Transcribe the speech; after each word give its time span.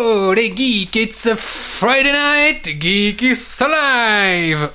Hello 0.00 0.32
les 0.32 0.50
geeks, 0.56 0.96
it's 0.96 1.26
a 1.26 1.36
Friday 1.36 2.12
night, 2.12 2.64
Geek 2.80 3.20
is 3.20 3.60
alive 3.60 4.70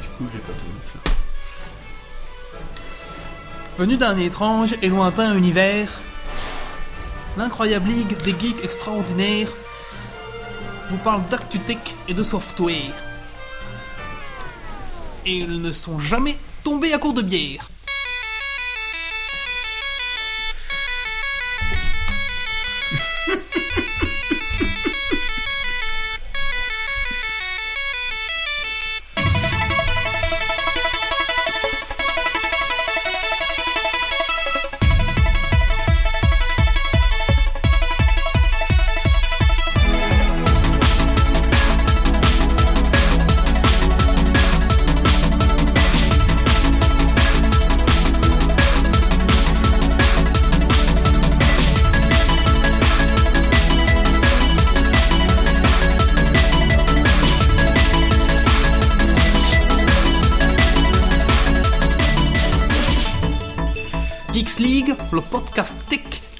Du 0.00 0.06
coup, 0.16 0.28
j'ai 0.32 0.38
pas 0.38 0.52
besoin 0.52 0.78
de 0.78 0.84
ça. 0.84 0.98
Venu 3.78 3.96
d'un 3.96 4.16
étrange 4.16 4.76
et 4.80 4.88
lointain 4.88 5.36
univers, 5.36 5.88
l'incroyable 7.36 7.88
ligue 7.88 8.16
des 8.18 8.36
geeks 8.38 8.62
extraordinaires 8.62 9.50
vous 10.88 10.98
parle 10.98 11.26
d'actu-tech 11.30 11.78
et 12.06 12.14
de 12.14 12.22
software. 12.22 12.94
Et 15.26 15.38
ils 15.38 15.60
ne 15.60 15.72
sont 15.72 15.98
jamais 15.98 16.36
tombés 16.62 16.92
à 16.92 16.98
court 16.98 17.14
de 17.14 17.22
bière. 17.22 17.71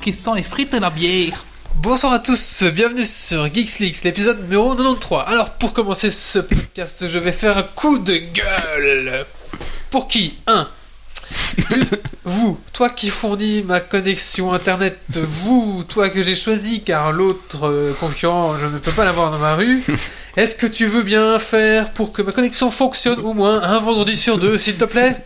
Qui 0.02 0.12
sent 0.12 0.30
les 0.34 0.42
frites 0.42 0.74
et 0.74 0.80
la 0.80 0.90
bière. 0.90 1.44
Bonsoir 1.76 2.12
à 2.12 2.18
tous, 2.18 2.64
bienvenue 2.74 3.06
sur 3.06 3.46
Geeks 3.46 3.78
Leaks, 3.78 4.02
l'épisode 4.02 4.42
numéro 4.42 4.74
93. 4.74 5.22
Alors 5.26 5.50
pour 5.50 5.72
commencer 5.72 6.10
ce 6.10 6.40
podcast, 6.40 7.06
je 7.06 7.18
vais 7.20 7.30
faire 7.30 7.56
un 7.56 7.62
coup 7.62 8.00
de 8.00 8.16
gueule. 8.16 9.24
Pour 9.90 10.08
qui? 10.08 10.34
1. 10.48 10.68
Vous, 12.24 12.58
toi 12.72 12.90
qui 12.90 13.10
fournis 13.10 13.62
ma 13.62 13.78
connexion 13.78 14.52
internet, 14.52 14.98
vous, 15.08 15.84
toi 15.88 16.10
que 16.10 16.22
j'ai 16.22 16.34
choisi 16.34 16.82
car 16.82 17.12
l'autre 17.12 17.68
euh, 17.68 17.92
concurrent, 17.98 18.58
je 18.58 18.66
ne 18.66 18.78
peux 18.78 18.92
pas 18.92 19.04
l'avoir 19.04 19.30
dans 19.30 19.38
ma 19.38 19.54
rue. 19.54 19.82
Est-ce 20.36 20.54
que 20.54 20.66
tu 20.66 20.86
veux 20.86 21.02
bien 21.02 21.38
faire 21.38 21.92
pour 21.92 22.12
que 22.12 22.22
ma 22.22 22.32
connexion 22.32 22.70
fonctionne 22.70 23.20
au 23.20 23.34
moins 23.34 23.62
un 23.62 23.78
vendredi 23.78 24.16
sur 24.16 24.38
deux, 24.38 24.58
s'il 24.58 24.76
te 24.76 24.84
plaît? 24.84 25.24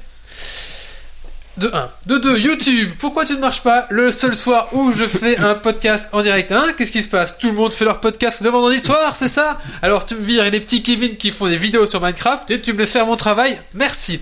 De 1.58 1.70
1. 1.72 1.90
De 2.06 2.18
2. 2.18 2.38
YouTube. 2.38 2.92
Pourquoi 2.98 3.24
tu 3.24 3.32
ne 3.34 3.38
marches 3.38 3.62
pas 3.62 3.86
le 3.90 4.12
seul 4.12 4.34
soir 4.34 4.68
où 4.72 4.92
je 4.92 5.06
fais 5.06 5.38
un 5.38 5.54
podcast 5.54 6.10
en 6.12 6.22
direct 6.22 6.52
Hein? 6.52 6.74
Qu'est-ce 6.76 6.92
qui 6.92 7.02
se 7.02 7.08
passe? 7.08 7.38
Tout 7.38 7.48
le 7.48 7.54
monde 7.54 7.72
fait 7.72 7.84
leur 7.84 8.00
podcast 8.00 8.42
le 8.42 8.50
vendredi 8.50 8.78
soir, 8.78 9.16
c'est 9.16 9.28
ça? 9.28 9.58
Alors 9.82 10.04
tu 10.06 10.14
me 10.14 10.20
vires 10.20 10.50
les 10.50 10.60
petits 10.60 10.82
Kevin 10.82 11.16
qui 11.16 11.30
font 11.30 11.46
des 11.48 11.56
vidéos 11.56 11.86
sur 11.86 12.00
Minecraft 12.00 12.50
et 12.50 12.60
tu 12.60 12.72
me 12.72 12.78
laisses 12.78 12.92
faire 12.92 13.06
mon 13.06 13.16
travail. 13.16 13.58
Merci. 13.74 14.20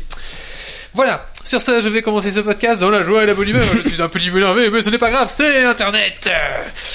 Voilà. 0.95 1.27
Sur 1.43 1.61
ce, 1.61 1.81
je 1.83 1.89
vais 1.91 2.01
commencer 2.01 2.31
ce 2.31 2.41
podcast 2.41 2.81
dans 2.81 2.89
la 2.89 3.03
joie 3.03 3.25
et 3.25 3.27
la 3.27 3.35
bonne 3.35 3.49
humeur. 3.49 3.65
Je 3.75 3.87
suis 3.87 4.01
un 4.01 4.09
petit 4.09 4.31
peu 4.31 4.39
énervé, 4.39 4.71
mais 4.71 4.81
ce 4.81 4.89
n'est 4.89 4.97
pas 4.97 5.11
grave, 5.11 5.31
c'est 5.31 5.65
Internet. 5.65 6.31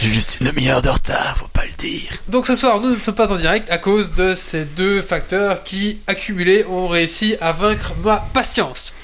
J'ai 0.02 0.08
juste 0.08 0.38
une 0.40 0.48
demi-heure 0.48 0.82
de 0.82 0.90
retard, 0.90 1.36
faut 1.38 1.48
pas 1.50 1.66
le 1.66 1.74
dire. 1.78 2.10
Donc 2.30 2.48
ce 2.48 2.56
soir, 2.56 2.80
nous 2.80 2.96
ne 2.96 3.00
sommes 3.00 3.14
pas 3.14 3.32
en 3.32 3.36
direct 3.36 3.70
à 3.70 3.78
cause 3.78 4.16
de 4.16 4.34
ces 4.34 4.66
deux 4.66 5.02
facteurs 5.02 5.64
qui, 5.64 6.00
accumulés, 6.08 6.66
ont 6.66 6.88
réussi 6.88 7.36
à 7.42 7.52
vaincre 7.52 7.92
ma 8.04 8.24
patience. 8.34 8.96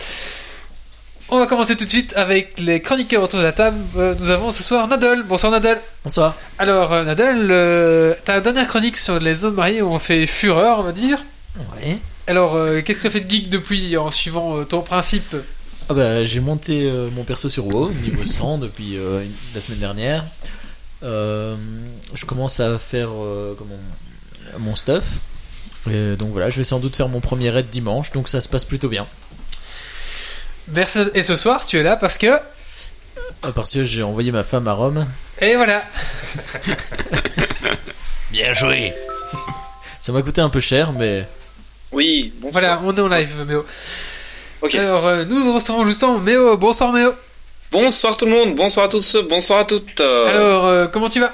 On 1.28 1.40
va 1.40 1.48
commencer 1.48 1.76
tout 1.76 1.86
de 1.86 1.90
suite 1.90 2.14
avec 2.16 2.60
les 2.60 2.82
chroniqueurs 2.82 3.24
autour 3.24 3.40
de 3.40 3.46
la 3.46 3.52
table. 3.52 3.78
Euh, 3.98 4.14
nous 4.20 4.30
avons 4.30 4.52
ce 4.52 4.62
soir 4.62 4.88
Nadal. 4.88 5.24
Bonsoir 5.24 5.52
Nadal. 5.52 5.82
Bonsoir. 6.04 6.38
Alors 6.60 6.94
euh, 6.94 7.04
Nadal, 7.04 7.48
euh, 7.50 8.14
ta 8.24 8.42
dernière 8.42 8.68
chronique 8.68 8.96
sur 8.96 9.20
les 9.20 9.44
hommes 9.44 9.56
mariés 9.56 9.82
ont 9.82 9.98
fait 9.98 10.28
fureur, 10.28 10.78
on 10.80 10.84
va 10.84 10.92
dire. 10.92 11.24
Ouais. 11.58 11.98
Alors, 12.28 12.56
euh, 12.56 12.82
qu'est-ce 12.82 13.00
que 13.00 13.02
tu 13.04 13.08
as 13.08 13.12
fait 13.12 13.22
de 13.22 13.30
geek 13.30 13.50
depuis 13.50 13.98
en 13.98 14.12
suivant 14.12 14.64
ton 14.66 14.82
principe? 14.84 15.36
Ah 15.90 15.96
bah, 15.96 16.24
j'ai 16.24 16.42
monté 16.42 16.92
mon 17.16 17.24
perso 17.24 17.50
sur 17.50 17.66
WoW, 17.66 17.90
niveau 18.04 18.24
100 18.26 18.60
depuis 18.60 18.98
la 19.56 19.62
semaine 19.62 19.80
dernière. 19.80 20.24
Je 21.02 22.26
commence 22.28 22.60
à 22.60 22.78
faire 22.78 23.10
comment, 23.58 23.80
mon 24.60 24.76
stuff. 24.76 25.06
Et 25.92 26.16
donc 26.16 26.32
voilà, 26.32 26.50
je 26.50 26.58
vais 26.58 26.64
sans 26.64 26.80
doute 26.80 26.96
faire 26.96 27.10
mon 27.10 27.20
premier 27.20 27.50
raid 27.50 27.70
dimanche, 27.70 28.12
donc 28.12 28.28
ça 28.28 28.42
se 28.42 28.50
passe 28.50 28.66
plutôt 28.66 28.90
bien. 28.90 29.06
Et 31.14 31.22
ce 31.24 31.36
soir, 31.36 31.66
tu 31.66 31.78
es 31.80 31.84
là 31.84 31.96
parce 31.96 32.18
que... 32.18 32.28
Euh, 32.28 33.52
Parce 33.54 33.72
que 33.74 33.84
j'ai 33.84 34.04
envoyé 34.04 34.32
ma 34.32 34.44
femme 34.44 34.68
à 34.68 34.74
Rome. 34.74 35.06
Et 35.40 35.56
voilà. 35.56 35.84
Bien 38.32 38.54
joué. 38.54 38.94
Ça 40.00 40.12
m'a 40.12 40.22
coûté 40.22 40.42
un 40.42 40.50
peu 40.50 40.60
cher, 40.60 40.92
mais 40.94 41.26
Oui, 41.92 42.34
bon. 42.40 42.50
Voilà, 42.52 42.82
on 42.84 42.96
est 42.96 43.00
en 43.02 43.08
live, 43.08 43.44
Méo. 43.48 43.66
Ok. 44.62 44.76
Alors, 44.76 45.06
euh, 45.08 45.26
nous 45.26 45.54
recevons 45.54 45.86
justement 45.86 46.18
Méo. 46.20 46.58
Bonsoir 46.58 46.92
Méo. 46.92 47.14
Bonsoir 47.72 48.16
tout 48.16 48.26
le 48.26 48.32
monde, 48.32 48.56
bonsoir 48.56 48.86
à 48.86 48.90
tous, 48.90 49.18
bonsoir 49.30 49.60
à 49.60 49.66
toutes. 49.66 50.00
euh, 50.00 50.28
Alors, 50.28 50.66
euh, 50.66 50.88
comment 50.88 51.10
tu 51.10 51.20
vas? 51.20 51.34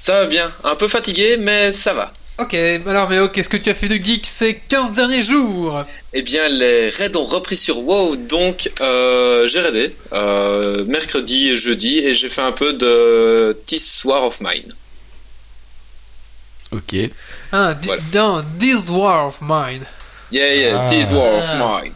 Ça 0.00 0.20
va 0.20 0.26
bien, 0.26 0.50
un 0.62 0.76
peu 0.76 0.86
fatigué, 0.86 1.38
mais 1.40 1.72
ça 1.72 1.92
va. 1.94 2.12
Ok, 2.36 2.52
alors 2.54 3.08
Méo, 3.08 3.28
qu'est-ce 3.28 3.48
que 3.48 3.56
tu 3.56 3.70
as 3.70 3.74
fait 3.74 3.86
de 3.86 3.94
geek 3.94 4.26
ces 4.26 4.56
15 4.56 4.94
derniers 4.94 5.22
jours? 5.22 5.84
Eh 6.12 6.22
bien, 6.22 6.48
les 6.48 6.88
raids 6.88 7.16
ont 7.16 7.22
repris 7.24 7.54
sur 7.56 7.78
WoW, 7.78 8.16
donc 8.16 8.70
euh, 8.80 9.46
j'ai 9.46 9.60
raidé 9.60 9.94
euh, 10.12 10.84
mercredi 10.86 11.50
et 11.50 11.56
jeudi, 11.56 11.98
et 11.98 12.12
j'ai 12.12 12.28
fait 12.28 12.40
un 12.42 12.50
peu 12.50 12.72
de 12.74 13.56
This 13.66 14.04
War 14.04 14.24
of 14.24 14.40
Mine. 14.40 14.74
Ok. 16.72 16.96
Ah, 17.52 17.74
Voilà. 17.84 18.02
dans 18.12 18.42
This 18.58 18.88
War 18.90 19.26
of 19.28 19.38
Mine. 19.40 19.84
Yeah, 20.32 20.54
yeah, 20.54 20.80
Ah. 20.80 20.90
This 20.90 21.12
War 21.12 21.34
of 21.34 21.48
Mine. 21.52 21.92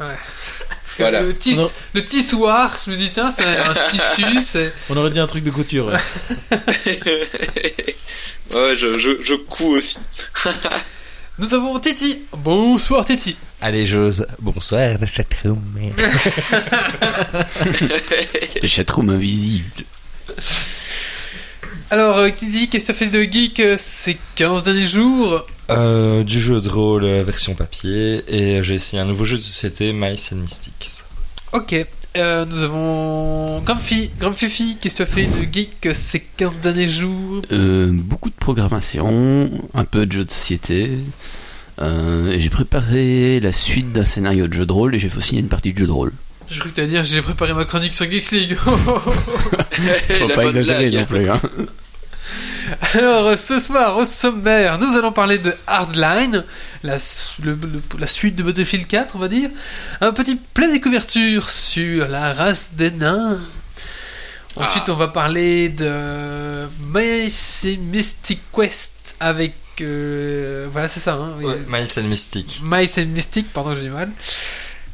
Parce 0.89 0.97
que 0.97 1.03
Voilà. 1.03 1.21
le, 1.23 1.37
tis, 1.37 1.55
Non. 1.55 1.71
le 1.93 2.03
tissoir, 2.03 2.75
je 2.87 2.91
me 2.91 2.97
dis, 2.97 3.11
tiens, 3.13 3.31
c'est 3.31 3.45
un 3.45 3.75
tissu, 3.91 4.39
c'est... 4.43 4.73
on 4.89 4.97
aurait 4.97 5.11
dit 5.11 5.21
un 5.21 5.27
truc 5.27 5.45
de 5.45 5.51
couture. 5.51 5.87
ouais. 5.89 5.99
ouais, 8.55 8.75
je, 8.75 8.99
je, 8.99 9.11
je 9.23 9.35
couds 9.35 9.77
aussi. 9.77 9.99
Nous 11.39 11.53
avons 11.53 11.79
Titi. 11.79 12.23
Bonsoir 12.33 13.05
Titi. 13.05 13.37
Allez, 13.61 13.85
j'ose. 13.87 14.27
Bonsoir, 14.41 14.97
le 14.99 15.07
chatroom. 15.07 15.63
le 18.63 18.67
chatroom 18.69 19.11
invisible. 19.11 19.85
Alors, 21.91 22.17
euh, 22.19 22.31
Titi, 22.31 22.69
qu'est-ce 22.69 22.85
que 22.85 22.87
tu 22.87 22.93
as 22.93 22.95
fait 22.95 23.07
de 23.07 23.23
geek 23.23 23.61
euh, 23.61 23.77
ces 23.79 24.17
15 24.37 24.63
derniers 24.63 24.85
jours? 24.87 25.47
Euh, 25.71 26.23
du 26.25 26.41
jeu 26.41 26.61
de 26.63 26.69
rôle 26.69 27.05
euh, 27.05 27.23
version 27.23 27.55
papier 27.55 28.23
et 28.29 28.63
j'ai 28.63 28.75
essayé 28.77 29.03
un 29.03 29.05
nouveau 29.05 29.25
jeu 29.27 29.37
de 29.37 29.43
société 29.43 29.93
Mice 29.93 30.33
and 30.33 30.37
Mystics. 30.37 31.05
Ok. 31.53 31.75
Euh, 32.17 32.45
nous 32.47 32.63
avons 32.63 33.61
Grumpy. 33.61 34.11
Grumpy, 34.19 34.79
qu'est-ce 34.81 34.95
que 34.95 34.97
tu 34.97 35.03
as 35.03 35.07
fait 35.07 35.25
de 35.27 35.53
geek 35.53 35.89
ces 35.93 36.21
15 36.21 36.53
derniers 36.63 36.89
jours 36.89 37.43
Euh, 37.53 37.91
beaucoup 37.93 38.31
de 38.31 38.35
programmation, 38.35 39.51
un 39.75 39.85
peu 39.85 40.07
de 40.07 40.13
jeux 40.13 40.25
de 40.25 40.31
société. 40.31 40.91
Euh, 41.81 42.35
j'ai 42.39 42.49
préparé 42.51 43.39
la 43.41 43.53
suite 43.53 43.93
d'un 43.93 44.05
scénario 44.05 44.49
de 44.49 44.53
jeu 44.55 44.65
de 44.67 44.73
rôle 44.73 44.95
et 44.95 44.99
j'ai 44.99 45.09
fait 45.11 45.19
aussi 45.19 45.37
une 45.39 45.49
partie 45.49 45.75
de 45.75 45.79
jeu 45.79 45.87
de 45.87 45.93
rôle. 45.93 46.13
Je 46.49 46.59
crois 46.61 46.71
que 46.71 46.77
t'allais 46.77 46.89
dire, 46.89 47.05
j'ai 47.05 47.21
préparé 47.21 47.53
ma 47.53 47.67
chronique 47.67 47.93
sur 47.93 48.11
Geeks 48.11 48.31
League. 48.33 48.57
Faut 48.63 50.29
La 50.29 50.35
pas 50.35 50.45
exagérer 50.47 50.89
blague. 50.89 51.01
non 51.01 51.05
plus. 51.07 51.31
Hein. 51.31 51.41
Alors, 52.95 53.27
euh, 53.29 53.37
ce 53.37 53.59
soir, 53.59 53.97
au 53.97 54.05
sommaire, 54.05 54.79
nous 54.79 54.97
allons 54.97 55.13
parler 55.13 55.39
de 55.39 55.53
Hardline, 55.67 56.45
la, 56.83 56.97
s- 56.97 57.33
le- 57.43 57.55
le- 57.55 57.83
la 57.99 58.07
suite 58.07 58.37
de 58.37 58.43
Battlefield 58.43 58.87
4, 58.87 59.17
on 59.17 59.19
va 59.19 59.29
dire. 59.29 59.51
Un 60.01 60.13
petit 60.13 60.37
plein 60.37 60.69
découverture 60.71 61.49
sur 61.51 62.09
la 62.09 62.33
race 62.33 62.71
des 62.75 62.91
nains. 62.91 63.39
Ensuite, 64.57 64.85
Ah. 64.89 64.93
on 64.93 64.97
va 64.97 65.09
parler 65.09 65.69
de 65.69 66.67
Mice 66.95 67.65
et 67.65 67.77
Mystic 67.77 68.41
Quest 68.55 69.15
avec. 69.21 69.55
euh, 69.81 70.67
voilà, 70.73 70.89
c'est 70.89 70.99
ça, 71.01 71.15
hein. 71.15 71.35
Ouais, 71.41 71.55
Mice 71.69 71.99
and 71.99 72.03
Mystic. 72.09 72.61
Mice 72.65 72.99
and 72.99 73.07
Mystic, 73.07 73.53
pardon, 73.53 73.75
j'ai 73.75 73.83
du 73.83 73.91
mal. 73.91 74.11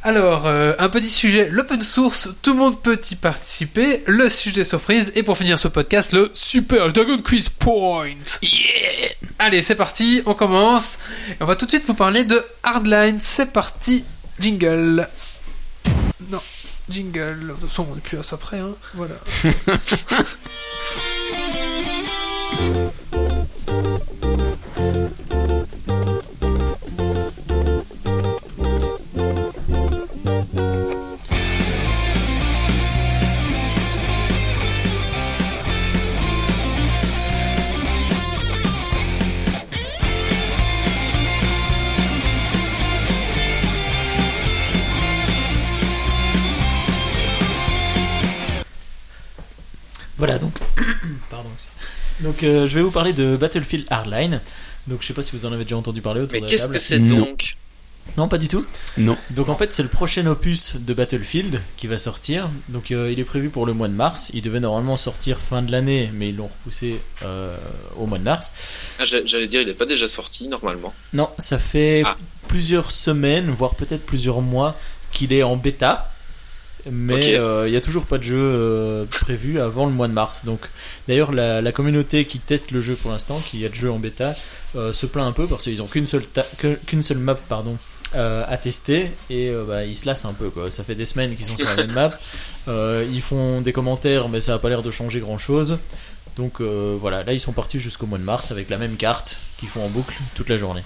Alors, 0.06 0.44
euh, 0.44 0.74
un 0.78 0.90
petit 0.90 1.08
sujet, 1.08 1.48
l'open 1.50 1.80
source, 1.80 2.28
tout 2.42 2.52
le 2.52 2.58
monde 2.58 2.82
peut 2.82 3.00
y 3.10 3.14
participer, 3.14 4.02
le 4.06 4.28
sujet 4.28 4.62
surprise, 4.62 5.10
et 5.14 5.22
pour 5.22 5.38
finir 5.38 5.58
ce 5.58 5.66
podcast, 5.66 6.12
le 6.12 6.30
Super 6.34 6.92
Dragon 6.92 7.16
Quiz 7.16 7.48
Point. 7.48 8.16
Yeah 8.42 9.08
Allez, 9.38 9.62
c'est 9.62 9.76
parti, 9.76 10.22
on 10.26 10.34
commence. 10.34 10.98
Et 11.30 11.42
on 11.42 11.46
va 11.46 11.56
tout 11.56 11.64
de 11.64 11.70
suite 11.70 11.86
vous 11.86 11.94
parler 11.94 12.24
de 12.24 12.44
Hardline. 12.62 13.18
C'est 13.22 13.50
parti, 13.50 14.04
jingle. 14.38 15.08
Non, 16.28 16.42
jingle. 16.90 17.40
De 17.40 17.52
toute 17.52 17.70
façon, 17.70 17.86
on 17.90 17.96
est 17.96 18.02
plus 18.02 18.18
à 18.18 18.22
ça 18.22 18.36
près, 18.36 18.58
hein. 18.58 18.74
Voilà. 18.92 19.14
Voilà 50.24 50.38
donc. 50.38 50.54
Pardon. 51.30 51.50
Donc 52.20 52.42
euh, 52.44 52.66
je 52.66 52.74
vais 52.76 52.80
vous 52.82 52.90
parler 52.90 53.12
de 53.12 53.36
Battlefield 53.36 53.84
Hardline. 53.90 54.40
Donc 54.86 55.02
je 55.02 55.06
sais 55.08 55.12
pas 55.12 55.22
si 55.22 55.32
vous 55.36 55.44
en 55.44 55.52
avez 55.52 55.64
déjà 55.64 55.76
entendu 55.76 56.00
parler 56.00 56.22
autour 56.22 56.32
Mais 56.32 56.40
de 56.40 56.44
la 56.46 56.50
qu'est-ce 56.50 56.62
table. 56.62 56.74
que 56.74 56.80
c'est 56.80 56.98
Non. 56.98 57.18
donc? 57.18 57.56
Non, 58.16 58.26
pas 58.28 58.38
du 58.38 58.48
tout. 58.48 58.64
Non. 58.96 59.18
Donc 59.32 59.50
en 59.50 59.54
fait 59.56 59.74
c'est 59.74 59.82
le 59.82 59.90
prochain 59.90 60.24
opus 60.26 60.76
de 60.76 60.94
Battlefield 60.94 61.60
qui 61.76 61.88
va 61.88 61.98
sortir. 61.98 62.48
Donc 62.70 62.90
euh, 62.90 63.12
il 63.12 63.20
est 63.20 63.24
prévu 63.24 63.50
pour 63.50 63.66
le 63.66 63.74
mois 63.74 63.88
de 63.88 63.92
mars. 63.92 64.30
Il 64.32 64.40
devait 64.40 64.60
normalement 64.60 64.96
sortir 64.96 65.38
fin 65.40 65.60
de 65.60 65.70
l'année, 65.70 66.08
mais 66.14 66.30
ils 66.30 66.36
l'ont 66.36 66.46
repoussé 66.48 67.02
euh, 67.22 67.54
au 67.98 68.06
mois 68.06 68.16
de 68.18 68.24
mars. 68.24 68.52
Ah, 68.98 69.04
j'a- 69.04 69.26
J'allais 69.26 69.46
dire, 69.48 69.60
il 69.60 69.68
est 69.68 69.74
pas 69.74 69.84
déjà 69.84 70.08
sorti 70.08 70.48
normalement. 70.48 70.94
Non, 71.12 71.28
ça 71.38 71.58
fait 71.58 72.02
Ah. 72.06 72.16
plusieurs 72.48 72.90
semaines, 72.92 73.50
voire 73.50 73.74
peut-être 73.74 74.06
plusieurs 74.06 74.40
mois 74.40 74.74
qu'il 75.12 75.34
est 75.34 75.42
en 75.42 75.56
bêta. 75.56 76.10
Mais 76.90 77.14
Ok. 77.16 77.28
euh, 77.40 77.64
il 77.66 77.70
n'y 77.70 77.76
a 77.76 77.80
toujours 77.80 78.04
pas 78.04 78.18
de 78.18 78.24
jeu 78.24 78.36
euh, 78.38 79.04
prévu 79.06 79.58
avant 79.60 79.86
le 79.86 79.92
mois 79.92 80.06
de 80.08 80.12
mars. 80.12 80.42
Donc, 80.44 80.60
d'ailleurs, 81.08 81.32
la, 81.32 81.62
la 81.62 81.72
communauté 81.72 82.26
qui 82.26 82.38
teste 82.38 82.70
le 82.72 82.80
jeu 82.80 82.94
pour 82.94 83.10
l'instant, 83.10 83.40
qui 83.50 83.64
a 83.64 83.68
de 83.68 83.74
jeu 83.74 83.90
en 83.90 83.98
bêta, 83.98 84.34
euh, 84.76 84.92
se 84.92 85.06
plaint 85.06 85.26
un 85.26 85.32
peu 85.32 85.46
parce 85.46 85.64
qu'ils 85.64 85.80
ont 85.82 85.86
qu'une 85.86 86.06
seule, 86.06 86.24
qu'une 86.86 87.02
seule 87.02 87.18
map 87.18 87.36
pardon, 87.36 87.76
euh, 88.14 88.44
à 88.46 88.56
tester 88.58 89.10
et 89.30 89.48
euh, 89.48 89.64
bah, 89.66 89.84
ils 89.84 89.94
se 89.94 90.06
lassent 90.06 90.24
un 90.26 90.34
peu. 90.34 90.50
Quoi. 90.50 90.70
Ça 90.70 90.84
fait 90.84 90.94
des 90.94 91.06
semaines 91.06 91.34
qu'ils 91.34 91.46
sont 91.46 91.56
sur 91.56 91.66
la 91.68 91.76
même 91.86 91.92
map. 91.92 92.10
Euh, 92.66 93.04
ils 93.12 93.20
font 93.20 93.60
des 93.60 93.74
commentaires, 93.74 94.30
mais 94.30 94.40
ça 94.40 94.52
n'a 94.52 94.58
pas 94.58 94.70
l'air 94.70 94.82
de 94.82 94.90
changer 94.90 95.20
grand 95.20 95.36
chose. 95.36 95.76
Donc 96.36 96.62
euh, 96.62 96.96
voilà, 96.98 97.22
là 97.22 97.34
ils 97.34 97.38
sont 97.40 97.52
partis 97.52 97.78
jusqu'au 97.78 98.06
mois 98.06 98.16
de 98.16 98.24
mars 98.24 98.52
avec 98.52 98.70
la 98.70 98.78
même 98.78 98.96
carte 98.96 99.36
qu'ils 99.58 99.68
font 99.68 99.84
en 99.84 99.90
boucle 99.90 100.14
toute 100.34 100.48
la 100.48 100.56
journée. 100.56 100.82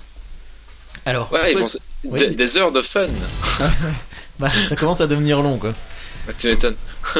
Alors, 1.06 1.32
Ouais, 1.32 1.52
ils 1.52 1.56
vont 1.58 1.64
Oui. 2.06 2.34
des 2.34 2.56
heures 2.56 2.72
de 2.72 2.82
fun. 2.82 3.06
bah, 4.38 4.48
ça 4.50 4.76
commence 4.76 5.00
à 5.00 5.06
devenir 5.06 5.42
long 5.42 5.58
quoi. 5.58 5.72
Ah, 6.28 6.32
tu 6.36 6.48
m'étonnes. 6.48 6.74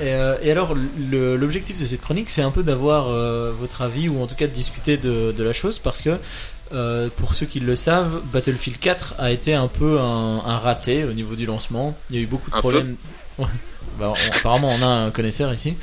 Et, 0.00 0.12
euh, 0.14 0.36
et 0.42 0.50
alors, 0.50 0.74
l'objectif 1.10 1.78
de 1.80 1.84
cette 1.84 2.00
chronique, 2.00 2.30
c'est 2.30 2.42
un 2.42 2.50
peu 2.50 2.62
d'avoir 2.62 3.08
euh, 3.10 3.52
votre 3.58 3.82
avis 3.82 4.08
ou 4.08 4.22
en 4.22 4.26
tout 4.26 4.34
cas 4.34 4.46
de 4.46 4.52
discuter 4.52 4.96
de, 4.96 5.32
de 5.32 5.42
la 5.44 5.52
chose 5.52 5.78
parce 5.78 6.00
que, 6.02 6.16
euh, 6.72 7.08
pour 7.16 7.34
ceux 7.34 7.44
qui 7.46 7.60
le 7.60 7.76
savent, 7.76 8.20
Battlefield 8.32 8.78
4 8.78 9.14
a 9.18 9.30
été 9.30 9.52
un 9.54 9.68
peu 9.68 9.98
un, 10.00 10.42
un 10.46 10.56
raté 10.58 11.04
au 11.04 11.12
niveau 11.12 11.34
du 11.34 11.44
lancement. 11.44 11.96
Il 12.10 12.16
y 12.16 12.18
a 12.18 12.22
eu 12.22 12.26
beaucoup 12.26 12.50
de 12.50 12.56
Un 12.56 12.60
problèmes. 12.60 12.96
Bah, 13.98 14.12
on- 14.14 14.36
apparemment, 14.36 14.68
on 14.78 14.82
a 14.82 14.86
un 14.86 15.10
connaisseur 15.10 15.52
ici. 15.52 15.74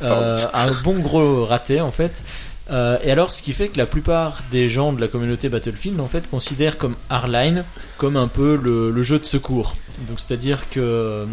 Un 0.00 0.70
bon 0.84 0.98
gros 1.00 1.44
raté 1.44 1.80
en 1.82 1.92
fait. 1.92 2.22
Euh, 2.70 2.96
et 3.04 3.10
alors, 3.10 3.32
ce 3.32 3.42
qui 3.42 3.52
fait 3.52 3.68
que 3.68 3.76
la 3.78 3.86
plupart 3.86 4.42
des 4.50 4.68
gens 4.68 4.92
de 4.92 5.00
la 5.00 5.08
communauté 5.08 5.48
Battlefield 5.48 6.00
en 6.00 6.08
fait 6.08 6.30
considèrent 6.30 6.78
comme 6.78 6.94
Hardline 7.10 7.64
comme 7.98 8.16
un 8.16 8.28
peu 8.28 8.56
le, 8.56 8.90
le 8.90 9.02
jeu 9.02 9.18
de 9.18 9.26
secours. 9.26 9.76
Donc, 10.08 10.20
c'est-à-dire 10.20 10.68
que 10.70 10.80
euh, 10.80 11.26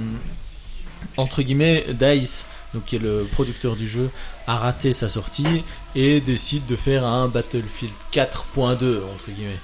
entre 1.18 1.42
guillemets, 1.42 1.86
Dice, 1.94 2.46
qui 2.86 2.98
est 2.98 3.00
le 3.00 3.28
producteur 3.32 3.76
du 3.76 3.88
jeu, 3.88 4.10
a 4.48 4.58
raté 4.58 4.92
sa 4.92 5.10
sortie 5.10 5.64
et 5.96 6.22
décide 6.22 6.66
de 6.66 6.76
faire 6.76 7.06
un 7.06 7.28
Battlefield 7.28 7.94
4.2 8.14 8.98
entre 9.14 9.30
guillemets. 9.30 9.60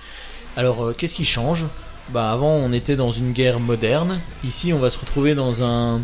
Alors, 0.58 0.86
euh, 0.86 0.96
qu'est-ce 0.98 1.16
qui 1.16 1.26
change? 1.26 1.66
Bah, 2.10 2.32
avant, 2.32 2.54
on 2.54 2.72
était 2.72 2.96
dans 2.96 3.12
une 3.12 3.32
guerre 3.32 3.60
moderne. 3.60 4.20
Ici, 4.44 4.74
on 4.74 4.80
va 4.80 4.90
se 4.90 5.00
retrouver 5.00 5.36
dans 5.36 5.64
un 5.64 6.02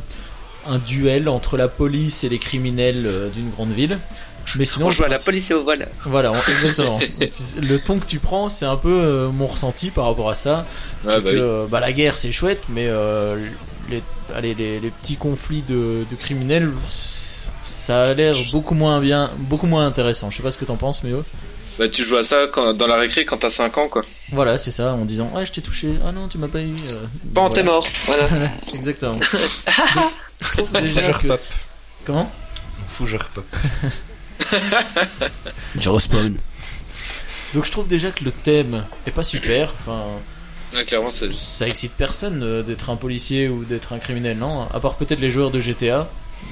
un 0.67 0.77
duel 0.77 1.29
entre 1.29 1.57
la 1.57 1.67
police 1.67 2.23
et 2.23 2.29
les 2.29 2.39
criminels 2.39 3.05
euh, 3.05 3.29
d'une 3.29 3.49
grande 3.49 3.71
ville. 3.71 3.99
Mais 4.57 4.65
sinon, 4.65 4.87
On 4.87 4.91
joue 4.91 5.03
à 5.03 5.07
la 5.07 5.19
police 5.19 5.51
et 5.51 5.53
au 5.53 5.63
vol. 5.63 5.87
voilà, 6.05 6.31
on- 6.31 6.51
exactement. 6.51 6.99
C'est- 7.31 7.61
le 7.61 7.79
ton 7.79 7.99
que 7.99 8.05
tu 8.05 8.19
prends, 8.19 8.49
c'est 8.49 8.65
un 8.65 8.75
peu 8.77 8.89
euh, 9.01 9.29
mon 9.29 9.47
ressenti 9.47 9.91
par 9.91 10.05
rapport 10.05 10.29
à 10.29 10.35
ça. 10.35 10.65
C'est 11.01 11.09
Ouais, 11.09 11.15
bah 11.21 11.31
que 11.31 11.35
oui. 11.35 11.41
euh, 11.41 11.65
bah, 11.67 11.79
la 11.79 11.91
guerre, 11.93 12.17
c'est 12.17 12.31
chouette, 12.31 12.63
mais 12.69 12.87
euh, 12.87 13.37
les, 13.89 14.01
allez, 14.35 14.53
les, 14.55 14.79
les 14.79 14.89
petits 14.89 15.15
conflits 15.15 15.61
de, 15.61 16.05
de 16.09 16.15
criminels, 16.15 16.71
ça 17.63 18.03
a 18.03 18.13
l'air 18.13 18.35
beaucoup 18.51 18.73
moins 18.75 18.99
bien, 18.99 19.31
beaucoup 19.37 19.67
moins 19.67 19.85
intéressant. 19.85 20.29
Je 20.31 20.37
sais 20.37 20.43
pas 20.43 20.51
ce 20.51 20.57
que 20.57 20.65
t'en 20.65 20.75
penses, 20.77 21.03
mais. 21.03 21.11
Bah, 21.79 21.87
tu 21.87 22.03
joues 22.03 22.17
à 22.17 22.23
ça 22.23 22.47
quand, 22.51 22.73
dans 22.73 22.87
la 22.87 22.97
récré 22.97 23.23
quand 23.25 23.37
t'as 23.37 23.49
5 23.49 23.77
ans, 23.77 23.87
quoi. 23.87 24.03
voilà, 24.33 24.57
c'est 24.57 24.71
ça, 24.71 24.93
en 24.93 25.05
disant 25.05 25.31
ah 25.35 25.45
je 25.45 25.51
t'ai 25.51 25.61
touché, 25.61 25.93
ah 26.05 26.11
non 26.11 26.27
tu 26.27 26.37
m'as 26.37 26.49
pas 26.49 26.59
eu. 26.59 26.65
euh, 26.75 27.01
Bon, 27.23 27.41
voilà. 27.47 27.55
t'es 27.55 27.63
mort. 27.63 27.85
Voilà. 28.07 28.23
Exactement. 28.73 29.13
Donc, 29.15 29.21
je 30.41 30.47
trouve 30.57 30.71
déjà 30.81 31.13
que- 31.13 31.27
pop. 31.27 31.41
Comment? 32.05 32.31
Fougère 32.89 33.29
pop. 33.33 33.45
Je 33.83 33.87
respawn. 35.85 36.35
Donc 37.53 37.65
je 37.65 37.71
trouve 37.71 37.87
déjà 37.87 38.11
que 38.11 38.23
le 38.23 38.31
thème 38.31 38.83
est 39.05 39.11
pas 39.11 39.23
super. 39.23 39.73
Enfin, 39.79 40.01
Ouais, 40.73 40.85
clairement, 40.85 41.09
c'est. 41.09 41.33
ça 41.33 41.67
excite 41.67 41.91
personne 41.97 42.41
euh, 42.43 42.63
d'être 42.63 42.89
un 42.89 42.95
policier 42.95 43.49
ou 43.49 43.65
d'être 43.65 43.91
un 43.91 43.99
criminel, 43.99 44.37
non? 44.37 44.67
À 44.73 44.79
part 44.79 44.95
peut-être 44.95 45.19
les 45.19 45.29
joueurs 45.29 45.51
de 45.51 45.59
GTA. 45.59 46.07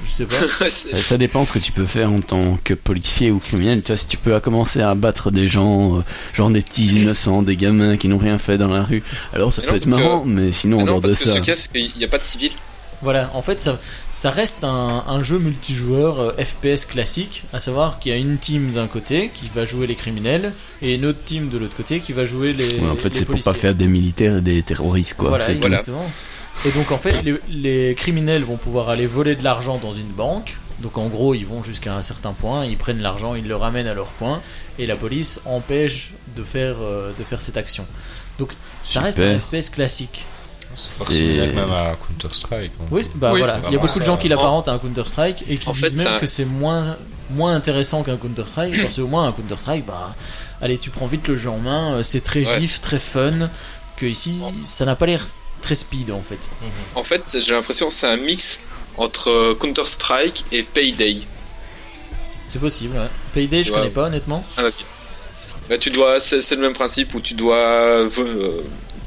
Je 0.06 0.12
sais 0.12 0.26
pas. 0.26 0.36
Ça 0.70 1.18
dépend 1.18 1.46
ce 1.46 1.54
que 1.54 1.58
tu 1.60 1.72
peux 1.72 1.86
faire 1.86 2.12
en 2.12 2.20
tant 2.20 2.60
que 2.64 2.74
policier 2.76 3.32
ou 3.32 3.40
criminel. 3.40 3.82
Tu 3.82 3.88
vois, 3.88 3.98
si 3.98 4.06
tu 4.08 4.18
peux 4.18 4.38
commencer 4.42 4.82
à 4.82 4.94
battre 4.94 5.32
des 5.32 5.48
gens, 5.48 5.98
euh, 5.98 6.02
genre 6.34 6.50
des 6.52 6.62
petits 6.62 6.86
innocents, 7.00 7.42
des 7.42 7.56
gamins 7.56 7.96
qui 7.98 8.08
n'ont 8.10 8.18
rien 8.20 8.38
fait 8.38 8.58
dans 8.60 8.68
la 8.68 8.84
rue, 8.84 9.02
alors 9.34 9.52
ça 9.54 9.62
Mais 9.62 9.68
peut 9.68 9.72
non, 9.72 9.78
être 9.78 9.86
que- 9.86 9.90
marrant, 9.90 10.24
mais 10.26 10.52
sinon, 10.52 10.78
en 10.78 10.80
Mais 10.82 10.86
non, 10.86 10.92
dehors 11.00 11.02
de 11.02 11.08
parce 11.08 11.20
que 11.24 11.26
ça. 11.30 11.44
ce 11.56 11.62
c'est 11.64 11.70
qu'il 11.72 11.98
n'y 11.98 12.04
a 12.04 12.08
pas 12.10 12.20
de 12.20 12.24
civil. 12.24 12.52
Voilà, 13.02 13.30
en 13.34 13.42
fait, 13.42 13.62
ça, 13.62 13.80
ça 14.12 14.30
reste 14.30 14.64
un, 14.64 15.04
un 15.08 15.24
jeu 15.24 15.40
multijoueur 15.40 16.20
euh, 16.20 16.32
FPS 16.34 16.86
classique, 16.86 17.44
à 17.54 17.60
savoir 17.60 18.00
qu'il 18.00 18.12
y 18.12 18.16
a 18.16 18.18
une 18.18 18.38
team 18.38 18.74
d'un 18.74 18.88
côté 18.88 19.32
qui 19.34 19.50
va 19.56 19.64
jouer 19.64 19.88
les 19.88 19.96
criminels 19.96 20.54
et 20.82 20.96
une 20.96 21.06
autre 21.06 21.24
team 21.24 21.50
de 21.50 21.58
l'autre 21.58 21.78
côté 21.78 22.02
qui 22.02 22.12
va 22.12 22.26
jouer 22.26 22.54
les. 22.54 22.80
Ouais, 22.80 22.90
en 22.90 22.96
fait, 22.96 23.14
c'est 23.14 23.26
pour 23.26 23.40
pas 23.40 23.54
faire 23.54 23.74
des 23.74 23.88
militaires 23.88 24.38
et 24.38 24.42
des 24.42 24.62
terroristes, 24.64 25.16
quoi. 25.16 25.30
Voilà, 25.30 25.50
exactement. 25.52 26.10
Et 26.66 26.72
donc 26.72 26.92
en 26.92 26.98
fait, 26.98 27.24
les, 27.24 27.40
les 27.50 27.96
criminels 27.96 28.44
vont 28.44 28.58
pouvoir 28.58 28.90
aller 28.90 29.08
voler 29.08 29.36
de 29.36 29.44
l'argent 29.44 29.78
dans 29.78 29.94
une 29.94 30.10
banque. 30.10 30.58
Donc 30.82 30.98
en 30.98 31.08
gros, 31.08 31.34
ils 31.34 31.46
vont 31.46 31.64
jusqu'à 31.64 31.96
un 31.96 32.02
certain 32.02 32.34
point, 32.34 32.66
ils 32.66 32.78
prennent 32.78 33.02
l'argent, 33.02 33.36
ils 33.36 33.48
le 33.48 33.56
ramènent 33.56 33.88
à 33.88 33.94
leur 33.94 34.08
point, 34.08 34.42
et 34.78 34.86
la 34.86 34.96
police 34.96 35.42
empêche 35.46 36.12
de 36.36 36.44
faire, 36.44 36.76
euh, 36.82 37.12
de 37.18 37.24
faire 37.24 37.42
cette 37.42 37.58
action. 37.58 37.86
Donc 38.40 38.52
ça 38.84 39.02
reste 39.02 39.20
un. 39.20 39.40
FPS 39.40 39.70
classique. 39.70 40.26
C'est 40.80 41.12
similaire 41.14 41.54
même 41.54 41.72
à 41.72 41.96
Counter-Strike. 42.08 42.72
hein. 42.82 42.86
Oui, 42.92 43.02
bah 43.16 43.32
Oui, 43.34 43.40
voilà, 43.40 43.60
il 43.68 43.74
y 43.74 43.76
a 43.76 43.80
beaucoup 43.80 44.00
de 44.00 44.04
gens 44.06 44.18
qui 44.18 44.30
l'apparentent 44.30 44.68
à 44.68 44.74
un 44.74 44.80
Counter-Strike 44.80 45.44
et 45.50 45.58
qui 45.58 45.68
En 45.68 45.74
disent 45.74 45.82
fait, 45.84 45.96
même 45.96 46.06
ça- 46.06 46.20
que 46.20 46.28
c'est 46.28 46.46
moins, 46.46 46.96
moins 47.32 47.54
intéressant 47.56 48.04
qu'un 48.04 48.16
Counter-Strike, 48.18 48.82
parce 48.82 48.96
qu'au 48.96 49.08
moins 49.08 49.28
un 49.28 49.32
Counter-Strike, 49.34 49.86
bah, 49.86 50.16
allez, 50.62 50.78
tu 50.78 50.90
prends 50.90 51.08
vite 51.08 51.28
le 51.28 51.36
jeu 51.36 51.50
en 51.50 51.58
main, 51.60 51.96
euh, 51.96 52.04
c'est 52.04 52.22
très 52.22 52.46
Ouais. 52.46 52.60
vif, 52.60 52.80
très 52.82 53.00
fun, 53.00 53.50
que 53.98 54.06
ici, 54.06 54.40
ça 54.64 54.86
n'a 54.86 54.96
pas 54.96 55.06
l'air 55.06 55.26
très 55.62 55.76
speed 55.76 56.10
en 56.12 56.22
fait. 56.22 56.40
En 56.96 57.04
fait, 57.04 57.38
j'ai 57.40 57.54
l'impression 57.54 57.88
que 57.90 57.94
c'est 57.94 58.08
un 58.08 58.16
mix 58.18 58.62
entre 58.98 59.54
Counter-Strike 59.60 60.46
et 60.54 60.64
Payday. 60.64 61.18
C'est 62.46 62.60
possible, 62.60 62.96
ouais. 62.98 63.08
Payday, 63.34 63.64
je 63.64 63.72
Ouais. 63.72 63.80
connais 63.80 63.90
pas 63.92 64.04
honnêtement. 64.06 64.44
Ah, 64.58 64.64
ok. 64.66 64.74
Là, 65.70 65.78
tu 65.78 65.92
dois, 65.92 66.20
c'est 66.20 66.56
le 66.56 66.62
même 66.62 66.74
principe 66.74 67.14
où 67.14 67.20
tu 67.22 67.36
dois 67.36 67.56
euh, 67.56 68.10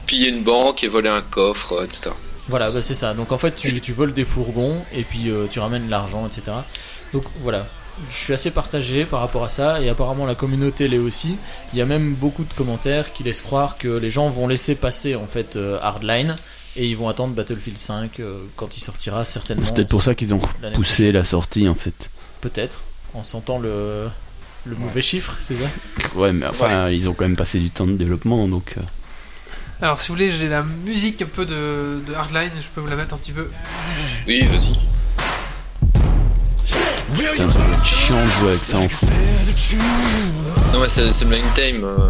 piller 0.07 0.29
une 0.29 0.43
banque 0.43 0.85
et 0.85 0.89
voler 0.89 1.09
un 1.09 1.23
coffre, 1.23 1.73
euh, 1.73 1.85
etc. 1.85 2.11
Voilà, 2.49 2.71
bah, 2.71 2.83
c'est 2.83 2.95
ça. 2.95 3.15
Donc 3.15 3.33
en 3.33 3.39
fait, 3.39 3.55
tu, 3.55 3.81
tu 3.81 3.93
voles 3.93 4.13
des 4.13 4.25
fourgons 4.25 4.83
et 4.93 5.03
puis 5.05 5.31
euh, 5.31 5.47
tu 5.49 5.61
ramènes 5.61 5.89
l'argent, 5.89 6.27
etc. 6.27 6.43
Donc 7.13 7.25
voilà. 7.43 7.67
Je 8.11 8.17
suis 8.17 8.33
assez 8.33 8.51
partagé 8.51 9.05
par 9.05 9.21
rapport 9.21 9.45
à 9.45 9.49
ça 9.51 9.81
et 9.83 9.89
apparemment 9.91 10.25
la 10.25 10.35
communauté 10.35 10.89
l'est 10.89 10.99
aussi. 10.99 11.37
Il 11.73 11.79
y 11.79 11.83
a 11.83 11.87
même 11.87 12.15
beaucoup 12.15 12.45
de 12.45 12.53
commentaires 12.55 13.13
qui 13.13 13.23
laissent 13.23 13.43
croire 13.43 13.77
que 13.77 13.89
les 13.89 14.09
gens 14.09 14.31
vont 14.31 14.49
laisser 14.49 14.75
passer 14.75 15.15
en 15.15 15.27
fait 15.27 15.57
euh, 15.57 15.79
Hardline 15.83 16.35
et 16.75 16.89
ils 16.89 16.97
vont 16.97 17.09
attendre 17.09 17.35
Battlefield 17.35 17.77
5 17.77 18.19
euh, 18.19 18.39
quand 18.57 18.77
il 18.77 18.81
sortira 18.81 19.25
certainement. 19.27 19.65
C'est 19.67 19.75
peut-être 19.75 19.91
pour 19.91 20.03
ça 20.03 20.15
qu'ils 20.15 20.35
ont 20.35 20.41
poussé 20.73 21.13
la 21.13 21.23
sortie, 21.23 21.69
en 21.69 21.75
fait. 21.75 22.11
Peut-être 22.41 22.81
en 23.13 23.23
sentant 23.23 23.59
le, 23.59 24.09
le 24.65 24.77
mauvais 24.77 25.03
chiffre, 25.03 25.37
c'est 25.39 25.55
ça? 25.55 25.67
Ouais, 26.15 26.33
mais 26.33 26.47
enfin, 26.47 26.89
ils 26.89 27.11
ont 27.11 27.13
quand 27.13 27.25
même 27.25 27.37
passé 27.37 27.59
du 27.59 27.71
temps 27.71 27.87
de 27.87 27.93
développement, 27.93 28.49
donc. 28.49 28.77
Euh, 29.83 29.87
Alors, 29.87 30.01
si 30.01 30.09
vous 30.09 30.15
voulez, 30.15 30.31
j'ai 30.31 30.49
la 30.49 30.63
musique 30.63 31.21
un 31.23 31.27
peu 31.27 31.45
de, 31.45 32.01
de 32.07 32.15
Hardline, 32.15 32.51
je 32.61 32.67
peux 32.75 32.81
vous 32.81 32.87
la 32.89 32.97
mettre 32.97 33.15
un 33.15 33.19
petit 33.19 33.33
peu. 33.33 33.49
Oui, 34.27 34.43
vas-y. 34.47 34.77
Putain, 37.15 37.51
ça 37.51 37.59
va 37.59 37.75
être 37.77 37.85
chiant 37.85 38.25
de 38.25 38.31
jouer 38.31 38.51
avec 38.53 38.65
ça 38.65 38.79
en 38.79 38.89
fou. 38.89 39.07
Non, 40.73 40.81
mais 40.81 40.89
c'est 40.89 41.11
c'est 41.11 41.27
main 41.27 41.43
time. 41.55 41.85
euh, 41.85 42.09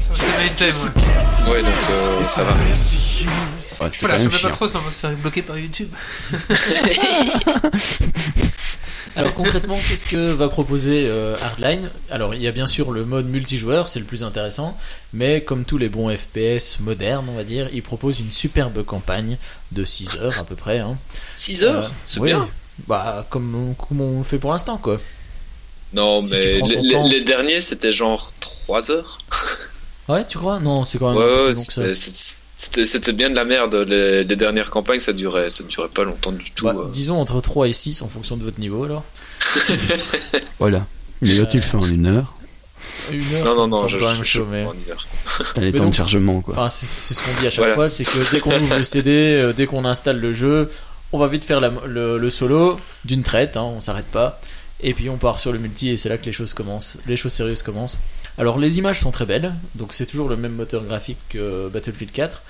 Ça, 0.00 0.10
c'est 0.14 0.44
Main 0.44 0.52
Time, 0.54 0.74
ouais. 0.84 1.50
Ouais, 1.52 1.62
donc 1.62 1.72
euh, 1.90 2.24
ça 2.24 2.44
va. 2.44 2.52
Ouais, 2.52 3.90
Voilà, 4.00 4.18
je 4.18 4.28
sais 4.28 4.42
pas 4.42 4.50
trop, 4.50 4.66
sinon 4.68 4.80
on 4.82 4.86
va 4.86 4.90
se 4.92 4.98
faire 4.98 5.10
bloquer 5.12 5.42
par 5.42 5.58
YouTube. 5.58 5.88
Alors 9.16 9.34
concrètement, 9.34 9.76
qu'est-ce 9.88 10.04
que 10.04 10.32
va 10.32 10.48
proposer 10.48 11.06
euh, 11.06 11.36
Hardline? 11.40 11.90
Alors 12.10 12.34
il 12.34 12.42
y 12.42 12.48
a 12.48 12.52
bien 12.52 12.66
sûr 12.66 12.90
le 12.90 13.04
mode 13.04 13.26
multijoueur, 13.26 13.88
c'est 13.88 14.00
le 14.00 14.04
plus 14.04 14.24
intéressant, 14.24 14.76
mais 15.12 15.42
comme 15.42 15.64
tous 15.64 15.78
les 15.78 15.88
bons 15.88 16.08
FPS 16.16 16.80
modernes, 16.80 17.26
on 17.30 17.34
va 17.36 17.44
dire, 17.44 17.68
il 17.72 17.82
propose 17.82 18.18
une 18.20 18.32
superbe 18.32 18.84
campagne 18.84 19.36
de 19.72 19.84
6 19.84 20.18
heures 20.20 20.38
à 20.38 20.44
peu 20.44 20.56
près. 20.56 20.80
Hein. 20.80 20.96
6 21.36 21.62
heures? 21.64 21.84
Euh, 21.84 21.88
C'est 22.06 22.20
oui, 22.20 22.30
bien. 22.30 22.48
Bah 22.88 23.24
comme, 23.30 23.54
on- 23.54 23.74
comme 23.74 24.00
on 24.00 24.24
fait 24.24 24.38
pour 24.38 24.50
l'instant 24.50 24.78
quoi. 24.78 24.98
Non, 25.92 26.20
Si 26.20 26.32
mais 26.34 26.46
les, 26.54 26.58
ton 26.60 26.82
les- 26.82 26.92
temps. 26.92 27.06
les 27.08 27.20
derniers, 27.20 27.60
c'était 27.60 27.92
genre 27.92 28.32
3 28.40 28.90
heures. 28.90 29.18
Ouais, 30.08 30.26
tu 30.26 30.38
crois? 30.38 30.58
Non, 30.58 30.84
c'est 30.84 30.98
quand 30.98 31.10
même 31.14 31.18
Ouais, 31.18 31.46
ouais, 31.50 31.54
ça. 31.54 31.82
C'était- 32.56 33.12
bien 33.12 33.30
de 33.30 33.34
la 33.34 33.44
merde. 33.44 33.74
Les, 33.74 34.24
les 34.24 34.36
dernières 34.36 34.70
campagnes, 34.70 35.00
ça 35.00 35.12
durait, 35.12 35.50
ça 35.50 35.64
durait 35.64 35.88
pas 35.88 36.04
longtemps 36.04 36.32
du 36.32 36.50
tout. 36.52 36.64
Bah, 36.66 36.74
euh. 36.76 36.88
disons 36.90 37.20
entre 37.20 37.40
3 37.40 37.68
et 37.68 37.72
6 37.72 38.02
en 38.02 38.08
fonction 38.08 38.36
de 38.36 38.44
votre 38.44 38.60
niveau 38.60 38.84
alors. 38.84 39.04
Voilà. 40.58 40.86
Mais 41.22 41.34
là, 41.34 41.46
tu 41.46 41.56
le 41.56 41.62
fais 41.62 41.76
en 41.76 41.80
une 41.82 42.06
heure. 42.06 42.34
Une 43.10 43.20
heure, 43.34 43.44
Non, 43.44 43.50
ça 43.52 43.56
non, 43.58 43.66
me 43.66 43.70
non, 43.70 43.76
semble 43.78 43.90
je, 43.90 43.98
quand 43.98 44.06
je, 44.08 44.12
même 44.14 44.24
je- 44.24 44.28
chaud, 44.28 44.46
mais... 44.50 44.66
T'as 45.54 45.60
les 45.60 45.66
Mais 45.72 45.78
temps 45.78 45.84
donc- 45.84 45.92
de 45.92 45.96
chargement, 45.96 46.40
quoi. 46.40 46.54
Enfin, 46.54 46.68
c'est 46.68 46.86
c'est 46.86 47.14
ce 47.14 47.22
qu'on 47.22 47.40
dit 47.40 47.46
à 47.46 47.50
chaque 47.50 47.58
Voilà. 47.60 47.74
fois, 47.74 47.88
c'est 47.88 48.04
que 48.04 48.30
dès 48.32 48.40
qu'on 48.40 48.52
ouvre 48.60 48.76
le 48.78 48.84
CD, 48.84 49.10
euh, 49.10 49.52
dès 49.52 49.66
qu'on 49.66 49.84
installe 49.84 50.20
le 50.20 50.32
jeu, 50.34 50.70
on 51.12 51.18
va 51.18 51.26
vite 51.28 51.44
faire 51.44 51.60
la- 51.60 51.72
le, 51.86 52.18
le 52.18 52.30
solo 52.30 52.78
d'une 53.04 53.22
traite, 53.22 53.56
hein, 53.56 53.62
on 53.62 53.80
s'arrête 53.80 54.06
pas. 54.06 54.40
Et 54.80 54.92
puis 54.92 55.08
on 55.08 55.16
part 55.16 55.40
sur 55.40 55.52
le 55.52 55.58
multi 55.58 55.88
et 55.90 55.96
c'est 55.96 56.08
là 56.10 56.18
que 56.18 56.26
les 56.26 56.32
choses 56.32 56.52
commencent, 56.52 56.98
les 57.06 57.16
choses 57.16 57.32
sérieuses 57.32 57.62
commencent. 57.62 58.00
Alors 58.38 58.58
les 58.58 58.78
images 58.78 59.00
sont 59.00 59.10
très 59.12 59.26
belles, 59.26 59.54
donc 59.76 59.92
c'est 59.92 60.06
toujours 60.06 60.28
le 60.28 60.36
même 60.36 60.52
moteur 60.52 60.82
graphique 60.84 61.18
que 61.28 61.68
Battlefield 61.68 62.10
4. 62.12 62.42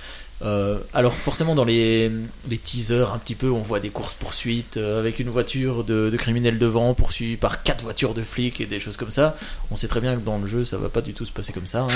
Euh, 0.42 0.78
alors 0.92 1.12
forcément 1.14 1.54
dans 1.54 1.64
les, 1.64 2.10
les 2.50 2.58
teasers 2.58 3.12
un 3.12 3.18
petit 3.18 3.36
peu 3.36 3.48
on 3.50 3.60
voit 3.62 3.78
des 3.78 3.90
courses 3.90 4.14
poursuites 4.14 4.78
euh, 4.78 4.98
avec 4.98 5.20
une 5.20 5.28
voiture 5.30 5.84
de, 5.84 6.10
de 6.10 6.16
criminels 6.16 6.58
devant 6.58 6.92
poursuivie 6.92 7.36
par 7.36 7.62
quatre 7.62 7.82
voitures 7.82 8.14
de 8.14 8.22
flics 8.22 8.60
et 8.60 8.66
des 8.66 8.80
choses 8.80 8.96
comme 8.96 9.12
ça. 9.12 9.36
On 9.70 9.76
sait 9.76 9.86
très 9.86 10.00
bien 10.00 10.16
que 10.16 10.22
dans 10.22 10.38
le 10.38 10.48
jeu 10.48 10.64
ça 10.64 10.76
va 10.76 10.88
pas 10.88 11.02
du 11.02 11.12
tout 11.14 11.24
se 11.24 11.30
passer 11.32 11.52
comme 11.52 11.66
ça. 11.68 11.82
hein. 11.82 11.86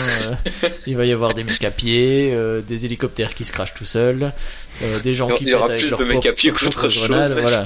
Euh, 0.62 0.68
Il 0.86 0.96
va 0.96 1.04
y 1.04 1.12
avoir 1.12 1.34
des 1.34 1.42
mecs 1.42 1.64
à 1.64 1.70
pied, 1.72 2.30
euh, 2.32 2.60
des 2.60 2.84
hélicoptères 2.86 3.34
qui 3.34 3.44
se 3.44 3.52
crachent 3.52 3.74
tout 3.74 3.84
seuls, 3.84 4.32
des 5.02 5.14
gens 5.14 5.28
qui 5.30 5.44
Il 5.44 5.50
y 5.50 5.54
aura 5.54 5.68
plus 5.68 5.90
de 5.90 6.04
mecs 6.04 6.26
à 6.26 6.32
pied 6.32 6.52
qu'autre 6.52 6.88
chose. 6.90 7.08
grenade, 7.08 7.32
mais- 7.34 7.40
voilà. 7.42 7.64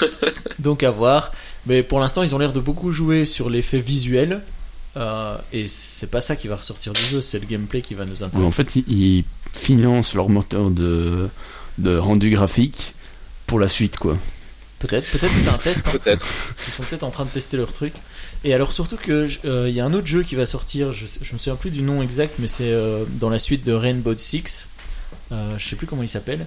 Donc 0.58 0.82
à 0.82 0.90
voir. 0.90 1.32
Mais 1.66 1.82
pour 1.82 1.98
l'instant, 2.00 2.22
ils 2.22 2.34
ont 2.34 2.38
l'air 2.38 2.52
de 2.52 2.60
beaucoup 2.60 2.92
jouer 2.92 3.24
sur 3.24 3.48
l'effet 3.48 3.78
visuel. 3.80 4.42
Euh, 4.96 5.36
et 5.52 5.66
c'est 5.68 6.10
pas 6.10 6.20
ça 6.20 6.36
qui 6.36 6.48
va 6.48 6.56
ressortir 6.56 6.92
du 6.92 7.00
jeu, 7.02 7.20
c'est 7.20 7.38
le 7.38 7.46
gameplay 7.46 7.82
qui 7.82 7.94
va 7.94 8.04
nous 8.04 8.12
Ouais, 8.12 8.22
en 8.22 8.26
intéresser. 8.26 8.64
fait, 8.64 8.80
ils, 8.88 9.24
financent 9.52 10.14
leur 10.14 10.28
moteur 10.28 10.70
de, 10.70 11.28
de 11.78 11.96
rendu 11.96 12.28
graphique 12.30 12.94
pour 13.46 13.60
la 13.60 13.68
suite, 13.68 13.98
quoi. 13.98 14.18
Peut-être, 14.80 15.08
peut-être 15.12 15.32
que 15.32 15.38
c'est 15.38 15.48
un 15.48 15.58
test. 15.58 15.82
hein. 15.86 15.90
Peut-être. 15.92 16.26
Ils 16.66 16.72
sont 16.72 16.82
peut-être 16.82 17.04
en 17.04 17.10
train 17.10 17.24
de 17.24 17.30
tester 17.30 17.56
leur 17.56 17.72
truc. 17.72 17.94
Et 18.42 18.52
alors 18.52 18.72
surtout 18.72 18.96
que 18.96 19.28
euh, 19.44 19.68
il 19.68 19.74
y 19.74 19.80
a 19.80 19.84
un 19.84 19.94
autre 19.94 20.06
jeu 20.08 20.22
qui 20.24 20.34
va 20.34 20.44
sortir. 20.44 20.92
Je, 20.92 21.06
je 21.06 21.32
me 21.32 21.38
souviens 21.38 21.54
plus 21.56 21.70
du 21.70 21.82
nom 21.82 22.02
exact, 22.02 22.34
mais 22.40 22.48
c'est 22.48 22.70
euh, 22.72 23.04
dans 23.20 23.30
la 23.30 23.38
suite 23.38 23.64
de 23.64 23.72
Rainbow 23.72 24.14
Six. 24.16 24.68
Euh, 25.32 25.54
je 25.56 25.64
sais 25.68 25.76
plus 25.76 25.86
comment 25.86 26.02
il 26.02 26.08
s'appelle. 26.08 26.44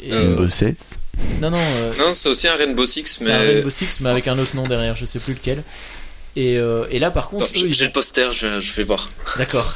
Et, 0.00 0.12
Euh, 0.12 0.28
Rainbow 0.36 0.48
Six. 0.48 0.98
non, 1.40 1.50
non. 1.50 1.56
euh, 1.58 1.92
Non, 1.98 2.12
c'est 2.14 2.28
aussi 2.28 2.46
un 2.48 2.54
Rainbow 2.56 2.84
Six, 2.86 3.16
C'est 3.18 3.32
un 3.32 3.38
mais. 3.38 3.54
Rainbow 3.54 3.70
Six, 3.70 4.00
mais 4.00 4.10
avec 4.10 4.28
un 4.28 4.38
autre 4.38 4.54
nom 4.54 4.68
derrière, 4.68 4.94
je 4.94 5.06
sais 5.06 5.18
plus 5.18 5.32
lequel. 5.34 5.64
Et, 6.36 6.56
euh, 6.56 6.86
et 6.90 6.98
là, 6.98 7.10
par 7.10 7.28
contre, 7.28 7.48
j'ai 7.52 7.66
ils 7.66 7.80
le 7.80 7.90
poster, 7.90 8.32
je, 8.32 8.60
je 8.60 8.72
vais 8.72 8.84
voir. 8.84 9.10
D'accord. 9.36 9.74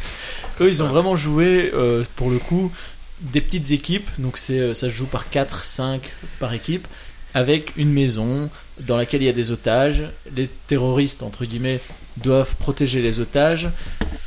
eux, 0.60 0.68
ils 0.68 0.82
ont 0.82 0.88
vraiment 0.88 1.16
joué, 1.16 1.70
euh, 1.74 2.04
pour 2.14 2.30
le 2.30 2.38
coup, 2.38 2.72
des 3.20 3.40
petites 3.40 3.72
équipes. 3.72 4.08
Donc, 4.18 4.38
euh, 4.50 4.74
ça 4.74 4.88
se 4.88 4.94
joue 4.94 5.06
par 5.06 5.28
4, 5.28 5.64
5 5.64 6.02
par 6.38 6.52
équipe, 6.54 6.86
avec 7.34 7.72
une 7.76 7.92
maison 7.92 8.48
dans 8.80 8.96
laquelle 8.96 9.22
il 9.22 9.26
y 9.26 9.30
a 9.30 9.34
des 9.34 9.50
otages. 9.50 10.04
Les 10.36 10.48
terroristes, 10.66 11.22
entre 11.22 11.44
guillemets, 11.44 11.80
doivent 12.18 12.54
protéger 12.56 13.02
les 13.02 13.20
otages. 13.20 13.68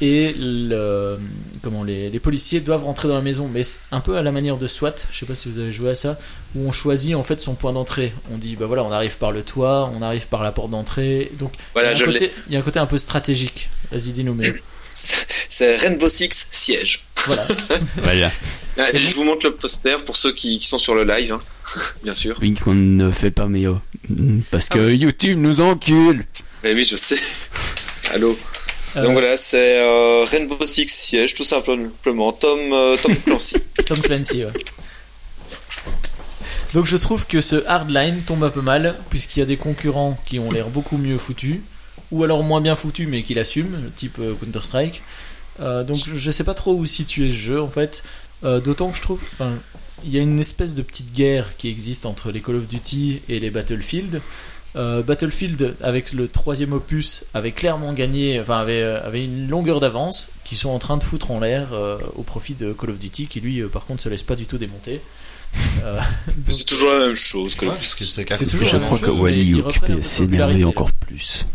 Et 0.02 0.34
le, 0.38 1.18
comment, 1.62 1.84
les, 1.84 2.10
les 2.10 2.20
policiers 2.20 2.62
doivent 2.62 2.86
rentrer 2.86 3.08
dans 3.08 3.16
la 3.16 3.22
maison. 3.22 3.50
Mais 3.52 3.64
c'est 3.64 3.80
un 3.92 4.00
peu 4.00 4.18
à 4.18 4.22
la 4.22 4.32
manière 4.32 4.58
de 4.58 4.68
SWAT, 4.68 4.96
je 5.12 5.20
sais 5.20 5.26
pas 5.26 5.36
si 5.36 5.50
vous 5.50 5.60
avez 5.60 5.72
joué 5.72 5.90
à 5.90 5.96
ça, 5.96 6.18
où 6.56 6.68
on 6.68 6.72
choisit 6.72 7.16
en 7.16 7.24
fait 7.24 7.40
son 7.40 7.56
point 7.56 7.74
d'entrée. 7.74 8.14
On 8.32 8.38
dit, 8.38 8.56
bah 8.56 8.66
voilà, 8.66 8.84
on 8.84 8.92
arrive 8.92 9.18
par 9.18 9.32
le 9.32 9.44
toit, 9.44 9.92
on 9.94 10.02
arrive 10.02 10.28
par 10.28 10.44
la 10.44 10.52
porte 10.52 10.72
d'entrée. 10.72 11.32
Donc, 11.40 11.54
Voilà, 11.74 11.92
il, 11.94 12.00
y 12.00 12.02
a 12.02 12.04
un 12.04 12.12
côté, 12.12 12.32
il 12.48 12.54
y 12.54 12.56
a 12.56 12.60
un 12.60 12.64
côté 12.64 12.80
un 12.80 12.86
peu 12.86 12.98
stratégique. 12.98 13.70
Vas-y, 13.92 14.12
dis-nous, 14.12 14.34
mais 14.34 14.54
C'est 14.94 15.78
Rainbow 15.78 16.10
Six 16.10 16.48
Siège. 16.52 17.02
voilà. 17.26 17.46
Voilà. 17.98 18.32
Ah, 18.78 18.86
je 18.94 19.14
vous 19.16 19.26
montre 19.26 19.46
le 19.46 19.54
poster 19.54 20.04
pour 20.06 20.16
ceux 20.16 20.32
qui, 20.32 20.58
qui 20.58 20.66
sont 20.66 20.78
sur 20.78 20.96
le 20.96 21.04
live, 21.04 21.34
hein. 21.34 21.40
bien 22.04 22.14
sûr. 22.14 22.38
Oui, 22.42 22.54
qu'on 22.54 22.74
ne 22.76 23.12
fait 23.12 23.32
pas 23.32 23.48
meilleur. 23.48 23.82
Parce 24.52 24.70
que 24.70 24.80
Ah 24.80 24.92
YouTube 24.92 25.38
nous 25.38 25.60
encule. 25.60 26.26
Mais 26.64 26.74
oui, 26.74 26.84
je 26.84 26.96
sais. 26.96 27.20
Allô. 28.12 28.38
Euh, 29.00 29.04
Donc 29.04 29.14
voilà, 29.14 29.38
c'est 29.38 29.80
euh, 29.80 30.26
Rainbow 30.30 30.66
Six 30.66 30.88
Siège, 30.90 31.34
tout 31.34 31.44
simplement. 31.44 32.32
Tom, 32.32 32.60
euh, 32.72 32.98
Tom 33.02 33.16
Clancy. 33.26 33.56
Tom 33.86 34.00
Clancy, 34.00 34.46
ouais. 34.46 34.52
Donc 36.74 36.86
je 36.86 36.98
trouve 36.98 37.26
que 37.26 37.42
ce 37.42 37.66
hardline 37.66 38.22
tombe 38.22 38.44
un 38.44 38.50
peu 38.50 38.62
mal, 38.62 38.96
puisqu'il 39.10 39.40
y 39.40 39.44
a 39.44 39.46
des 39.46 39.58
concurrents 39.58 40.18
qui 40.26 40.38
ont 40.38 40.52
l'air 40.52 40.70
beaucoup 40.70 40.98
mieux 40.98 41.18
foutus, 41.18 41.62
ou 42.12 42.24
alors 42.24 42.44
moins 42.44 42.62
bien 42.62 42.76
foutus 42.76 43.08
mais 43.10 43.24
qui 43.24 43.34
l'assument, 43.34 43.76
type 43.96 44.20
Counter-Strike. 44.40 45.02
Euh, 45.62 45.84
donc 45.84 45.98
je, 45.98 46.32
sais 46.32 46.44
pas 46.44 46.54
trop 46.54 46.74
où 46.74 46.86
situer 46.86 47.30
ce 47.30 47.36
jeu 47.36 47.62
en 47.62 47.70
fait, 47.70 48.04
Euh, 48.46 48.62
d'autant 48.62 48.90
que 48.90 48.96
je 48.96 49.02
trouve, 49.02 49.22
enfin, 49.34 49.52
il 50.06 50.14
y 50.14 50.18
a 50.18 50.22
une 50.22 50.40
espèce 50.40 50.74
de 50.74 50.82
petite 50.82 51.12
guerre 51.12 51.58
qui 51.58 51.68
existe 51.68 52.06
entre 52.06 52.32
les 52.32 52.40
Call 52.40 52.56
of 52.56 52.68
Duty 52.68 53.22
et 53.28 53.38
les 53.38 53.50
Battlefield. 53.50 54.22
Euh, 54.76 55.02
Battlefield 55.02 55.76
avec 55.82 56.14
le 56.14 56.28
troisième 56.28 56.74
opus 56.74 57.26
avait 57.34 57.52
clairement 57.52 57.92
gagné, 57.94 58.40
enfin 58.40 58.60
avait, 58.60 58.84
euh, 58.84 59.04
avait 59.04 59.26
une 59.26 59.50
longueur 59.50 59.80
d'avance 59.80 60.30
qui 60.44 60.56
sont 60.56 60.70
en 60.70 60.78
train 60.78 60.98
de 60.98 61.04
foutre 61.04 61.32
en 61.32 61.40
l'air 61.40 61.74
euh, 61.74 61.98
au 62.16 62.22
profit 62.22 62.54
de 62.54 62.72
Call 62.74 62.92
of 62.92 63.00
Duty 63.00 63.26
qui 63.26 63.42
lui 63.42 63.62
euh, 63.62 63.68
par 63.68 63.86
contre 63.86 64.04
se 64.04 64.10
laisse 64.10 64.22
pas 64.22 64.36
du 64.36 64.46
tout 64.46 64.60
démonter. 64.60 65.02
Euh, 65.84 66.00
donc, 66.28 66.36
c'est 66.50 66.66
toujours 66.66 66.92
la 66.92 67.00
même 67.00 67.16
chose 67.16 67.56
que 67.56 67.66
Ouais, 67.66 67.72
que 67.72 68.04
c'est 68.04 68.34
C'est 68.36 68.46
toujours 68.46 68.68
Je 68.68 68.74
la 68.74 68.80
même 68.80 68.88
crois 68.88 69.00
que 69.00 69.06
chose, 69.08 69.18
mais 69.18 69.24
Wally 69.24 69.56
occupé 69.56 70.02
s'énerver 70.04 70.64
encore 70.64 70.92
plus. 70.92 71.48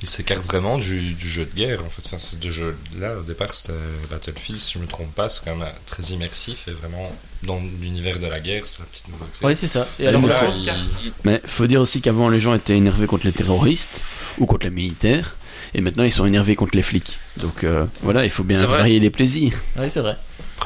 Il 0.00 0.08
s'écarte 0.08 0.44
vraiment 0.44 0.78
du, 0.78 1.14
du 1.14 1.28
jeu 1.28 1.44
de 1.44 1.56
guerre 1.56 1.84
en 1.84 1.88
fait. 1.88 2.02
Enfin, 2.06 2.18
ces 2.18 2.36
deux 2.36 2.50
jeux-là, 2.50 3.18
au 3.18 3.22
départ, 3.22 3.52
c'était 3.52 3.72
Battlefield, 4.10 4.60
si 4.60 4.74
je 4.74 4.78
me 4.78 4.86
trompe 4.86 5.12
pas, 5.12 5.28
c'est 5.28 5.44
quand 5.44 5.56
même 5.56 5.68
très 5.86 6.02
immersif 6.04 6.68
et 6.68 6.72
vraiment 6.72 7.10
dans 7.46 7.60
l'univers 7.80 8.18
de 8.18 8.26
la 8.26 8.40
guerre, 8.40 8.64
c'est 8.64 8.78
la 8.80 8.84
petite 8.86 9.08
nouveauté. 9.08 9.44
Ouais, 9.44 9.54
c'est 9.54 9.66
ça. 9.66 9.86
Et 9.98 10.06
alors, 10.06 10.26
là, 10.26 10.40
il- 10.56 11.12
Mais 11.24 11.40
faut 11.46 11.66
dire 11.66 11.80
aussi 11.80 12.00
qu'avant 12.00 12.28
les 12.28 12.40
gens 12.40 12.54
étaient 12.54 12.76
énervés 12.76 13.06
contre 13.06 13.26
les 13.26 13.32
terroristes 13.32 14.00
ou 14.38 14.46
contre 14.46 14.66
les 14.66 14.72
militaires. 14.72 15.36
Et 15.76 15.80
maintenant 15.80 16.04
ils 16.04 16.12
sont 16.12 16.26
énervés 16.26 16.54
contre 16.54 16.76
les 16.76 16.82
flics. 16.82 17.18
Donc 17.38 17.64
euh, 17.64 17.84
voilà, 18.02 18.24
il 18.24 18.30
faut 18.30 18.44
bien 18.44 18.64
varier 18.66 19.00
les 19.00 19.10
plaisirs. 19.10 19.54
ouais, 19.78 19.88
c'est 19.88 20.00
vrai. 20.00 20.16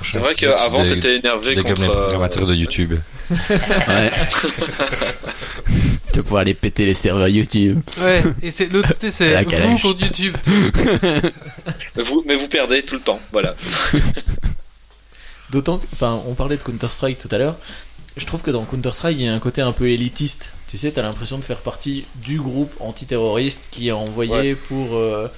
C'est 0.03 0.19
vrai 0.19 0.35
qu'avant, 0.35 0.83
t'étais 0.85 1.01
tu 1.01 1.09
énervé 1.09 1.55
contre. 1.55 1.75
les 1.81 1.89
euh, 1.89 1.93
programmateurs 2.03 2.47
de 2.47 2.55
YouTube. 2.55 2.95
Ouais. 3.31 4.11
tu 6.13 6.19
vas 6.19 6.23
pouvoir 6.23 6.41
aller 6.43 6.55
péter 6.55 6.87
les 6.87 6.95
serveurs 6.95 7.29
YouTube. 7.29 7.81
Ouais, 8.01 8.23
et 8.43 8.51
c'est 8.51 8.67
l'autre 8.73 8.89
côté, 8.89 9.11
c'est 9.11 9.33
La 9.33 9.43
vous 9.43 9.79
contre 9.79 10.03
YouTube. 10.03 10.37
Mais 11.97 12.03
vous, 12.03 12.23
mais 12.27 12.35
vous 12.37 12.49
perdez 12.49 12.83
tout 12.83 12.95
le 12.97 13.01
temps, 13.01 13.21
voilà. 13.33 13.55
D'autant 15.51 15.79
que, 15.79 15.87
enfin, 15.93 16.21
on 16.27 16.35
parlait 16.35 16.57
de 16.57 16.63
Counter-Strike 16.63 17.19
tout 17.19 17.29
à 17.31 17.39
l'heure. 17.39 17.57
Je 18.17 18.27
trouve 18.27 18.43
que 18.43 18.51
dans 18.51 18.65
Counter-Strike, 18.65 19.17
il 19.19 19.25
y 19.27 19.29
a 19.29 19.35
un 19.35 19.39
côté 19.39 19.63
un 19.63 19.73
peu 19.73 19.89
élitiste. 19.89 20.51
Tu 20.69 20.77
sais, 20.77 20.91
t'as 20.91 21.03
l'impression 21.03 21.39
de 21.39 21.45
faire 21.45 21.61
partie 21.61 22.05
du 22.17 22.41
groupe 22.41 22.73
antiterroriste 22.81 23.69
qui 23.71 23.89
est 23.89 23.93
envoyé 23.93 24.55
pour 24.55 24.97
euh, 24.97 25.29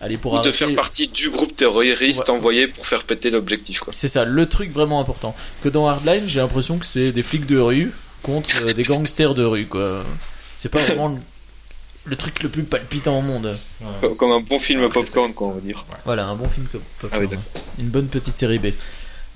aller 0.00 0.18
pour 0.18 0.32
Ou 0.32 0.40
de 0.42 0.50
faire 0.50 0.72
partie 0.74 1.06
du 1.08 1.30
groupe 1.30 1.54
terroriste 1.54 2.28
Ouais. 2.28 2.30
envoyé 2.30 2.66
pour 2.66 2.86
faire 2.86 3.04
péter 3.04 3.30
l'objectif, 3.30 3.80
quoi. 3.80 3.92
C'est 3.92 4.08
ça, 4.08 4.24
le 4.24 4.46
truc 4.46 4.72
vraiment 4.72 5.00
important. 5.00 5.34
Que 5.62 5.68
dans 5.68 5.86
Hardline, 5.86 6.24
j'ai 6.26 6.40
l'impression 6.40 6.78
que 6.78 6.86
c'est 6.86 7.12
des 7.12 7.22
flics 7.22 7.46
de 7.46 7.58
rue 7.58 7.92
contre 8.22 8.50
euh, 8.62 8.72
des 8.72 8.82
gangsters 8.82 9.34
de 9.34 9.44
rue, 9.44 9.66
quoi. 9.66 10.02
C'est 10.56 10.68
pas 10.68 10.80
vraiment 10.80 11.18
le, 12.04 12.16
truc 12.16 12.42
le 12.42 12.48
plus 12.48 12.64
palpitant 12.64 13.18
au 13.18 13.22
monde. 13.22 13.56
Comme 14.18 14.32
un 14.32 14.40
bon 14.40 14.58
film 14.58 14.88
popcorn, 14.88 15.32
quoi, 15.34 15.48
on 15.48 15.52
va 15.52 15.60
dire. 15.60 15.84
Voilà, 16.04 16.26
un 16.26 16.34
bon 16.34 16.48
film 16.48 16.66
comme 16.72 16.82
Ah 17.12 17.18
oui, 17.18 17.26
Popcorn. 17.26 17.42
une 17.78 17.88
bonne 17.88 18.08
petite 18.08 18.38
série 18.38 18.58
B. 18.58 18.68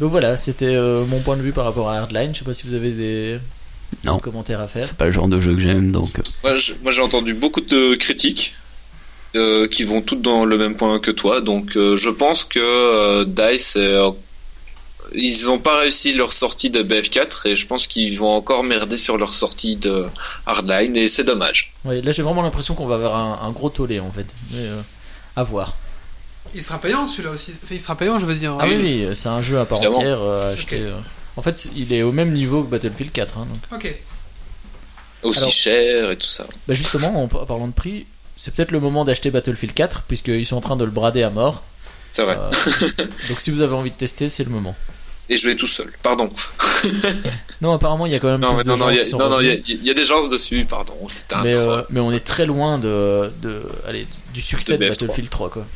Donc 0.01 0.11
voilà, 0.11 0.37
c'était 0.37 0.75
euh, 0.75 1.05
mon 1.07 1.21
point 1.21 1.37
de 1.37 1.43
vue 1.43 1.53
par 1.53 1.65
rapport 1.65 1.89
à 1.89 1.97
Hardline. 1.97 2.35
Je 2.35 2.41
sais 2.41 2.45
pas 2.45 2.53
si 2.55 2.67
vous 2.67 2.75
avez 2.75 2.91
des 2.91 3.39
Non. 4.05 4.19
commentaires 4.19 4.61
à 4.61 4.69
faire. 4.69 4.85
C'est 4.85 4.97
pas 4.97 5.07
le 5.07 5.11
genre 5.13 5.29
de 5.29 5.39
jeu 5.39 5.55
que 5.55 5.61
j'aime 5.61 5.91
donc. 5.93 6.11
euh, 6.45 6.59
Moi, 6.83 6.91
j'ai 6.93 7.03
entendu 7.03 7.33
beaucoup 7.35 7.61
de 7.63 7.95
critiques 7.95 8.55
euh, 9.37 9.67
qui 9.69 9.85
vont 9.85 10.03
toutes 10.03 10.23
dans 10.23 10.45
le 10.45 10.59
même 10.59 10.77
point 10.77 10.99
que 11.01 11.11
toi. 11.11 11.41
Donc, 11.41 11.77
euh, 11.77 11.97
je 11.97 12.11
pense 12.11 12.45
que 12.45 12.59
euh, 12.61 13.25
Dice, 13.25 13.75
euh, 13.79 14.11
ils 15.15 15.45
n'ont 15.47 15.59
pas 15.61 15.81
réussi 15.81 16.13
leur 16.15 16.33
sortie 16.33 16.69
de 16.69 16.83
BF4 16.83 17.49
et 17.49 17.57
je 17.57 17.67
pense 17.67 17.87
qu'ils 17.87 18.19
vont 18.19 18.35
encore 18.35 18.65
merder 18.65 18.99
sur 18.99 19.17
leur 19.17 19.33
sortie 19.33 19.77
de 19.77 20.05
Hardline 20.47 20.97
et 20.97 21.09
c'est 21.09 21.25
dommage. 21.25 21.73
Ouais, 21.85 22.03
là 22.03 22.11
j'ai 22.11 22.23
vraiment 22.23 22.43
l'impression 22.43 22.75
qu'on 22.75 22.87
va 22.87 22.97
avoir 22.97 23.17
un, 23.17 23.47
un 23.49 23.51
gros 23.53 23.71
tollé 23.71 24.01
en 24.01 24.11
fait. 24.11 24.27
Mais, 24.51 24.59
euh, 24.61 24.81
à 25.37 25.43
voir. 25.43 25.77
Il 26.55 26.63
sera 26.63 26.79
payant 26.81 27.07
celui-là 27.07 27.31
aussi. 27.31 27.53
Enfin, 27.63 27.75
il 27.75 27.81
sera 27.81 27.97
payant, 27.97 28.19
je 28.19 28.27
veux 28.27 28.35
dire. 28.35 28.57
Ah 28.61 28.67
oui, 28.67 28.77
oui, 29.07 29.09
c'est 29.15 29.29
un 29.29 29.43
jeu 29.43 29.59
à 29.59 29.65
part 29.65 29.79
Évidemment. 29.79 29.97
entière 29.99 30.21
euh, 30.23 30.43
à 30.43 30.47
acheter. 30.49 30.79
euh. 30.81 30.93
En 31.37 31.43
fait, 31.43 31.69
il 31.77 31.93
est 31.93 32.03
au 32.03 32.13
même 32.13 32.33
niveau 32.33 32.63
que 32.63 32.71
Battlefield 32.71 33.13
4. 33.13 33.39
hein, 33.39 33.47
donc. 33.51 33.59
Ok. 33.79 33.95
Aussi 35.23 35.39
Alors- 35.41 35.51
cher 35.51 36.11
et 36.11 36.17
tout 36.17 36.29
ça. 36.29 36.47
Bah 36.69 36.75
justement, 36.75 37.23
en 37.23 37.29
par- 37.29 37.47
parlant 37.47 37.67
de 37.69 37.73
prix, 37.73 38.07
c'est 38.37 38.55
peut-être 38.55 38.71
le 38.71 38.81
moment 38.81 39.05
d'acheter 39.05 39.31
Battlefield 39.31 39.75
4, 39.75 40.03
puisqu'ils 40.03 40.47
sont 40.47 40.57
en 40.57 40.61
train 40.61 40.77
de 40.77 40.85
le 40.85 40.91
brader 40.91 41.23
à 41.23 41.31
mort. 41.31 41.63
C'est 42.13 42.23
vrai. 42.25 42.39
Euh, 42.39 42.51
donc 43.29 43.41
si 43.41 43.51
vous 43.51 43.61
avez 43.63 43.75
envie 43.75 43.91
de 43.91 43.97
tester, 43.97 44.29
c'est 44.29 44.45
le 44.45 44.51
moment. 44.51 44.75
Et 45.29 45.37
jouer 45.37 45.57
tout 45.57 45.67
seul. 45.67 45.93
Pardon. 46.03 46.31
Non, 47.63 47.73
apparemment, 47.73 48.05
il 48.07 48.13
y 48.13 48.15
a 48.15 48.19
quand 48.19 48.29
même 48.31 48.41
Non, 48.41 48.49
plus 48.51 48.59
mais 48.59 48.65
de 48.65 48.69
non, 48.69 48.77
non, 48.77 48.91
il 48.91 48.97
y 48.97 48.99
a- 48.99 49.03
qui 49.03 49.09
sont 49.09 49.19
non, 49.19 49.31
non, 49.31 49.41
il 49.41 49.47
y, 49.47 49.49
a- 49.49 49.53
revenus. 49.53 49.69
il 49.81 49.87
y 49.87 49.91
a 49.91 49.95
des 49.95 50.05
gens 50.05 50.27
dessus, 50.29 50.67
pardon. 50.69 50.95
Mais, 51.43 51.55
euh, 51.57 51.81
mais 51.89 52.01
on 52.01 52.13
est 52.13 52.21
très 52.25 52.45
loin 52.45 52.77
de, 52.79 53.33
de, 53.41 53.63
allez, 53.89 54.07
du 54.35 54.43
succès 54.43 54.77
De 54.77 54.85
de, 54.85 54.91
BF3. 54.91 55.01
Battlefield 55.01 55.31
3. 55.31 55.51
Quoi. 55.51 55.67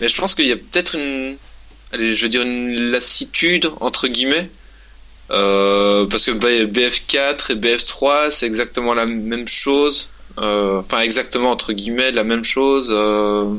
Mais 0.00 0.08
je 0.08 0.16
pense 0.20 0.34
qu'il 0.34 0.46
y 0.46 0.52
a 0.52 0.56
peut-être 0.56 0.94
une, 0.96 1.36
allez, 1.92 2.14
je 2.14 2.22
veux 2.22 2.28
dire 2.28 2.42
une 2.42 2.90
lassitude 2.90 3.70
entre 3.80 4.08
guillemets, 4.08 4.48
Euh, 5.30 6.04
parce 6.06 6.24
que 6.26 6.32
B- 6.32 6.66
BF4 6.70 7.52
et 7.52 7.54
BF3 7.54 8.30
c'est 8.30 8.46
exactement 8.46 8.92
la 8.94 9.06
même 9.06 9.48
chose, 9.48 10.08
Euh, 10.38 10.80
enfin 10.80 11.00
exactement 11.00 11.50
entre 11.50 11.72
guillemets 11.72 12.10
la 12.12 12.24
même 12.24 12.44
chose. 12.44 12.88
euh, 12.92 13.54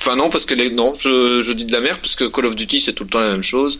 Enfin 0.00 0.16
non 0.16 0.28
parce 0.30 0.46
que 0.46 0.54
non 0.70 0.92
je, 0.94 1.52
dis 1.52 1.64
de 1.66 1.72
la 1.72 1.80
merde 1.80 1.98
parce 2.02 2.16
que 2.16 2.24
Call 2.24 2.46
of 2.46 2.56
Duty 2.56 2.80
c'est 2.80 2.92
tout 2.94 3.04
le 3.04 3.10
temps 3.10 3.20
la 3.20 3.30
même 3.30 3.44
chose 3.44 3.78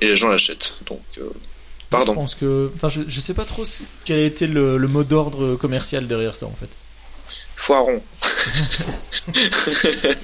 et 0.00 0.06
les 0.06 0.14
gens 0.16 0.28
l'achètent 0.28 0.74
donc 0.88 1.00
euh, 1.18 1.22
Je 1.32 1.86
pardon. 1.90 2.14
pense 2.14 2.36
que, 2.36 2.70
enfin, 2.76 2.88
je, 2.88 3.00
je 3.08 3.20
sais 3.20 3.34
pas 3.34 3.44
trop 3.44 3.64
quel 4.04 4.20
a 4.20 4.24
été 4.24 4.46
le, 4.46 4.76
le 4.78 4.86
mot 4.88 5.02
d'ordre 5.02 5.56
commercial 5.56 6.06
derrière 6.06 6.36
ça 6.36 6.46
en 6.46 6.54
fait. 6.60 6.68
Foiron. 7.60 8.02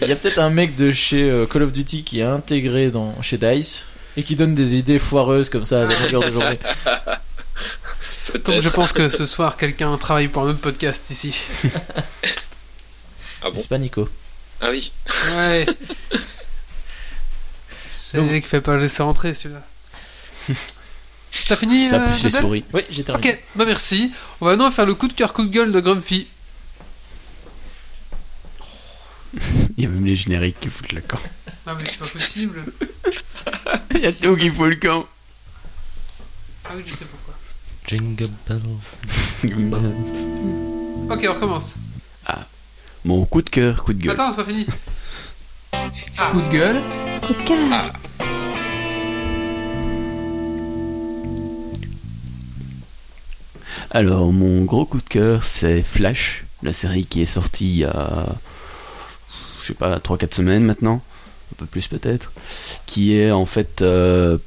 Il 0.01 0.09
y 0.09 0.13
a 0.13 0.17
peut-être 0.17 0.39
un 0.39 0.49
mec 0.49 0.75
de 0.75 0.91
chez 0.91 1.29
euh, 1.29 1.45
Call 1.45 1.65
of 1.65 1.73
Duty 1.73 2.03
qui 2.03 2.21
est 2.21 2.25
intégré 2.25 2.91
dans, 2.91 3.15
chez 3.21 3.37
Dice 3.37 3.85
et 4.17 4.23
qui 4.23 4.37
donne 4.37 4.55
des 4.55 4.77
idées 4.77 4.99
foireuses 4.99 5.51
comme 5.51 5.67
ça 5.67 5.83
à 5.83 5.85
la 5.85 5.95
longueur 5.95 6.23
de 6.23 6.33
journée. 6.33 6.59
Comme 8.43 8.63
je 8.63 8.69
pense 8.71 8.95
que 8.95 9.11
ce 9.11 9.27
soir, 9.27 9.59
quelqu'un 9.59 9.95
travaille 9.99 10.29
pour 10.29 10.45
un 10.45 10.51
autre 10.51 10.61
podcast 10.61 11.11
ici. 11.11 11.35
Ah 13.43 13.51
bon 13.51 13.61
C'est 13.61 13.69
pas 13.69 13.77
Nico? 13.79 14.09
Ah 14.63 14.69
oui. 14.71 14.91
Ouais. 15.37 15.67
C'est 17.91 18.17
Donc- 18.17 18.29
le 18.29 18.33
mec 18.33 18.45
qui 18.45 18.49
fait 18.49 18.63
pas 18.63 18.77
laisser 18.79 19.03
rentrer 19.03 19.35
celui-là. 19.35 19.61
T'as 21.49 21.57
fini 21.57 21.87
Ça 21.87 21.97
euh, 22.01 22.07
pousse 22.07 22.23
les 22.25 22.31
souris. 22.31 22.65
Oui, 22.73 22.81
j'ai 22.91 23.05
terminé. 23.05 23.33
Ok, 23.33 23.39
bah 23.57 23.67
merci. 23.67 24.11
On 24.41 24.47
va 24.47 24.53
maintenant 24.53 24.71
faire 24.71 24.87
le 24.87 24.95
coup 24.95 25.07
de 25.07 25.13
cœur, 25.13 25.35
coup 25.35 25.45
de 25.45 25.51
gueule 25.53 25.71
de 25.71 25.81
Grumpy. 25.81 26.27
Il 29.77 29.85
y 29.85 29.87
a 29.87 29.91
même 29.91 30.07
les 30.07 30.17
génériques 30.17 30.59
qui 30.61 30.69
foutent 30.69 30.93
le 30.93 31.03
camp. 31.03 31.21
Ah 31.67 31.75
mais 31.77 31.85
c'est 31.87 31.99
pas 31.99 32.07
possible. 32.07 32.65
Il 33.95 34.01
y 34.01 34.07
a 34.07 34.13
tout 34.13 34.37
qui 34.37 34.51
fout 34.51 34.71
le 34.71 34.77
camp. 34.77 35.07
Ah 36.65 36.71
oui, 36.77 36.83
je 36.87 36.95
sais 36.95 37.05
pourquoi. 37.05 37.35
Jingle 37.87 38.31
bell. 38.49 38.61
Ok, 41.11 41.27
on 41.29 41.33
recommence. 41.33 41.77
Mon 43.07 43.25
coup 43.25 43.41
de 43.41 43.51
cœur, 43.51 43.85
coup 43.85 43.93
de 43.93 44.03
gueule. 44.03 44.15
Attends, 44.15 44.33
c'est 44.33 44.37
pas 44.37 44.45
fini. 44.45 44.67
Ah. 46.19 46.31
Coup 46.33 46.39
de 46.39 46.51
gueule. 46.51 46.83
Coup 47.25 47.35
de 47.35 47.43
cœur. 47.43 47.93
Alors, 53.91 54.33
mon 54.33 54.65
gros 54.65 54.87
coup 54.87 54.99
de 54.99 55.09
cœur, 55.09 55.45
c'est 55.45 55.83
Flash, 55.83 56.45
la 56.63 56.73
série 56.73 57.05
qui 57.05 57.21
est 57.21 57.27
sortie 57.27 57.69
il 57.69 57.77
y 57.79 57.85
a, 57.85 58.27
je 59.67 59.73
sais 59.73 59.79
pas, 59.79 59.99
3-4 59.99 60.35
semaines 60.35 60.65
maintenant, 60.65 61.03
un 61.53 61.57
peu 61.57 61.67
plus 61.67 61.89
peut-être, 61.89 62.33
qui 62.87 63.17
est 63.17 63.31
en 63.31 63.47
fait 63.47 63.83
euh, 63.83 64.39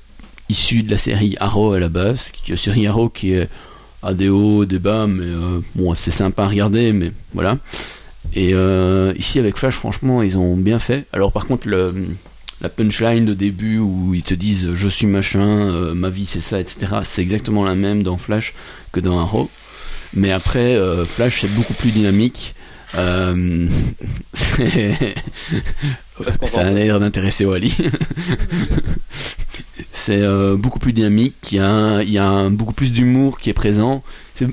issue 0.47 0.83
de 0.83 0.91
la 0.91 0.97
série 0.97 1.35
Arrow 1.39 1.73
à 1.73 1.79
la 1.79 1.89
base, 1.89 2.27
qui 2.31 2.51
est 2.51 2.53
une 2.53 2.57
série 2.57 2.87
Arrow 2.87 3.09
qui 3.09 3.33
est 3.33 3.49
à 4.01 4.13
des 4.13 4.29
hauts, 4.29 4.65
des 4.65 4.79
bas, 4.79 5.07
mais 5.07 5.25
euh, 5.25 5.59
bon, 5.75 5.93
c'est 5.95 6.11
sympa 6.11 6.43
à 6.43 6.47
regarder, 6.47 6.93
mais 6.93 7.11
voilà. 7.33 7.57
Et 8.33 8.53
euh, 8.53 9.13
ici 9.17 9.39
avec 9.39 9.57
Flash, 9.57 9.75
franchement, 9.75 10.21
ils 10.21 10.37
ont 10.37 10.55
bien 10.55 10.79
fait. 10.79 11.05
Alors 11.11 11.31
par 11.31 11.45
contre, 11.45 11.67
la 11.67 12.69
punchline 12.69 13.25
de 13.25 13.33
début 13.33 13.79
où 13.79 14.13
ils 14.13 14.23
te 14.23 14.33
disent 14.33 14.73
je 14.73 14.87
suis 14.87 15.07
machin, 15.07 15.41
euh, 15.41 15.93
ma 15.93 16.09
vie 16.09 16.25
c'est 16.25 16.41
ça, 16.41 16.59
etc. 16.59 16.97
C'est 17.03 17.21
exactement 17.21 17.65
la 17.65 17.75
même 17.75 18.03
dans 18.03 18.17
Flash 18.17 18.53
que 18.93 18.99
dans 18.99 19.19
Arrow. 19.19 19.49
Mais 20.13 20.31
après, 20.31 20.77
Flash 21.05 21.41
c'est 21.41 21.53
beaucoup 21.53 21.73
plus 21.73 21.91
dynamique. 21.91 22.55
Euh, 22.97 23.67
ça 26.45 26.61
a 26.61 26.71
l'air 26.71 26.99
d'intéresser 26.99 27.45
Wally. 27.45 27.75
c'est 29.91 30.21
euh, 30.21 30.55
beaucoup 30.57 30.79
plus 30.79 30.93
dynamique, 30.93 31.35
il 31.51 31.55
y 31.57 31.59
a, 31.59 31.69
un- 31.69 32.01
il 32.01 32.09
y 32.11 32.17
a 32.17 32.25
un- 32.25 32.51
beaucoup 32.51 32.73
plus 32.73 32.91
d'humour 32.91 33.39
qui 33.39 33.49
est 33.49 33.53
présent. 33.53 34.03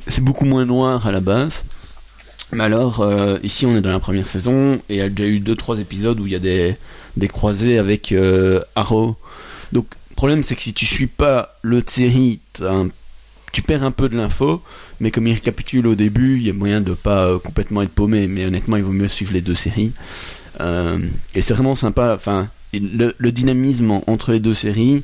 C'est 0.09 0.23
beaucoup 0.23 0.45
moins 0.45 0.67
noir 0.67 1.07
à 1.07 1.13
la 1.13 1.21
base. 1.21 1.65
Mais 2.53 2.65
alors, 2.65 3.01
euh, 3.01 3.39
ici 3.43 3.67
on 3.67 3.77
est 3.77 3.81
dans 3.81 3.91
la 3.91 3.99
première 4.01 4.27
saison 4.27 4.75
et 4.89 4.95
il 4.95 4.97
y 4.97 5.01
a 5.01 5.09
déjà 5.09 5.29
eu 5.29 5.41
2-3 5.41 5.81
épisodes 5.81 6.19
où 6.21 6.27
il 6.27 6.33
y 6.33 6.37
a 6.37 6.41
des, 6.41 6.77
des 7.17 7.29
croisés 7.29 7.79
avec 7.79 8.15
Arrow. 8.75 9.17
Donc, 9.73 9.87
le 10.11 10.15
problème 10.17 10.43
c'est 10.43 10.57
que 10.57 10.63
si 10.63 10.75
tu 10.75 10.87
suis 10.87 11.07
pas 11.09 11.57
l'autre 11.63 11.91
série, 11.91 12.41
t'as 12.53 12.73
un- 12.73 12.89
tu 13.57 13.63
perds 13.63 13.85
un 13.85 13.91
peu 13.91 14.09
de 14.11 14.17
l'info, 14.19 14.63
mais 15.01 15.11
comme 15.11 15.27
il 15.27 15.33
récapitule 15.33 15.87
au 15.87 15.95
début, 15.95 16.37
il 16.37 16.47
y 16.47 16.51
a 16.51 16.53
moyen 16.53 16.83
de 16.83 16.93
pas 16.93 17.25
euh, 17.27 17.39
complètement 17.39 17.81
être 17.81 17.91
paumé, 18.01 18.27
mais 18.29 18.45
honnêtement, 18.45 18.77
il 18.77 18.83
vaut 18.83 18.93
mieux 18.93 19.09
suivre 19.09 19.33
les 19.33 19.41
deux 19.41 19.55
séries. 19.55 19.93
Euh, 20.61 20.99
et 21.35 21.41
c'est 21.41 21.55
vraiment 21.55 21.75
sympa, 21.75 22.13
enfin, 22.15 22.49
le, 22.75 23.15
le 23.17 23.33
dynamisme 23.33 23.91
en- 23.91 24.05
entre 24.09 24.33
les 24.33 24.41
deux 24.41 24.53
séries, 24.53 25.03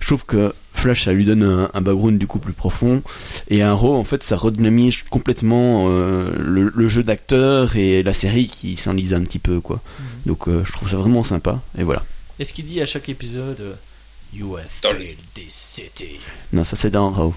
je 0.00 0.06
trouve 0.06 0.24
que 0.26 0.52
Flash, 0.74 1.06
ça 1.06 1.12
lui 1.12 1.24
donne 1.24 1.42
un, 1.42 1.70
un 1.74 1.80
background 1.80 2.18
du 2.18 2.28
coup 2.28 2.38
plus 2.38 2.52
profond, 2.52 3.02
et 3.50 3.62
Arrow, 3.64 3.96
en 3.96 4.04
fait, 4.04 4.22
ça 4.22 4.36
redynamise 4.36 5.02
complètement 5.10 5.86
euh, 5.88 6.30
le, 6.38 6.70
le 6.72 6.88
jeu 6.88 7.02
d'acteur 7.02 7.74
et 7.74 8.04
la 8.04 8.12
série 8.12 8.46
qui 8.46 8.76
s'enlise 8.76 9.12
un 9.12 9.22
petit 9.22 9.40
peu, 9.40 9.58
quoi. 9.60 9.80
Donc, 10.24 10.46
euh, 10.46 10.62
je 10.64 10.70
trouve 10.72 10.88
ça 10.88 10.98
vraiment 10.98 11.24
sympa, 11.24 11.60
et 11.76 11.82
voilà. 11.82 12.04
Est-ce 12.38 12.52
qu'il 12.52 12.64
dit 12.64 12.80
à 12.80 12.86
chaque 12.86 13.08
épisode 13.08 13.74
You 14.34 14.56
have 14.56 14.66
Dans 14.82 14.90
killed 14.90 15.16
this 15.34 15.54
city 15.54 16.20
Non, 16.52 16.62
ça 16.64 16.76
c'est 16.76 16.90
dans 16.90 17.12
Arrow. 17.12 17.34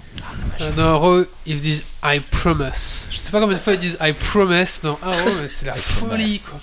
Euh, 0.59 0.71
dans 0.73 0.95
Arrow, 0.95 1.23
ils 1.45 1.61
disent 1.61 1.83
I 2.03 2.19
promise. 2.19 3.07
Je 3.11 3.17
sais 3.17 3.31
pas 3.31 3.39
combien 3.39 3.55
de 3.57 3.61
fois 3.61 3.73
ils 3.73 3.79
disent 3.79 3.97
I 4.01 4.11
promise 4.13 4.81
dans 4.83 4.99
Arrow, 5.01 5.31
mais 5.41 5.47
c'est 5.47 5.65
la 5.65 5.73
folie 5.75 6.39
quoi. 6.39 6.59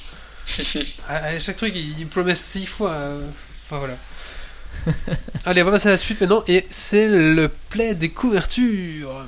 À, 1.09 1.17
à 1.27 1.39
chaque 1.39 1.57
truc, 1.57 1.73
ils, 1.75 1.99
ils 1.99 2.07
promettent 2.07 2.37
six 2.37 2.67
fois. 2.67 2.91
euh, 2.93 3.27
Enfin 3.67 3.79
voilà. 3.79 3.97
Allez, 5.47 5.63
on 5.63 5.67
va 5.67 5.73
passer 5.73 5.89
à 5.89 5.93
la 5.93 5.97
suite 5.99 6.21
maintenant, 6.21 6.43
et 6.47 6.65
c'est 6.71 7.09
le 7.09 7.49
plaid 7.71 7.99
des 7.99 8.11
couvertures. 8.11 9.25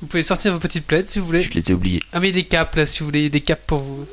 Vous 0.00 0.06
pouvez 0.06 0.22
sortir 0.22 0.52
vos 0.52 0.58
petites 0.58 0.86
plaids 0.86 1.04
si 1.06 1.18
vous 1.18 1.26
voulez. 1.26 1.42
Je 1.42 1.52
les 1.52 1.70
ai 1.70 1.74
oubliés. 1.74 2.02
Ah, 2.12 2.20
mais 2.20 2.32
des 2.32 2.44
capes 2.44 2.74
là, 2.76 2.86
si 2.86 3.00
vous 3.00 3.06
voulez, 3.06 3.28
des 3.30 3.40
capes 3.42 3.66
pour 3.66 3.80
vous. 3.80 4.06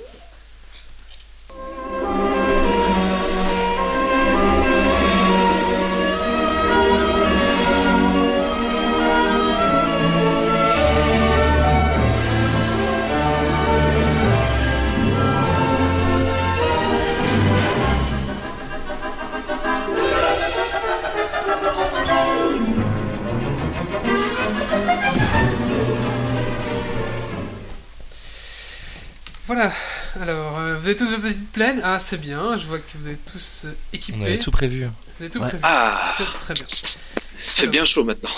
Vous 30.87 30.91
avez 30.91 30.99
tous 31.05 31.21
vos 31.21 31.21
petites 31.21 31.51
plaines 31.51 31.81
Ah, 31.83 31.99
c'est 31.99 32.15
bien, 32.15 32.55
je 32.55 32.65
vois 32.65 32.79
que 32.79 32.97
vous 32.97 33.09
êtes 33.09 33.25
tous 33.25 33.63
euh, 33.65 33.75
équipés. 33.91 34.19
On 34.21 34.25
avait 34.25 34.39
tout 34.39 34.51
prévu. 34.51 34.85
Vous 34.85 34.91
avez 35.25 35.29
tout 35.29 35.39
Ouais. 35.39 35.49
prévu. 35.49 35.61
Ah. 35.63 36.15
C'est 36.17 36.39
très 36.39 36.53
bien. 36.53 36.63
fait 36.63 37.67
bien 37.67 37.83
chaud 37.83 38.05
maintenant. 38.05 38.29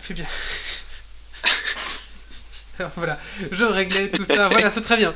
Fait 0.00 0.14
bien. 0.14 0.24
Alors 2.78 2.92
voilà, 2.96 3.18
je 3.52 3.64
réglais 3.64 4.10
tout 4.10 4.24
ça. 4.24 4.48
Voilà, 4.48 4.70
c'est 4.70 4.80
très 4.80 4.96
bien. 4.96 5.12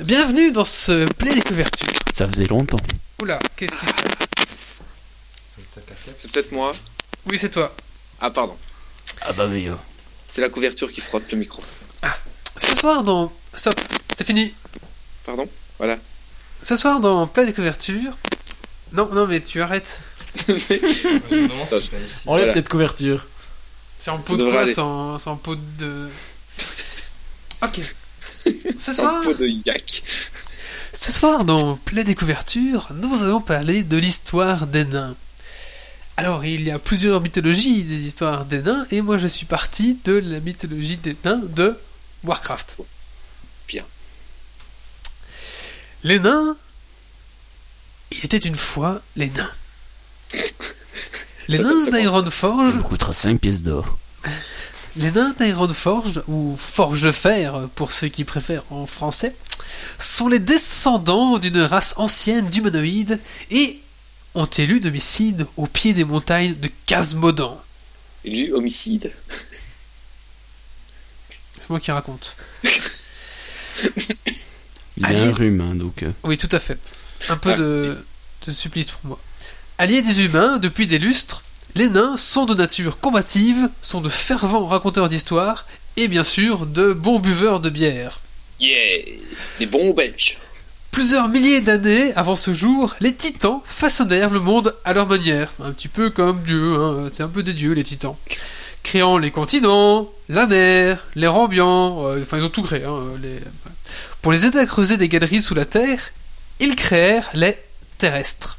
Bienvenue 0.00 0.52
dans 0.52 0.66
ce 0.66 1.06
play 1.14 1.34
des 1.34 1.40
couvertures. 1.40 1.88
Ça 2.12 2.28
faisait 2.28 2.46
longtemps. 2.46 2.76
Oula, 3.22 3.38
qu'est-ce 3.56 3.72
qui 3.72 3.86
se 3.86 3.92
passe? 3.92 4.28
C'est 6.18 6.30
peut-être 6.30 6.52
moi. 6.52 6.74
Oui, 7.30 7.38
c'est 7.38 7.50
toi. 7.50 7.74
Ah 8.20 8.30
pardon. 8.30 8.58
Ah 9.22 9.32
bah 9.32 9.46
oui. 9.48 9.70
C'est 10.28 10.42
la 10.42 10.50
couverture 10.50 10.92
qui 10.92 11.00
frotte 11.00 11.32
le 11.32 11.38
micro. 11.38 11.62
Ce 12.58 12.74
soir 12.76 13.02
dans. 13.02 13.32
Stop, 13.54 13.80
c'est 14.14 14.26
fini. 14.26 14.52
Pardon? 15.28 15.46
Voilà. 15.76 15.98
Ce 16.62 16.74
soir 16.74 17.00
dans 17.00 17.26
play 17.26 17.44
des 17.44 17.52
couvertures. 17.52 18.16
Non, 18.92 19.10
non, 19.12 19.26
mais 19.26 19.42
tu 19.42 19.60
arrêtes. 19.60 19.98
Enlève 20.48 21.50
Voilà. 22.24 22.50
cette 22.50 22.70
couverture. 22.70 23.26
C'est 23.98 24.10
en 24.10 24.20
pot 24.20 24.38
de 24.38 24.50
quoi 24.50 24.64
en 25.26 25.36
pot 25.36 25.58
de. 25.78 26.08
Ok. 27.62 27.80
Ce 28.78 28.92
soir, 28.94 29.20
pot 29.22 29.34
de 29.34 29.46
yak. 29.46 30.02
Ce 30.94 31.12
soir, 31.12 31.44
dans 31.44 31.76
Play 31.76 32.04
Découverture, 32.04 32.88
nous 32.94 33.22
allons 33.22 33.42
parler 33.42 33.82
de 33.82 33.98
l'histoire 33.98 34.66
des 34.66 34.86
nains. 34.86 35.14
Alors, 36.16 36.46
il 36.46 36.62
y 36.62 36.70
a 36.70 36.78
plusieurs 36.78 37.20
mythologies 37.20 37.82
des 37.82 38.06
histoires 38.06 38.46
des 38.46 38.62
nains, 38.62 38.86
et 38.90 39.02
moi 39.02 39.18
je 39.18 39.28
suis 39.28 39.44
parti 39.44 39.98
de 40.06 40.14
la 40.14 40.40
mythologie 40.40 40.96
des 40.96 41.14
nains 41.22 41.42
de 41.50 41.76
Warcraft. 42.24 42.78
Bien. 43.68 43.84
Les 46.04 46.18
nains. 46.18 46.56
Il 48.10 48.24
était 48.24 48.38
une 48.38 48.56
fois 48.56 49.02
les 49.16 49.28
nains. 49.30 49.52
Les 51.48 51.58
nains 51.58 51.84
ça- 51.84 51.90
Ça 51.90 51.98
d'Ironforge 52.00 52.68
vous 52.74 52.82
coûtera 52.82 53.12
5 53.12 53.40
pièces 53.40 53.62
d'or. 53.62 53.98
Les 54.96 55.10
nains 55.10 55.34
d'Ironforge, 55.38 56.22
ou 56.28 56.56
Forgefer 56.56 57.50
pour 57.74 57.92
ceux 57.92 58.08
qui 58.08 58.24
préfèrent 58.24 58.64
en 58.70 58.86
français, 58.86 59.34
sont 59.98 60.28
les 60.28 60.38
descendants 60.38 61.38
d'une 61.38 61.60
race 61.60 61.94
ancienne 61.96 62.48
d'humanoïdes 62.48 63.20
et 63.50 63.80
ont 64.34 64.46
élu 64.46 64.80
domicile 64.80 65.46
au 65.56 65.66
pied 65.66 65.94
des 65.94 66.04
montagnes 66.04 66.54
de 66.58 66.70
Casmodan. 66.86 67.60
Il 68.24 68.32
dit 68.32 68.50
homicide. 68.52 69.12
C'est 71.58 71.70
moi 71.70 71.80
qui 71.80 71.90
raconte. 71.92 72.34
Il 74.98 75.04
a 75.04 75.08
Allez. 75.08 75.20
un 75.20 75.32
rhume, 75.32 75.60
hein, 75.60 75.74
donc. 75.74 76.02
euh, 76.02 76.10
Oui, 76.24 76.36
tout 76.36 76.48
à 76.52 76.58
fait. 76.58 76.78
Un 77.28 77.36
peu 77.36 77.52
Ah. 77.52 77.56
de, 77.56 77.96
de 78.46 78.52
supplice 78.52 78.88
pour 78.88 79.00
moi. 79.04 79.18
Alliés 79.78 80.02
des 80.02 80.22
humains 80.24 80.58
depuis 80.58 80.86
des 80.86 80.98
lustres, 80.98 81.42
les 81.74 81.88
nains 81.88 82.16
sont 82.16 82.44
de 82.46 82.54
nature 82.54 82.98
combative, 83.00 83.68
sont 83.82 84.00
de 84.00 84.08
fervents 84.08 84.66
raconteurs 84.66 85.08
d'histoires 85.08 85.66
et 85.96 86.08
bien 86.08 86.24
sûr 86.24 86.66
de 86.66 86.92
bons 86.92 87.18
buveurs 87.20 87.60
de 87.60 87.70
bière. 87.70 88.20
Yeah 88.60 89.04
Des 89.60 89.66
bons 89.66 89.94
belges. 89.94 90.38
Plusieurs 90.90 91.28
milliers 91.28 91.60
d'années 91.60 92.12
avant 92.16 92.34
ce 92.34 92.52
jour, 92.52 92.96
les 93.00 93.14
titans 93.14 93.60
façonnèrent 93.64 94.30
le 94.30 94.40
monde 94.40 94.74
à 94.84 94.92
leur 94.94 95.06
manière, 95.06 95.52
un 95.62 95.70
petit 95.72 95.86
peu 95.86 96.10
comme 96.10 96.42
Dieu, 96.42 96.74
hein, 96.76 97.08
c'est 97.12 97.22
un 97.22 97.28
peu 97.28 97.42
des 97.44 97.52
dieux 97.52 97.72
les 97.74 97.84
titans. 97.84 98.16
Créant 98.88 99.18
les 99.18 99.30
continents, 99.30 100.08
la 100.30 100.46
mer, 100.46 101.04
l'air 101.14 101.34
ambiant, 101.36 102.06
euh, 102.06 102.22
enfin 102.22 102.38
ils 102.38 102.42
ont 102.44 102.48
tout 102.48 102.62
créé. 102.62 102.84
hein, 102.84 103.00
les- 103.20 103.38
Pour 104.22 104.32
les 104.32 104.46
aider 104.46 104.58
à 104.58 104.64
creuser 104.64 104.96
des 104.96 105.10
galeries 105.10 105.42
sous 105.42 105.54
la 105.54 105.66
terre, 105.66 106.08
ils 106.58 106.74
créèrent 106.74 107.28
les 107.34 107.58
terrestres. 107.98 108.56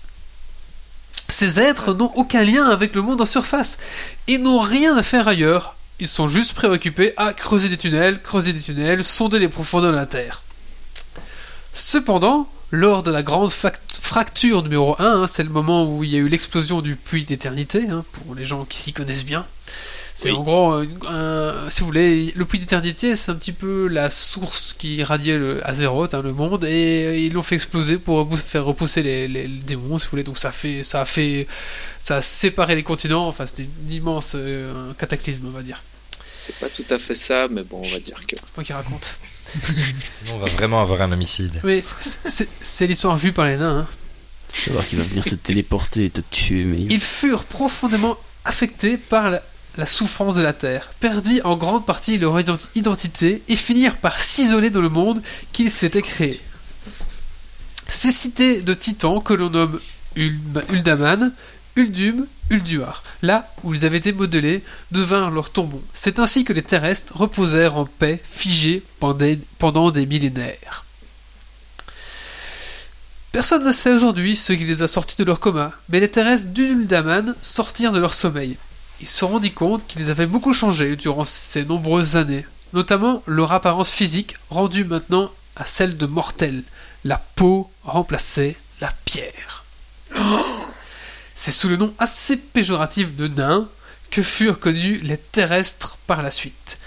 Ces 1.29 1.59
êtres 1.59 1.95
n'ont 1.95 2.11
aucun 2.15 2.43
lien 2.43 2.69
avec 2.69 2.93
le 2.93 3.01
monde 3.01 3.19
en 3.21 3.25
surface 3.25 3.79
et 4.27 4.37
n'ont 4.37 4.59
rien 4.59 4.95
à 4.95 5.01
faire 5.01 5.27
ailleurs. 5.27 5.75
Ils 5.99 6.07
sont 6.07 6.27
juste 6.27 6.53
préoccupés 6.53 7.13
à 7.17 7.33
creuser 7.33 7.69
des 7.69 7.77
tunnels, 7.77 8.21
creuser 8.21 8.53
des 8.53 8.59
tunnels, 8.61 9.03
sonder 9.03 9.39
les 9.39 9.47
profondeurs 9.47 9.91
de 9.91 9.97
la 9.97 10.05
Terre. 10.05 10.43
Cependant, 11.73 12.47
lors 12.69 13.01
de 13.01 13.09
la 13.11 13.23
grande 13.23 13.51
fracture 13.51 14.61
numéro 14.61 14.95
1, 15.01 15.23
hein, 15.23 15.27
c'est 15.27 15.41
le 15.43 15.49
moment 15.49 15.85
où 15.91 16.03
il 16.03 16.11
y 16.11 16.15
a 16.17 16.19
eu 16.19 16.29
l'explosion 16.29 16.81
du 16.83 16.95
puits 16.95 17.25
d'éternité, 17.25 17.89
hein, 17.89 18.05
pour 18.11 18.35
les 18.35 18.45
gens 18.45 18.63
qui 18.65 18.77
s'y 18.77 18.93
connaissent 18.93 19.25
bien. 19.25 19.47
C'est 20.21 20.31
Oui. 20.31 20.37
en 20.37 20.43
gros, 20.43 20.73
euh, 20.73 20.85
un- 21.07 21.69
si 21.69 21.79
vous 21.79 21.85
voulez, 21.85 22.33
le 22.35 22.43
puits 22.43 22.59
d'éternité, 22.59 23.15
c'est 23.15 23.31
un 23.31 23.35
petit 23.35 23.53
peu 23.53 23.87
la 23.87 24.11
source 24.11 24.75
qui 24.77 24.95
irradiait 24.97 25.37
le 25.37 25.65
Azeroth, 25.65 26.13
hein, 26.13 26.21
le 26.21 26.33
monde, 26.33 26.65
et 26.65 27.05
euh, 27.05 27.15
ils 27.17 27.31
l'ont 27.31 27.41
fait 27.41 27.55
exploser 27.55 27.97
pour 27.97 28.27
faire 28.37 28.65
repousser 28.65 29.01
les, 29.01 29.29
les- 29.29 29.47
les 29.47 29.59
démons, 29.61 29.97
si 29.97 30.05
vous 30.07 30.11
voulez. 30.11 30.23
Donc 30.23 30.37
ça 30.37 30.51
fait, 30.51 30.83
ça 30.83 30.99
a 31.01 31.05
fait, 31.05 31.47
ça 31.99 32.17
a 32.17 32.21
séparé 32.21 32.75
les 32.75 32.83
continents. 32.83 33.29
Enfin, 33.29 33.45
c'était 33.45 33.63
une 33.85 33.93
immense 33.93 34.33
euh, 34.35 34.91
un 34.91 34.93
cataclysme, 34.95 35.43
on 35.47 35.51
va 35.51 35.61
dire. 35.61 35.81
C'est 36.41 36.55
pas 36.59 36.67
tout 36.67 36.85
à 36.89 36.99
fait 36.99 37.15
ça, 37.15 37.47
mais 37.49 37.63
bon, 37.63 37.81
on 37.81 37.89
va 37.89 37.99
dire 37.99 38.19
que. 38.27 38.35
C'est 38.35 38.57
moi 38.57 38.63
qui 38.65 38.73
raconte. 38.73 39.13
Sinon, 39.63 40.35
on 40.35 40.39
va 40.39 40.47
vraiment 40.47 40.81
avoir 40.81 41.01
un 41.01 41.13
homicide. 41.13 41.61
Mais 41.63 41.79
c'est- 41.81 42.19
c'est 42.29 42.49
c'est 42.59 42.87
l'histoire 42.87 43.17
vue 43.17 43.31
par 43.31 43.45
les 43.45 43.55
nains. 43.55 43.79
hein. 43.79 43.87
savoir 44.51 44.85
qu'il 44.85 44.97
va 44.99 45.05
venir 45.05 45.23
se 45.23 45.35
téléporter 45.35 46.05
et 46.05 46.09
te 46.09 46.19
tuer, 46.29 46.65
mais. 46.65 46.79
Ils 46.89 46.99
furent 46.99 47.45
profondément 47.45 48.17
affectés 48.43 48.97
par 48.97 49.29
la, 49.29 49.41
la 49.79 49.87
souffrance 49.87 50.35
de 50.35 50.43
la 50.43 50.53
Terre, 50.53 50.89
perdit 50.99 51.41
en 51.43 51.57
grande 51.57 51.85
partie 51.85 52.17
leur 52.17 52.39
identi- 52.39 52.67
identité 52.75 53.41
et 53.47 53.55
finirent 53.55 53.97
par 53.97 54.21
s'isoler 54.21 54.69
dans 54.69 54.81
le 54.81 54.89
monde 54.89 55.21
qu'ils 55.51 55.71
s'étaient 55.71 56.03
créé. 56.03 56.39
Ces 57.87 58.11
cités 58.11 58.61
de 58.61 58.75
titans 58.75 59.23
que 59.23 59.33
l'on 59.33 59.49
nomme 59.49 59.79
Uldaman, 60.15 61.31
Uldum, 61.75 62.27
Ulduar, 62.49 63.03
là 63.21 63.51
où 63.63 63.73
ils 63.73 63.85
avaient 63.85 63.97
été 63.97 64.11
modelés, 64.11 64.63
devinrent 64.91 65.31
leurs 65.31 65.51
tombeaux. 65.51 65.83
C'est 65.93 66.19
ainsi 66.19 66.43
que 66.43 66.53
les 66.53 66.63
terrestres 66.63 67.15
reposèrent 67.15 67.77
en 67.77 67.85
paix, 67.85 68.21
figés 68.31 68.83
pendant 68.99 69.91
des 69.91 70.05
millénaires. 70.05 70.85
Personne 73.31 73.63
ne 73.63 73.71
sait 73.71 73.93
aujourd'hui 73.93 74.35
ce 74.35 74.53
qui 74.53 74.65
les 74.65 74.81
a 74.81 74.87
sortis 74.87 75.15
de 75.17 75.23
leur 75.23 75.39
coma, 75.39 75.71
mais 75.89 75.99
les 75.99 76.09
terrestres 76.09 76.47
d'Uldaman 76.47 77.35
sortirent 77.41 77.91
de 77.91 77.99
leur 77.99 78.15
sommeil. 78.15 78.57
Ils 79.01 79.07
se 79.07 79.23
rendit 79.25 79.51
compte 79.53 79.85
qu'ils 79.87 80.09
avaient 80.11 80.25
beaucoup 80.25 80.53
changé 80.53 80.95
durant 80.95 81.23
ces 81.23 81.63
nombreuses 81.65 82.15
années, 82.17 82.45
notamment 82.73 83.23
leur 83.25 83.51
apparence 83.53 83.89
physique 83.91 84.35
rendue 84.49 84.83
maintenant 84.83 85.31
à 85.55 85.65
celle 85.65 85.97
de 85.97 86.05
mortels. 86.05 86.63
La 87.05 87.17
peau 87.35 87.71
remplaçait 87.83 88.55
la 88.81 88.91
pierre. 89.05 89.63
C'est 91.35 91.51
sous 91.53 91.69
le 91.69 91.77
nom 91.77 91.93
assez 91.99 92.35
péjoratif 92.35 93.15
de 93.15 93.27
nains 93.27 93.67
que 94.11 94.21
furent 94.21 94.59
connus 94.59 94.99
les 95.01 95.17
terrestres 95.17 95.97
par 96.07 96.21
la 96.21 96.31
suite. 96.31 96.77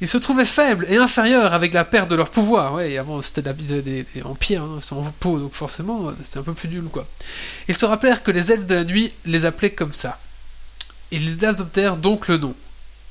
Ils 0.00 0.08
se 0.08 0.16
trouvaient 0.18 0.44
faibles 0.44 0.86
et 0.88 0.96
inférieurs 0.96 1.52
avec 1.52 1.72
la 1.72 1.84
perte 1.84 2.10
de 2.10 2.16
leur 2.16 2.30
pouvoir. 2.30 2.74
Ouais, 2.74 2.96
avant 2.98 3.20
c'était 3.22 3.42
des, 3.52 3.82
des- 3.82 4.06
pierre, 4.40 4.62
hein, 4.62 4.80
en 4.92 5.02
peau, 5.20 5.38
donc 5.38 5.52
forcément 5.52 6.08
euh, 6.08 6.12
c'est 6.24 6.38
un 6.38 6.42
peu 6.42 6.54
plus 6.54 6.68
nul 6.68 6.84
quoi. 6.84 7.06
Ils 7.68 7.76
se 7.76 7.84
rappelèrent 7.84 8.22
que 8.22 8.30
les 8.30 8.50
elfes 8.52 8.66
de 8.66 8.74
la 8.74 8.84
nuit 8.84 9.12
les 9.26 9.44
appelaient 9.44 9.70
comme 9.72 9.92
ça. 9.92 10.18
Ils 11.14 11.44
adoptèrent 11.44 11.96
donc 11.96 12.26
le 12.26 12.38
nom. 12.38 12.54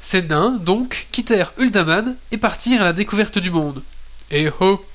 Ces 0.01 0.21
nains, 0.21 0.57
donc, 0.59 1.07
quittèrent 1.13 1.53
Uldaman 1.57 2.15
et 2.33 2.37
partirent 2.37 2.81
à 2.81 2.85
la 2.85 2.93
découverte 2.93 3.37
du 3.39 3.49
monde. 3.49 3.81
Et 4.29 4.49
ho 4.59 4.85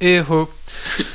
Et 0.00 0.20
ho 0.20 0.48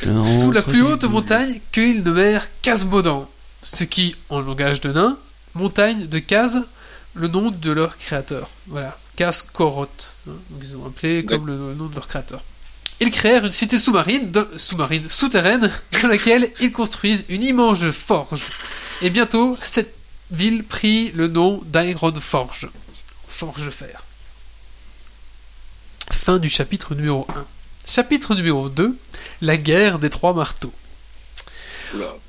Sous 0.04 0.52
la 0.52 0.62
plus 0.62 0.82
haute 0.82 1.06
montagne 1.06 1.62
qu'ils 1.72 2.04
nommèrent 2.04 2.48
Casmodan, 2.62 3.30
ce 3.64 3.86
qui, 3.86 4.16
en 4.28 4.42
langage 4.42 4.82
de 4.82 4.92
nains, 4.92 5.18
montagne 5.56 6.08
de 6.08 6.20
Kaz, 6.20 6.64
le 7.14 7.30
nom 7.30 7.50
de 7.50 7.72
leur 7.72 7.98
créateur. 7.98 8.50
Voilà, 8.68 8.98
Kaz-Koroth. 9.16 10.16
hein. 10.28 10.34
Donc 10.50 10.62
ils 10.64 10.76
ont 10.76 10.86
appelé 10.86 11.24
comme 11.24 11.48
le 11.48 11.56
nom 11.76 11.86
de 11.86 11.96
leur 11.96 12.10
créateur. 12.10 12.44
Ils 13.00 13.12
créèrent 13.12 13.46
une 13.46 13.52
cité 13.52 13.78
sous-marine, 13.78 14.34
sous-marine, 14.58 15.08
souterraine, 15.08 15.72
dans 16.02 16.10
laquelle 16.10 16.52
ils 16.60 16.74
construisent 16.74 17.24
une 17.30 17.44
immense 17.44 17.90
forge. 17.92 18.44
Et 19.02 19.10
bientôt, 19.10 19.56
cette 19.62 19.97
ville 20.32 20.64
prit 20.64 21.12
le 21.12 21.28
nom 21.28 21.62
d'Iron 21.66 22.14
Forge. 22.20 22.70
Forge 23.28 23.70
fer. 23.70 24.04
Fin 26.12 26.38
du 26.40 26.50
chapitre 26.50 26.96
numéro 26.96 27.28
1. 27.36 27.46
Chapitre 27.86 28.36
numéro 28.36 28.70
2. 28.70 28.98
La 29.42 29.58
guerre 29.58 30.00
des 30.00 30.10
trois 30.10 30.34
marteaux. 30.34 30.74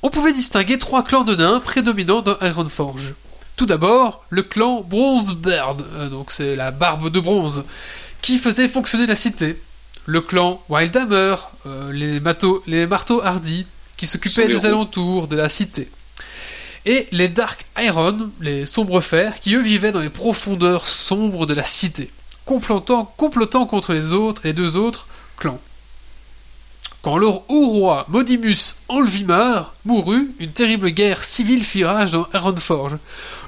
On 0.02 0.10
pouvait 0.10 0.32
distinguer 0.32 0.78
trois 0.78 1.02
clans 1.02 1.24
de 1.24 1.34
nains 1.34 1.60
prédominants 1.60 2.22
dans 2.22 2.38
Ironforge. 2.40 3.14
Tout 3.56 3.66
d'abord, 3.66 4.24
le 4.30 4.42
clan 4.44 4.82
Bronzebeard, 4.82 5.78
euh, 5.94 6.08
donc 6.08 6.30
c'est 6.30 6.54
la 6.54 6.70
barbe 6.70 7.10
de 7.10 7.18
bronze, 7.18 7.64
qui 8.22 8.38
faisait 8.38 8.68
fonctionner 8.68 9.06
la 9.06 9.16
cité. 9.16 9.60
Le 10.06 10.20
clan 10.20 10.62
Wildhammer, 10.68 11.34
euh, 11.66 11.92
les, 11.92 12.20
les 12.68 12.86
marteaux 12.86 13.20
hardis, 13.22 13.66
qui 13.96 14.06
s'occupaient 14.06 14.46
des 14.46 14.54
roues. 14.54 14.66
alentours 14.66 15.26
de 15.26 15.34
la 15.34 15.48
cité. 15.48 15.88
Et 16.88 17.06
les 17.12 17.28
Dark 17.28 17.66
Iron, 17.78 18.30
les 18.40 18.64
sombres 18.64 19.02
fers, 19.02 19.40
qui 19.40 19.54
eux 19.54 19.60
vivaient 19.60 19.92
dans 19.92 20.00
les 20.00 20.08
profondeurs 20.08 20.86
sombres 20.86 21.44
de 21.44 21.52
la 21.52 21.62
cité, 21.62 22.10
complotant, 22.46 23.12
complotant 23.18 23.66
contre 23.66 23.92
les 23.92 24.14
autres 24.14 24.46
et 24.46 24.54
deux 24.54 24.78
autres 24.78 25.06
clans. 25.36 25.60
Quand 27.02 27.18
leur 27.18 27.42
haut 27.50 27.68
roi 27.68 28.06
Modimus 28.08 28.76
Enlvimar 28.88 29.74
mourut, 29.84 30.30
une 30.38 30.52
terrible 30.52 30.88
guerre 30.88 31.24
civile 31.24 31.62
fit 31.62 31.84
rage 31.84 32.12
dans 32.12 32.26
Ironforge. 32.32 32.96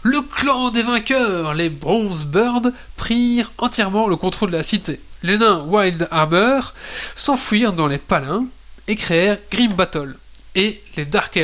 Le 0.03 0.20
clan 0.20 0.68
des 0.68 0.83
vainqueurs, 0.83 1.55
les 1.55 1.70
Bronze 1.70 2.26
Birds, 2.26 2.70
prirent 2.98 3.53
entièrement 3.57 4.07
le 4.07 4.16
contrôle 4.16 4.50
de 4.50 4.59
la 4.59 4.62
cité. 4.62 5.00
Les 5.22 5.38
nains 5.38 5.64
Wild 5.66 6.09
Armor 6.11 6.74
s'enfuirent 7.14 7.72
dans 7.72 7.87
les 7.87 7.96
palins 7.96 8.44
et 8.87 8.96
créèrent 8.96 9.38
Grim 9.50 9.72
Battle. 9.72 10.16
Et 10.56 10.80
les 10.96 11.04
Dark 11.04 11.38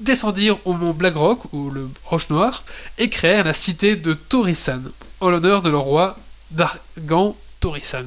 descendirent 0.00 0.58
au 0.66 0.72
mont 0.72 0.92
Blackrock, 0.92 1.52
ou 1.52 1.70
le 1.70 1.88
Roche 2.04 2.30
Noire, 2.30 2.62
et 2.98 3.08
créèrent 3.10 3.44
la 3.44 3.54
cité 3.54 3.96
de 3.96 4.12
Torisan, 4.12 4.82
en 5.20 5.30
l'honneur 5.30 5.62
de 5.62 5.70
leur 5.70 5.82
roi 5.82 6.16
Dargan 6.52 7.36
Torisan. 7.60 8.04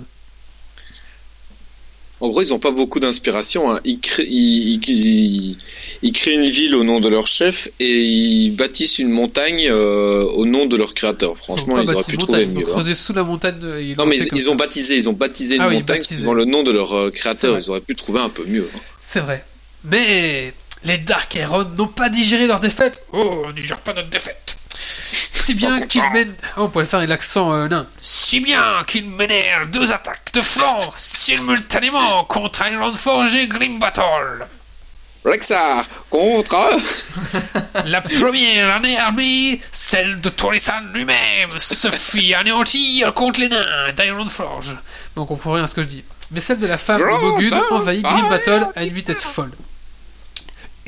En 2.22 2.28
gros, 2.28 2.42
ils 2.42 2.54
ont 2.54 2.60
pas 2.60 2.72
beaucoup 2.72 3.00
d'inspiration. 3.00 3.72
hein. 3.74 3.80
Ils, 3.86 4.00
créent, 4.00 4.26
ils, 4.28 4.74
ils- 4.74 4.90
ils- 4.90 5.58
ils 6.02 6.12
créent 6.12 6.36
une 6.36 6.50
ville 6.50 6.76
au 6.76 6.84
nom 6.84 7.00
de 7.00 7.08
leur 7.08 7.28
chef 7.28 7.70
et 7.80 8.02
ils 8.04 8.52
bâtissent 8.52 9.00
une 9.00 9.10
montagne 9.10 9.68
euh, 9.70 10.24
au 10.36 10.46
nom 10.46 10.66
de 10.66 10.76
leur 10.76 10.94
créateur. 10.94 11.38
Franchement, 11.38 11.80
ils 11.82 11.90
auraient 11.90 12.04
pu 12.04 12.18
trouver 12.18 12.46
montagne, 12.46 12.54
Ils 12.54 12.60
mieux. 12.60 12.66
ont 12.66 12.70
hein. 12.70 12.74
creusé 12.74 12.96
sous 12.96 13.14
la 13.14 13.24
montagne. 13.24 13.56
ils 13.80 13.96
Non, 13.98 14.06
mais 14.06 14.18
ils, 14.18 14.42
ça. 14.42 14.50
ont 14.50 14.56
baptisé, 14.56 14.98
ils 14.98 15.08
ont 15.08 15.14
baptisé 15.14 15.56
une 15.56 15.62
Ah 15.62 15.70
oui, 15.70 15.76
montagne 15.76 15.98
baptisé. 16.00 16.16
suivant 16.18 16.34
le 16.34 16.44
nom 16.44 16.64
de 16.64 16.72
leur 16.72 16.94
euh, 16.94 17.10
créateur. 17.10 17.58
Ils 17.58 17.70
auraient 17.70 17.80
pu 17.80 17.96
trouver 17.96 18.20
un 18.20 18.30
peu 18.30 18.44
mieux. 18.46 18.70
hein. 18.76 18.80
C'est 19.00 19.22
vrai. 19.22 19.46
Mais 19.84 20.54
les 20.84 20.98
Dark 20.98 21.34
Iron 21.36 21.66
n'ont 21.78 21.88
pas 21.88 22.10
digéré 22.10 22.48
leur 22.48 22.60
défaite. 22.60 23.02
Oh, 23.12 23.46
on 23.48 23.52
digère 23.52 23.80
pas 23.80 23.94
notre 23.94 24.10
défaite. 24.10 24.58
Si 25.50 25.54
bien 25.54 25.80
qu'ils 25.82 26.10
mènent. 26.12 26.36
Ah, 26.56 26.62
on 26.62 26.70
pourrait 26.70 26.84
le 26.84 26.90
faire 26.90 27.00
avec 27.00 27.10
l'accent 27.10 27.52
euh, 27.54 27.68
nain. 27.68 27.88
Si 27.98 28.40
bien 28.40 28.84
qu'ils 28.86 29.10
menèrent 29.10 29.68
deux 29.68 29.92
attaques 29.92 30.32
de 30.34 30.42
flanc 30.42 30.80
simultanément 30.96 32.24
contre 32.26 32.66
Ironforge 32.68 33.36
et 33.36 33.48
Grim 33.48 33.80
Battle. 33.80 34.46
Rexar 35.26 35.86
contre. 36.10 36.56
La 37.86 38.02
première 38.02 38.76
année 38.76 38.98
armée, 38.98 39.60
celle 39.72 40.22
de 40.22 40.30
Torisan 40.30 40.82
lui-même, 40.94 41.50
se 41.58 41.90
fit 41.92 42.34
anéantir 42.34 43.14
contre 43.14 43.42
les 43.42 43.50
nains 43.50 43.92
d'Ironforge. 43.98 44.78
Donc 45.16 45.32
on 45.32 45.36
comprend 45.36 45.54
rien 45.54 45.64
à 45.64 45.68
ce 45.68 45.76
que 45.76 45.82
je 45.82 45.88
dis. 45.88 46.04
Mais 46.32 46.40
celle 46.40 46.60
de 46.60 46.68
la 46.68 46.78
femme 46.78 47.00
de 47.00 47.22
Mogud 47.22 47.54
envahit 47.72 48.04
Grim 48.04 48.30
Battle 48.30 48.68
à 48.76 48.84
une 48.84 48.94
vitesse 48.94 49.24
folle. 49.24 49.52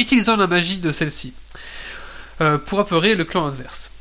Utilisant 0.01 0.35
la 0.35 0.47
magie 0.47 0.79
de 0.79 0.91
celle-ci 0.91 1.31
euh, 2.41 2.57
pour 2.57 2.79
apeurer 2.79 3.13
le 3.13 3.23
clan 3.23 3.45
adverse. 3.45 3.91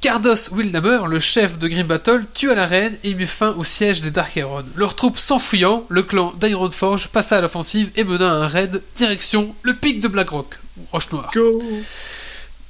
Cardos 0.00 0.52
Wildhammer, 0.52 1.08
le 1.08 1.18
chef 1.18 1.58
de 1.58 1.66
Grim 1.66 1.82
Battle, 1.82 2.26
tua 2.32 2.54
la 2.54 2.64
reine 2.64 2.96
et 3.02 3.12
mit 3.14 3.26
fin 3.26 3.50
au 3.54 3.64
siège 3.64 4.02
des 4.02 4.12
Dark 4.12 4.36
Iron. 4.36 4.64
Leurs 4.76 4.94
troupes 4.94 5.18
s'enfuyant, 5.18 5.84
le 5.88 6.04
clan 6.04 6.32
d'Ironforge 6.40 7.08
passa 7.08 7.38
à 7.38 7.40
l'offensive 7.40 7.90
et 7.96 8.04
mena 8.04 8.30
un 8.30 8.46
raid 8.46 8.80
direction 8.96 9.52
le 9.62 9.74
pic 9.74 10.00
de 10.00 10.06
Blackrock, 10.06 10.54
Roche 10.92 11.10
Noire. 11.10 11.32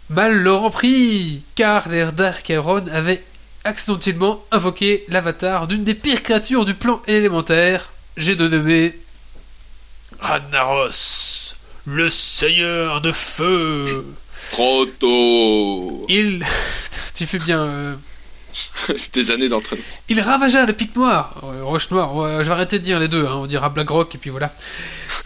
Mal 0.09 0.35
leur 0.35 0.63
en 0.63 0.71
prit, 0.71 1.43
car 1.57 1.91
les 1.91 2.07
Dark 2.11 2.49
Iron 2.49 2.85
avaient 2.91 3.23
accidentellement 3.65 4.43
invoqué 4.51 5.05
l'avatar 5.09 5.67
d'une 5.67 5.85
des 5.85 5.95
pires 5.95 6.23
créatures 6.23 6.65
du 6.65 6.73
plan 6.73 7.03
élémentaire, 7.07 7.91
j'ai 8.17 8.35
dénommé 8.35 8.99
Ragnaros, 10.21 11.44
le 11.87 12.11
seigneur 12.11 13.01
de 13.01 13.13
feu. 13.13 14.05
Trop 14.51 14.87
tôt. 14.87 16.07
Il... 16.09 16.45
tu 17.15 17.27
fais 17.27 17.39
bien... 17.39 17.61
euh, 17.61 17.95
Des 19.13 19.31
années 19.31 19.49
d'entraînement. 19.49 19.85
Il 20.09 20.21
ravagea 20.21 20.65
le 20.67 20.73
pic 20.73 20.95
noir, 20.97 21.41
euh, 21.43 21.65
roche 21.65 21.91
noire, 21.91 22.15
ouais, 22.15 22.39
je 22.39 22.45
vais 22.45 22.53
arrêter 22.53 22.79
de 22.79 22.85
dire 22.85 23.01
les 23.01 23.09
deux, 23.09 23.27
hein, 23.27 23.35
on 23.35 23.47
dira 23.47 23.69
Blackrock 23.69 24.15
et 24.15 24.19
puis 24.19 24.31
voilà, 24.31 24.53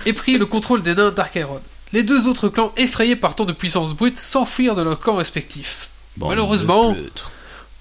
et 0.07 0.13
prit 0.13 0.39
le 0.39 0.47
contrôle 0.47 0.83
des 0.83 0.95
nains 0.95 1.11
Dark 1.11 1.35
Iron. 1.35 1.61
Les 1.93 2.03
deux 2.03 2.27
autres 2.27 2.49
clans, 2.49 2.73
effrayés 2.77 3.17
par 3.17 3.35
tant 3.35 3.45
de 3.45 3.53
puissance 3.53 3.95
brute, 3.95 4.19
s'enfuirent 4.19 4.75
de 4.75 4.83
leurs 4.83 5.01
clans 5.01 5.17
respectifs. 5.17 5.89
Malheureusement. 6.19 6.95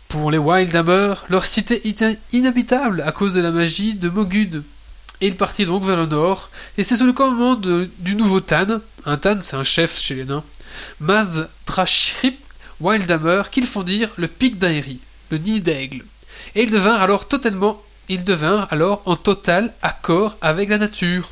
Pour 0.08 0.32
les 0.32 0.38
Wildhammer, 0.38 1.16
leur 1.28 1.46
cité 1.46 1.86
était 1.88 2.18
inhabitable 2.32 3.04
à 3.06 3.12
cause 3.12 3.34
de 3.34 3.42
la 3.42 3.52
magie 3.52 3.94
de 3.94 4.08
Mogud. 4.08 4.64
Et 5.22 5.28
ils 5.28 5.36
partirent 5.36 5.68
donc 5.68 5.84
vers 5.84 5.98
le 5.98 6.06
nord, 6.06 6.50
et 6.78 6.84
c'est 6.84 6.96
sous 6.96 7.06
le 7.06 7.14
commandement 7.14 7.56
de- 7.56 7.90
du 8.00 8.16
nouveau 8.16 8.40
Tan, 8.40 8.80
un 9.06 9.18
Tan 9.18 9.38
c'est 9.42 9.56
un 9.56 9.64
chef 9.64 9.98
chez 10.00 10.14
les 10.16 10.26
nains, 10.26 10.44
Maz 11.00 11.48
Drashrip 11.66 12.38
Wildhammer, 12.80 13.44
qu'ils 13.52 13.66
fondirent 13.66 14.10
le 14.18 14.28
pic 14.28 14.60
d'Aeri, 14.60 15.00
le 15.32 15.38
nid 15.40 15.60
d'aigle. 15.62 16.04
Et 16.56 16.64
ils 16.64 16.70
devinrent 16.70 17.02
alors 17.02 17.28
totalement, 17.28 17.82
ils 18.10 18.24
devinrent 18.24 18.68
alors 18.70 19.02
en 19.06 19.16
total 19.16 19.74
accord 19.82 20.38
avec 20.42 20.70
la 20.70 20.78
nature. 20.78 21.32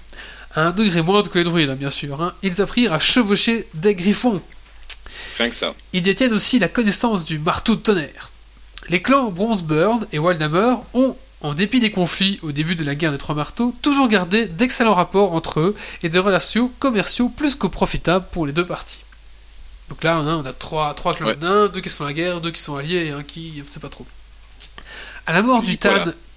À 0.56 0.64
un 0.68 0.72
degré 0.72 1.02
moindre 1.02 1.30
que 1.30 1.38
les 1.38 1.44
druides, 1.44 1.70
hein, 1.70 1.76
bien 1.76 1.90
sûr. 1.90 2.22
hein. 2.24 2.34
Ils 2.42 2.62
apprirent 2.62 2.94
à 2.94 3.00
chevaucher 3.00 3.68
des 3.76 3.94
griffons, 3.94 4.42
Rien 5.38 5.50
que 5.50 5.56
ça. 5.56 5.74
ils 5.94 6.02
détiennent 6.02 6.34
aussi 6.34 6.58
la 6.60 6.70
connaissance 6.70 7.26
du 7.26 7.38
marteau 7.40 7.76
de 7.76 7.82
tonnerre. 7.82 8.32
Les 8.90 9.02
clans 9.02 9.30
Bronzeburn 9.32 10.08
et 10.14 10.18
Wildhammer 10.20 10.76
ont, 10.94 11.16
en 11.46 11.54
dépit 11.54 11.80
des 11.80 11.92
conflits 11.92 12.40
au 12.42 12.52
début 12.52 12.76
de 12.76 12.84
la 12.84 12.96
guerre 12.96 13.12
des 13.12 13.18
Trois 13.20 13.36
Marteaux, 13.36 13.76
toujours 13.84 14.08
gardé 14.08 14.48
d'excellents 14.48 14.96
rapports 14.96 15.34
entre 15.34 15.60
eux 15.60 15.76
et 16.02 16.10
des 16.10 16.18
relations 16.20 16.72
commerciaux 16.80 17.30
plus 17.30 17.56
que 17.56 17.68
profitables 17.68 18.26
pour 18.32 18.48
les 18.48 18.54
deux 18.54 18.66
parties. 18.66 19.02
Donc 19.90 20.04
là, 20.04 20.20
on 20.20 20.28
a, 20.28 20.34
on 20.36 20.46
a 20.46 20.54
trois, 20.54 20.94
trois 20.96 21.14
clans 21.14 21.28
Ouais. 21.28 21.36
deux 21.36 21.82
qui 21.82 21.90
se 21.90 21.96
font 21.96 22.06
la 22.06 22.14
guerre, 22.14 22.42
deux 22.42 22.50
qui 22.50 22.62
sont 22.62 22.76
alliés 22.76 23.06
et 23.06 23.12
un 23.12 23.22
qui 23.22 23.54
ne 23.62 23.68
sait 23.68 23.80
pas 23.80 23.90
trop. 23.90 24.08
À 25.28 25.34
la 25.34 25.44
mort 25.44 25.62
du. 25.62 25.78
Tan 25.78 25.90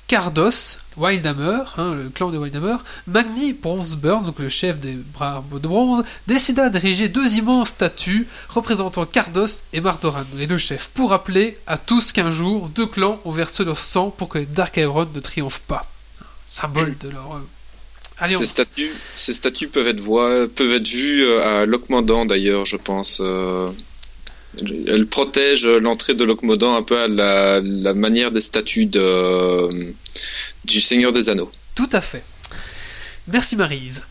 Cardos, 0.08 0.78
Wildhammer, 0.96 1.60
hein, 1.76 1.94
le 1.94 2.08
clan 2.08 2.30
des 2.30 2.38
Wildhammer, 2.38 2.76
Magni 3.06 3.52
Bronzeburn, 3.52 4.24
donc 4.24 4.38
le 4.38 4.48
chef 4.48 4.78
des 4.78 4.94
bravos 5.12 5.58
de 5.58 5.68
bronze, 5.68 6.02
décida 6.26 6.70
d'ériger 6.70 7.08
deux 7.10 7.34
immenses 7.34 7.68
statues 7.68 8.26
représentant 8.48 9.04
Cardos 9.04 9.46
et 9.74 9.82
Mardoran, 9.82 10.24
les 10.36 10.46
deux 10.46 10.56
chefs, 10.56 10.88
pour 10.94 11.10
rappeler 11.10 11.58
à 11.66 11.76
tous 11.76 12.12
qu'un 12.12 12.30
jour, 12.30 12.70
deux 12.70 12.86
clans 12.86 13.20
ont 13.26 13.32
versé 13.32 13.64
leur 13.64 13.78
sang 13.78 14.08
pour 14.08 14.30
que 14.30 14.38
les 14.38 14.46
Dark 14.46 14.76
Iron 14.78 15.06
ne 15.14 15.20
triomphent 15.20 15.60
pas. 15.60 15.86
Symbole 16.48 16.96
de 17.02 17.10
leur 17.10 17.34
euh, 17.36 17.46
alliance. 18.18 18.40
Ces 18.44 18.48
statues, 18.48 18.90
ces 19.14 19.34
statues 19.34 19.68
peuvent 19.68 19.88
être, 19.88 20.00
voix- 20.00 20.46
peuvent 20.48 20.72
être 20.72 20.88
vues 20.88 21.22
euh, 21.22 21.62
à 21.62 21.66
Locmodan 21.66 22.24
d'ailleurs, 22.24 22.64
je 22.64 22.76
pense. 22.78 23.18
euh, 23.20 23.68
Elles 24.86 25.06
protègent 25.06 25.66
l'entrée 25.66 26.14
de 26.14 26.24
Locmodan 26.24 26.76
un 26.76 26.82
peu 26.82 26.98
à 26.98 27.08
la, 27.08 27.60
la 27.60 27.94
manière 27.94 28.30
des 28.30 28.40
statues 28.40 28.86
de, 28.86 29.94
du 30.64 30.80
Seigneur 30.80 31.12
des 31.12 31.28
Anneaux. 31.28 31.50
Tout 31.74 31.90
à 31.92 32.00
fait. 32.00 32.22
Merci 33.28 33.56
Marise. 33.56 34.02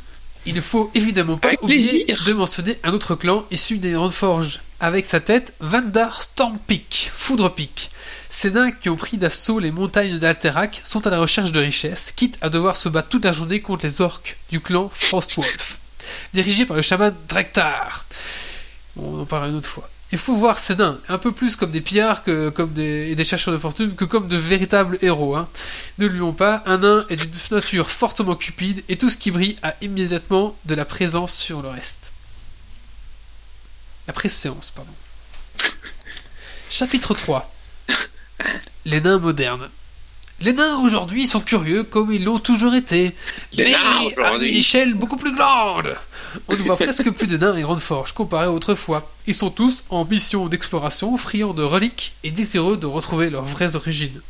Il 0.45 0.55
ne 0.55 0.61
faut 0.61 0.89
évidemment 0.93 1.37
pas 1.37 1.49
Avec 1.49 1.61
oublier 1.61 2.05
plaisir. 2.05 2.23
de 2.25 2.33
mentionner 2.33 2.77
un 2.83 2.93
autre 2.93 3.15
clan 3.15 3.45
issu 3.51 3.79
des 3.79 3.95
Forge, 4.11 4.61
avec 4.79 5.05
sa 5.05 5.19
tête 5.19 5.53
Vandar 5.59 6.23
Stormpeak, 6.23 7.11
Foudrepeak. 7.13 7.89
Ces 8.29 8.51
nains 8.51 8.71
qui 8.71 8.89
ont 8.89 8.95
pris 8.95 9.17
d'assaut 9.17 9.59
les 9.59 9.71
montagnes 9.71 10.19
d'Alterac 10.19 10.81
sont 10.85 11.05
à 11.05 11.09
la 11.09 11.19
recherche 11.19 11.51
de 11.51 11.59
richesses, 11.59 12.13
quitte 12.15 12.37
à 12.41 12.49
devoir 12.49 12.77
se 12.77 12.87
battre 12.87 13.09
toute 13.09 13.25
la 13.25 13.33
journée 13.33 13.59
contre 13.59 13.85
les 13.85 13.99
orques 13.99 14.37
du 14.49 14.61
clan 14.61 14.89
Frostwolf, 14.93 15.79
dirigé 16.33 16.65
par 16.65 16.77
le 16.77 16.81
chaman 16.81 17.13
Drektar. 17.27 18.05
On 18.95 19.21
en 19.21 19.25
parlera 19.25 19.49
une 19.49 19.57
autre 19.57 19.69
fois. 19.69 19.89
Il 20.13 20.17
faut 20.17 20.35
voir 20.35 20.57
ces 20.57 20.75
nains 20.75 20.99
un 21.09 21.17
peu 21.17 21.33
plus 21.33 21.55
comme 21.57 21.71
des 21.71 21.81
pillards 21.81 22.23
que 22.23 22.49
comme 22.49 22.71
des, 22.71 23.09
et 23.11 23.15
des 23.15 23.23
chercheurs 23.25 23.53
de 23.53 23.59
fortune 23.59 23.93
que 23.95 24.05
comme 24.05 24.27
de 24.29 24.37
véritables 24.37 24.97
héros. 25.01 25.35
Hein. 25.35 25.49
Ne 25.97 26.07
lui 26.07 26.21
pas, 26.31 26.63
un 26.65 26.77
nain 26.77 27.03
est 27.09 27.17
d'une 27.17 27.31
nature 27.51 27.91
fortement 27.91 28.35
cupide 28.35 28.83
et 28.87 28.97
tout 28.97 29.09
ce 29.09 29.17
qui 29.17 29.31
brille 29.31 29.57
a 29.63 29.75
immédiatement 29.81 30.55
de 30.65 30.75
la 30.75 30.85
présence 30.85 31.35
sur 31.35 31.61
le 31.61 31.69
reste. 31.69 32.13
La 34.07 34.13
préséance, 34.13 34.71
pardon. 34.73 34.91
Chapitre 36.69 37.13
3 37.13 37.53
Les 38.85 39.01
nains 39.01 39.19
modernes. 39.19 39.69
Les 40.39 40.53
nains 40.53 40.77
aujourd'hui 40.77 41.27
sont 41.27 41.41
curieux 41.41 41.83
comme 41.83 42.13
ils 42.13 42.23
l'ont 42.23 42.39
toujours 42.39 42.75
été, 42.75 43.13
Les 43.53 43.65
mais 43.65 43.71
nains 43.71 43.79
à 43.79 44.03
aujourd'hui. 44.03 44.49
une 44.51 44.55
échelle 44.57 44.93
beaucoup 44.93 45.17
plus 45.17 45.35
grande. 45.35 45.95
On 46.47 46.53
ne 46.53 46.61
voit 46.63 46.77
presque 46.77 47.09
plus 47.11 47.27
de 47.27 47.37
nains 47.37 47.55
et 47.57 47.61
Ironforge 47.61 48.11
comparé 48.13 48.45
à 48.45 48.51
autrefois. 48.51 49.09
Ils 49.27 49.33
sont 49.33 49.49
tous 49.49 49.83
en 49.89 50.05
mission 50.05 50.47
d'exploration, 50.47 51.17
friands 51.17 51.53
de 51.53 51.63
reliques 51.63 52.13
et 52.23 52.31
désireux 52.31 52.77
de 52.77 52.85
retrouver 52.85 53.29
leurs 53.29 53.43
vraies 53.45 53.75
origines. 53.75 54.21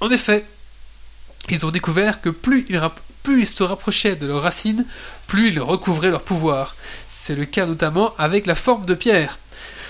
En 0.00 0.10
effet, 0.10 0.44
ils 1.48 1.64
ont 1.66 1.70
découvert 1.70 2.20
que 2.20 2.30
plus 2.30 2.66
ils, 2.68 2.78
rap- 2.78 3.00
plus 3.22 3.40
ils 3.42 3.46
se 3.46 3.62
rapprochaient 3.62 4.16
de 4.16 4.26
leurs 4.26 4.42
racines, 4.42 4.84
plus 5.26 5.50
ils 5.50 5.60
recouvraient 5.60 6.10
leur 6.10 6.22
pouvoir. 6.22 6.74
C'est 7.08 7.34
le 7.34 7.44
cas 7.44 7.66
notamment 7.66 8.14
avec 8.18 8.46
la 8.46 8.54
forme 8.54 8.86
de 8.86 8.94
pierre, 8.94 9.38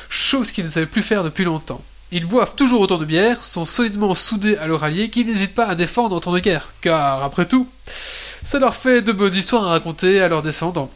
chose 0.08 0.52
qu'ils 0.52 0.64
ne 0.64 0.70
savaient 0.70 0.86
plus 0.86 1.02
faire 1.02 1.24
depuis 1.24 1.44
longtemps. 1.44 1.82
Ils 2.12 2.26
boivent 2.26 2.56
toujours 2.56 2.80
autant 2.80 2.98
de 2.98 3.04
bière, 3.04 3.44
sont 3.44 3.64
solidement 3.64 4.16
soudés 4.16 4.56
à 4.56 4.66
leur 4.66 4.82
allié, 4.82 5.10
qui 5.10 5.24
n'hésitent 5.24 5.54
pas 5.54 5.66
à 5.66 5.76
défendre 5.76 6.16
en 6.16 6.20
temps 6.20 6.32
de 6.32 6.40
guerre, 6.40 6.70
car 6.80 7.22
après 7.22 7.46
tout, 7.46 7.68
ça 7.86 8.58
leur 8.58 8.74
fait 8.74 9.00
de 9.00 9.12
bonnes 9.12 9.34
histoires 9.34 9.64
à 9.64 9.70
raconter 9.70 10.20
à 10.20 10.26
leurs 10.26 10.42
descendants. 10.42 10.90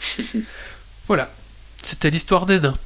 voilà, 1.06 1.30
c'était 1.82 2.10
l'histoire 2.10 2.46
des 2.46 2.60
nains. 2.60 2.76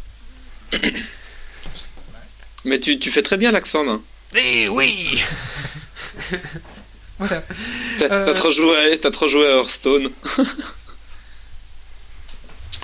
Mais 2.65 2.79
tu, 2.81 2.99
tu 2.99 3.11
fais 3.11 3.23
très 3.23 3.37
bien 3.37 3.51
l'accent, 3.53 3.85
nain. 3.85 4.01
Eh 4.35 4.69
oui 4.69 5.23
Voilà. 7.19 7.43
T'as 7.99 8.09
Euh. 8.11 8.35
trop 8.35 8.51
joué, 8.51 8.99
t'as 9.01 9.11
trop 9.11 9.29
joué 9.29 9.47
à 9.47 9.57
Hearthstone. 9.59 10.09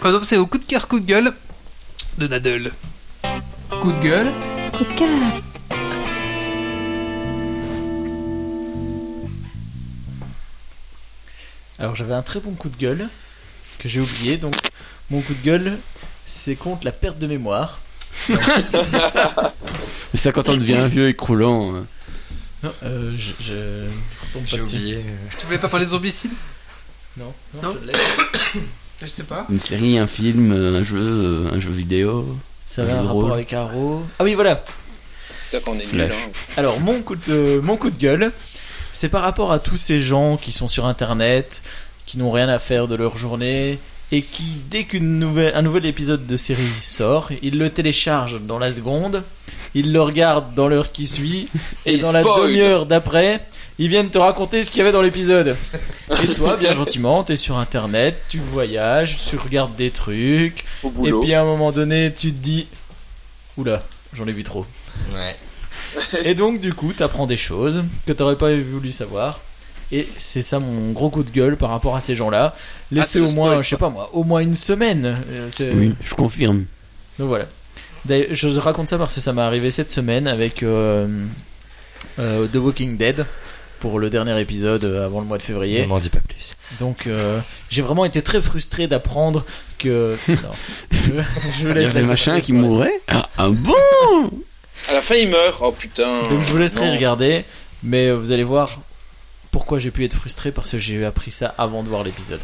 Maintenant, 0.02 0.24
c'est 0.24 0.36
au 0.36 0.46
coup 0.46 0.58
de 0.58 0.64
cœur, 0.64 0.86
coup 0.86 1.00
de 1.00 1.06
gueule 1.06 1.32
de 2.18 2.26
Nadel. 2.28 2.72
Coup 3.80 3.90
de 3.92 4.00
gueule. 4.02 4.32
Coup 4.76 4.84
de 4.84 4.92
cœur. 4.94 5.08
Alors 11.78 11.94
j'avais 11.94 12.14
un 12.14 12.22
très 12.22 12.40
bon 12.40 12.54
coup 12.54 12.68
de 12.68 12.76
gueule 12.76 13.08
que 13.78 13.88
j'ai 13.88 14.00
oublié. 14.00 14.36
Donc 14.36 14.54
mon 15.10 15.20
coup 15.20 15.34
de 15.34 15.42
gueule, 15.44 15.78
c'est 16.26 16.56
contre 16.56 16.84
la 16.84 16.92
perte 16.92 17.18
de 17.18 17.26
mémoire. 17.26 17.80
Mais 20.12 20.18
ça, 20.18 20.32
quand 20.32 20.48
on 20.48 20.56
devient 20.56 20.86
vieux 20.90 21.08
et 21.08 21.14
croulant. 21.14 21.74
euh, 21.74 21.80
Non, 22.62 22.72
euh, 22.84 23.12
je, 23.16 23.30
je, 23.40 23.52
je 23.52 24.32
tombe 24.32 24.44
pas 24.48 24.56
dessus. 24.56 24.76
oublié. 24.76 24.94
euh, 24.96 25.00
Tu 25.38 25.46
voulais 25.46 25.58
pas 25.58 25.68
parler 25.68 25.84
de 25.86 25.90
zombicide 25.90 26.30
Non, 27.16 27.32
Non. 27.62 27.76
je 27.80 27.86
l'ai. 27.86 27.92
Je 29.00 29.06
sais 29.06 29.22
pas. 29.22 29.46
Une 29.48 29.60
série, 29.60 29.96
un 29.96 30.08
film, 30.08 30.50
un 30.50 30.82
jeu, 30.82 30.98
euh, 30.98 31.50
un 31.54 31.60
jeu 31.60 31.70
vidéo. 31.70 32.36
Ça 32.66 32.82
Un 32.82 32.86
jeu 32.86 32.92
un 32.94 32.96
rapport 33.02 33.12
rôle. 33.12 33.32
avec 33.32 33.52
Arrow. 33.52 34.02
Ah 34.18 34.24
oui, 34.24 34.34
voilà. 34.34 34.64
C'est 35.44 35.58
ça 35.58 35.60
qu'on 35.60 35.78
est 35.78 35.86
nul. 35.92 36.02
Hein. 36.02 36.30
Alors, 36.56 36.80
mon 36.80 37.00
coup 37.02 37.14
de, 37.14 37.60
mon 37.62 37.76
coup 37.76 37.92
de 37.92 37.96
gueule, 37.96 38.32
c'est 38.92 39.08
par 39.08 39.22
rapport 39.22 39.52
à 39.52 39.60
tous 39.60 39.76
ces 39.76 40.00
gens 40.00 40.36
qui 40.36 40.50
sont 40.50 40.66
sur 40.66 40.84
Internet, 40.86 41.62
qui 42.08 42.16
n'ont 42.16 42.30
rien 42.30 42.48
à 42.48 42.58
faire 42.58 42.88
de 42.88 42.94
leur 42.94 43.18
journée, 43.18 43.78
et 44.10 44.22
qui, 44.22 44.44
dès 44.70 44.84
qu'une 44.84 45.18
nouvelle, 45.18 45.54
un 45.54 45.60
nouvel 45.60 45.84
épisode 45.84 46.26
de 46.26 46.38
série 46.38 46.66
sort, 46.82 47.30
ils 47.42 47.58
le 47.58 47.68
téléchargent 47.68 48.40
dans 48.40 48.58
la 48.58 48.72
seconde, 48.72 49.22
ils 49.74 49.92
le 49.92 50.00
regardent 50.00 50.54
dans 50.54 50.68
l'heure 50.68 50.90
qui 50.90 51.06
suit, 51.06 51.44
et, 51.86 51.94
Et 51.94 51.98
dans 51.98 52.12
la 52.12 52.22
demi-heure 52.22 52.86
d'après, 52.86 53.46
ils 53.78 53.88
viennent 53.88 54.08
te 54.08 54.16
raconter 54.16 54.64
ce 54.64 54.70
qu'il 54.70 54.78
y 54.78 54.80
avait 54.80 54.92
dans 54.92 55.02
l'épisode. 55.02 55.54
Et 56.22 56.34
toi, 56.34 56.56
bien 56.56 56.72
gentiment, 56.72 57.22
t'es 57.24 57.36
sur 57.36 57.58
Internet, 57.58 58.18
tu 58.30 58.38
voyages, 58.38 59.18
tu 59.28 59.36
regardes 59.36 59.76
des 59.76 59.90
trucs, 59.90 60.64
Au 60.82 60.90
et 61.04 61.12
puis 61.20 61.34
à 61.34 61.42
un 61.42 61.44
moment 61.44 61.72
donné, 61.72 62.10
tu 62.16 62.32
te 62.32 62.42
dis, 62.42 62.66
oula, 63.58 63.82
j'en 64.14 64.26
ai 64.26 64.32
vu 64.32 64.44
trop. 64.44 64.64
Ouais. 65.12 65.36
Et 66.24 66.34
donc, 66.34 66.58
du 66.58 66.72
coup, 66.72 66.94
t'apprends 66.94 67.26
des 67.26 67.36
choses 67.36 67.84
que 68.06 68.12
t'aurais 68.12 68.36
pas 68.36 68.54
voulu 68.56 68.92
savoir. 68.92 69.40
Et 69.90 70.06
c'est 70.18 70.42
ça 70.42 70.58
mon 70.58 70.92
gros 70.92 71.08
coup 71.10 71.22
de 71.22 71.30
gueule 71.30 71.56
par 71.56 71.70
rapport 71.70 71.96
à 71.96 72.00
ces 72.00 72.14
gens-là. 72.14 72.54
Laissez 72.92 73.20
le 73.20 73.26
au 73.26 73.32
moins, 73.32 73.62
je 73.62 73.68
sais 73.70 73.76
pas 73.78 73.88
moi, 73.90 74.10
au 74.12 74.22
moins 74.24 74.40
une 74.40 74.54
semaine. 74.54 75.16
Euh, 75.30 75.48
Oui, 75.74 75.94
je 76.04 76.14
confirme. 76.14 76.64
Donc 77.18 77.28
voilà. 77.28 77.46
D'ailleurs, 78.04 78.28
je 78.32 78.48
raconte 78.60 78.88
ça 78.88 78.98
parce 78.98 79.14
que 79.14 79.20
ça 79.20 79.32
m'est 79.32 79.42
arrivé 79.42 79.70
cette 79.70 79.90
semaine 79.90 80.26
avec 80.28 80.62
euh, 80.62 81.06
euh, 82.18 82.46
The 82.48 82.56
Walking 82.56 82.96
Dead 82.96 83.24
pour 83.80 83.98
le 83.98 84.10
dernier 84.10 84.38
épisode 84.40 84.84
avant 84.84 85.20
le 85.20 85.26
mois 85.26 85.38
de 85.38 85.42
Ne 85.42 85.46
février. 85.46 85.86
m'en 85.86 85.98
dis 86.00 86.10
pas 86.10 86.20
plus. 86.20 86.56
Donc 86.80 87.06
euh, 87.06 87.38
j'ai 87.70 87.82
vraiment 87.82 88.04
été 88.04 88.20
très 88.22 88.42
frustré 88.42 88.86
d'apprendre 88.88 89.44
que. 89.78 90.16
Non, 90.28 90.36
je, 90.90 90.98
je 90.98 91.66
vous 91.66 91.68
Il 91.68 91.70
y 91.70 91.74
laisse 91.74 91.88
avait 91.90 92.00
laisser 92.00 92.08
machin 92.10 92.30
parler 92.32 92.42
qui 92.42 92.52
mourait. 92.52 93.00
Ah, 93.08 93.28
ah 93.38 93.48
bon? 93.48 93.72
À 94.88 94.94
la 94.94 95.00
fin, 95.02 95.14
il 95.14 95.28
meurt. 95.28 95.58
Oh 95.62 95.72
putain. 95.72 96.22
Donc 96.28 96.40
je 96.42 96.52
vous 96.52 96.58
laisserai 96.58 96.86
Non. 96.86 96.92
regarder, 96.94 97.44
mais 97.82 98.10
vous 98.12 98.32
allez 98.32 98.44
voir 98.44 98.80
pourquoi 99.50 99.78
j'ai 99.78 99.90
pu 99.90 100.04
être 100.04 100.14
frustré 100.14 100.52
parce 100.52 100.72
que 100.72 100.78
j'ai 100.78 101.04
appris 101.04 101.30
ça 101.30 101.54
avant 101.58 101.82
de 101.82 101.88
voir 101.88 102.02
l'épisode. 102.04 102.40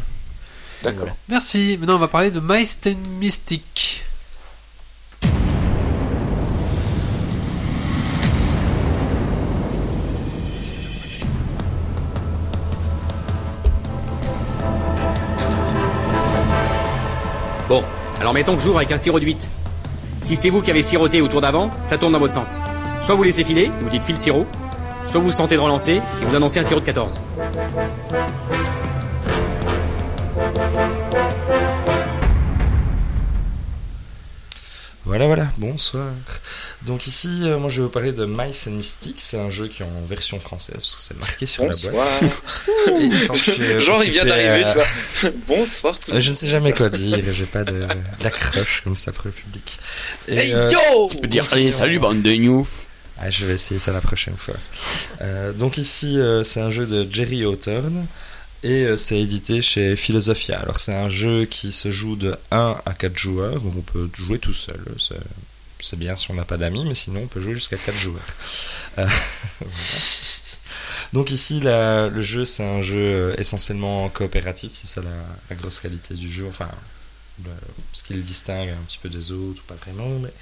D'accord. 0.82 1.00
Voilà. 1.00 1.14
Merci. 1.28 1.76
Maintenant, 1.78 1.96
on 1.96 1.98
va 1.98 2.08
parler 2.08 2.30
de 2.30 2.40
Mice 2.40 2.78
Mystic. 3.20 4.02
Bon, 17.66 17.82
alors 18.20 18.34
mettons 18.34 18.56
que 18.56 18.62
j'ouvre 18.62 18.76
avec 18.76 18.92
un 18.92 18.98
sirop 18.98 19.18
de 19.18 19.24
8. 19.24 19.48
Si 20.22 20.36
c'est 20.36 20.50
vous 20.50 20.60
qui 20.60 20.70
avez 20.70 20.82
siroté 20.82 21.22
au 21.22 21.28
tour 21.28 21.40
d'avant, 21.40 21.70
ça 21.88 21.96
tourne 21.96 22.12
dans 22.12 22.18
votre 22.18 22.34
sens. 22.34 22.60
Soit 23.00 23.14
vous 23.14 23.22
laissez 23.22 23.42
filer, 23.42 23.70
vous 23.80 23.88
dites 23.88 24.04
file 24.04 24.18
sirop, 24.18 24.46
soit 25.08 25.20
vous 25.20 25.32
sentez 25.32 25.54
de 25.56 25.60
relancer, 25.60 25.92
et 25.94 26.24
vous 26.28 26.34
annoncez 26.36 26.58
un 26.60 26.64
sirop 26.64 26.80
de 26.80 26.86
14. 26.86 27.20
Voilà, 35.06 35.26
voilà, 35.26 35.48
bonsoir. 35.58 36.06
Donc 36.86 37.06
ici, 37.06 37.28
euh, 37.42 37.58
moi 37.58 37.68
je 37.68 37.80
vais 37.80 37.82
vous 37.86 37.92
parler 37.92 38.12
de 38.12 38.24
Mice 38.24 38.66
and 38.66 38.70
Mystic. 38.72 39.16
C'est 39.18 39.38
un 39.38 39.50
jeu 39.50 39.68
qui 39.68 39.82
est 39.82 39.86
en 39.86 40.06
version 40.06 40.40
française, 40.40 40.76
parce 40.76 40.94
que 40.94 41.00
c'est 41.02 41.20
marqué 41.20 41.44
sur 41.44 41.64
la 41.64 41.68
boîte. 41.92 42.22
Et 43.02 43.26
tant 43.26 43.34
que 43.34 43.38
je 43.38 43.50
suis, 43.50 43.62
euh, 43.64 43.78
Genre, 43.80 44.02
il 44.02 44.10
vient 44.12 44.24
d'arriver, 44.24 44.64
à- 44.64 44.72
tu 44.72 44.78
vois. 44.78 45.30
Bonsoir 45.46 45.98
tout 46.00 46.10
le 46.12 46.16
Euh, 46.16 46.20
Je 46.20 46.30
ne 46.30 46.34
sais 46.34 46.48
jamais 46.48 46.72
quoi 46.72 46.88
dire, 46.88 47.18
j'ai 47.34 47.44
pas 47.44 47.64
de 47.64 47.86
d'accroche 48.22 48.80
comme 48.82 48.96
ça 48.96 49.12
pour 49.12 49.26
le 49.26 49.32
public. 49.32 49.78
Et, 50.26 50.36
Hey 50.38 50.52
euh, 50.54 50.70
yo 50.72 51.10
Je 51.12 51.18
peux 51.18 51.26
dire, 51.26 51.44
allez, 51.52 51.70
salut 51.70 51.98
bande 51.98 52.22
de 52.22 52.30
newf. 52.32 52.86
Ah, 53.26 53.30
je 53.30 53.46
vais 53.46 53.54
essayer 53.54 53.80
ça 53.80 53.90
la 53.92 54.02
prochaine 54.02 54.37
fois. 54.37 54.54
Euh, 55.22 55.54
donc 55.54 55.78
ici, 55.78 56.18
euh, 56.18 56.44
c'est 56.44 56.60
un 56.60 56.70
jeu 56.70 56.84
de 56.87 57.08
Jerry 57.10 57.42
Hawthorne 57.42 58.06
et 58.62 58.84
euh, 58.84 58.98
c'est 58.98 59.18
édité 59.18 59.62
chez 59.62 59.96
Philosophia. 59.96 60.60
Alors 60.60 60.78
c'est 60.78 60.92
un 60.94 61.08
jeu 61.08 61.46
qui 61.46 61.72
se 61.72 61.90
joue 61.90 62.16
de 62.16 62.37
1 62.50 62.76
à 62.84 62.92
4 62.92 63.16
joueurs, 63.16 63.60
donc 63.62 63.72
on 63.78 63.80
peut 63.80 64.10
jouer 64.18 64.38
tout 64.38 64.52
seul. 64.52 64.78
C'est- 64.98 65.96
bien 65.96 66.14
si 66.14 66.30
on 66.30 66.34
n'a 66.34 66.44
pas 66.44 66.58
d'amis, 66.58 66.84
mais 66.87 66.94
sinon 66.94 67.20
on 67.24 67.26
peut 67.26 67.40
jouer 67.40 67.54
jusqu'à 67.54 67.76
4 67.78 67.98
joueurs. 67.98 68.22
Donc 71.12 71.30
ici, 71.30 71.60
le 71.62 72.22
jeu, 72.22 72.44
c'est 72.44 72.64
un 72.64 72.82
jeu 72.82 73.34
essentiellement 73.38 74.08
coopératif, 74.08 74.72
c'est 74.74 74.88
ça 74.88 75.00
la, 75.02 75.10
la 75.50 75.56
grosse 75.56 75.78
qualité 75.78 76.14
du 76.14 76.30
jeu, 76.30 76.46
enfin, 76.48 76.68
le- 77.42 77.50
ce 77.92 78.02
qui 78.02 78.14
le 78.14 78.22
distingue 78.22 78.68
un 78.68 78.84
petit 78.86 78.98
peu 79.02 79.08
des 79.08 79.32
autres, 79.32 79.62
ou 79.62 79.66
pas 79.66 79.74
vraiment, 79.74 80.08
mais 80.20 80.32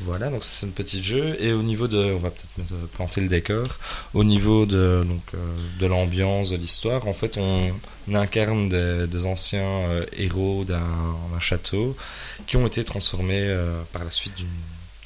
voilà, 0.00 0.28
donc 0.30 0.44
c'est 0.44 0.66
un 0.66 0.70
petit 0.70 1.02
jeu. 1.02 1.36
Et 1.40 1.52
au 1.52 1.62
niveau 1.62 1.88
de, 1.88 2.12
on 2.12 2.18
va 2.18 2.30
peut-être 2.30 2.72
euh, 2.72 2.86
planter 2.92 3.20
le 3.20 3.28
décor, 3.28 3.66
au 4.12 4.24
niveau 4.24 4.66
de, 4.66 5.04
donc, 5.06 5.22
euh, 5.34 5.38
de 5.80 5.86
l'ambiance, 5.86 6.50
de 6.50 6.56
l'histoire, 6.56 7.06
en 7.08 7.14
fait, 7.14 7.38
on, 7.38 7.72
incarne 8.12 8.68
des, 8.68 9.24
anciens 9.26 9.62
euh, 9.62 10.04
héros 10.18 10.64
d'un 10.64 11.40
château 11.40 11.96
qui 12.46 12.56
ont 12.58 12.66
été 12.66 12.84
transformés 12.84 13.56
par 13.92 14.04
la 14.04 14.10
suite 14.10 14.34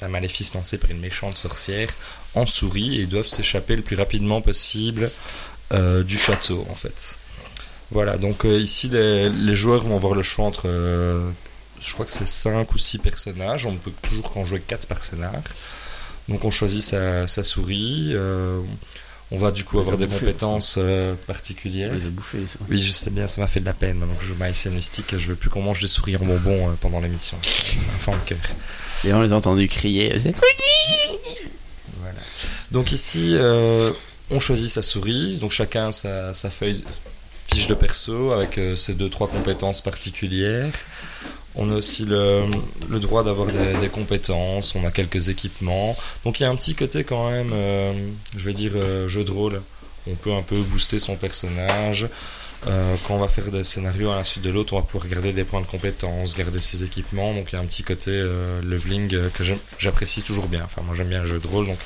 d'un 0.01 0.09
maléfice 0.09 0.53
lancé 0.53 0.77
par 0.77 0.91
une 0.91 0.99
méchante 0.99 1.37
sorcière 1.37 1.89
en 2.35 2.45
souris 2.45 2.99
et 2.99 3.05
doivent 3.05 3.27
s'échapper 3.27 3.75
le 3.77 3.81
plus 3.81 3.95
rapidement 3.95 4.41
possible 4.41 5.11
du 5.71 6.17
château, 6.17 6.65
en 6.69 6.75
fait. 6.75 7.17
Voilà, 7.91 8.17
donc 8.17 8.45
euh, 8.45 8.59
ici, 8.59 8.89
les, 8.89 9.29
les 9.29 9.55
joueurs 9.55 9.83
vont 9.83 9.95
avoir 9.95 10.13
le 10.13 10.21
choix 10.23 10.45
entre 10.45 10.63
euh, 10.67 11.29
je 11.81 11.93
crois 11.93 12.05
que 12.05 12.11
c'est 12.11 12.27
5 12.27 12.71
ou 12.73 12.77
6 12.77 12.99
personnages. 12.99 13.65
On 13.65 13.71
ne 13.71 13.77
peut 13.77 13.91
toujours 14.01 14.31
qu'en 14.31 14.45
jouer 14.45 14.59
4 14.65 14.87
par 14.87 15.03
scénar. 15.03 15.33
Donc 16.27 16.45
on 16.45 16.51
choisit 16.51 16.81
sa, 16.83 17.27
sa 17.27 17.41
souris. 17.41 18.09
euh, 18.13 18.59
on 19.31 19.37
va 19.37 19.51
du 19.51 19.63
coup 19.63 19.77
On 19.77 19.81
avoir 19.81 19.97
des 19.97 20.07
compétences 20.07 20.75
euh, 20.77 21.13
On 21.13 21.25
particulières. 21.25 21.93
les 21.93 22.05
a 22.05 22.09
bouffés, 22.09 22.39
ça. 22.47 22.59
Oui, 22.69 22.79
je 22.81 22.91
sais 22.91 23.09
bien, 23.11 23.25
ça 23.27 23.41
m'a 23.41 23.47
fait 23.47 23.59
de 23.59 23.65
la 23.65 23.73
peine. 23.73 23.99
Que 24.19 24.25
je 24.25 24.33
and 24.69 24.71
Mystic, 24.73 25.17
je 25.17 25.27
veux 25.29 25.35
plus 25.35 25.49
qu'on 25.49 25.61
mange 25.61 25.79
des 25.81 25.87
souris 25.87 26.15
en 26.17 26.25
bonbons 26.25 26.69
euh, 26.69 26.73
pendant 26.81 26.99
l'émission. 26.99 27.37
C'est 27.43 27.89
un 27.89 27.97
de 28.13 28.17
cœur. 28.27 28.37
Et 29.05 29.13
on 29.13 29.21
les 29.21 29.31
a 29.33 29.35
entendus 29.35 29.67
crier. 29.67 30.19
c'est- 30.19 30.35
Voilà. 32.01 32.19
Donc 32.71 32.91
ici, 32.91 33.35
on 34.31 34.39
choisit 34.39 34.69
sa 34.69 34.81
souris. 34.81 35.37
Donc 35.37 35.51
chacun 35.51 35.91
sa, 35.91 36.33
sa 36.33 36.49
feuille 36.49 36.83
fiche 37.49 37.67
de 37.67 37.73
perso 37.73 38.31
avec 38.31 38.57
euh, 38.57 38.75
ses 38.75 38.93
deux 38.93 39.09
trois 39.09 39.27
compétences 39.27 39.81
particulières. 39.81 40.71
On 41.55 41.71
a 41.71 41.75
aussi 41.75 42.05
le, 42.05 42.45
droit 42.99 43.23
d'avoir 43.23 43.47
des, 43.47 43.89
compétences. 43.89 44.75
On 44.75 44.85
a 44.85 44.91
quelques 44.91 45.29
équipements. 45.29 45.97
Donc 46.23 46.39
il 46.39 46.43
y 46.43 46.45
a 46.45 46.49
un 46.49 46.55
petit 46.55 46.75
côté 46.75 47.03
quand 47.03 47.29
même, 47.29 47.51
euh, 47.53 47.91
je 48.37 48.45
vais 48.45 48.53
dire 48.53 48.73
euh, 48.75 49.07
jeu 49.07 49.23
de 49.23 49.31
rôle. 49.31 49.61
On 50.07 50.15
peut 50.15 50.33
un 50.33 50.43
peu 50.43 50.57
booster 50.57 50.99
son 50.99 51.15
personnage. 51.15 52.07
Quand 52.65 53.15
on 53.15 53.19
va 53.19 53.29
faire 53.29 53.51
des 53.51 53.63
scénarios 53.63 54.11
à 54.11 54.17
la 54.17 54.23
suite 54.25 54.43
de 54.43 54.49
l'autre, 54.49 54.73
on 54.73 54.79
va 54.79 54.81
pouvoir 54.81 55.07
garder 55.07 55.31
des 55.31 55.45
points 55.45 55.61
de 55.61 55.65
compétences, 55.65 56.35
garder 56.35 56.59
ses 56.59 56.83
équipements. 56.83 57.33
Donc 57.33 57.51
il 57.51 57.55
y 57.55 57.57
a 57.57 57.61
un 57.61 57.65
petit 57.65 57.83
côté 57.83 58.11
leveling 58.63 59.29
que 59.31 59.43
j'apprécie 59.77 60.23
toujours 60.23 60.47
bien. 60.47 60.63
Enfin, 60.65 60.81
moi 60.85 60.93
j'aime 60.93 61.07
bien 61.07 61.21
le 61.21 61.25
jeu 61.25 61.39
de 61.39 61.47
rôle, 61.47 61.67
donc 61.67 61.79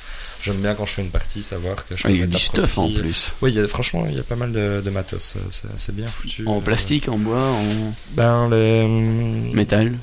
j'aime 0.44 0.58
bien 0.58 0.76
quand 0.76 0.86
je 0.86 0.94
fais 0.94 1.02
une 1.02 1.10
partie 1.10 1.42
savoir 1.42 1.76
que 1.88 1.96
je 1.98 2.04
Ah, 2.04 2.08
peux 2.10 2.14
il 2.14 2.20
y 2.20 2.24
a 2.24 2.28
du 2.28 2.38
stuff 2.38 2.78
en 2.78 2.90
plus. 2.90 3.32
Oui, 3.42 3.52
il 3.52 3.56
y 3.56 3.60
a, 3.60 3.68
franchement, 3.68 4.06
il 4.10 4.16
y 4.16 4.20
a 4.20 4.24
pas 4.24 4.36
mal 4.36 4.52
de, 4.52 4.82
de 4.84 4.90
matos. 4.92 5.38
C'est 5.78 5.96
bien 5.96 6.08
foutu. 6.08 6.46
En 6.48 6.58
Euh, 6.58 6.62
plastique, 6.62 7.08
en 7.10 7.18
bois, 7.18 7.40
en 7.50 7.94
Ben, 8.12 8.50
les, 8.50 8.88
métal. 9.54 9.94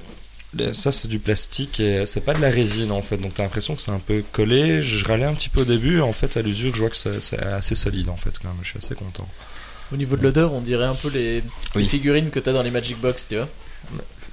les- 0.55 0.73
ça 0.73 0.91
c'est 0.91 1.09
du 1.09 1.19
plastique 1.21 1.79
et 1.81 2.07
c'est 2.07 2.23
pas 2.23 2.35
de 2.35 2.41
la 2.41 2.51
résine 2.51 2.91
en 2.91 3.03
fait. 3.03 3.19
Donc 3.19 3.35
t'as 3.35 3.43
l'impression 3.45 3.75
que 3.77 3.83
c'est 3.83 3.93
un 3.93 4.01
peu 4.01 4.25
collé. 4.33 4.83
Je 4.83 5.05
râlais 5.07 5.25
un 5.27 5.35
petit 5.35 5.49
peu 5.49 5.61
au 5.61 5.65
début. 5.65 6.01
En 6.01 6.13
fait, 6.13 6.37
à 6.37 6.43
l'usure, 6.43 6.75
je 6.75 6.81
vois 6.81 6.91
que 6.91 6.97
c'est 6.97 7.21
c'est 7.23 7.39
assez 7.41 7.75
solide 7.75 8.09
en 8.09 8.17
fait. 8.17 8.39
Quand 8.41 8.49
même, 8.49 8.57
je 8.63 8.71
suis 8.71 8.79
assez 8.79 8.95
content. 8.95 9.29
Au 9.93 9.97
niveau 9.97 10.17
de 10.17 10.23
l'odeur, 10.23 10.53
on 10.53 10.61
dirait 10.61 10.85
un 10.85 10.95
peu 10.95 11.09
les, 11.09 11.43
Oui. 11.75 11.83
les 11.83 11.89
figurines 11.89 12.31
que 12.31 12.39
t'as 12.39 12.53
dans 12.53 12.63
les 12.63 12.71
Magic 12.71 13.01
Box, 13.01 13.27
tu 13.29 13.37
vois. 13.37 13.49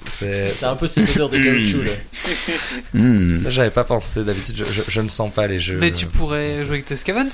C'est 0.07 0.63
un 0.65 0.75
peu 0.75 0.87
cette 0.87 1.09
odeur 1.15 1.29
de 1.29 1.37
caoutchouc 1.37 1.83
là. 1.83 1.91
Hmm. 2.93 3.35
ça, 3.35 3.49
j'avais 3.49 3.69
pas 3.69 3.83
pensé. 3.83 4.23
D'habitude, 4.23 4.57
je, 4.57 4.63
je- 4.65 4.81
je 4.87 5.01
ne 5.01 5.07
sens 5.07 5.31
pas 5.33 5.47
les 5.47 5.59
jeux. 5.59 5.77
Mais 5.77 5.91
tu 5.91 6.05
pourrais 6.07 6.61
jouer 6.61 6.71
avec 6.75 6.85
tes 6.85 6.95
Scavans 6.95 7.27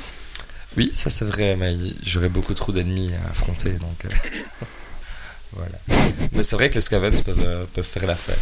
Oui, 0.77 0.89
ça 0.93 1.09
c'est 1.09 1.25
vrai, 1.25 1.55
mais 1.55 1.75
j'aurais 2.05 2.29
beaucoup 2.29 2.53
trop 2.53 2.71
d'ennemis 2.71 3.11
à 3.13 3.31
affronter, 3.31 3.71
donc 3.73 4.05
euh, 4.05 4.09
voilà. 5.53 5.77
Mais 6.33 6.41
c'est 6.43 6.55
vrai 6.55 6.69
que 6.69 6.75
les 6.75 6.81
scavens 6.81 7.21
peuvent, 7.21 7.43
euh, 7.45 7.65
peuvent 7.73 7.85
faire 7.85 8.05
l'affaire. 8.07 8.37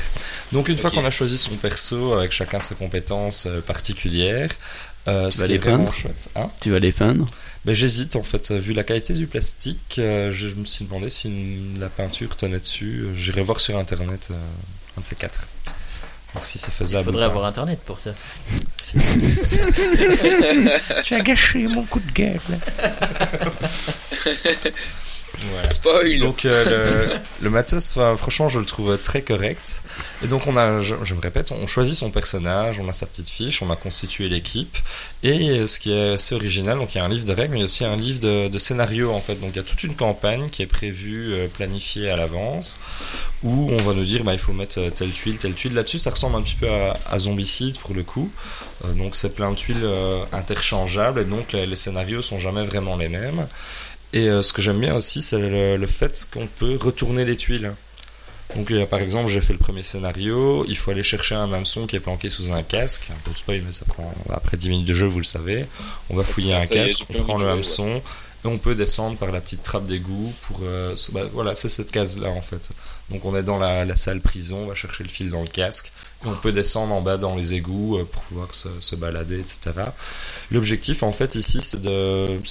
Donc 0.53 0.69
une 0.69 0.77
fois 0.77 0.91
qu'on 0.91 1.05
a 1.05 1.09
choisi 1.09 1.37
son 1.37 1.55
perso 1.55 2.13
avec 2.13 2.31
chacun 2.31 2.59
ses 2.59 2.75
compétences 2.75 3.45
euh, 3.47 3.61
particulières, 3.61 4.49
euh, 5.07 5.29
ce 5.31 5.41
vas 5.41 5.45
qui 5.47 5.51
est 5.51 5.55
les 5.55 5.59
vraiment 5.61 5.77
peindre? 5.85 5.93
chouette. 5.93 6.29
Hein? 6.35 6.49
Tu 6.61 6.71
vas 6.71 6.79
les 6.79 6.91
peindre? 6.93 7.25
Ben, 7.65 7.73
J'hésite 7.73 8.15
en 8.15 8.23
fait, 8.23 8.51
vu 8.51 8.73
la 8.73 8.83
qualité 8.83 9.13
du 9.13 9.27
plastique, 9.27 9.95
euh, 9.99 10.31
je 10.31 10.47
me 10.55 10.65
suis 10.65 10.85
demandé 10.85 11.09
si 11.09 11.27
une- 11.27 11.79
la 11.79 11.89
peinture 11.89 12.35
tenait 12.35 12.59
dessus. 12.59 13.07
J'irai 13.15 13.41
voir 13.41 13.59
sur 13.59 13.77
internet 13.77 14.29
euh, 14.31 14.35
un 14.97 15.01
de 15.01 15.05
ces 15.05 15.15
quatre. 15.15 15.47
voir 16.33 16.45
si 16.45 16.57
c'est 16.59 16.67
Il 16.71 16.73
faisable. 16.73 17.05
faudrait 17.05 17.25
ou 17.25 17.27
pas. 17.27 17.31
avoir 17.31 17.45
internet 17.45 17.79
pour 17.85 17.99
ça. 17.99 18.13
tu 21.03 21.15
as 21.15 21.19
gâché 21.19 21.67
mon 21.67 21.83
coup 21.83 21.99
de 21.99 22.11
gueule. 22.11 22.39
Voilà. 25.39 25.69
Spoil. 25.69 26.19
Donc 26.19 26.45
euh, 26.45 27.09
le, 27.09 27.45
le 27.45 27.49
matos, 27.49 27.93
franchement, 28.17 28.49
je 28.49 28.59
le 28.59 28.65
trouve 28.65 28.97
très 28.97 29.21
correct. 29.21 29.81
Et 30.23 30.27
donc 30.27 30.45
on 30.45 30.57
a, 30.57 30.79
je, 30.79 30.95
je 31.03 31.15
me 31.15 31.21
répète, 31.21 31.51
on 31.51 31.65
choisit 31.67 31.95
son 31.95 32.11
personnage, 32.11 32.79
on 32.79 32.87
a 32.89 32.93
sa 32.93 33.05
petite 33.05 33.29
fiche, 33.29 33.61
on 33.61 33.71
a 33.71 33.75
constitué 33.75 34.29
l'équipe. 34.29 34.77
Et 35.23 35.49
euh, 35.49 35.67
ce 35.67 35.79
qui 35.79 35.93
est 35.93 36.13
assez 36.13 36.35
original, 36.35 36.77
donc 36.77 36.93
il 36.93 36.97
y 36.97 37.01
a 37.01 37.05
un 37.05 37.09
livre 37.09 37.25
de 37.25 37.33
règles, 37.33 37.53
mais 37.53 37.59
il 37.59 37.61
y 37.61 37.63
a 37.63 37.65
aussi 37.65 37.85
un 37.85 37.95
livre 37.95 38.19
de, 38.19 38.49
de 38.49 38.57
scénario 38.57 39.11
en 39.11 39.21
fait. 39.21 39.35
Donc 39.35 39.51
il 39.53 39.57
y 39.57 39.59
a 39.59 39.63
toute 39.63 39.83
une 39.83 39.95
campagne 39.95 40.49
qui 40.49 40.61
est 40.61 40.67
prévue, 40.67 41.33
euh, 41.33 41.47
planifiée 41.47 42.09
à 42.09 42.17
l'avance, 42.17 42.77
où 43.43 43.71
on 43.71 43.81
va 43.83 43.93
nous 43.93 44.05
dire, 44.05 44.23
bah, 44.23 44.33
il 44.33 44.39
faut 44.39 44.53
mettre 44.53 44.89
telle 44.89 45.11
tuile, 45.11 45.37
telle 45.37 45.53
tuile. 45.53 45.73
Là-dessus, 45.73 45.99
ça 45.99 46.11
ressemble 46.11 46.35
un 46.35 46.41
petit 46.41 46.55
peu 46.55 46.69
à, 46.69 46.95
à 47.09 47.17
Zombicide 47.17 47.77
pour 47.79 47.95
le 47.95 48.03
coup. 48.03 48.31
Euh, 48.85 48.93
donc 48.93 49.15
c'est 49.15 49.33
plein 49.33 49.51
de 49.51 49.55
tuiles 49.55 49.77
euh, 49.83 50.23
interchangeables, 50.33 51.21
et 51.21 51.25
donc 51.25 51.53
les, 51.53 51.65
les 51.65 51.75
scénarios 51.75 52.21
sont 52.21 52.37
jamais 52.39 52.65
vraiment 52.65 52.95
les 52.97 53.09
mêmes. 53.09 53.47
Et 54.13 54.27
euh, 54.27 54.41
ce 54.41 54.51
que 54.53 54.61
j'aime 54.61 54.79
bien 54.79 54.95
aussi, 54.95 55.21
c'est 55.21 55.37
le, 55.37 55.77
le 55.77 55.87
fait 55.87 56.27
qu'on 56.33 56.47
peut 56.47 56.77
retourner 56.79 57.23
les 57.25 57.37
tuiles. 57.37 57.71
Donc, 58.55 58.69
euh, 58.71 58.85
par 58.85 58.99
exemple, 58.99 59.29
j'ai 59.29 59.39
fait 59.39 59.53
le 59.53 59.59
premier 59.59 59.83
scénario, 59.83 60.65
il 60.67 60.75
faut 60.77 60.91
aller 60.91 61.03
chercher 61.03 61.35
un 61.35 61.51
hameçon 61.53 61.87
qui 61.87 61.95
est 61.95 62.01
planqué 62.01 62.29
sous 62.29 62.51
un 62.51 62.63
casque. 62.63 63.07
Un 63.09 63.19
peu 63.23 63.31
de 63.31 63.37
spoil, 63.37 63.61
mais 63.65 63.71
ça 63.71 63.85
prend 63.85 64.13
après 64.29 64.57
10 64.57 64.67
minutes 64.69 64.87
de 64.87 64.93
jeu, 64.93 65.07
vous 65.07 65.19
le 65.19 65.23
savez. 65.23 65.65
On 66.09 66.15
va 66.17 66.23
fouiller 66.23 66.53
un 66.53 66.65
casque, 66.65 67.05
on 67.15 67.23
prend 67.23 67.37
le 67.37 67.47
hameçon, 67.47 68.01
et 68.43 68.47
on 68.47 68.57
peut 68.57 68.75
descendre 68.75 69.17
par 69.17 69.31
la 69.31 69.39
petite 69.39 69.63
trappe 69.63 69.85
d'égout 69.85 70.33
pour. 70.41 70.59
euh, 70.63 70.93
bah, 71.13 71.21
voilà, 71.31 71.55
c'est 71.55 71.69
cette 71.69 71.91
case-là 71.93 72.27
en 72.29 72.41
fait. 72.41 72.71
Donc, 73.09 73.23
on 73.23 73.33
est 73.37 73.43
dans 73.43 73.57
la, 73.57 73.85
la 73.85 73.95
salle 73.95 74.19
prison, 74.19 74.63
on 74.63 74.67
va 74.67 74.75
chercher 74.75 75.03
le 75.05 75.09
fil 75.09 75.29
dans 75.29 75.43
le 75.43 75.47
casque, 75.47 75.93
on 76.25 76.33
peut 76.33 76.51
descendre 76.51 76.93
en 76.93 77.01
bas 77.01 77.17
dans 77.17 77.35
les 77.35 77.53
égouts 77.53 77.97
euh, 77.97 78.05
pour 78.05 78.21
pouvoir 78.23 78.53
se, 78.53 78.69
se 78.79 78.95
balader, 78.95 79.39
etc. 79.39 79.71
L'objectif, 80.51 81.03
en 81.03 81.11
fait, 81.11 81.35
ici, 81.35 81.59
c'est 81.61 81.77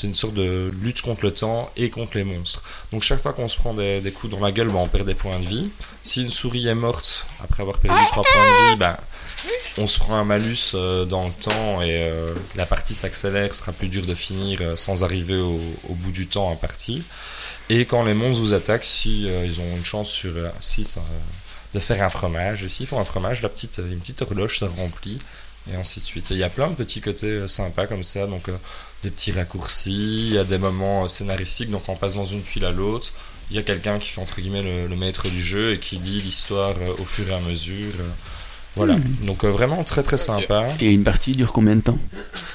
une 0.07 0.15
sorte 0.15 0.35
de 0.35 0.71
lutte 0.83 1.03
contre 1.03 1.25
le 1.25 1.33
temps 1.33 1.71
et 1.77 1.91
contre 1.91 2.17
les 2.17 2.25
monstres. 2.25 2.63
Donc, 2.93 3.03
chaque 3.03 3.21
fois 3.21 3.33
qu'on 3.33 3.49
se 3.49 3.57
prend 3.57 3.75
des, 3.75 4.01
des 4.01 4.13
coups 4.13 4.33
dans 4.33 4.41
la 4.41 4.53
gueule, 4.53 4.69
bah, 4.69 4.79
on 4.79 4.89
perd 4.89 5.07
des 5.07 5.15
points 5.15 5.39
de 5.39 5.47
vie. 5.47 5.71
Si 6.03 6.23
une 6.23 6.31
souris 6.31 6.67
est 6.67 6.75
morte 6.75 7.27
après 7.43 7.63
avoir 7.63 7.79
perdu 7.79 8.01
3 8.09 8.23
points 8.23 8.33
de 8.33 8.71
vie, 8.71 8.77
bah, 8.79 8.99
on 9.79 9.87
se 9.87 9.99
prend 9.99 10.17
un 10.17 10.25
malus 10.25 10.73
euh, 10.75 11.05
dans 11.05 11.27
le 11.27 11.33
temps 11.33 11.83
et 11.83 11.97
euh, 12.03 12.35
la 12.57 12.67
partie 12.67 12.95
s'accélère, 12.95 13.55
sera 13.55 13.73
plus 13.73 13.89
dur 13.89 14.05
de 14.05 14.15
finir 14.15 14.59
euh, 14.61 14.77
sans 14.77 15.05
arriver 15.05 15.37
au, 15.37 15.61
au 15.89 15.95
bout 15.95 16.13
du 16.13 16.27
temps 16.27 16.51
imparti. 16.51 17.03
Et 17.69 17.85
quand 17.85 18.05
les 18.05 18.15
monstres 18.15 18.43
vous 18.43 18.53
attaquent, 18.53 18.85
si 18.85 19.27
ils 19.27 19.61
ont 19.61 19.77
une 19.77 19.85
chance 19.85 20.11
sur 20.11 20.33
6 20.61 20.99
de 21.75 21.79
faire 21.79 22.03
un 22.03 22.09
fromage, 22.09 22.65
et 22.65 22.69
s'ils 22.69 22.87
font 22.87 22.99
un 22.99 23.05
fromage, 23.05 23.43
la 23.43 23.49
petite, 23.49 23.79
une 23.79 24.01
petite 24.01 24.23
horloge 24.23 24.59
se 24.59 24.65
remplit 24.65 25.21
et 25.71 25.77
ainsi 25.77 26.01
de 26.01 26.05
suite. 26.05 26.31
Il 26.31 26.39
y 26.39 26.43
a 26.43 26.49
plein 26.49 26.69
de 26.69 26.75
petits 26.75 27.01
côtés 27.01 27.27
euh, 27.27 27.49
sympas 27.49 27.87
comme 27.87 28.05
ça, 28.05 28.27
donc 28.27 28.49
euh, 28.49 28.57
des 29.03 29.11
petits 29.11 29.33
raccourcis, 29.33 30.29
il 30.29 30.35
y 30.35 30.39
a 30.39 30.45
des 30.45 30.59
moments 30.59 31.05
euh, 31.05 31.09
scénaristiques, 31.09 31.71
donc 31.71 31.89
on 31.89 31.97
passe 31.97 32.15
dans 32.15 32.25
une 32.25 32.43
tuile 32.43 32.65
à 32.65 32.71
l'autre, 32.71 33.13
il 33.51 33.57
y 33.57 33.59
a 33.59 33.63
quelqu'un 33.63 33.99
qui 33.99 34.09
fait 34.09 34.21
entre 34.21 34.41
guillemets 34.41 34.63
le, 34.63 34.97
maître 34.97 35.29
du 35.29 35.43
jeu 35.43 35.73
et 35.73 35.79
qui 35.79 35.97
lit 35.97 36.21
l'histoire 36.21 36.75
au 36.99 37.05
fur 37.05 37.29
et 37.29 37.35
à 37.35 37.41
mesure. 37.41 37.95
Voilà, 38.77 38.97
donc 39.27 39.45
euh, 39.45 39.49
vraiment 39.49 39.83
très 39.85 40.03
très 40.03 40.17
sympa. 40.17 40.65
Et 40.81 40.91
une 40.93 41.03
partie 41.03 41.33
dure 41.33 41.53
combien 41.53 41.75
de 41.77 41.81
temps? 41.81 41.99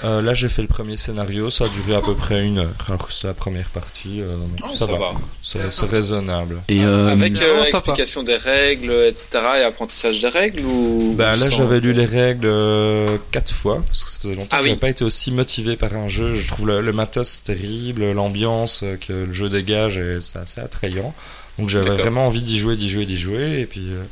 Euh, 0.04 0.22
là 0.22 0.34
j'ai 0.34 0.48
fait 0.50 0.62
le 0.62 0.68
premier 0.68 0.96
scénario, 0.98 1.50
ça 1.50 1.66
a 1.66 1.68
duré 1.68 1.94
à 1.96 2.02
peu 2.02 2.16
près 2.16 2.44
une 2.46 2.60
heure, 2.60 2.74
alors 2.88 3.06
que 3.08 3.14
c'était 3.14 3.28
la 3.28 3.34
première 3.34 3.68
partie, 3.70 4.22
euh, 4.22 4.38
donc 4.38 4.50
Oh, 4.64 4.76
ça, 4.76 4.86
va, 4.86 5.12
C'est- 5.42 5.72
c'est 5.72 5.86
raisonnable. 5.88 6.62
Et 6.70 6.84
euh, 6.84 7.10
Avec 7.12 7.42
euh, 7.42 7.64
explication 7.64 8.24
des 8.24 8.38
règles, 8.38 8.92
etc. 9.08 9.28
et 9.60 9.64
apprentissage 9.64 10.22
des 10.22 10.30
règles 10.30 10.62
ou 10.66 11.14
Bah 11.18 11.32
là 11.32 11.38
sans- 11.38 11.50
j'avais 11.58 11.80
lu 11.82 11.92
les 11.94 12.06
règles 12.06 12.46
euh, 12.48 13.18
quatre 13.32 13.52
fois 13.52 13.84
parce 13.88 14.04
que 14.04 14.10
ça 14.10 14.20
faisait 14.22 14.36
longtemps 14.36 14.50
Ah 14.52 14.58
que 14.60 14.64
oui. 14.64 14.70
j'avais 14.70 14.80
pas 14.80 14.90
été 14.90 15.04
aussi 15.04 15.32
motivé 15.32 15.76
par 15.76 15.94
un 15.96 16.08
jeu. 16.08 16.34
Je 16.34 16.48
trouve 16.48 16.68
le, 16.68 16.82
le 16.82 16.94
matos 16.94 17.44
terrible, 17.44 18.12
l'ambiance 18.14 18.84
que 19.06 19.14
le 19.14 19.34
jeu 19.34 19.50
dégage 19.50 19.98
et 19.98 20.20
c'est 20.22 20.40
assez 20.40 20.62
attrayant. 20.62 21.14
Donc 21.60 21.70
j'avais 21.70 21.96
vraiment 21.96 22.28
envie 22.28 22.42
d'y 22.42 22.58
jouer, 22.58 22.76
d'y 22.76 22.90
jouer, 22.90 23.06
d'y 23.06 23.18
jouer 23.18 23.60
et 23.62 23.66
puis 23.66 23.88
euh, 23.90 24.04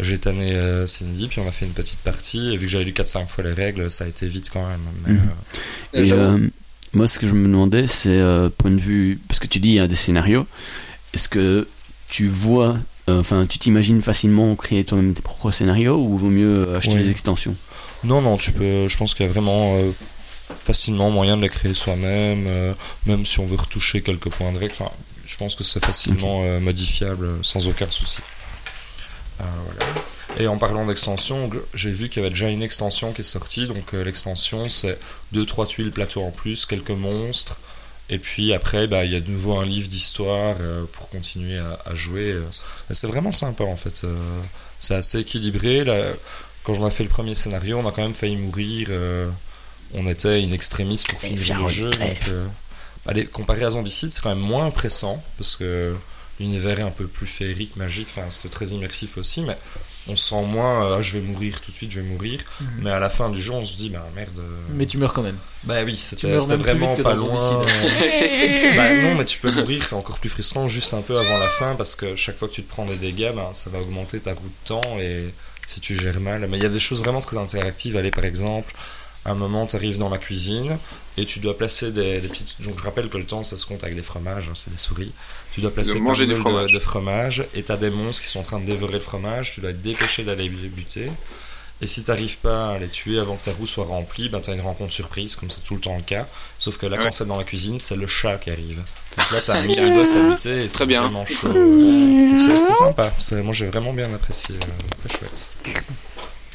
j'ai 0.00 0.18
tanné 0.18 0.52
euh, 0.54 0.86
Cindy 0.86 1.28
puis 1.28 1.40
on 1.40 1.48
a 1.48 1.52
fait 1.52 1.64
une 1.66 1.72
petite 1.72 2.00
partie 2.00 2.52
et 2.52 2.56
vu 2.56 2.66
que 2.66 2.72
j'avais 2.72 2.84
lu 2.84 2.92
4-5 2.92 3.26
fois 3.26 3.44
les 3.44 3.52
règles 3.52 3.90
ça 3.90 4.04
a 4.04 4.08
été 4.08 4.26
vite 4.26 4.50
quand 4.52 4.66
même. 4.66 4.80
Mais, 5.06 5.12
Mhm. 5.14 5.20
euh, 5.94 6.02
Et, 6.04 6.12
euh, 6.12 6.48
moi, 6.94 7.06
ce 7.08 7.18
que 7.18 7.26
je 7.28 7.34
me 7.34 7.46
demandais, 7.46 7.86
c'est 7.86 8.18
point 8.56 8.70
de 8.70 8.80
vue, 8.80 9.20
parce 9.28 9.38
que 9.40 9.46
tu 9.46 9.58
dis 9.60 9.68
il 9.68 9.74
y 9.74 9.80
a 9.80 9.86
des 9.88 9.96
scénarios. 9.96 10.46
Est-ce 11.12 11.28
que 11.28 11.68
tu 12.08 12.28
vois, 12.28 12.76
enfin, 13.08 13.44
tu 13.44 13.58
t'imagines 13.58 14.00
facilement 14.00 14.54
créer 14.56 14.84
toi-même 14.84 15.12
tes 15.12 15.20
propres 15.22 15.50
scénarios 15.50 15.96
ou 15.98 16.16
vaut 16.16 16.28
mieux 16.30 16.74
acheter 16.74 16.94
Oui. 16.94 17.02
des 17.02 17.10
extensions? 17.10 17.54
Non, 18.04 18.22
non, 18.22 18.36
tu 18.38 18.52
peux. 18.52 18.88
Je 18.88 18.96
pense 18.96 19.14
qu'il 19.14 19.26
y 19.26 19.28
a 19.28 19.32
vraiment 19.32 19.76
facilement 20.64 21.10
moyen 21.10 21.36
de 21.36 21.42
les 21.42 21.48
créer 21.48 21.74
soi-même, 21.74 22.46
euh, 22.48 22.72
même 23.06 23.26
si 23.26 23.38
on 23.40 23.46
veut 23.46 23.56
retoucher 23.56 24.00
quelques 24.02 24.30
points 24.30 24.52
de 24.52 24.58
règle. 24.58 24.72
Enfin, 24.78 24.90
je 25.26 25.36
pense 25.36 25.54
que 25.54 25.64
c'est 25.64 25.84
facilement 25.84 26.42
euh, 26.44 26.60
modifiable 26.60 27.28
sans 27.42 27.68
aucun 27.68 27.90
souci. 27.90 28.20
Euh, 29.40 29.44
voilà. 29.66 29.92
Et 30.40 30.46
en 30.46 30.56
parlant 30.58 30.86
d'extension, 30.86 31.50
j'ai 31.74 31.90
vu 31.90 32.08
qu'il 32.08 32.22
y 32.22 32.24
avait 32.24 32.30
déjà 32.34 32.48
une 32.48 32.62
extension 32.62 33.12
qui 33.12 33.22
est 33.22 33.24
sortie. 33.24 33.66
Donc 33.66 33.94
euh, 33.94 34.04
l'extension, 34.04 34.68
c'est 34.68 34.98
deux 35.32 35.44
trois 35.46 35.66
tuiles 35.66 35.90
plateau 35.90 36.22
en 36.22 36.30
plus, 36.30 36.66
quelques 36.66 36.90
monstres. 36.90 37.58
Et 38.10 38.18
puis 38.18 38.52
après, 38.54 38.86
bah, 38.86 39.04
il 39.04 39.12
y 39.12 39.16
a 39.16 39.20
de 39.20 39.30
nouveau 39.30 39.58
un 39.58 39.66
livre 39.66 39.88
d'histoire 39.88 40.56
euh, 40.60 40.84
pour 40.92 41.08
continuer 41.08 41.58
à, 41.58 41.78
à 41.84 41.94
jouer. 41.94 42.32
euh. 42.32 42.40
C'est 42.90 43.06
vraiment 43.06 43.32
sympa 43.32 43.64
en 43.64 43.76
fait. 43.76 44.06
c'est 44.80 44.94
assez 44.94 45.20
équilibré. 45.20 45.84
Là, 45.84 46.12
quand 46.62 46.74
j'en 46.74 46.86
ai 46.86 46.90
fait 46.90 47.02
le 47.04 47.08
premier 47.10 47.34
scénario, 47.34 47.78
on 47.78 47.86
a 47.88 47.92
quand 47.92 48.02
même 48.02 48.14
failli 48.14 48.36
mourir. 48.36 48.88
on 49.94 50.06
était 50.06 50.42
in 50.42 50.52
extremis 50.52 51.02
pour 51.08 51.20
finir 51.20 51.60
le 51.62 51.68
jeu. 51.68 51.90
Donc, 51.90 52.34
allez, 53.06 53.26
comparé 53.26 53.64
à 53.64 53.70
Zombicide, 53.70 54.12
c'est 54.12 54.22
quand 54.22 54.28
même 54.34 54.38
moins 54.38 54.70
pressant 54.70 55.22
parce 55.36 55.56
que 55.56 55.94
l'univers 56.40 56.78
est 56.80 56.82
un 56.82 56.90
peu 56.90 57.06
plus 57.06 57.26
féerique, 57.26 57.76
magique. 57.76 58.08
Enfin, 58.10 58.26
c'est 58.30 58.48
très 58.50 58.66
immersif 58.68 59.18
aussi, 59.18 59.42
mais 59.42 59.56
on 60.08 60.16
se 60.16 60.28
sent 60.28 60.42
moins. 60.46 60.84
euh, 60.86 60.96
Ah, 60.98 61.02
je 61.02 61.18
vais 61.18 61.20
mourir 61.20 61.60
tout 61.60 61.70
de 61.70 61.76
suite, 61.76 61.90
je 61.90 62.00
vais 62.00 62.06
mourir. 62.08 62.40
Mais 62.78 62.90
à 62.90 62.98
la 62.98 63.08
fin 63.10 63.28
du 63.30 63.40
jeu, 63.40 63.52
on 63.52 63.64
se 63.64 63.76
dit, 63.76 63.90
bah 63.90 64.06
merde. 64.16 64.38
euh, 64.38 64.56
Mais 64.74 64.86
tu 64.86 64.96
meurs 64.98 65.12
quand 65.12 65.22
même. 65.22 65.36
bah 65.64 65.82
oui, 65.84 65.96
c'était 65.96 66.28
vraiment 66.56 66.94
pas 67.02 67.14
loin. 67.14 67.62
Bah 68.76 68.94
non, 68.94 69.14
mais 69.14 69.24
tu 69.24 69.38
peux 69.38 69.50
mourir, 69.52 69.84
c'est 69.86 69.94
encore 69.94 70.18
plus 70.18 70.28
frustrant 70.28 70.68
juste 70.68 70.94
un 70.94 71.02
peu 71.02 71.18
avant 71.18 71.38
la 71.38 71.48
fin 71.48 71.74
parce 71.74 71.96
que 71.96 72.14
chaque 72.16 72.36
fois 72.36 72.48
que 72.48 72.54
tu 72.54 72.62
te 72.62 72.68
prends 72.70 72.84
des 72.86 72.96
dégâts, 72.96 73.32
ben, 73.34 73.48
ça 73.54 73.70
va 73.70 73.80
augmenter 73.80 74.20
ta 74.20 74.34
roue 74.34 74.48
de 74.48 74.68
temps 74.68 74.98
et 75.00 75.32
si 75.66 75.80
tu 75.80 75.94
gères 75.94 76.20
mal. 76.20 76.46
Mais 76.48 76.58
il 76.58 76.62
y 76.62 76.66
a 76.66 76.70
des 76.70 76.78
choses 76.78 77.00
vraiment 77.00 77.20
très 77.20 77.36
interactives. 77.38 77.96
Allez, 77.96 78.10
par 78.10 78.24
exemple, 78.24 78.72
à 79.28 79.32
un 79.32 79.34
moment, 79.36 79.66
tu 79.66 79.76
arrives 79.76 79.98
dans 79.98 80.08
la 80.08 80.18
cuisine 80.18 80.78
et 81.16 81.24
tu 81.26 81.38
dois 81.40 81.56
placer 81.56 81.92
des, 81.92 82.20
des 82.20 82.28
petites. 82.28 82.60
Donc 82.62 82.78
je 82.78 82.82
rappelle 82.84 83.08
que 83.08 83.18
le 83.18 83.24
temps, 83.24 83.44
ça 83.44 83.56
se 83.56 83.66
compte 83.66 83.82
avec 83.84 83.94
des 83.96 84.02
fromages, 84.02 84.48
hein, 84.48 84.54
c'est 84.54 84.70
des 84.70 84.76
souris. 84.78 85.12
Tu 85.52 85.60
dois 85.60 85.70
placer 85.72 85.98
manger 86.00 86.24
plein 86.26 86.34
du 86.34 86.38
de, 86.38 86.42
fromage. 86.44 86.72
de 86.72 86.78
fromage 86.78 87.44
et 87.54 87.62
tu 87.62 87.72
as 87.72 87.76
des 87.76 87.90
monstres 87.90 88.22
qui 88.22 88.28
sont 88.28 88.40
en 88.40 88.44
train 88.44 88.60
de 88.60 88.66
dévorer 88.66 88.94
le 88.94 89.00
fromage. 89.00 89.52
Tu 89.52 89.60
dois 89.60 89.70
être 89.70 89.82
dépêché 89.82 90.24
d'aller 90.24 90.48
les 90.48 90.68
buter. 90.68 91.10
Et 91.80 91.86
si 91.86 92.02
t'arrives 92.02 92.38
pas 92.38 92.72
à 92.72 92.78
les 92.78 92.88
tuer 92.88 93.20
avant 93.20 93.36
que 93.36 93.44
ta 93.44 93.52
roue 93.52 93.66
soit 93.66 93.84
remplie, 93.84 94.28
ben 94.28 94.40
t'as 94.40 94.52
une 94.52 94.60
rencontre 94.60 94.92
surprise, 94.92 95.36
comme 95.36 95.48
c'est 95.48 95.62
tout 95.62 95.74
le 95.76 95.80
temps 95.80 95.96
le 95.96 96.02
cas. 96.02 96.26
Sauf 96.58 96.76
que 96.76 96.86
là, 96.86 96.96
Ouais. 96.96 97.04
quand 97.04 97.12
c'est 97.12 97.26
dans 97.26 97.38
la 97.38 97.44
cuisine, 97.44 97.78
c'est 97.78 97.94
le 97.94 98.08
chat 98.08 98.36
qui 98.38 98.50
arrive. 98.50 98.82
Donc 99.16 99.30
là, 99.30 99.40
t'as 99.40 99.56
un 99.58 99.62
mini-boss 99.66 100.16
à 100.16 100.28
lutter 100.28 100.64
et 100.64 100.68
c'est 100.68 100.74
Très 100.74 100.86
bien. 100.86 101.02
vraiment 101.02 101.24
chaud. 101.24 101.52
C'est 102.40 102.58
sympa. 102.74 103.12
C'est- 103.20 103.42
Moi, 103.42 103.54
j'ai 103.54 103.66
vraiment 103.68 103.92
bien 103.92 104.12
apprécié. 104.12 104.56
euh, 104.56 105.08
Très 105.08 105.18
chouette. 105.20 105.50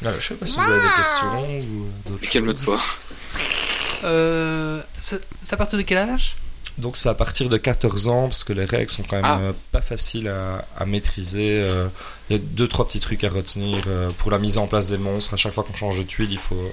Voilà, 0.04 0.20
je 0.20 0.28
sais 0.28 0.34
pas 0.34 0.46
si 0.46 0.56
vous 0.56 0.70
avez 0.70 0.80
des 0.82 0.94
questions 0.96 1.58
ou 1.60 1.88
d'autres 2.10 2.22
choses. 2.22 2.30
Calme-toi. 2.30 2.78
Euh, 4.04 4.80
c'est 5.00 5.20
c'est 5.42 5.54
à 5.54 5.56
partir 5.56 5.78
de 5.78 5.82
quel 5.82 5.98
âge? 5.98 6.36
Donc 6.76 6.96
c'est 6.96 7.08
à 7.08 7.14
partir 7.14 7.48
de 7.48 7.56
14 7.56 8.08
ans, 8.08 8.22
parce 8.28 8.42
que 8.44 8.52
les 8.52 8.64
règles 8.64 8.90
sont 8.90 9.04
quand 9.04 9.16
même 9.16 9.24
Ah. 9.24 9.38
euh, 9.40 9.52
pas 9.70 9.80
faciles 9.80 10.28
à, 10.28 10.64
à 10.76 10.84
maîtriser. 10.86 11.60
euh, 11.62 11.86
Il 12.28 12.36
y 12.36 12.38
a 12.38 12.42
deux, 12.42 12.66
trois 12.68 12.86
petits 12.86 13.00
trucs 13.00 13.22
à 13.24 13.30
retenir. 13.30 13.84
euh, 13.86 14.10
pour 14.18 14.30
la 14.30 14.38
mise 14.38 14.58
en 14.58 14.66
place 14.66 14.88
des 14.90 14.98
monstres, 14.98 15.34
à 15.34 15.36
chaque 15.36 15.52
fois 15.52 15.62
qu'on 15.64 15.74
change 15.76 15.98
de 15.98 16.02
tuile, 16.02 16.32
il 16.32 16.38
faut, 16.38 16.72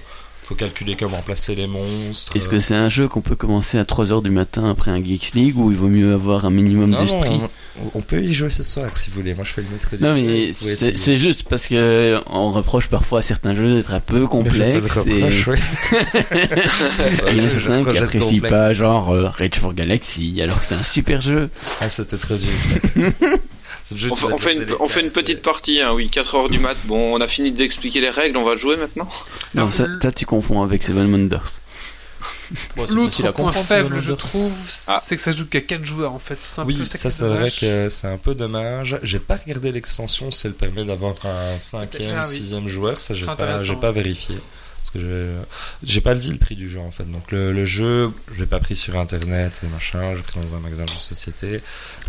faut 0.51 0.55
calculer 0.57 0.97
comment 0.97 1.21
placer 1.21 1.55
les 1.55 1.65
monstres. 1.67 2.35
Est-ce 2.35 2.49
euh, 2.49 2.51
que 2.51 2.59
c'est 2.59 2.75
un 2.75 2.89
jeu 2.89 3.07
qu'on 3.07 3.21
peut 3.21 3.37
commencer 3.37 3.77
à 3.77 3.83
3h 3.83 4.21
du 4.21 4.31
matin 4.31 4.69
après 4.69 4.91
un 4.91 5.01
Geeks 5.01 5.33
League 5.33 5.57
ou 5.57 5.71
il 5.71 5.77
vaut 5.77 5.87
mieux 5.87 6.13
avoir 6.13 6.43
un 6.45 6.49
minimum 6.49 6.91
d'esprit? 6.91 7.39
on, 7.79 7.99
on 7.99 8.01
peut 8.01 8.21
y 8.21 8.33
jouer 8.33 8.49
ce 8.49 8.61
soir 8.61 8.97
si 8.97 9.09
vous 9.09 9.21
voulez. 9.21 9.33
Moi, 9.33 9.45
je 9.45 9.53
fais 9.53 9.61
le 9.61 9.67
maître 9.71 9.95
du 9.95 10.03
Non 10.03 10.13
mais 10.13 10.51
c'est 10.51 11.17
juste 11.17 11.43
parce 11.43 11.67
que 11.67 12.19
on 12.27 12.51
reproche 12.51 12.87
parfois 12.87 13.19
à 13.19 13.21
certains 13.21 13.55
jeux 13.55 13.75
d'être 13.75 13.93
un 13.93 14.01
peu 14.01 14.15
Mais 14.15 14.19
je 14.19 14.25
te 14.25 14.75
le 14.75 14.81
complexes 14.81 14.97
et 15.07 15.23
reproche, 15.23 15.47
oui. 15.47 15.57
il 17.31 17.37
y 17.37 17.41
en 17.41 17.45
a 17.45 17.49
certains 17.49 17.77
qui 17.77 17.83
projette 17.83 18.03
apprécient 18.03 18.29
complexe. 18.31 18.53
pas 18.53 18.73
genre 18.73 19.11
euh, 19.11 19.29
Rage 19.29 19.55
for 19.55 19.73
Galaxy 19.73 20.41
alors 20.41 20.59
que 20.59 20.65
c'est 20.65 20.75
un 20.75 20.83
super 20.83 21.21
jeu. 21.21 21.49
Ah, 21.79 21.89
c'était 21.89 22.17
trop 22.17 22.35
dur, 22.35 22.49
ça. 22.61 22.99
On, 24.09 24.15
fait, 24.15 24.27
on 24.31 24.37
une, 24.51 24.65
on 24.79 24.87
fait 24.87 25.01
petite 25.09 25.41
partie, 25.41 25.81
hein, 25.81 25.91
oui, 25.93 26.09
4 26.09 26.35
heures 26.35 26.49
du 26.49 26.59
mat. 26.59 26.77
Bon, 26.85 27.15
on 27.15 27.21
a 27.21 27.27
fini 27.27 27.51
d'expliquer 27.51 27.99
les 28.01 28.09
règles, 28.09 28.37
on 28.37 28.43
va 28.43 28.55
jouer 28.55 28.77
maintenant. 28.77 29.09
Non 29.55 29.67
ça, 29.67 29.85
tu 30.15 30.25
confonds 30.25 30.61
avec 30.61 30.83
Seven 30.83 31.11
Wonders. 31.11 31.41
Bon, 32.75 32.85
L'autre 32.93 33.31
point 33.31 33.51
faible, 33.51 33.99
je 33.99 34.11
trouve, 34.13 34.51
Ah. 34.87 35.01
c'est 35.05 35.15
que 35.15 35.21
ça 35.21 35.31
joue 35.31 35.45
qu'à 35.45 35.61
4 35.61 35.85
joueurs 35.85 36.13
en 36.13 36.19
fait. 36.19 36.37
Un 36.57 36.65
Oui, 36.65 36.75
peu 36.75 36.85
ça 36.85 37.09
c'est 37.09 37.25
vrai 37.25 37.49
que 37.49 37.89
c'est 37.89 38.07
un 38.07 38.17
peu 38.17 38.35
dommage. 38.35 38.99
J'ai 39.03 39.19
pas 39.19 39.37
regardé 39.37 39.71
l'extension 39.71 40.29
si 40.31 40.47
elle 40.47 40.53
permet 40.53 40.85
d'avoir 40.85 41.15
un 41.25 41.57
cinquième, 41.57 42.11
Ah 42.17 42.21
oui. 42.27 42.35
sixième 42.37 42.67
joueur. 42.67 42.99
Ça 42.99 43.13
pas, 43.35 43.63
j'ai 43.63 43.75
pas 43.75 43.91
vérifié. 43.91 44.35
Parce 44.81 44.89
que 44.91 44.99
j'ai, 44.99 45.27
j'ai 45.83 46.01
pas 46.01 46.15
dit 46.15 46.31
le 46.31 46.37
prix 46.37 46.55
du 46.55 46.67
jeu 46.69 46.79
en 46.79 46.91
fait. 46.91 47.05
Donc 47.09 47.31
le, 47.31 47.53
le 47.53 47.65
jeu, 47.65 48.11
je 48.33 48.39
l'ai 48.39 48.45
pas 48.45 48.59
pris 48.59 48.75
sur 48.75 48.97
internet 48.97 49.61
et 49.63 49.67
machin. 49.67 50.15
J'ai 50.15 50.21
pris 50.21 50.39
dans 50.39 50.55
un 50.55 50.59
magasin 50.59 50.85
de 50.85 50.89
société 50.89 51.59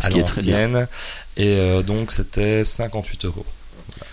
à 0.01 0.09
l'ancienne. 0.09 0.87
Et 1.37 1.55
euh, 1.57 1.81
donc 1.83 2.11
c'était 2.11 2.63
58 2.63 3.25
euros. 3.25 3.45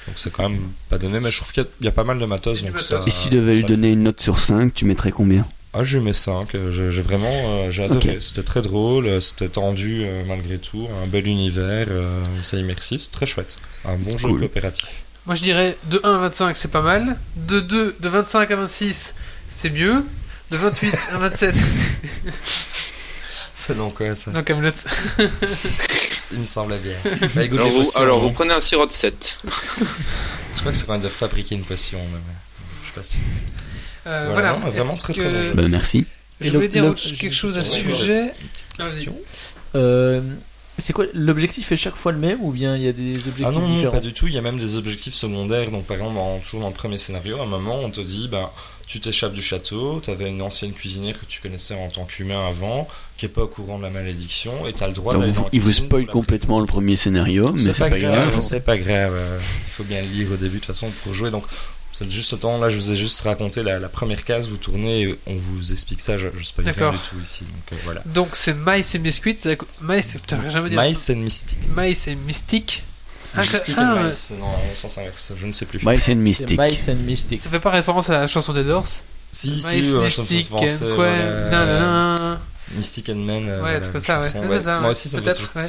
Donc 0.06 0.18
c'est 0.18 0.32
quand 0.32 0.48
même 0.48 0.60
pas 0.88 0.98
donné, 0.98 1.20
mais 1.20 1.30
je 1.30 1.38
trouve 1.38 1.52
qu'il 1.52 1.62
y 1.62 1.66
a, 1.66 1.68
il 1.80 1.84
y 1.84 1.88
a 1.88 1.92
pas 1.92 2.04
mal 2.04 2.18
de 2.18 2.26
matos. 2.26 2.62
Donc 2.62 2.80
ça, 2.80 3.00
Et 3.06 3.10
si 3.10 3.28
tu 3.28 3.34
devais 3.36 3.54
lui 3.54 3.64
donner 3.64 3.90
une 3.92 4.02
note 4.02 4.20
sur 4.20 4.38
5, 4.38 4.72
tu 4.74 4.84
mettrais 4.84 5.12
combien? 5.12 5.46
Ah, 5.72 5.84
je 5.84 5.98
mets 5.98 6.12
5. 6.12 6.48
J'ai 6.70 6.88
vraiment 7.02 7.28
euh, 7.30 7.70
j'ai 7.70 7.84
adoré. 7.84 8.18
C'était 8.20 8.42
très 8.42 8.60
drôle, 8.60 9.06
euh, 9.06 9.20
c'était 9.20 9.48
tendu 9.48 10.02
euh, 10.04 10.24
malgré 10.26 10.58
tout, 10.58 10.88
un 11.02 11.06
bel 11.06 11.26
univers, 11.28 11.86
euh, 11.90 12.24
c'est 12.42 12.58
immersif, 12.58 13.02
c'est 13.02 13.12
très 13.12 13.26
chouette. 13.26 13.58
Un 13.84 13.96
bon 13.96 14.18
jeu 14.18 14.28
coopératif. 14.28 15.04
Moi 15.30 15.36
je 15.36 15.42
dirais 15.44 15.78
de 15.84 16.00
1 16.02 16.12
à 16.12 16.18
25 16.18 16.56
c'est 16.56 16.72
pas 16.72 16.82
mal. 16.82 17.16
De 17.36 17.60
2, 17.60 17.94
de 18.00 18.08
25 18.08 18.50
à 18.50 18.56
26 18.56 19.14
c'est 19.48 19.70
mieux. 19.70 20.04
De 20.50 20.56
28 20.56 20.92
à 21.12 21.18
27, 21.18 21.54
C'est 23.54 23.76
donc 23.76 23.94
quoi 23.94 24.12
ça 24.16 24.32
non 24.32 24.42
Camelot. 24.42 24.72
Il 26.32 26.40
me 26.40 26.44
semblait 26.44 26.78
bien. 26.78 26.94
Bah, 27.36 27.44
écoute, 27.44 27.58
Alors, 27.60 27.68
les 27.68 27.72
vous, 27.74 27.78
potions, 27.84 28.00
alors 28.00 28.18
hein. 28.18 28.22
vous 28.22 28.30
prenez 28.32 28.52
un 28.54 28.60
sirop 28.60 28.86
de 28.86 28.92
7. 28.92 29.38
Je 30.52 30.58
crois 30.58 30.72
que 30.72 30.78
c'est 30.78 30.86
quand 30.86 30.94
même 30.94 31.00
de 31.02 31.08
fabriquer 31.08 31.54
une 31.54 31.62
potion. 31.64 31.98
même. 31.98 32.20
Je 32.82 32.88
sais 32.88 32.94
pas 32.96 33.02
si. 33.04 33.18
Euh, 34.08 34.30
Voilà, 34.32 34.32
voilà, 34.32 34.52
non, 34.54 34.60
mais 34.64 34.70
vraiment 34.80 34.96
très, 34.96 35.12
très 35.12 35.22
que- 35.22 35.28
bon 35.28 35.42
jeu. 35.42 35.52
Ben 35.54 35.68
merci. 35.68 36.06
Je 36.40 36.48
Et 36.48 36.50
voulais 36.50 36.66
dire 36.66 36.92
quelque 37.20 37.32
chose 37.36 37.56
à 37.56 37.62
ce 37.62 37.76
sujet. 37.76 38.32
Petite 38.52 38.68
Vas-y. 38.78 38.94
question. 38.96 39.16
Euh, 39.76 40.20
c'est 40.80 40.92
quoi 40.92 41.06
L'objectif 41.14 41.70
est 41.72 41.76
chaque 41.76 41.96
fois 41.96 42.12
le 42.12 42.18
même 42.18 42.38
ou 42.42 42.50
bien 42.52 42.76
il 42.76 42.82
y 42.82 42.88
a 42.88 42.92
des 42.92 43.16
objectifs 43.28 43.46
Ah 43.48 43.50
non, 43.52 43.60
non, 43.60 43.74
différents 43.74 43.92
pas 43.92 44.00
du 44.00 44.12
tout. 44.12 44.26
Il 44.26 44.34
y 44.34 44.38
a 44.38 44.42
même 44.42 44.58
des 44.58 44.76
objectifs 44.76 45.14
secondaires. 45.14 45.70
Donc, 45.70 45.84
par 45.86 45.96
exemple, 45.96 46.14
dans- 46.14 46.38
toujours 46.38 46.60
dans 46.60 46.68
le 46.68 46.74
premier 46.74 46.98
scénario, 46.98 47.38
à 47.38 47.42
un 47.42 47.46
moment, 47.46 47.78
on 47.82 47.90
te 47.90 48.00
dit 48.00 48.28
bah, 48.28 48.52
tu 48.86 48.98
t'échappes 49.00 49.32
du 49.34 49.42
château, 49.42 50.00
tu 50.02 50.10
avais 50.10 50.28
une 50.28 50.42
ancienne 50.42 50.72
cuisinière 50.72 51.18
que 51.18 51.24
tu 51.24 51.40
connaissais 51.40 51.74
en 51.74 51.88
tant 51.88 52.04
qu'humain 52.04 52.48
avant, 52.48 52.88
qui 53.16 53.26
est 53.26 53.28
pas 53.28 53.42
au 53.42 53.46
courant 53.48 53.78
de 53.78 53.84
la 53.84 53.90
malédiction, 53.90 54.66
et 54.66 54.72
tu 54.72 54.82
as 54.82 54.88
le 54.88 54.94
droit 54.94 55.16
d'aller 55.16 55.32
il 55.52 55.60
vous 55.60 55.70
spoil 55.72 56.06
complètement 56.06 56.58
le 56.58 56.66
premier 56.66 56.96
scénario, 56.96 57.52
mais 57.52 57.72
c'est 57.72 57.78
pas 57.88 57.90
grave. 57.98 58.38
C'est 58.40 58.64
pas 58.64 58.76
grave. 58.78 59.12
euh, 59.14 59.38
Il 59.38 59.70
faut 59.72 59.84
bien 59.84 60.00
le 60.02 60.08
lire 60.08 60.28
au 60.32 60.36
début 60.36 60.54
de 60.54 60.58
toute 60.58 60.66
façon 60.66 60.90
pour 61.04 61.12
jouer. 61.12 61.30
Donc 61.30 61.44
c'est 61.92 62.10
juste 62.10 62.38
temps. 62.40 62.58
Là, 62.58 62.68
je 62.68 62.76
vous 62.76 62.92
ai 62.92 62.96
juste 62.96 63.20
raconté 63.22 63.62
la, 63.62 63.78
la 63.78 63.88
première 63.88 64.24
case. 64.24 64.48
Vous 64.48 64.56
tournez, 64.56 65.02
et 65.02 65.18
on 65.26 65.36
vous 65.36 65.72
explique 65.72 66.00
ça. 66.00 66.16
Je, 66.16 66.28
je 66.34 66.44
spoil 66.44 66.64
rien 66.66 66.74
D'accord. 66.74 66.92
du 66.92 66.98
tout 66.98 67.16
ici. 67.22 67.44
Donc 67.44 67.72
euh, 67.72 67.76
voilà. 67.84 68.02
Donc 68.06 68.28
c'est 68.34 68.54
Maïs 68.54 68.94
et 68.94 68.98
Biscuit. 68.98 69.36
c'est- 69.38 69.58
Maïs, 69.82 70.06
c'est- 70.06 70.18
putain, 70.18 70.40
à 70.40 70.68
dire 70.68 70.82
Mice 70.82 71.10
and 71.10 71.16
Mystics. 71.16 71.58
Maïs 71.76 72.06
et 72.08 72.14
Mystique. 72.16 72.84
Ah, 73.34 73.40
Mystic 73.40 73.74
ah, 73.78 73.94
and. 73.94 74.04
Mice. 74.08 74.32
Non, 74.38 74.46
en 74.46 74.74
sens 74.76 74.98
inverse. 74.98 75.32
Je 75.40 75.46
ne 75.46 75.52
sais 75.52 75.66
plus. 75.66 75.84
Mice 75.84 76.08
and 76.08 76.16
Mystic. 76.16 76.58
Mice 76.58 76.88
and 76.88 76.96
Mystics. 76.96 77.40
Ça 77.40 77.50
fait 77.50 77.60
pas 77.60 77.70
référence 77.70 78.10
à 78.10 78.14
la 78.14 78.26
chanson 78.26 78.52
des 78.52 78.64
Doors 78.64 78.86
Si, 79.30 79.60
si, 79.60 79.82
fait 79.82 79.92
Mystique, 79.98 80.48
penser. 80.50 80.84
and 80.84 80.94
voilà, 80.96 80.96
quoi 80.96 81.50
nanana. 81.50 82.40
Mystic 82.76 83.08
and 83.10 83.16
Men. 83.16 83.48
euh, 83.48 83.54
Ouais, 83.56 83.60
voilà, 83.60 83.80
c'est 83.92 84.00
ça, 84.00 84.18
ouais. 84.18 84.60
ça, 84.60 84.80
Moi 84.80 84.90
aussi, 84.90 85.08
ça 85.08 85.20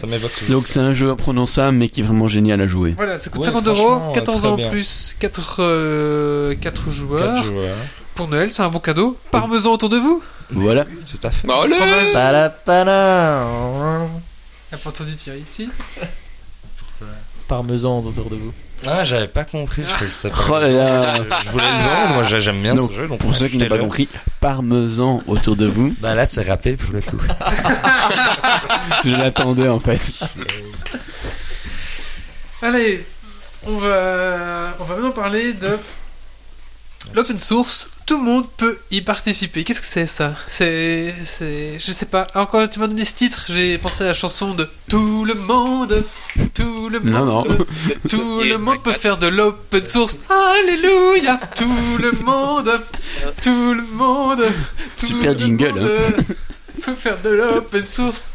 m'évoque 0.08 0.50
Donc 0.50 0.68
c'est 0.68 0.80
un 0.80 0.94
jeu 0.94 1.10
imprononçable 1.10 1.76
mais 1.78 1.90
qui 1.90 2.02
est 2.02 2.04
vraiment 2.04 2.28
génial 2.28 2.62
à 2.62 2.68
jouer. 2.68 2.94
Voilà, 2.96 3.18
ça 3.18 3.30
coûte 3.30 3.42
Ouais, 3.42 3.48
50 3.48 3.64
franchement, 3.66 3.84
euros, 3.96 4.12
euh, 4.12 4.14
14 4.14 4.42
très 4.42 4.50
ans 4.50 4.56
bien. 4.56 4.70
plus 4.70 5.16
4, 5.20 5.56
euh, 5.60 6.56
4 6.62 6.90
joueurs. 6.92 7.36
4 7.36 7.44
joueurs. 7.46 7.76
Pour 8.16 8.28
Noël, 8.28 8.52
c'est 8.52 8.62
un 8.62 8.70
bon 8.70 8.80
cadeau. 8.80 9.18
Parmesan 9.32 9.72
autour 9.74 9.90
de 9.90 9.98
vous 9.98 10.22
Voilà. 10.52 10.86
Tout 10.86 11.20
à 11.28 11.32
fait. 11.32 11.48
Bah, 11.48 11.62
allez. 11.64 11.76
Palapala. 12.14 13.46
T'as 14.70 14.78
pas 14.78 14.90
entendu 14.90 15.16
tirer 15.16 15.40
ici 15.40 15.70
Parmesan 17.48 18.00
autour 18.00 18.30
de 18.30 18.36
vous. 18.36 18.54
Ah, 18.88 19.04
j'avais 19.04 19.28
pas 19.28 19.44
compris. 19.44 19.84
Je, 19.86 20.28
Oh 20.50 20.60
là 20.60 20.72
là. 20.72 21.14
je 21.46 21.50
voulais 21.50 21.64
le 21.66 21.84
vendre. 21.84 22.14
Moi, 22.16 22.24
j'ai- 22.24 22.42
j'aime 22.42 22.62
bien 22.62 22.74
Donc, 22.74 22.92
ce 22.92 22.96
jeu. 22.98 23.08
Donc 23.08 23.20
Pour 23.20 23.36
ceux 23.36 23.48
qui 23.48 23.58
n'ont 23.58 23.68
pas 23.68 23.78
compris, 23.78 24.08
parmesan 24.40 25.22
autour 25.28 25.56
de 25.56 25.66
vous. 25.68 25.94
Bah 26.00 26.16
là, 26.16 26.26
c'est 26.26 26.48
râpé 26.48 26.76
pour 26.78 26.94
le 26.94 27.02
coup. 27.02 27.18
Je 29.06 29.12
l'attendais 29.12 29.68
en 29.68 29.80
fait. 29.80 30.00
Allez, 32.62 33.06
on 33.68 33.78
va, 33.78 34.76
on 34.80 34.84
va 34.84 34.96
maintenant 34.96 35.12
parler 35.12 35.54
de 35.54 35.78
l'open 37.14 37.40
source. 37.40 37.90
Tout 38.06 38.18
le 38.18 38.24
monde 38.24 38.46
peut 38.58 38.78
y 38.90 39.02
participer. 39.02 39.64
Qu'est-ce 39.64 39.80
que 39.80 39.86
c'est 39.88 40.06
ça? 40.08 40.36
C'est, 40.50 41.14
c'est, 41.24 41.78
je 41.80 41.92
sais 41.92 42.08
pas. 42.08 42.28
Alors 42.34 42.50
quand 42.50 42.68
tu 42.68 42.80
m'as 42.80 42.88
donné 42.88 43.06
ce 43.06 43.14
titre, 43.14 43.46
j'ai 43.48 43.78
pensé 43.78 44.04
à 44.04 44.08
la 44.08 44.14
chanson 44.14 44.54
de 44.54 44.68
Tout 44.90 45.24
le 45.24 45.36
monde, 45.36 46.04
tout 46.54 46.90
le 46.90 47.00
monde, 47.00 47.12
Non, 47.12 47.26
non. 47.26 47.44
tout 48.10 48.42
le 48.42 48.58
monde 48.58 48.82
peut 48.84 48.92
faire 48.92 49.18
de 49.18 49.28
l'open 49.28 49.86
source. 49.86 50.18
Alléluia, 50.30 51.40
tout 51.56 51.98
le 52.00 52.12
monde, 52.24 52.72
tout 53.42 53.74
le 53.74 53.84
monde, 53.94 54.44
tout 54.98 55.06
Super 55.06 55.34
le 55.34 55.40
jingle, 55.40 55.74
monde 55.80 56.26
peut 56.84 56.96
faire 56.96 57.18
de 57.24 57.30
l'open 57.30 57.88
source. 57.88 58.32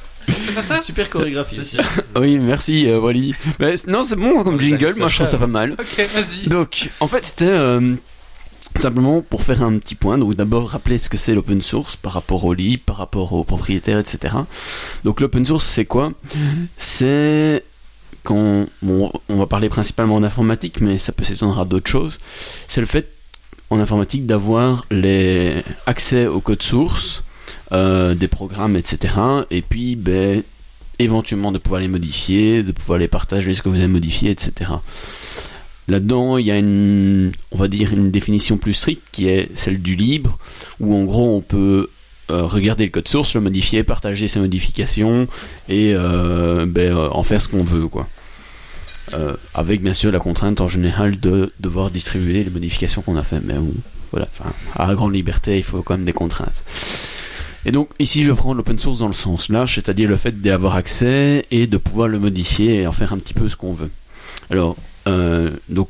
Ça? 0.67 0.77
Super 0.77 1.09
chorégraphie. 1.11 1.77
Oui, 2.19 2.39
merci 2.39 2.89
euh, 2.89 2.99
Wally. 2.99 3.35
Mais 3.61 3.75
non, 3.87 4.03
c'est 4.03 4.17
bon 4.17 4.43
comme 4.43 4.59
Ça- 4.59 4.67
jingle, 4.67 4.91
ça 4.91 4.99
moi 4.99 5.09
je 5.09 5.15
trouve 5.17 5.27
ça 5.29 5.39
pas 5.39 5.47
mal. 5.47 5.73
Ok, 5.79 5.97
vas-y. 5.99 6.49
Donc, 6.49 6.89
en 6.99 7.07
fait, 7.07 7.25
c'était 7.25 7.45
euh, 7.51 7.95
simplement 8.79 9.23
pour 9.23 9.43
faire 9.43 9.63
un 9.63 9.79
petit 9.79 9.95
point. 9.95 10.19
Donc, 10.19 10.35
d'abord, 10.35 10.71
rappeler 10.71 10.99
ce 10.99 11.09
que 11.09 11.17
c'est 11.17 11.35
l'open 11.35 11.63
source 11.63 11.97
par 11.97 12.13
rapport 12.13 12.45
au 12.45 12.53
libre, 12.53 12.83
par 12.85 12.97
rapport 12.97 13.33
aux 13.33 13.45
propriétaires, 13.45 13.99
etc. 13.99 14.35
Donc, 15.05 15.21
l'open 15.21 15.45
source, 15.45 15.65
c'est 15.65 15.85
quoi? 15.85 16.13
C'est 16.77 17.65
quand 18.23 18.67
bon, 18.83 19.13
on 19.29 19.37
va 19.37 19.47
parler 19.47 19.69
principalement 19.69 20.21
d'informatique, 20.21 20.81
mais 20.81 20.99
ça 20.99 21.13
peut 21.13 21.25
s'étendre 21.25 21.61
à 21.61 21.65
d'autres 21.65 21.91
choses. 21.91 22.19
C'est 22.67 22.81
le 22.81 22.87
fait 22.87 23.09
en 23.71 23.79
informatique 23.79 24.27
d'avoir 24.27 24.85
les 24.91 25.63
accès 25.87 26.27
au 26.27 26.41
code 26.41 26.63
source 26.63 27.25
euh, 27.73 28.15
des 28.15 28.29
programmes, 28.29 28.77
etc. 28.77 29.15
Et 29.51 29.63
puis, 29.63 29.97
ben, 29.97 30.43
éventuellement 30.99 31.53
de 31.53 31.59
pouvoir 31.59 31.81
les 31.81 31.89
modifier, 31.89 32.63
de 32.63 32.73
pouvoir 32.73 32.99
les 32.99 33.09
partager 33.09 33.55
ce 33.55 33.63
que 33.63 33.69
vous 33.69 33.79
avez 33.79 33.89
modifié, 33.89 34.31
etc. 34.31 34.73
Là-dedans, 35.89 36.37
il 36.39 36.47
y 36.47 36.51
a 36.51 36.57
une, 36.59 37.31
on 37.53 37.57
va 37.57 37.69
dire, 37.69 37.93
une 37.93 38.11
définition 38.11 38.57
plus 38.57 38.73
stricte 38.73 39.03
qui 39.13 39.29
est 39.29 39.49
celle 39.55 39.81
du 39.81 39.95
libre, 39.95 40.37
où 40.81 40.95
en 40.97 41.05
gros 41.05 41.37
on 41.37 41.41
peut 41.41 41.89
euh, 42.33 42.43
regarder 42.43 42.85
le 42.85 42.91
code 42.91 43.07
source, 43.07 43.35
le 43.35 43.41
modifier, 43.41 43.85
partager 43.85 44.27
ses 44.27 44.41
modifications 44.41 45.29
et 45.69 45.93
euh, 45.95 46.67
ben, 46.67 46.93
euh, 46.93 47.09
en 47.13 47.23
faire 47.23 47.41
ce 47.41 47.47
qu'on 47.49 47.63
veut, 47.63 47.87
quoi. 47.87 48.09
Avec 49.55 49.81
bien 49.83 49.95
sûr 49.95 50.11
la 50.11 50.19
contrainte 50.19 50.61
en 50.61 50.67
général 50.67 51.21
de 51.21 51.53
devoir 51.61 51.91
distribuer 51.93 52.43
les 52.43 52.51
modifications 52.51 53.03
qu'on 53.03 53.17
a 53.17 53.23
fait, 53.23 53.39
mais 53.43 53.55
on- 53.55 53.73
voilà, 54.11 54.27
à 54.75 54.87
la 54.89 54.95
grande 54.97 55.15
liberté, 55.15 55.57
il 55.57 55.63
faut 55.63 55.83
quand 55.83 55.97
même 55.97 56.05
des 56.07 56.13
contraintes. 56.13 56.65
Et 57.65 57.71
donc 57.73 57.89
ici 58.01 58.25
je 58.25 58.33
prends 58.33 58.53
l'open 58.55 58.79
source 58.81 58.99
dans 58.99 59.07
le 59.07 59.13
sens 59.13 59.49
large, 59.49 59.77
c'est-à-dire 59.77 60.09
le 60.09 60.17
fait 60.17 60.41
d'y 60.41 60.51
avoir 60.51 60.75
accès 60.75 61.47
et 61.53 61.67
de 61.69 61.77
pouvoir 61.77 62.09
le 62.09 62.19
modifier 62.19 62.83
et 62.83 62.87
en 62.89 62.93
faire 62.93 63.13
un 63.13 63.19
petit 63.19 63.35
peu 63.35 63.49
ce 63.49 63.57
qu'on 63.57 63.73
veut. 63.73 63.91
Alors, 64.51 64.77
euh, 65.07 65.51
donc 65.69 65.89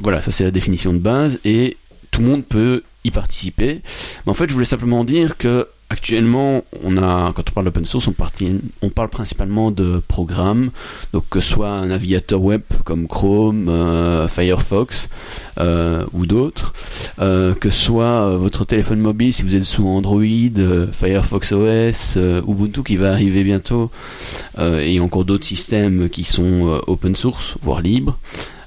voilà, 0.00 0.22
ça 0.22 0.30
c'est 0.30 0.44
la 0.44 0.50
définition 0.50 0.92
de 0.92 0.98
base 0.98 1.40
et 1.44 1.76
tout 2.10 2.22
le 2.22 2.28
monde 2.28 2.44
peut 2.44 2.82
y 3.04 3.10
participer. 3.10 3.82
Mais 4.24 4.30
en 4.30 4.34
fait, 4.34 4.48
je 4.48 4.54
voulais 4.54 4.64
simplement 4.64 5.04
dire 5.04 5.36
que 5.36 5.68
actuellement, 5.90 6.62
on 6.84 6.96
a, 6.96 7.32
quand 7.34 7.42
on 7.50 7.52
parle 7.52 7.66
d'open 7.66 7.84
source, 7.84 8.08
on, 8.08 8.88
parle 8.88 9.08
principalement 9.10 9.70
de 9.72 10.00
programmes, 10.06 10.70
donc 11.12 11.24
que 11.28 11.40
ce 11.40 11.50
soit 11.50 11.68
un 11.68 11.86
navigateur 11.86 12.40
web 12.40 12.62
comme 12.84 13.08
Chrome, 13.08 13.68
euh, 13.68 14.28
Firefox 14.28 15.08
euh, 15.58 16.04
ou 16.12 16.26
d'autres, 16.26 16.72
euh, 17.18 17.54
que 17.54 17.70
ce 17.70 17.84
soit 17.84 18.36
votre 18.36 18.64
téléphone 18.64 19.00
mobile 19.00 19.32
si 19.32 19.42
vous 19.42 19.56
êtes 19.56 19.64
sous 19.64 19.86
Android, 19.88 20.22
Firefox 20.92 21.52
OS, 21.52 22.16
Ubuntu 22.48 22.84
qui 22.84 22.96
va 22.96 23.10
arriver 23.10 23.42
bientôt, 23.42 23.90
et 24.58 25.00
encore 25.00 25.24
d'autres 25.24 25.46
systèmes 25.46 26.08
qui 26.08 26.22
sont 26.24 26.80
open 26.86 27.16
source, 27.16 27.56
voire 27.62 27.80
libres. 27.80 28.16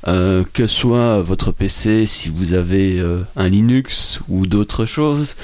Euh, 0.06 0.44
que 0.52 0.68
soit 0.68 1.22
votre 1.22 1.54
PC 1.54 2.06
si 2.06 2.28
vous 2.28 2.54
avez 2.56 3.00
euh, 3.00 3.22
un 3.38 3.48
Linux 3.48 4.20
ou 4.28 4.46
d'autres 4.46 4.86
choses, 4.86 5.38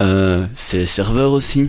euh, 0.00 0.46
serveurs 0.54 1.30
aussi. 1.30 1.68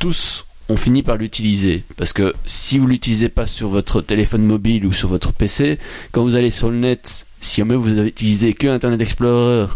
Tous 0.00 0.46
on 0.68 0.76
finit 0.76 1.04
par 1.04 1.16
l'utiliser 1.16 1.84
parce 1.96 2.12
que 2.12 2.34
si 2.44 2.78
vous 2.78 2.88
l'utilisez 2.88 3.28
pas 3.28 3.46
sur 3.46 3.68
votre 3.68 4.00
téléphone 4.00 4.42
mobile 4.42 4.84
ou 4.84 4.92
sur 4.92 5.08
votre 5.08 5.32
PC, 5.32 5.78
quand 6.10 6.24
vous 6.24 6.34
allez 6.34 6.50
sur 6.50 6.70
le 6.70 6.76
net, 6.78 7.26
si 7.40 7.60
jamais 7.60 7.76
vous 7.76 8.00
utilisé 8.00 8.52
que 8.52 8.66
Internet 8.66 9.00
Explorer, 9.00 9.66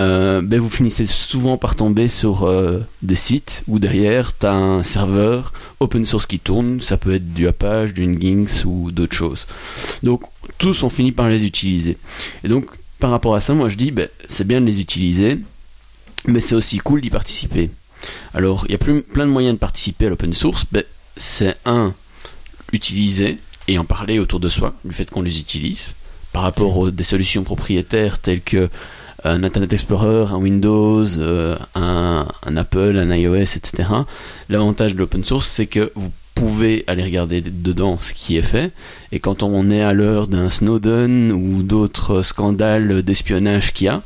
euh, 0.00 0.40
ben 0.42 0.58
vous 0.58 0.70
finissez 0.70 1.06
souvent 1.06 1.56
par 1.56 1.76
tomber 1.76 2.08
sur 2.08 2.44
euh, 2.44 2.80
des 3.02 3.14
sites 3.14 3.62
où 3.68 3.78
derrière 3.78 4.36
tu 4.36 4.46
as 4.46 4.54
un 4.54 4.82
serveur 4.82 5.52
open 5.78 6.04
source 6.04 6.26
qui 6.26 6.38
tourne, 6.38 6.80
ça 6.80 6.96
peut 6.96 7.14
être 7.14 7.32
du 7.32 7.46
Apache, 7.46 7.92
du 7.92 8.06
Nginx 8.06 8.64
ou 8.64 8.90
d'autres 8.90 9.14
choses. 9.14 9.46
Donc 10.02 10.22
tous 10.58 10.82
on 10.82 10.88
finit 10.88 11.12
par 11.12 11.28
les 11.28 11.44
utiliser. 11.44 11.98
Et 12.44 12.48
donc 12.48 12.66
par 12.98 13.10
rapport 13.10 13.34
à 13.34 13.40
ça, 13.40 13.54
moi 13.54 13.68
je 13.68 13.76
dis 13.76 13.90
ben, 13.90 14.08
c'est 14.28 14.46
bien 14.46 14.60
de 14.60 14.66
les 14.66 14.80
utiliser, 14.80 15.38
mais 16.26 16.40
c'est 16.40 16.54
aussi 16.54 16.78
cool 16.78 17.00
d'y 17.00 17.10
participer. 17.10 17.70
Alors, 18.34 18.64
il 18.68 18.72
y 18.72 18.74
a 18.74 18.78
plus, 18.78 19.02
plein 19.02 19.26
de 19.26 19.30
moyens 19.30 19.54
de 19.54 19.58
participer 19.58 20.06
à 20.06 20.08
l'open 20.08 20.32
source. 20.32 20.64
Ben, 20.72 20.84
c'est 21.16 21.56
un, 21.64 21.92
utiliser 22.72 23.38
et 23.68 23.78
en 23.78 23.84
parler 23.84 24.18
autour 24.18 24.40
de 24.40 24.48
soi, 24.48 24.74
du 24.84 24.92
fait 24.92 25.10
qu'on 25.10 25.22
les 25.22 25.38
utilise, 25.38 25.88
par 26.32 26.42
rapport 26.42 26.76
aux 26.78 26.90
des 26.90 27.02
solutions 27.02 27.42
propriétaires 27.42 28.18
telles 28.18 28.40
que 28.40 28.68
un 29.24 29.42
Internet 29.42 29.72
Explorer, 29.72 30.32
un 30.32 30.36
Windows, 30.36 31.04
euh, 31.18 31.56
un, 31.74 32.26
Apple, 32.56 32.96
un 32.96 33.14
iOS, 33.14 33.56
etc. 33.56 33.88
L'avantage 34.48 34.94
de 34.94 34.98
l'open 34.98 35.24
source, 35.24 35.46
c'est 35.46 35.66
que 35.66 35.92
vous 35.94 36.10
pouvez 36.34 36.84
aller 36.86 37.02
regarder 37.02 37.40
dedans 37.42 37.98
ce 37.98 38.14
qui 38.14 38.36
est 38.36 38.42
fait. 38.42 38.72
Et 39.12 39.20
quand 39.20 39.42
on 39.42 39.70
est 39.70 39.82
à 39.82 39.92
l'heure 39.92 40.26
d'un 40.26 40.48
Snowden 40.48 41.32
ou 41.32 41.62
d'autres 41.62 42.22
scandales 42.22 43.02
d'espionnage 43.02 43.72
qu'il 43.72 43.86
y 43.86 43.88
a, 43.88 44.02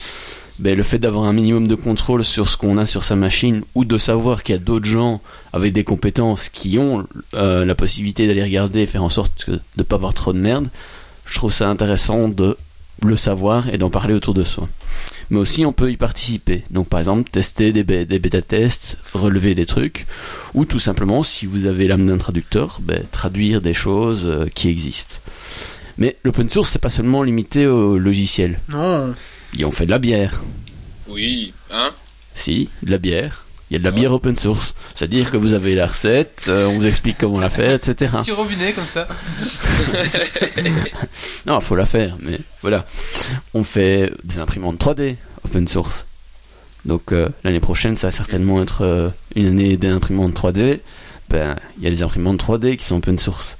ben, 0.58 0.76
le 0.76 0.84
fait 0.84 0.98
d'avoir 0.98 1.24
un 1.24 1.32
minimum 1.32 1.66
de 1.66 1.74
contrôle 1.74 2.22
sur 2.22 2.48
ce 2.48 2.56
qu'on 2.56 2.78
a 2.78 2.86
sur 2.86 3.02
sa 3.02 3.16
machine 3.16 3.62
ou 3.74 3.84
de 3.84 3.98
savoir 3.98 4.42
qu'il 4.44 4.54
y 4.54 4.58
a 4.58 4.60
d'autres 4.60 4.86
gens 4.86 5.20
avec 5.52 5.72
des 5.72 5.82
compétences 5.82 6.48
qui 6.48 6.78
ont 6.78 7.06
euh, 7.34 7.64
la 7.64 7.74
possibilité 7.74 8.28
d'aller 8.28 8.42
regarder 8.42 8.80
et 8.80 8.86
faire 8.86 9.02
en 9.02 9.08
sorte 9.08 9.50
de 9.50 9.60
ne 9.78 9.82
pas 9.82 9.96
avoir 9.96 10.14
trop 10.14 10.32
de 10.32 10.38
merde, 10.38 10.68
je 11.26 11.34
trouve 11.34 11.52
ça 11.52 11.68
intéressant 11.68 12.28
de 12.28 12.56
le 13.02 13.16
savoir 13.16 13.68
et 13.68 13.78
d'en 13.78 13.90
parler 13.90 14.14
autour 14.14 14.34
de 14.34 14.44
soi. 14.44 14.68
Mais 15.30 15.38
aussi 15.38 15.64
on 15.66 15.72
peut 15.72 15.90
y 15.90 15.96
participer. 15.96 16.64
Donc 16.70 16.88
par 16.88 17.00
exemple 17.00 17.30
tester 17.30 17.72
des, 17.72 17.84
des 18.04 18.18
bêta-tests, 18.18 18.98
relever 19.12 19.54
des 19.54 19.66
trucs, 19.66 20.06
ou 20.54 20.64
tout 20.64 20.78
simplement 20.78 21.22
si 21.22 21.46
vous 21.46 21.66
avez 21.66 21.88
l'âme 21.88 22.06
d'un 22.06 22.18
traducteur, 22.18 22.78
ben, 22.82 23.02
traduire 23.10 23.60
des 23.60 23.74
choses 23.74 24.26
euh, 24.26 24.46
qui 24.54 24.68
existent. 24.68 25.16
Mais 25.98 26.16
l'open 26.24 26.48
source 26.48 26.70
c'est 26.70 26.78
pas 26.78 26.90
seulement 26.90 27.22
limité 27.22 27.66
au 27.66 27.98
logiciel. 27.98 28.60
Non. 28.68 29.14
Et 29.58 29.64
on 29.64 29.70
fait 29.70 29.86
de 29.86 29.90
la 29.90 29.98
bière. 29.98 30.42
Oui, 31.08 31.52
hein? 31.70 31.90
Si, 32.34 32.70
de 32.82 32.90
la 32.90 32.98
bière. 32.98 33.43
Il 33.74 33.78
y 33.78 33.80
a 33.80 33.80
de 33.80 33.84
la 33.86 33.90
bière 33.90 34.12
open 34.12 34.36
source. 34.36 34.72
C'est-à-dire 34.94 35.32
que 35.32 35.36
vous 35.36 35.52
avez 35.52 35.74
la 35.74 35.86
recette, 35.88 36.44
euh, 36.46 36.68
on 36.68 36.78
vous 36.78 36.86
explique 36.86 37.18
comment 37.18 37.40
la 37.40 37.50
faire, 37.50 37.74
etc. 37.74 38.12
Petit 38.20 38.30
robinet 38.30 38.72
comme 38.72 38.84
ça. 38.84 39.08
Non, 41.46 41.60
faut 41.60 41.74
la 41.74 41.84
faire, 41.84 42.16
mais 42.20 42.38
voilà. 42.62 42.86
On 43.52 43.64
fait 43.64 44.12
des 44.22 44.38
imprimantes 44.38 44.78
3D 44.80 45.16
open 45.44 45.66
source. 45.66 46.06
Donc 46.84 47.10
euh, 47.10 47.28
l'année 47.42 47.58
prochaine, 47.58 47.96
ça 47.96 48.06
va 48.06 48.12
certainement 48.12 48.62
être 48.62 48.82
euh, 48.82 49.08
une 49.34 49.48
année 49.48 49.76
d'imprimantes 49.76 50.38
3D. 50.38 50.78
Ben, 51.28 51.56
il 51.78 51.82
y 51.82 51.88
a 51.88 51.90
des 51.90 52.04
imprimantes 52.04 52.40
3D 52.40 52.76
qui 52.76 52.84
sont 52.84 52.98
open 52.98 53.18
source. 53.18 53.58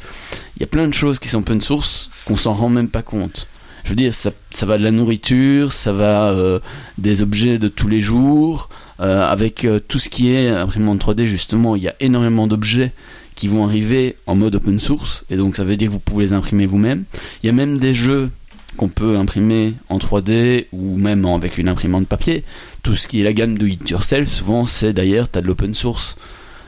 Il 0.57 0.61
y 0.61 0.63
a 0.65 0.69
plein 0.69 0.87
de 0.87 0.95
choses 0.95 1.19
qui 1.19 1.27
sont 1.27 1.39
open 1.39 1.61
source 1.61 2.09
qu'on 2.25 2.37
s'en 2.37 2.53
rend 2.53 2.69
même 2.69 2.89
pas 2.89 3.03
compte. 3.03 3.49
Je 3.83 3.91
veux 3.91 3.97
dire, 3.97 4.15
ça, 4.15 4.31
ça 4.53 4.65
va 4.65 4.79
de 4.79 4.85
la 4.85 4.93
nourriture, 4.93 5.73
ça 5.73 5.91
va 5.91 6.31
euh, 6.31 6.61
des 6.99 7.21
objets 7.21 7.59
de 7.59 7.67
tous 7.67 7.89
les 7.89 8.01
jours. 8.01 8.69
Euh, 9.01 9.29
avec 9.29 9.65
euh, 9.65 9.81
tout 9.81 9.99
ce 9.99 10.09
qui 10.09 10.33
est 10.33 10.49
imprimante 10.49 11.01
3D, 11.01 11.25
justement, 11.25 11.77
il 11.77 11.83
y 11.83 11.89
a 11.89 11.95
énormément 12.01 12.47
d'objets 12.47 12.93
qui 13.35 13.49
vont 13.49 13.65
arriver 13.65 14.17
en 14.27 14.37
mode 14.37 14.55
open 14.55 14.79
source. 14.79 15.25
Et 15.31 15.37
donc 15.37 15.57
ça 15.57 15.65
veut 15.65 15.77
dire 15.77 15.89
que 15.89 15.93
vous 15.93 16.01
pouvez 16.01 16.27
les 16.27 16.33
imprimer 16.33 16.67
vous-même. 16.67 17.05
Il 17.43 17.47
y 17.47 17.51
a 17.51 17.53
même 17.53 17.79
des 17.79 17.95
jeux 17.95 18.31
qu'on 18.77 18.89
peut 18.89 19.17
imprimer 19.17 19.75
en 19.89 19.99
3D 19.99 20.67
ou 20.73 20.97
même 20.97 21.25
avec 21.27 21.59
une 21.59 21.69
imprimante 21.69 22.07
papier. 22.07 22.45
Tout 22.83 22.95
ce 22.95 23.09
qui 23.09 23.21
est 23.21 23.25
la 23.25 23.33
gamme 23.33 23.59
de 23.59 23.67
It 23.67 23.89
Yourself, 23.91 24.29
souvent 24.29 24.65
c'est 24.65 24.93
d'ailleurs, 24.93 25.31
tu 25.31 25.39
as 25.39 25.43
de 25.43 25.47
l'open 25.47 25.75
source. 25.75 26.17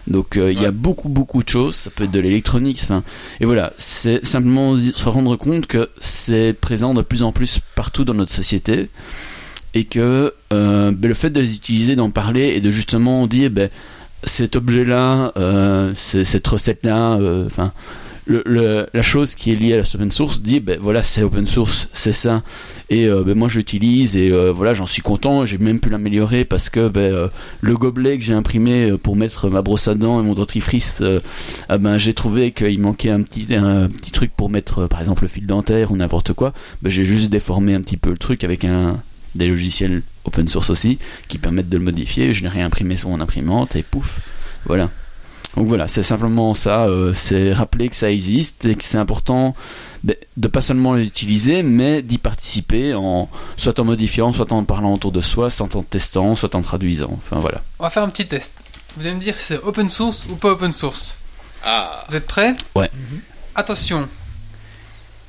Donc 0.06 0.36
euh, 0.36 0.52
il 0.52 0.62
y 0.62 0.66
a 0.66 0.70
beaucoup 0.70 1.08
beaucoup 1.08 1.42
de 1.42 1.48
choses, 1.48 1.74
ça 1.74 1.90
peut 1.90 2.04
être 2.04 2.12
de 2.12 2.20
l'électronique, 2.20 2.78
enfin 2.80 3.02
et 3.40 3.44
voilà, 3.44 3.72
c'est 3.76 4.24
simplement 4.24 4.76
se 4.76 5.08
rendre 5.08 5.34
compte 5.34 5.66
que 5.66 5.90
c'est 6.00 6.52
présent 6.52 6.94
de 6.94 7.02
plus 7.02 7.24
en 7.24 7.32
plus 7.32 7.58
partout 7.74 8.04
dans 8.04 8.14
notre 8.14 8.30
société 8.30 8.88
et 9.76 9.84
que 9.84 10.32
euh, 10.54 10.90
ben, 10.90 11.08
le 11.08 11.14
fait 11.14 11.28
de 11.28 11.38
les 11.38 11.54
utiliser, 11.54 11.96
d'en 11.96 12.08
parler 12.08 12.54
et 12.56 12.60
de 12.60 12.70
justement 12.70 13.26
dire 13.26 13.50
ben, 13.50 13.68
cet 14.24 14.56
objet-là, 14.56 15.32
euh, 15.36 15.92
cette 15.94 16.46
recette-là, 16.46 17.18
euh, 17.18 17.44
enfin 17.44 17.72
la 18.28 19.02
chose 19.02 19.36
qui 19.36 19.52
est 19.52 19.54
liée 19.54 19.74
à 19.74 19.76
la 19.76 19.82
open 19.94 20.10
source 20.10 20.40
dit 20.40 20.58
ben 20.58 20.80
voilà 20.80 21.04
c'est 21.04 21.22
open 21.22 21.46
source 21.46 21.88
c'est 21.92 22.10
ça. 22.10 22.42
Et 22.90 23.06
ben 23.06 23.38
moi 23.38 23.46
je 23.46 23.58
l'utilise 23.58 24.16
et 24.16 24.32
voilà 24.50 24.74
j'en 24.74 24.86
suis 24.86 25.00
content. 25.00 25.44
J'ai 25.44 25.58
même 25.58 25.78
pu 25.78 25.90
l'améliorer 25.90 26.44
parce 26.44 26.68
que 26.68 26.90
le 27.60 27.76
gobelet 27.76 28.18
que 28.18 28.24
j'ai 28.24 28.34
imprimé 28.34 28.98
pour 29.00 29.14
mettre 29.14 29.48
ma 29.48 29.62
brosse 29.62 29.86
à 29.86 29.94
dents 29.94 30.18
et 30.18 30.24
mon 30.24 30.34
dentifrice 30.34 31.04
ah 31.68 31.78
j'ai 31.98 32.14
trouvé 32.14 32.50
qu'il 32.50 32.80
manquait 32.80 33.10
un 33.10 33.22
petit 33.22 33.54
un 33.54 33.88
petit 33.88 34.10
truc 34.10 34.32
pour 34.36 34.50
mettre 34.50 34.88
par 34.88 34.98
exemple 34.98 35.22
le 35.22 35.28
fil 35.28 35.46
dentaire 35.46 35.92
ou 35.92 35.96
n'importe 35.96 36.32
quoi. 36.32 36.52
J'ai 36.84 37.04
juste 37.04 37.30
déformé 37.30 37.74
un 37.74 37.80
petit 37.80 37.96
peu 37.96 38.10
le 38.10 38.18
truc 38.18 38.42
avec 38.42 38.64
un 38.64 38.96
des 39.36 39.48
logiciels 39.48 40.02
open 40.24 40.48
source 40.48 40.70
aussi 40.70 40.98
qui 41.28 41.38
permettent 41.38 41.68
de 41.68 41.76
le 41.76 41.84
modifier 41.84 42.34
je 42.34 42.42
l'ai 42.42 42.48
réimprimé 42.48 42.96
sur 42.96 43.08
mon 43.10 43.20
imprimante 43.20 43.76
et 43.76 43.82
pouf 43.82 44.20
voilà 44.64 44.90
donc 45.56 45.68
voilà, 45.68 45.88
c'est 45.88 46.02
simplement 46.02 46.52
ça, 46.52 46.84
euh, 46.84 47.14
c'est 47.14 47.52
rappeler 47.54 47.88
que 47.88 47.96
ça 47.96 48.10
existe 48.10 48.66
et 48.66 48.74
que 48.74 48.84
c'est 48.84 48.98
important 48.98 49.54
de 50.04 50.48
pas 50.48 50.60
seulement 50.60 50.94
l'utiliser, 50.94 51.62
mais 51.62 52.02
d'y 52.02 52.18
participer 52.18 52.94
en 52.94 53.30
soit 53.56 53.80
en 53.80 53.84
modifiant, 53.84 54.32
soit 54.32 54.52
en 54.52 54.64
parlant 54.64 54.92
autour 54.92 55.12
de 55.12 55.22
soi, 55.22 55.48
soit 55.48 55.74
en 55.74 55.82
testant, 55.82 56.34
soit 56.34 56.54
en 56.54 56.60
traduisant. 56.60 57.10
Enfin 57.12 57.40
voilà. 57.40 57.62
On 57.78 57.84
va 57.84 57.90
faire 57.90 58.02
un 58.02 58.10
petit 58.10 58.26
test. 58.26 58.52
Vous 58.96 59.06
allez 59.06 59.14
me 59.14 59.20
dire 59.20 59.34
si 59.36 59.44
c'est 59.44 59.62
open 59.62 59.88
source 59.88 60.26
ou 60.28 60.36
pas 60.36 60.50
open 60.50 60.72
source. 60.72 61.16
Ah, 61.64 62.04
Vous 62.10 62.16
êtes 62.16 62.26
prêts? 62.26 62.54
Ouais. 62.74 62.90
Attention. 63.54 64.08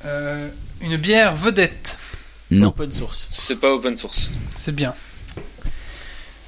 Euh, 0.04 0.48
une 0.82 0.98
bière 0.98 1.34
vedette. 1.34 1.98
Non. 2.50 2.68
Open 2.68 2.90
source. 2.90 3.26
c'est 3.28 3.56
pas 3.60 3.72
open 3.74 3.96
source. 3.96 4.30
C'est 4.56 4.74
bien. 4.74 4.94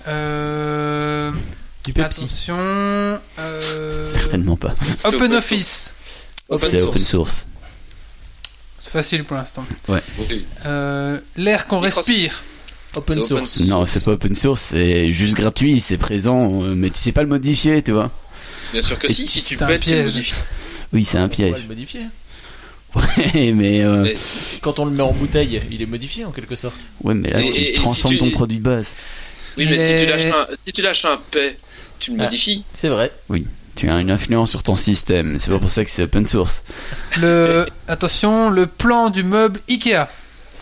Euh, 0.08 1.30
Du 1.84 1.92
Pepsi. 1.92 2.24
attention. 2.24 2.56
euh, 2.58 4.12
Certainement 4.12 4.56
pas. 4.56 4.74
Open. 5.04 5.34
Office. 5.34 5.94
C'est 6.58 6.82
open 6.82 7.02
source. 7.04 7.46
C'est 8.78 8.90
facile 8.92 9.24
pour 9.24 9.36
l'instant. 9.36 9.64
Oui. 9.88 9.98
Euh, 10.66 11.18
L'air 11.36 11.66
qu'on 11.66 11.80
respire. 11.80 12.42
Open 12.96 13.22
source. 13.22 13.60
Non, 13.60 13.84
c'est 13.86 14.02
pas 14.02 14.12
open 14.12 14.34
source, 14.34 14.60
c'est 14.60 15.12
juste 15.12 15.34
gratuit, 15.36 15.78
c'est 15.78 15.96
présent, 15.98 16.62
euh, 16.64 16.74
mais 16.74 16.90
tu 16.90 16.98
sais 16.98 17.12
pas 17.12 17.22
le 17.22 17.28
modifier, 17.28 17.82
tu 17.82 17.92
vois. 17.92 18.10
Bien 18.72 18.82
sûr 18.82 18.98
que 18.98 19.06
Et 19.06 19.12
si, 19.14 19.28
si 19.28 19.44
tu 19.44 19.54
c'est 19.54 19.62
un 19.62 19.66
pètes, 19.68 19.82
tu 19.82 19.94
modifies. 19.94 20.34
Oui, 20.92 21.04
c'est 21.04 21.18
un 21.18 21.20
On 21.20 21.24
va 21.24 21.28
piège. 21.28 21.54
le 21.62 21.68
modifier. 21.68 22.00
Ouais, 22.94 23.52
mais 23.52 23.82
euh, 23.84 24.02
Mais 24.02 24.14
Quand 24.62 24.78
on 24.80 24.84
le 24.86 24.90
met 24.92 25.00
en 25.00 25.12
bouteille, 25.12 25.60
il 25.70 25.80
est 25.82 25.86
modifié 25.86 26.24
en 26.24 26.30
quelque 26.32 26.56
sorte. 26.56 26.80
ouais, 27.04 27.14
mais 27.14 27.30
là, 27.30 27.40
Et- 27.40 27.50
tu 27.50 27.60
et- 27.62 27.66
si 27.66 27.74
transformes 27.74 28.14
tu- 28.14 28.20
ton 28.20 28.30
produit 28.30 28.58
de 28.58 28.62
base. 28.62 28.96
Oui, 29.56 29.66
mais 29.68 29.78
si 29.78 29.96
tu 29.96 30.06
lâches 30.10 30.26
un, 30.26 30.46
si 30.66 30.72
tu 30.72 30.82
lâches 30.82 31.04
un 31.04 31.18
paix, 31.30 31.56
tu 31.98 32.12
le 32.12 32.16
Ah. 32.20 32.24
modifies. 32.24 32.64
C'est 32.72 32.88
vrai. 32.88 33.12
Tu 33.76 33.88
as 33.88 33.98
une 34.00 34.10
influence 34.10 34.50
sur 34.50 34.62
ton 34.62 34.74
système. 34.74 35.38
C'est 35.38 35.50
pas 35.50 35.58
pour 35.58 35.70
ça 35.70 35.84
que 35.84 35.90
c'est 35.90 36.02
open 36.02 36.26
source. 36.26 36.64
Le, 37.20 37.66
attention, 37.88 38.50
le 38.50 38.66
plan 38.66 39.10
du 39.10 39.22
meuble 39.22 39.60
Ikea. 39.68 40.06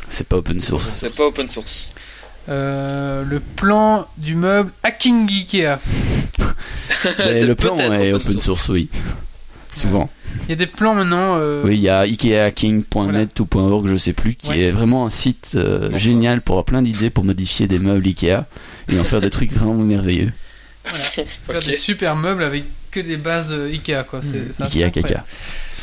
C'est 0.09 0.29
pas 0.29 0.37
open 0.37 0.61
source. 0.61 0.89
C'est 1.01 1.16
pas 1.16 1.24
open 1.24 1.49
source. 1.49 1.91
Euh, 2.49 3.24
le 3.24 3.41
plan 3.41 4.07
du 4.18 4.35
meuble 4.35 4.70
Hacking 4.83 5.29
Ikea. 5.31 5.79
Le 7.18 7.55
plan 7.55 7.76
est 7.76 8.12
open 8.12 8.39
source, 8.41 8.68
oui. 8.70 8.89
Souvent. 9.70 10.08
Il 10.44 10.50
y 10.50 10.52
a 10.52 10.56
des 10.56 10.66
plans 10.66 10.94
maintenant. 10.94 11.36
euh, 11.38 11.62
Oui, 11.64 11.74
il 11.76 11.80
y 11.82 11.88
a 11.88 12.06
ikeahacking.net 12.06 13.38
ou 13.40 13.46
.org, 13.58 13.86
je 13.86 13.96
sais 13.96 14.12
plus, 14.12 14.34
qui 14.34 14.48
Ouais. 14.50 14.60
est 14.60 14.70
vraiment 14.70 15.04
un 15.06 15.10
site 15.10 15.52
euh, 15.56 15.96
génial 15.96 16.40
pour 16.40 16.54
avoir 16.54 16.64
plein 16.64 16.82
d'idées 16.82 17.10
pour 17.10 17.24
modifier 17.24 17.66
des 17.66 17.78
meubles 17.78 18.06
Ikea 18.06 18.44
et 18.90 18.98
en 18.98 19.04
faire 19.04 19.20
des 19.20 19.30
trucs 19.30 19.52
vraiment 19.52 19.74
merveilleux. 19.74 20.32
Faire 20.84 21.24
Ok. 21.58 21.66
des 21.66 21.74
super 21.74 22.16
meubles 22.16 22.42
avec 22.42 22.64
que 22.90 23.00
des 23.00 23.18
bases 23.18 23.52
euh, 23.52 23.68
Ikea 23.70 24.04
quoi. 24.08 24.20
Ça, 24.22 24.68
c'est 24.70 24.82
Ikea 24.82 24.90
caca. 24.90 25.24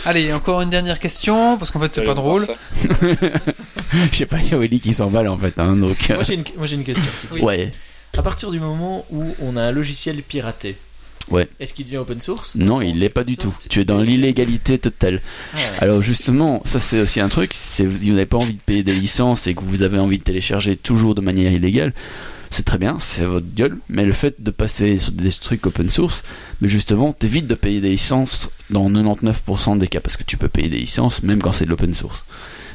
Allez, 0.06 0.34
encore 0.34 0.62
une 0.62 0.70
dernière 0.72 1.00
question 1.00 1.58
parce 1.58 1.70
qu'en 1.72 1.80
fait 1.80 1.94
c'est 1.94 2.04
pas 2.04 2.14
drôle. 2.16 2.42
Je 4.12 4.16
sais 4.18 4.26
pas, 4.26 4.38
il 4.40 4.50
y 4.50 4.54
a 4.54 4.58
Willy 4.60 4.80
qui 4.80 4.94
s'emballe 4.94 5.28
en 5.28 5.38
fait, 5.38 5.54
hein, 5.58 5.76
donc. 5.76 6.10
euh, 6.10 6.16
Moi 6.16 6.24
j'ai 6.24 6.34
une, 6.36 6.44
moi, 6.58 6.68
j'ai 6.68 6.76
une 6.76 6.84
question. 6.84 7.04
si 7.18 7.28
Oui. 7.32 7.42
Ouais. 7.42 7.72
À 8.18 8.22
partir 8.24 8.50
du 8.52 8.60
moment 8.60 9.06
où 9.12 9.36
on 9.42 9.58
a 9.58 9.62
un 9.62 9.72
logiciel 9.72 10.22
piraté, 10.24 10.76
Ouais. 11.32 11.50
est-ce 11.60 11.74
qu'il 11.74 11.86
devient 11.86 11.98
open 11.98 12.22
source? 12.22 12.54
Non, 12.56 12.82
il 12.82 13.00
l'est 13.00 13.10
pas 13.10 13.24
du 13.24 13.36
tout. 13.38 13.54
Tu 13.70 13.82
es 13.82 13.86
dans 13.86 14.00
l'illégalité 14.00 14.78
totale. 14.78 15.22
Ah. 15.56 15.58
Alors 15.80 16.02
justement, 16.02 16.62
ça 16.66 16.80
c'est 16.80 17.00
aussi 17.02 17.20
un 17.20 17.30
truc, 17.30 17.52
si 17.54 17.86
vous 17.86 18.12
n'avez 18.12 18.26
pas 18.28 18.38
envie 18.38 18.54
de 18.54 18.62
payer 18.62 18.84
des 18.84 18.94
licences 18.94 19.48
et 19.48 19.56
que 19.56 19.64
vous 19.64 19.82
avez 19.84 19.98
envie 19.98 20.20
de 20.20 20.24
télécharger 20.24 20.76
toujours 20.76 21.16
de 21.16 21.22
manière 21.22 21.52
illégale, 21.52 21.94
c'est 22.52 22.64
très 22.64 22.78
bien, 22.78 23.00
c'est 23.00 23.26
votre 23.26 23.48
gueule, 23.56 23.78
mais 23.90 24.06
le 24.06 24.14
fait 24.14 24.36
de 24.42 24.52
passer 24.52 25.00
sur 25.00 25.12
des 25.14 25.32
trucs 25.32 25.66
open 25.66 25.90
source, 25.90 26.24
mais 26.62 26.68
justement, 26.68 27.12
t'évites 27.12 27.48
de 27.48 27.56
payer 27.56 27.82
des 27.82 27.90
licences 27.90 28.50
dans 28.70 28.90
99% 28.90 29.78
des 29.80 29.88
cas, 29.88 30.00
parce 30.00 30.16
que 30.18 30.24
tu 30.24 30.38
peux 30.38 30.48
payer 30.48 30.70
des 30.70 30.78
licences 30.80 31.24
même 31.24 31.42
quand 31.42 31.52
c'est 31.52 31.66
de 31.66 31.70
l'open 31.72 31.94
source. 31.96 32.26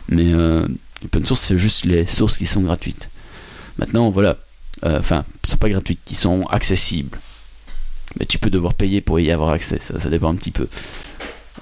Mais 0.09 0.33
euh, 0.33 0.67
open 1.05 1.25
source, 1.25 1.41
c'est 1.41 1.57
juste 1.57 1.85
les 1.85 2.05
sources 2.05 2.37
qui 2.37 2.47
sont 2.47 2.63
gratuites. 2.63 3.09
Maintenant, 3.79 4.11
voilà, 4.11 4.37
Euh, 4.85 4.99
enfin, 4.99 5.25
sont 5.45 5.59
pas 5.59 5.69
gratuites, 5.69 6.01
qui 6.05 6.15
sont 6.15 6.47
accessibles. 6.47 7.19
Mais 8.19 8.27
tu 8.27 8.39
peux 8.39 8.51
devoir 8.51 8.75
payer 8.75 9.01
pour 9.01 9.21
y 9.21 9.31
avoir 9.31 9.51
accès, 9.51 9.79
ça, 9.81 9.99
ça 9.99 10.11
dépend 10.11 10.31
un 10.33 10.37
petit 10.37 10.51
peu. 10.51 10.67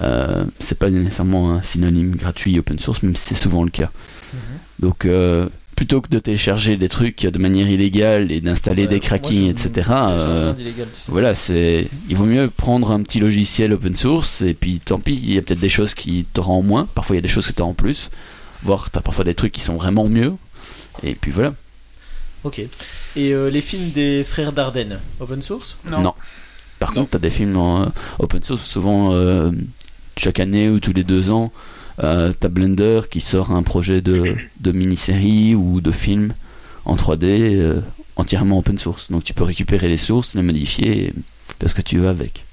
Euh, 0.01 0.45
c'est 0.59 0.79
pas 0.79 0.91
nécessairement 0.91 1.53
un 1.53 1.63
synonyme 1.63 2.15
gratuit 2.15 2.59
open 2.59 2.79
source, 2.79 3.03
même 3.03 3.17
si 3.17 3.29
c'est 3.29 3.35
souvent 3.35 3.65
le 3.65 3.71
cas. 3.71 3.91
Donc, 4.79 5.05
euh, 5.05 5.49
plutôt 5.75 6.01
que 6.01 6.09
de 6.09 6.19
télécharger 6.19 6.77
des 6.77 6.89
trucs 6.89 7.25
de 7.25 7.39
manière 7.39 7.69
illégale 7.69 8.33
et 8.33 8.41
d'installer 8.41 8.83
Ouais, 8.83 8.89
des 8.89 9.01
crackings, 9.01 9.49
etc. 9.49 9.91
euh, 9.93 10.55
tu 10.55 10.65
sais. 10.65 11.13
voilà, 11.13 11.35
c'est, 11.35 11.89
il 12.09 12.17
vaut 12.17 12.25
mieux 12.25 12.51
prendre 12.51 12.91
un 12.91 13.01
petit 13.03 13.21
logiciel 13.21 13.73
open 13.73 13.95
source 13.95 14.43
et 14.43 14.55
puis 14.55 14.81
tant 14.81 14.99
pis, 14.99 15.15
il 15.15 15.35
y 15.35 15.39
a 15.39 15.43
peut-être 15.43 15.61
des 15.61 15.69
choses 15.69 15.95
qui 15.95 16.27
te 16.33 16.41
rendent 16.41 16.67
moins, 16.67 16.89
parfois 16.95 17.15
il 17.15 17.19
y 17.19 17.21
a 17.21 17.23
des 17.23 17.29
choses 17.29 17.47
que 17.47 17.53
tu 17.53 17.63
as 17.63 17.65
en 17.65 17.75
plus, 17.75 18.11
voire 18.63 18.91
t'as 18.91 19.01
parfois 19.01 19.25
des 19.25 19.35
trucs 19.35 19.53
qui 19.53 19.61
sont 19.61 19.77
vraiment 19.77 20.09
mieux. 20.09 20.35
Et 21.05 21.15
puis 21.15 21.31
voilà. 21.31 21.55
Ok. 22.45 22.61
Et 23.19 23.33
euh, 23.33 23.51
les 23.51 23.61
films 23.61 23.91
des 23.91 24.23
frères 24.23 24.53
Dardenne, 24.53 25.01
open 25.19 25.43
source? 25.43 25.77
Non. 25.91 26.03
Non. 26.03 26.15
Par 26.79 26.93
contre, 26.93 27.11
t'as 27.11 27.19
des 27.19 27.31
films 27.31 27.57
en 27.57 27.83
euh, 27.83 27.87
open 28.21 28.41
source, 28.45 28.65
souvent 28.65 29.13
euh, 29.13 29.51
chaque 30.17 30.39
année 30.39 30.69
ou 30.69 30.79
tous 30.79 30.93
les 30.93 31.03
deux 31.03 31.33
ans, 31.33 31.51
euh, 32.05 32.33
t'as 32.39 32.47
Blender 32.47 33.01
qui 33.11 33.21
sort 33.21 33.51
un 33.51 33.65
projet 33.65 34.01
de, 34.03 34.37
de 34.61 34.71
mini-série 34.71 35.57
ou 35.57 35.81
de 35.81 35.91
film 35.91 36.33
en 36.85 36.95
3D 36.95 37.25
euh, 37.25 37.81
entièrement 38.15 38.59
open 38.59 38.79
source. 38.79 39.11
Donc 39.11 39.25
tu 39.25 39.35
peux 39.35 39.43
récupérer 39.43 39.89
les 39.89 39.97
sources, 39.97 40.37
les 40.37 40.43
modifier 40.43 41.07
et 41.07 41.13
faire 41.59 41.69
ce 41.69 41.75
que 41.75 41.83
tu 41.83 41.99
veux 41.99 42.09
avec. 42.09 42.45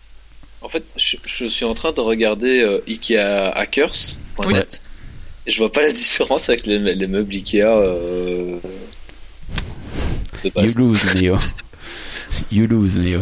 En 0.64 0.68
fait, 0.68 0.94
je, 0.98 1.18
je 1.26 1.46
suis 1.46 1.66
en 1.66 1.76
train 1.76 1.92
de 1.92 2.02
regarder 2.02 2.62
euh, 2.62 2.80
Ikea 2.88 3.52
Hackers.net 3.54 4.82
et 5.46 5.52
je 5.52 5.60
vois 5.60 5.72
pas 5.72 5.84
la 5.84 5.92
différence 5.92 6.50
avec 6.50 6.66
les, 6.66 6.80
les 6.80 7.08
meubles 7.08 7.36
Ikea. 7.36 7.62
Euh, 7.66 8.58
de 10.44 10.50
You 10.62 10.78
lose, 10.78 11.16
Neo. 11.22 11.38
you 12.52 12.68
lose, 12.68 12.98
Neo. 12.98 13.22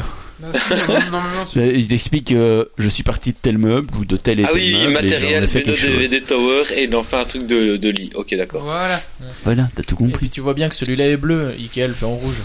Tu- 1.51 1.75
Il 1.75 1.87
t'explique 1.87 2.27
que 2.29 2.69
je 2.77 2.89
suis 2.89 3.03
parti 3.03 3.31
de 3.31 3.37
tel 3.41 3.57
meuble 3.57 3.93
ou 3.97 4.05
de 4.05 4.17
tel 4.17 4.39
et 4.39 4.43
Ah 4.43 4.47
tel 4.51 4.55
oui, 4.57 4.71
meuble. 4.73 4.81
et 4.81 4.83
j'en 4.83 4.91
matériel, 5.15 5.43
ai 5.43 5.47
fait 5.47 5.63
quelque 5.63 5.79
chose. 5.79 5.91
DVD 5.91 6.21
Tower 6.21 6.63
et 6.75 6.83
il 6.83 6.95
en 6.95 7.03
fait 7.03 7.15
un 7.17 7.23
truc 7.25 7.47
de, 7.47 7.77
de 7.77 7.89
lit. 7.89 8.11
Ok, 8.15 8.35
d'accord. 8.35 8.63
Voilà. 8.63 9.01
Voilà, 9.43 9.69
t'as 9.75 9.83
tout 9.83 9.95
Et 9.95 10.03
puis 10.03 10.11
compris. 10.11 10.29
tu 10.29 10.41
vois 10.41 10.53
bien 10.53 10.67
que 10.69 10.75
celui-là 10.75 11.07
est 11.09 11.17
bleu, 11.17 11.51
Ikea 11.57 11.87
le 11.87 11.93
fait 11.93 12.05
en 12.05 12.15
rouge. 12.15 12.35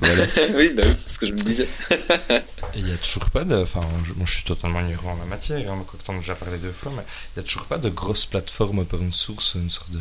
oui, 0.02 0.70
bah 0.76 0.82
oui, 0.86 0.92
c'est 0.94 1.10
ce 1.14 1.18
que 1.18 1.26
je 1.26 1.32
me 1.32 1.38
disais. 1.40 1.66
Il 2.76 2.84
n'y 2.84 2.92
a 2.92 2.96
toujours 2.98 3.30
pas 3.30 3.42
de. 3.44 3.56
Enfin, 3.56 3.80
je, 4.04 4.12
moi, 4.12 4.26
je 4.26 4.34
suis 4.34 4.44
totalement 4.44 4.80
ignorant 4.80 5.12
en 5.14 5.18
la 5.18 5.24
matière, 5.24 5.58
hein, 5.72 5.84
quoi 5.88 5.98
que 5.98 6.04
t'en 6.04 6.14
as 6.14 6.20
déjà 6.20 6.34
parlé 6.36 6.58
deux 6.58 6.70
fois, 6.70 6.92
mais 6.94 7.02
il 7.34 7.40
n'y 7.40 7.44
a 7.44 7.46
toujours 7.48 7.64
pas 7.66 7.78
de 7.78 7.88
grosse 7.88 8.24
plateforme 8.26 8.80
open 8.80 9.12
source, 9.12 9.54
une 9.56 9.70
sorte 9.70 9.90
de 9.90 9.98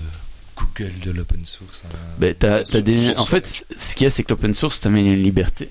Google 0.57 0.93
de 1.05 1.11
l'open 1.11 1.45
source. 1.45 1.83
hein. 1.85 1.95
Ben, 2.19 2.35
des... 2.81 3.15
En 3.17 3.25
fait, 3.25 3.65
ce 3.77 3.95
qu'il 3.95 4.05
y 4.05 4.07
a, 4.07 4.09
c'est 4.09 4.23
que 4.23 4.29
l'open 4.29 4.53
source 4.53 4.79
t'amène 4.79 5.07
une 5.07 5.21
liberté. 5.21 5.69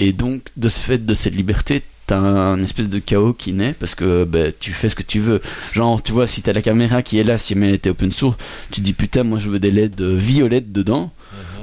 Et 0.00 0.12
donc, 0.12 0.42
de 0.56 0.68
ce 0.68 0.80
fait 0.80 0.98
de 1.04 1.14
cette 1.14 1.34
liberté, 1.34 1.82
t'as 2.06 2.18
un 2.18 2.62
espèce 2.62 2.88
de 2.88 2.98
chaos 2.98 3.32
qui 3.32 3.52
naît 3.52 3.74
parce 3.78 3.94
que 3.94 4.24
ben, 4.24 4.52
tu 4.60 4.72
fais 4.72 4.88
ce 4.88 4.94
que 4.94 5.02
tu 5.02 5.18
veux. 5.18 5.40
Genre, 5.72 6.02
tu 6.02 6.12
vois, 6.12 6.26
si 6.26 6.42
t'as 6.42 6.52
la 6.52 6.62
caméra 6.62 7.02
qui 7.02 7.18
est 7.18 7.24
là, 7.24 7.38
si 7.38 7.54
elle 7.54 7.64
était 7.74 7.90
open 7.90 8.12
source, 8.12 8.36
tu 8.70 8.80
te 8.80 8.84
dis 8.84 8.92
putain, 8.92 9.22
moi 9.24 9.38
je 9.38 9.50
veux 9.50 9.58
des 9.58 9.70
LED 9.70 10.00
violettes 10.02 10.72
dedans. 10.72 11.12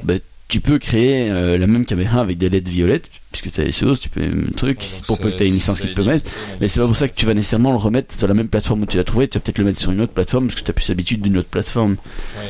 Ben, 0.04 0.20
tu 0.48 0.60
peux 0.60 0.78
créer 0.80 1.32
euh, 1.32 1.58
la 1.58 1.66
même 1.68 1.86
caméra 1.86 2.22
avec 2.22 2.38
des 2.38 2.50
LED 2.50 2.68
violettes, 2.68 3.10
puisque 3.34 3.52
t'as 3.52 3.64
les 3.64 3.72
sources, 3.74 4.00
tu 4.00 4.08
peux 4.10 4.22
le 4.26 4.52
truc, 4.52 4.80
Ouais, 4.80 4.88
pour 5.08 5.18
peu 5.18 5.26
que 5.26 5.32
c'est- 5.32 5.38
t'aies 5.38 5.48
une 5.48 5.54
licence 5.56 5.82
qui 5.82 5.90
te 5.90 5.94
permette. 5.96 6.34
Mais 6.62 6.68
c'est 6.70 6.80
pas 6.80 6.86
pour 6.86 6.96
ça 6.96 7.08
que 7.10 7.16
tu 7.16 7.26
vas 7.26 7.34
nécessairement 7.34 7.72
le 7.72 7.78
remettre 7.78 8.16
sur 8.16 8.28
la 8.30 8.34
même 8.34 8.48
plateforme 8.48 8.84
où 8.84 8.86
tu 8.86 8.96
l'as 8.98 9.04
trouvé, 9.04 9.28
tu 9.28 9.38
vas 9.38 9.42
peut-être 9.42 9.58
le 9.58 9.66
mettre 9.66 9.80
sur 9.80 9.92
une 9.92 10.00
autre 10.00 10.14
plateforme 10.14 10.48
parce 10.48 10.60
que 10.62 10.66
tu 10.66 10.72
as 10.72 10.74
plus 10.74 10.88
l'habitude 10.88 11.22
d'une 11.22 11.38
autre 11.38 11.50
plateforme. 11.50 11.98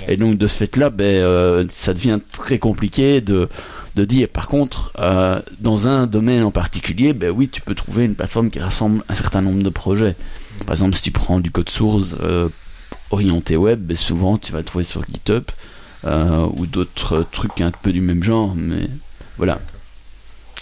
Ouais, 0.08 0.14
Et 0.14 0.18
donc 0.18 0.38
de 0.38 0.46
ce 0.46 0.58
fait-là, 0.58 0.90
ben, 0.92 1.06
euh, 1.06 1.66
ça 1.70 1.94
devient 1.94 2.20
très 2.32 2.60
compliqué 2.60 3.22
de, 3.22 3.50
de 3.96 4.06
dire. 4.06 4.28
Par 4.30 4.48
contre, 4.48 4.92
euh, 5.00 5.42
dans 5.60 5.88
un 5.88 6.06
domaine 6.06 6.44
en 6.44 6.52
particulier, 6.52 7.14
ben 7.14 7.32
oui, 7.32 7.50
tu 7.50 7.62
peux 7.62 7.74
trouver 7.76 8.04
une 8.06 8.16
plateforme 8.16 8.50
qui 8.52 8.60
rassemble 8.60 9.04
un 9.10 9.16
certain 9.16 9.42
nombre 9.42 9.64
de 9.64 9.70
projets. 9.70 10.16
Par 10.66 10.74
exemple, 10.74 10.96
si 10.96 11.02
tu 11.02 11.12
prends 11.12 11.40
du 11.40 11.50
code 11.50 11.70
source 11.70 12.16
euh, 12.22 12.50
orienté 13.12 13.56
web, 13.58 13.80
ben, 13.82 13.98
souvent 13.98 14.38
tu 14.38 14.52
vas 14.52 14.60
le 14.60 14.64
trouver 14.66 14.84
sur 14.84 15.04
GitHub 15.06 15.44
euh, 16.06 16.46
ou 16.56 16.66
d'autres 16.66 17.26
trucs 17.32 17.62
un 17.62 17.72
peu 17.72 17.92
du 17.92 18.02
même 18.02 18.24
genre. 18.24 18.54
Mais 18.56 18.88
voilà, 19.38 19.60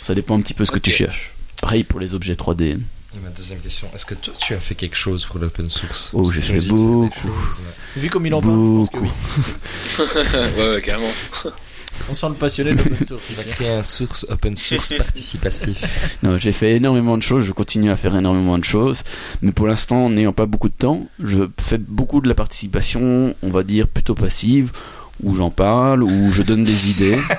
ça 0.04 0.14
dépend 0.16 0.38
un 0.38 0.41
petit 0.41 0.54
peu 0.54 0.66
ce 0.66 0.72
que 0.72 0.80
tu 0.80 0.91
cherches. 0.91 1.32
Pareil 1.62 1.84
pour 1.84 1.99
les 1.99 2.16
objets 2.16 2.34
3D. 2.34 2.64
Et 3.14 3.20
ma 3.22 3.30
deuxième 3.30 3.60
question, 3.60 3.89
est-ce 3.93 4.06
que 4.06 4.16
toi 4.16 4.34
tu 4.39 4.54
as 4.54 4.60
fait 4.60 4.74
quelque 4.76 4.95
chose 4.95 5.26
pour 5.26 5.38
l'open 5.39 5.70
source 5.70 6.12
Oh, 6.14 6.32
j'ai 6.32 6.41
fait 6.41 6.60
beaucoup. 6.70 7.10
choses, 7.14 7.62
mais- 7.95 8.02
Vu 8.02 8.10
comme 8.10 8.26
il 8.26 8.34
en 8.34 8.39
parle, 8.41 8.54
je 8.54 8.60
pense 8.78 8.89
que 8.89 8.97
Beaucoup. 8.97 9.10
oui. 9.99 10.06
ouais, 10.58 10.70
ouais, 10.76 10.82
carrément. 10.82 11.10
On 12.10 12.14
sent 12.14 12.30
le 12.30 12.36
passionné 12.36 12.72
de 12.72 12.78
l'open 12.78 12.95
source. 13.06 13.30
il 13.32 13.36
va 13.36 13.43
dire. 13.43 13.54
Créer 13.54 13.70
un 13.72 13.84
source 13.84 14.26
open 14.30 14.56
source 14.56 14.93
participatif. 14.97 16.18
Non, 16.24 16.38
j'ai 16.38 16.54
fait 16.54 16.72
énormément 16.78 17.18
de 17.18 17.22
choses, 17.22 17.43
je 17.43 17.52
continue 17.52 17.91
à 17.91 17.95
faire 17.97 18.16
énormément 18.16 18.58
de 18.58 18.64
choses, 18.64 19.04
mais 19.41 19.52
pour 19.52 19.68
l'instant, 19.68 20.10
n'ayant 20.10 20.32
pas 20.34 20.45
beaucoup 20.45 20.70
de 20.70 20.74
temps, 20.74 21.08
je 21.22 21.43
fais 21.60 21.78
beaucoup 21.78 22.22
de 22.22 22.30
la 22.30 22.34
participation, 22.34 23.36
on 23.43 23.49
va 23.49 23.64
dire 23.64 23.88
plutôt 23.89 24.16
passive, 24.16 24.72
où 25.24 25.36
j'en 25.36 25.49
parle, 25.49 26.03
où 26.03 26.32
je 26.32 26.41
donne 26.41 26.63
des 26.63 26.89
idées. 26.89 27.17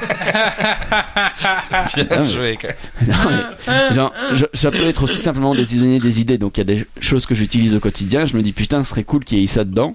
Bien 1.95 2.07
Ah, 2.11 2.25
joué. 2.25 2.59
Non, 3.07 3.15
mais, 3.29 3.93
genre, 3.93 4.13
je- 4.35 4.45
ça 4.55 4.71
peut 4.71 4.87
être 4.87 5.03
aussi 5.05 5.19
simplement 5.19 5.55
des 5.55 5.65
donner 5.65 5.99
des 5.99 6.21
idées. 6.21 6.39
Donc 6.39 6.59
il 6.59 6.61
y 6.61 6.73
a 6.73 6.77
des 6.77 6.85
choses 7.01 7.27
que 7.27 7.35
j'utilise 7.35 7.75
au 7.77 7.81
quotidien. 7.81 8.27
Je 8.27 8.37
me 8.37 8.43
dis 8.43 8.53
putain, 8.53 8.83
ce 8.83 8.91
serait 8.91 9.05
cool 9.05 9.25
qu'il 9.25 9.39
y 9.39 9.45
ait 9.45 9.47
ça 9.47 9.65
dedans. 9.65 9.95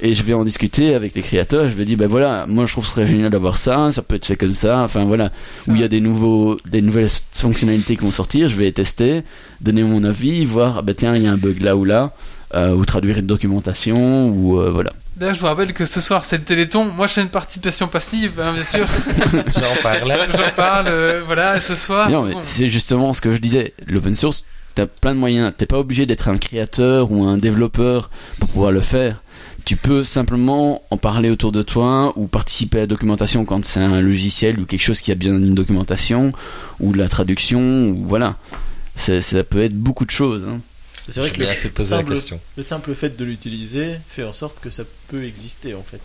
Et 0.00 0.14
je 0.14 0.22
vais 0.22 0.34
en 0.34 0.44
discuter 0.44 0.94
avec 0.94 1.14
les 1.14 1.22
créateurs. 1.22 1.68
Je 1.68 1.74
vais 1.74 1.84
dire 1.84 1.96
ben 1.96 2.06
voilà, 2.08 2.44
moi 2.48 2.66
je 2.66 2.72
trouve 2.72 2.84
que 2.84 2.88
ce 2.88 2.94
serait 2.96 3.06
génial 3.06 3.30
d'avoir 3.30 3.56
ça. 3.56 3.90
Ça 3.90 4.02
peut 4.02 4.16
être 4.16 4.26
fait 4.26 4.36
comme 4.36 4.54
ça. 4.54 4.80
Enfin 4.80 5.04
voilà, 5.04 5.30
où 5.68 5.74
il 5.74 5.80
y 5.80 5.84
a 5.84 5.88
des 5.88 6.00
nouveaux, 6.00 6.58
des 6.66 6.82
nouvelles 6.82 7.08
fonctionnalités 7.32 7.96
qui 7.96 8.04
vont 8.04 8.10
sortir. 8.10 8.48
Je 8.48 8.56
vais 8.56 8.64
les 8.64 8.72
tester, 8.72 9.22
donner 9.60 9.82
mon 9.82 10.04
avis, 10.04 10.44
voir 10.44 10.76
ah 10.78 10.82
ben 10.82 10.94
tiens 10.94 11.16
il 11.16 11.22
y 11.22 11.26
a 11.26 11.32
un 11.32 11.36
bug 11.36 11.62
là 11.62 11.76
ou 11.76 11.84
là, 11.84 12.12
euh, 12.54 12.74
ou 12.74 12.84
traduire 12.84 13.18
une 13.18 13.26
documentation 13.26 14.28
ou 14.28 14.58
euh, 14.60 14.70
voilà. 14.72 14.92
D'ailleurs, 15.16 15.34
je 15.34 15.40
vous 15.40 15.46
rappelle 15.46 15.72
que 15.72 15.86
ce 15.86 16.00
soir 16.00 16.24
c'est 16.24 16.38
le 16.38 16.44
Téléthon. 16.44 16.86
Moi, 16.86 17.06
je 17.06 17.12
fais 17.14 17.22
une 17.22 17.28
participation 17.28 17.86
passive, 17.86 18.32
hein, 18.40 18.52
bien 18.52 18.64
sûr. 18.64 18.84
J'en 19.32 19.82
parlais. 19.82 20.16
J'en 20.32 20.50
parle, 20.56 20.86
euh, 20.88 21.22
voilà, 21.24 21.60
ce 21.60 21.74
soir. 21.76 22.10
non 22.10 22.22
mais 22.24 22.32
bon. 22.34 22.40
c'est 22.42 22.66
justement 22.68 23.12
ce 23.12 23.20
que 23.20 23.32
je 23.32 23.38
disais. 23.38 23.74
L'open 23.86 24.14
source, 24.16 24.44
t'as 24.74 24.86
plein 24.86 25.14
de 25.14 25.20
moyens. 25.20 25.52
T'es 25.56 25.66
pas 25.66 25.78
obligé 25.78 26.04
d'être 26.06 26.28
un 26.28 26.36
créateur 26.36 27.12
ou 27.12 27.24
un 27.24 27.38
développeur 27.38 28.10
pour 28.40 28.48
pouvoir 28.48 28.72
le 28.72 28.80
faire. 28.80 29.22
Tu 29.64 29.76
peux 29.76 30.04
simplement 30.04 30.82
en 30.90 30.96
parler 30.98 31.30
autour 31.30 31.50
de 31.52 31.62
toi 31.62 32.12
ou 32.16 32.26
participer 32.26 32.78
à 32.78 32.80
la 32.80 32.86
documentation 32.86 33.44
quand 33.46 33.64
c'est 33.64 33.80
un 33.80 34.00
logiciel 34.02 34.58
ou 34.60 34.66
quelque 34.66 34.82
chose 34.82 35.00
qui 35.00 35.10
a 35.10 35.14
bien 35.14 35.32
une 35.32 35.54
documentation 35.54 36.32
ou 36.80 36.92
de 36.92 36.98
la 36.98 37.08
traduction 37.08 37.60
ou 37.88 38.04
voilà. 38.04 38.36
Ça 38.96 39.14
peut 39.44 39.62
être 39.62 39.74
beaucoup 39.74 40.04
de 40.04 40.10
choses. 40.10 40.44
hein. 40.50 40.60
C'est 41.08 41.20
vrai 41.20 41.30
que 41.30 41.38
le 41.38 41.44
bien 41.44 41.54
fait 41.54 41.68
poser 41.68 41.90
la 41.90 41.98
simple, 41.98 42.12
question. 42.12 42.40
le 42.56 42.62
simple 42.62 42.94
fait 42.94 43.16
de 43.16 43.24
l'utiliser 43.24 43.98
fait 44.08 44.24
en 44.24 44.32
sorte 44.32 44.60
que 44.60 44.70
ça 44.70 44.84
peut 45.08 45.24
exister 45.24 45.74
en 45.74 45.82
fait. 45.82 46.00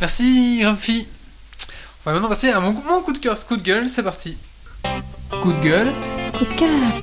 Merci, 0.00 0.58
Grumpy. 0.60 1.06
On 2.04 2.10
va 2.10 2.14
maintenant 2.14 2.28
passer 2.28 2.48
à 2.48 2.58
mon, 2.58 2.72
mon 2.72 3.02
coup 3.02 3.12
de 3.12 3.18
cœur, 3.18 3.46
coup 3.46 3.56
de 3.56 3.62
gueule. 3.62 3.88
C'est 3.88 4.02
parti. 4.02 4.36
Coup 5.42 5.52
de 5.52 5.62
gueule. 5.62 5.92
Coup 6.36 6.44
de 6.44 6.54
cœur. 6.54 7.02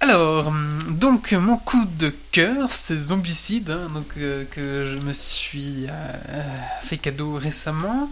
Alors, 0.00 0.48
hum, 0.48 0.73
donc 0.90 1.32
mon 1.32 1.56
coup 1.56 1.84
de 1.98 2.12
cœur, 2.32 2.70
c'est 2.70 2.98
Zombicide, 2.98 3.70
hein, 3.70 3.88
donc 3.94 4.06
euh, 4.18 4.44
que 4.50 4.84
je 4.86 5.06
me 5.06 5.12
suis 5.12 5.86
euh, 5.88 6.42
fait 6.82 6.98
cadeau 6.98 7.34
récemment. 7.34 8.10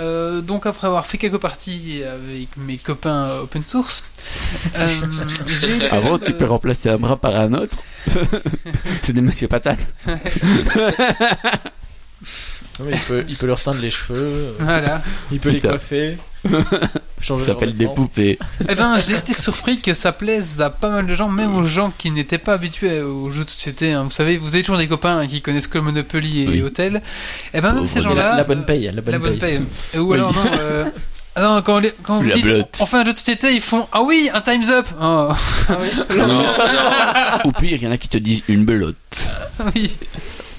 Euh, 0.00 0.40
donc 0.40 0.66
après 0.66 0.86
avoir 0.86 1.06
fait 1.06 1.18
quelques 1.18 1.38
parties 1.38 2.02
avec 2.04 2.56
mes 2.56 2.76
copains 2.76 3.28
open 3.42 3.64
source, 3.64 4.04
euh, 4.76 4.86
Avant, 5.90 6.18
tu 6.18 6.32
peux 6.34 6.44
remplacer 6.46 6.88
un 6.90 6.98
bras 6.98 7.16
par 7.16 7.36
un 7.36 7.52
autre. 7.54 7.78
c'est 9.02 9.12
des 9.12 9.22
monsieur 9.22 9.48
patates. 9.48 9.94
Non, 10.06 10.16
mais 12.86 12.92
il, 12.92 13.00
peut, 13.00 13.24
il 13.28 13.36
peut 13.36 13.46
leur 13.46 13.60
teindre 13.62 13.80
les 13.80 13.90
cheveux, 13.90 14.54
Voilà. 14.58 15.02
il 15.30 15.38
peut 15.40 15.50
les 15.50 15.60
coiffer, 15.60 16.18
Ça 17.20 17.38
s'appelle 17.38 17.74
des 17.76 17.86
poupées. 17.86 18.36
Eh 18.68 18.74
ben, 18.74 18.98
j'ai 18.98 19.14
été 19.14 19.32
surpris 19.32 19.80
que 19.80 19.94
ça 19.94 20.10
plaise 20.10 20.60
à 20.60 20.70
pas 20.70 20.88
mal 20.90 21.06
de 21.06 21.14
gens, 21.14 21.28
même 21.28 21.54
aux 21.54 21.62
gens 21.62 21.92
qui 21.96 22.10
n'étaient 22.10 22.38
pas 22.38 22.54
habitués 22.54 23.00
aux 23.00 23.30
jeux 23.30 23.44
de 23.44 23.50
société. 23.50 23.92
hein. 23.92 24.02
Vous 24.04 24.10
savez, 24.10 24.38
vous 24.38 24.54
avez 24.54 24.62
toujours 24.64 24.78
des 24.78 24.88
copains 24.88 25.18
hein, 25.18 25.26
qui 25.28 25.40
connaissent 25.40 25.68
que 25.68 25.78
le 25.78 25.84
Monopoly 25.84 26.42
et 26.42 26.48
Oui. 26.48 26.62
Hôtel. 26.62 27.00
Eh 27.54 27.60
ben, 27.60 27.72
même 27.74 27.86
ces 27.86 28.00
gens-là. 28.00 28.30
La, 28.32 28.36
la 28.38 28.44
bonne 28.44 28.60
euh, 28.60 28.62
paye, 28.62 28.90
la 28.92 29.00
bonne 29.00 29.12
La 29.12 29.18
bonne 29.20 29.38
paye. 29.38 29.60
paye. 29.92 30.00
Ou 30.00 30.12
alors, 30.14 30.32
non, 30.34 30.40
euh, 30.58 30.84
ah 31.36 31.42
non, 31.42 31.62
quand, 31.62 31.78
les- 31.78 31.94
quand 32.02 32.18
vous 32.18 32.28
La 32.28 32.34
dites, 32.34 32.44
belote. 32.44 32.76
on 32.80 32.86
fait 32.86 32.96
un 32.96 33.04
jeu 33.04 33.12
de 33.12 33.18
société, 33.18 33.54
ils 33.54 33.60
font 33.60 33.86
Ah 33.92 34.02
oui, 34.02 34.28
un 34.34 34.40
Time's 34.40 34.68
Up 34.68 34.86
Oh, 35.00 35.28
Ou 37.44 37.52
pire, 37.52 37.76
il 37.76 37.82
y 37.82 37.86
en 37.86 37.92
a 37.92 37.96
qui 37.98 38.08
te 38.08 38.18
disent 38.18 38.42
une 38.48 38.64
belote. 38.64 38.96
oui. 39.76 39.96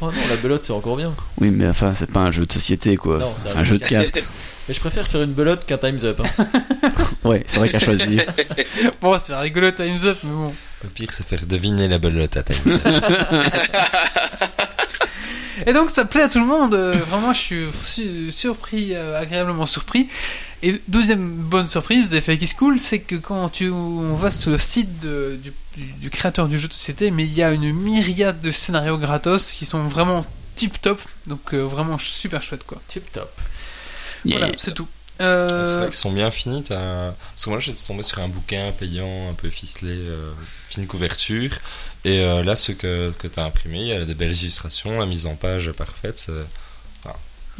Oh 0.01 0.05
non, 0.07 0.11
la 0.29 0.35
belote 0.37 0.63
c'est 0.63 0.73
encore 0.73 0.97
bien. 0.97 1.13
Oui, 1.39 1.49
mais 1.51 1.67
enfin, 1.67 1.91
c'est 1.93 2.11
pas 2.11 2.19
un 2.21 2.31
jeu 2.31 2.45
de 2.45 2.51
société, 2.53 2.95
quoi. 2.97 3.19
Non, 3.19 3.33
c'est 3.35 3.49
c'est 3.49 3.57
un 3.57 3.61
un 3.61 3.63
jeu 3.63 3.77
de 3.77 3.85
cartes. 3.85 4.27
Mais 4.67 4.73
je 4.73 4.79
préfère 4.79 5.07
faire 5.07 5.21
une 5.23 5.33
belote 5.33 5.65
qu'un 5.65 5.77
Time's 5.77 6.03
Up. 6.05 6.21
hein. 6.21 6.47
Ouais, 7.23 7.43
c'est 7.47 7.59
vrai 7.59 7.69
qu'à 7.69 7.79
choisir. 7.79 8.21
Bon, 9.01 9.17
c'est 9.21 9.35
rigolo, 9.35 9.71
Time's 9.71 10.03
Up, 10.03 10.17
mais 10.23 10.31
bon. 10.31 10.53
Le 10.83 10.89
pire, 10.89 11.07
c'est 11.11 11.25
faire 11.25 11.45
deviner 11.45 11.87
la 11.87 11.97
belote 11.99 12.35
à 12.37 12.43
ta 12.43 12.53
Et 15.65 15.71
donc, 15.73 15.89
ça 15.91 16.03
plaît 16.05 16.23
à 16.23 16.29
tout 16.29 16.39
le 16.39 16.45
monde. 16.45 16.73
euh, 16.73 16.93
Vraiment, 17.09 17.31
je 17.33 17.37
suis 17.39 17.65
su- 17.83 18.31
surpris, 18.31 18.93
euh, 18.95 19.19
agréablement 19.19 19.65
surpris. 19.65 20.09
Et 20.61 20.81
deuxième 20.87 21.29
bonne 21.29 21.67
surprise 21.67 22.09
d'Effet 22.09 22.37
qui 22.37 22.47
School, 22.47 22.79
c'est 22.79 22.99
que 22.99 23.15
quand 23.15 23.49
tu, 23.49 23.69
on 23.69 24.15
va 24.15 24.31
sur 24.31 24.51
le 24.51 24.57
site 24.57 24.99
de- 25.01 25.37
du, 25.41 25.53
du- 25.77 25.91
du 25.93 26.09
créateur 26.09 26.47
du 26.47 26.57
jeu 26.57 26.67
de 26.67 26.73
société, 26.73 27.11
mais 27.11 27.23
il 27.25 27.33
y 27.33 27.43
a 27.43 27.51
une 27.51 27.71
myriade 27.71 28.41
de 28.41 28.49
scénarios 28.51 28.97
gratos 28.97 29.51
qui 29.51 29.65
sont 29.65 29.83
vraiment 29.87 30.25
tip 30.55 30.81
top, 30.81 30.99
donc 31.27 31.53
euh, 31.53 31.61
vraiment 31.61 31.97
super 31.97 32.41
chouette 32.43 32.63
quoi. 32.65 32.81
Tip 32.87 33.11
top. 33.11 33.29
Voilà, 34.25 34.49
c'est 34.55 34.73
tout. 34.73 34.87
C'est 35.17 35.23
Euh, 35.25 35.75
vrai 35.77 35.85
qu'ils 35.87 35.95
sont 35.95 36.11
bien 36.11 36.31
finis. 36.31 36.63
Parce 36.67 37.45
que 37.45 37.49
moi, 37.49 37.59
j'étais 37.59 37.85
tombé 37.85 38.03
sur 38.03 38.19
un 38.19 38.27
bouquin 38.27 38.71
payant, 38.77 39.29
un 39.29 39.33
peu 39.33 39.49
ficelé, 39.49 39.91
euh, 39.91 40.31
fine 40.67 40.87
couverture. 40.87 41.51
Et 42.03 42.19
euh, 42.21 42.43
là, 42.43 42.55
ce 42.55 42.71
que, 42.71 43.13
que 43.19 43.27
tu 43.27 43.39
as 43.39 43.45
imprimé, 43.45 43.79
il 43.81 43.87
y 43.87 43.93
a 43.93 44.03
des 44.05 44.15
belles 44.15 44.35
illustrations, 44.35 44.99
la 44.99 45.05
mise 45.05 45.27
en 45.27 45.35
page 45.35 45.67
est 45.67 45.73
parfaite. 45.73 46.17
C'est 46.19 46.31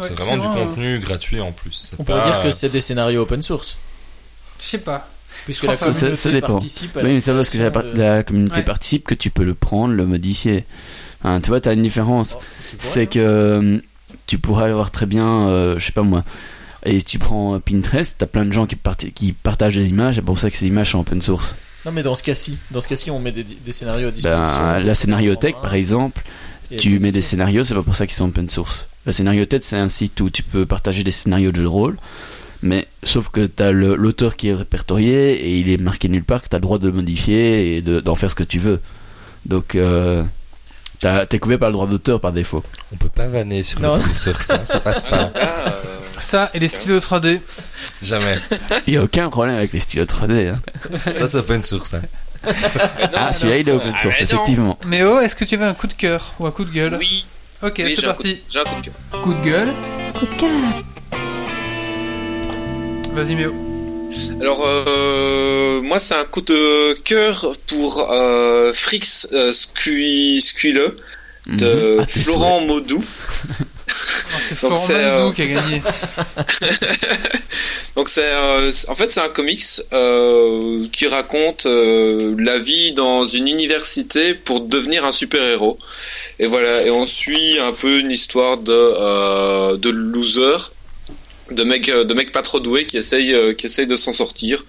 ouais, 0.01 0.09
vraiment 0.09 0.37
du 0.37 0.59
contenu 0.59 0.99
gratuit 0.99 1.39
en 1.39 1.51
plus. 1.51 1.95
On 1.99 2.03
pourrait 2.03 2.21
pas, 2.21 2.25
dire 2.27 2.41
que 2.41 2.47
euh, 2.47 2.51
c'est 2.51 2.69
des 2.69 2.81
scénarios 2.81 3.21
open 3.21 3.41
source. 3.41 3.77
Je 4.59 4.65
sais 4.65 4.77
pas. 4.79 5.07
Puisque 5.45 5.63
la 5.63 5.75
ça- 5.75 5.87
communauté 5.91 6.15
ça 6.15 6.41
participe 6.41 6.97
à 6.97 7.01
Oui, 7.01 7.13
mais 7.13 7.19
c'est 7.19 7.33
parce 7.33 7.49
que 7.49 7.57
la, 7.57 7.69
de- 7.69 8.21
communauté 8.23 8.57
Ouais. 8.57 8.63
participe 8.63 9.05
que 9.05 9.13
tu 9.15 9.29
peux 9.29 9.43
le 9.43 9.53
prendre, 9.55 9.93
le 9.93 10.05
modifier. 10.05 10.65
Hein, 11.23 11.39
tu 11.41 11.49
vois, 11.49 11.59
tu 11.61 11.69
as 11.69 11.73
une 11.73 11.81
différence. 11.81 12.35
Oh, 12.37 12.43
c'est 12.79 13.03
hein. 13.03 13.05
que 13.05 13.19
euh, 13.19 13.79
tu 14.27 14.37
pourrais 14.39 14.69
avoir 14.69 14.91
très 14.91 15.05
bien, 15.05 15.47
euh, 15.47 15.77
je 15.79 15.85
sais 15.85 15.91
pas 15.91 16.03
moi, 16.03 16.23
et 16.85 16.99
si 16.99 17.05
tu 17.05 17.19
prends 17.19 17.59
Pinterest, 17.59 18.15
t'as 18.17 18.25
plein 18.25 18.45
de 18.45 18.51
gens 18.51 18.65
qui, 18.65 18.75
parti- 18.75 19.11
qui 19.11 19.31
partagent 19.33 19.75
des 19.75 19.89
images, 19.89 20.15
c'est 20.15 20.21
pour 20.21 20.39
ça 20.39 20.49
que 20.49 20.57
ces 20.57 20.67
images 20.67 20.91
sont 20.91 20.99
open 20.99 21.21
source. 21.21 21.55
Non, 21.85 21.91
mais 21.91 22.03
dans 22.03 22.15
ce 22.15 22.23
cas-ci, 22.23 22.57
dans 22.71 22.79
ce 22.81 22.87
cas-ci, 22.87 23.11
on 23.11 23.19
met 23.19 23.31
des, 23.31 23.43
des 23.43 23.71
scénarios 23.73 24.07
à 24.07 24.11
disposition. 24.11 24.61
Ben, 24.61 24.79
la 24.79 24.95
scénariothèque, 24.95 25.55
par 25.61 25.73
exemple, 25.73 26.21
tu 26.77 26.99
mets 26.99 27.11
des 27.11 27.21
scénarios, 27.21 27.63
c'est 27.63 27.73
pas 27.75 27.83
pour 27.83 27.95
ça 27.95 28.07
qu'ils 28.07 28.15
sont 28.15 28.29
open 28.29 28.47
source. 28.49 28.87
La 29.05 29.11
scénariothèque, 29.13 29.63
c'est 29.63 29.77
un 29.77 29.89
site 29.89 30.19
où 30.21 30.29
tu 30.29 30.43
peux 30.43 30.65
partager 30.65 31.03
des 31.03 31.11
scénarios 31.11 31.51
de 31.51 31.57
jeux 31.57 31.63
de 31.63 31.67
rôle, 31.67 31.97
mais 32.61 32.87
sauf 33.03 33.27
que 33.29 33.45
t'as 33.45 33.71
l'auteur 33.71 34.37
qui 34.37 34.47
est 34.47 34.53
répertorié 34.53 35.33
et 35.33 35.57
il 35.59 35.69
est 35.69 35.77
marqué 35.77 36.07
nulle 36.07 36.23
part 36.23 36.41
que 36.41 36.47
t'as 36.47 36.57
le 36.57 36.61
droit 36.61 36.79
de 36.79 36.87
le 36.87 36.93
modifier 36.93 37.75
et 37.75 37.81
de- 37.81 37.99
d'en 37.99 38.15
faire 38.15 38.31
ce 38.31 38.35
que 38.35 38.43
tu 38.45 38.59
veux. 38.59 38.79
Donc, 39.45 39.75
euh, 39.75 40.23
t'es 41.29 41.39
couvert 41.39 41.59
par 41.59 41.69
le 41.69 41.73
droit 41.73 41.87
d'auteur 41.87 42.19
par 42.19 42.31
défaut. 42.31 42.63
On 42.91 42.95
peut 42.97 43.09
pas 43.09 43.27
vanner 43.27 43.63
sur 43.63 43.79
Non. 43.81 43.95
le 43.97 44.01
sur 44.15 44.41
ça, 44.41 44.65
ça 44.65 44.79
passe 44.79 45.03
pas. 45.05 45.17
Là, 45.17 45.31
euh, 45.35 45.79
Ça 46.19 46.49
et 46.53 46.59
les 46.59 46.67
stylos 46.67 46.99
3D. 46.99 47.39
Jamais. 48.01 48.35
Il 48.87 48.93
y 48.95 48.97
a 48.97 49.03
aucun 49.03 49.29
problème 49.29 49.55
avec 49.55 49.73
les 49.73 49.79
stylos 49.79 50.05
3D. 50.05 50.49
hein. 50.49 50.59
Ça, 51.15 51.27
c'est 51.27 51.37
open 51.37 51.61
source. 51.63 51.93
Hein. 51.95 52.01
non, 52.45 52.51
Ah, 53.15 53.31
celui-là, 53.31 53.57
il 53.57 53.69
est 53.69 53.71
open 53.71 53.93
Ah, 53.95 54.01
source, 54.01 54.19
non. 54.19 54.23
effectivement. 54.25 54.79
Mais 54.85 55.03
oh, 55.03 55.19
est-ce 55.19 55.35
que 55.35 55.45
tu 55.45 55.55
veux 55.57 55.65
un 55.65 55.73
coup 55.73 55.87
de 55.87 55.93
cœur 55.93 56.33
ou 56.39 56.45
un 56.45 56.51
coup 56.51 56.63
de 56.65 56.71
gueule 56.71 56.95
Oui, 56.99 57.25
Ok, 57.61 57.75
oui, 57.79 57.93
c'est 57.95 58.01
j'ai 58.01 58.07
un 58.07 58.09
coup- 58.11 58.15
parti. 58.15 58.41
j'ai 58.49 58.59
un 58.59 58.63
coup 58.63 58.75
de 58.81 58.85
cœur. 58.85 59.21
Coup 59.23 59.33
de 59.33 59.41
gueule. 59.43 59.73
Coup 60.19 60.25
de 60.25 60.35
cœur. 60.35 60.49
Vas-y, 63.13 63.35
Méo. 63.35 63.53
Alors, 64.41 64.63
euh, 64.65 65.81
moi, 65.81 65.99
c'est 65.99 66.15
un 66.15 66.23
coup 66.25 66.41
de 66.41 66.93
cœur 67.03 67.55
pour 67.67 68.09
euh, 68.11 68.71
Frix 68.73 69.27
euh, 69.33 69.51
Squille 69.51 70.41
de 71.47 71.47
Mhm. 71.47 71.99
Ah, 71.99 72.05
Florent 72.07 72.61
Maudou. 72.61 73.03
Oh, 74.35 74.39
c'est 74.39 74.55
Florent 74.55 74.87
euh, 74.89 75.31
qui 75.33 75.43
a 75.43 75.45
gagné. 75.45 75.83
Donc 77.95 78.09
c'est 78.09 78.23
euh, 78.23 78.71
en 78.87 78.95
fait 78.95 79.11
c'est 79.11 79.19
un 79.19 79.29
comics 79.29 79.63
euh, 79.91 80.87
qui 80.91 81.05
raconte 81.05 81.67
euh, 81.67 82.33
la 82.39 82.57
vie 82.57 82.93
dans 82.93 83.25
une 83.25 83.47
université 83.47 84.33
pour 84.33 84.61
devenir 84.61 85.05
un 85.05 85.11
super 85.11 85.43
héros. 85.43 85.77
Et 86.39 86.47
voilà 86.47 86.81
et 86.83 86.89
on 86.89 87.05
suit 87.05 87.59
un 87.59 87.73
peu 87.73 87.99
une 87.99 88.09
histoire 88.09 88.57
de 88.57 88.73
euh, 88.73 89.77
de 89.77 89.89
loser, 89.89 90.71
de 91.51 91.63
mecs 91.63 91.89
euh, 91.89 92.03
de 92.03 92.13
mecs 92.13 92.31
pas 92.31 92.41
trop 92.41 92.59
doués 92.59 92.85
qui 92.85 92.97
essayent 92.97 93.33
euh, 93.33 93.53
qui 93.53 93.65
essayent 93.65 93.87
de 93.87 93.95
s'en 93.95 94.11
sortir. 94.11 94.65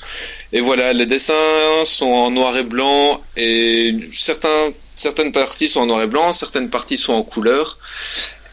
Et 0.53 0.61
voilà 0.61 0.93
les 0.93 1.07
dessins 1.07 1.85
sont 1.85 2.07
en 2.07 2.31
noir 2.31 2.57
et 2.57 2.63
blanc 2.63 3.23
et 3.37 3.97
certains 4.11 4.73
certaines 4.95 5.33
parties 5.33 5.69
sont 5.69 5.81
en 5.81 5.87
noir 5.87 6.03
et 6.03 6.07
blanc, 6.07 6.33
certaines 6.33 6.71
parties 6.71 6.97
sont 6.97 7.15
en 7.15 7.23
couleur. 7.23 7.79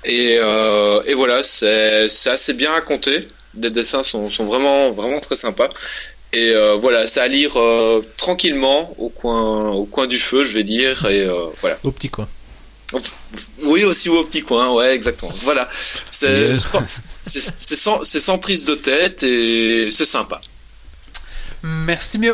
Et, 0.03 0.37
euh, 0.39 1.03
et 1.05 1.13
voilà, 1.13 1.43
c'est 1.43 2.09
assez 2.25 2.53
bien 2.53 2.71
raconté. 2.71 3.27
Les 3.55 3.69
dessins 3.69 4.01
sont, 4.01 4.31
sont 4.31 4.45
vraiment 4.45 4.91
vraiment 4.91 5.19
très 5.19 5.35
sympas. 5.35 5.69
Et 6.33 6.53
voilà, 6.79 7.07
c'est 7.07 7.19
à 7.19 7.27
lire 7.27 7.59
tranquillement 8.15 8.95
au 8.97 9.09
coin 9.09 9.69
au 9.71 9.83
coin 9.85 10.07
du 10.07 10.17
feu, 10.17 10.43
je 10.43 10.53
vais 10.53 10.63
dire. 10.63 11.05
Et 11.07 11.27
voilà. 11.59 11.77
Au 11.83 11.91
petit 11.91 12.09
coin. 12.09 12.27
Oui, 13.63 13.83
aussi 13.85 14.09
au 14.09 14.23
petit 14.25 14.41
coin, 14.41 14.71
ouais, 14.73 14.93
exactement. 14.95 15.31
Voilà, 15.43 15.69
c'est 16.09 16.49
Yes. 16.49 16.67
c'est 17.23 17.39
c'est 17.39 17.75
sans 17.75 18.03
c'est 18.03 18.19
sans 18.19 18.37
prise 18.37 18.65
de 18.65 18.75
tête 18.75 19.23
et 19.23 19.89
c'est 19.91 20.05
sympa. 20.05 20.41
Merci, 21.63 22.17
Méo. 22.17 22.33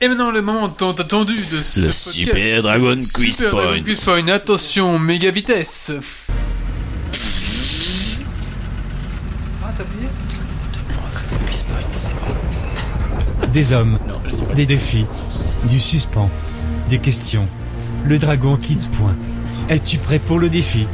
Et 0.00 0.08
maintenant, 0.08 0.30
le 0.32 0.42
moment 0.42 0.68
tant 0.68 0.92
attendu 0.92 1.36
de 1.36 1.62
ce 1.62 1.80
Le 1.80 1.86
podcast. 1.86 2.10
Super 2.10 2.62
Dragon 2.62 2.96
Quiz 3.14 3.36
Super 3.36 3.50
Dragon. 3.52 3.82
Quiz 3.82 4.00
Point. 4.04 4.28
Attention, 4.28 4.98
méga 4.98 5.30
vitesse. 5.30 5.92
Ah, 9.62 9.72
t'as 9.76 9.84
oublié? 9.84 10.08
Des 13.52 13.72
hommes, 13.72 13.98
des 14.56 14.66
défis, 14.66 15.06
du 15.64 15.80
suspens, 15.80 16.30
des 16.90 16.98
questions. 16.98 17.46
Le 18.04 18.18
dragon 18.18 18.56
Kids 18.56 18.88
point. 18.98 19.14
Es-tu 19.68 19.98
prêt 19.98 20.18
pour 20.18 20.38
le 20.38 20.48
défi? 20.48 20.86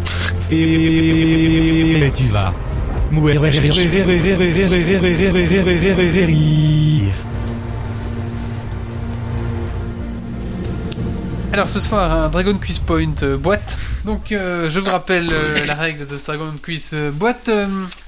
Et 0.50 2.12
tu 2.14 2.24
vas. 2.24 2.52
mourir. 3.10 3.40
Alors 11.52 11.68
ce 11.68 11.80
soir, 11.80 12.12
un 12.12 12.28
Dragon 12.28 12.54
Quiz 12.54 12.78
Point 12.78 13.12
euh, 13.22 13.36
boîte. 13.36 13.76
Donc 14.04 14.30
euh, 14.30 14.70
je 14.70 14.78
vous 14.78 14.88
rappelle 14.88 15.28
euh, 15.32 15.64
la 15.66 15.74
règle 15.74 16.06
de 16.06 16.16
ce 16.16 16.26
Dragon 16.26 16.52
Quiz 16.62 16.90
euh, 16.92 17.10
boîte. 17.10 17.50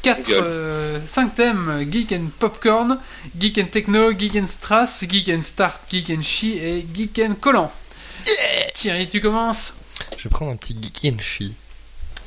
4, 0.03 0.29
Gueule. 0.29 1.01
5 1.07 1.35
thèmes, 1.35 1.87
Geek 1.91 2.13
and 2.13 2.27
Popcorn, 2.39 2.99
Geek 3.39 3.59
and 3.59 3.67
Techno, 3.73 4.13
Geek 4.13 4.37
and 4.37 4.47
Strass, 4.47 5.05
Geek 5.09 5.29
and 5.29 5.43
Start, 5.43 5.81
Geek 5.91 6.11
and 6.11 6.23
Chi 6.23 6.59
et 6.63 6.87
Geek 6.95 7.19
and 7.19 7.35
Collant. 7.41 7.73
Thierry, 8.75 9.09
tu 9.09 9.21
commences? 9.21 9.82
Je 10.17 10.25
vais 10.25 10.31
prendre 10.31 10.53
un 10.53 10.57
petit 10.57 10.77
Geekenshi. 10.81 11.55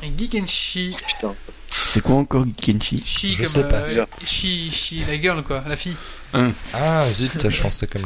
Et 0.03 0.11
Geek 0.17 0.35
and 0.35 0.47
Chi. 0.47 0.89
Putain. 1.07 1.33
C'est 1.71 2.01
quoi 2.01 2.15
encore 2.15 2.45
Kenshi 2.61 3.01
Chi 3.05 3.31
Je 3.33 3.37
comme 3.43 3.45
sais 3.47 3.63
pas. 3.67 3.79
euh, 3.79 4.05
Chi, 4.25 4.69
Chi, 4.71 5.03
la 5.07 5.19
girl 5.19 5.41
quoi, 5.43 5.63
la 5.67 5.75
fille. 5.75 5.95
Ah 6.73 7.05
zut, 7.09 7.49
je 7.49 7.61
pensais 7.61 7.87
comme. 7.87 8.01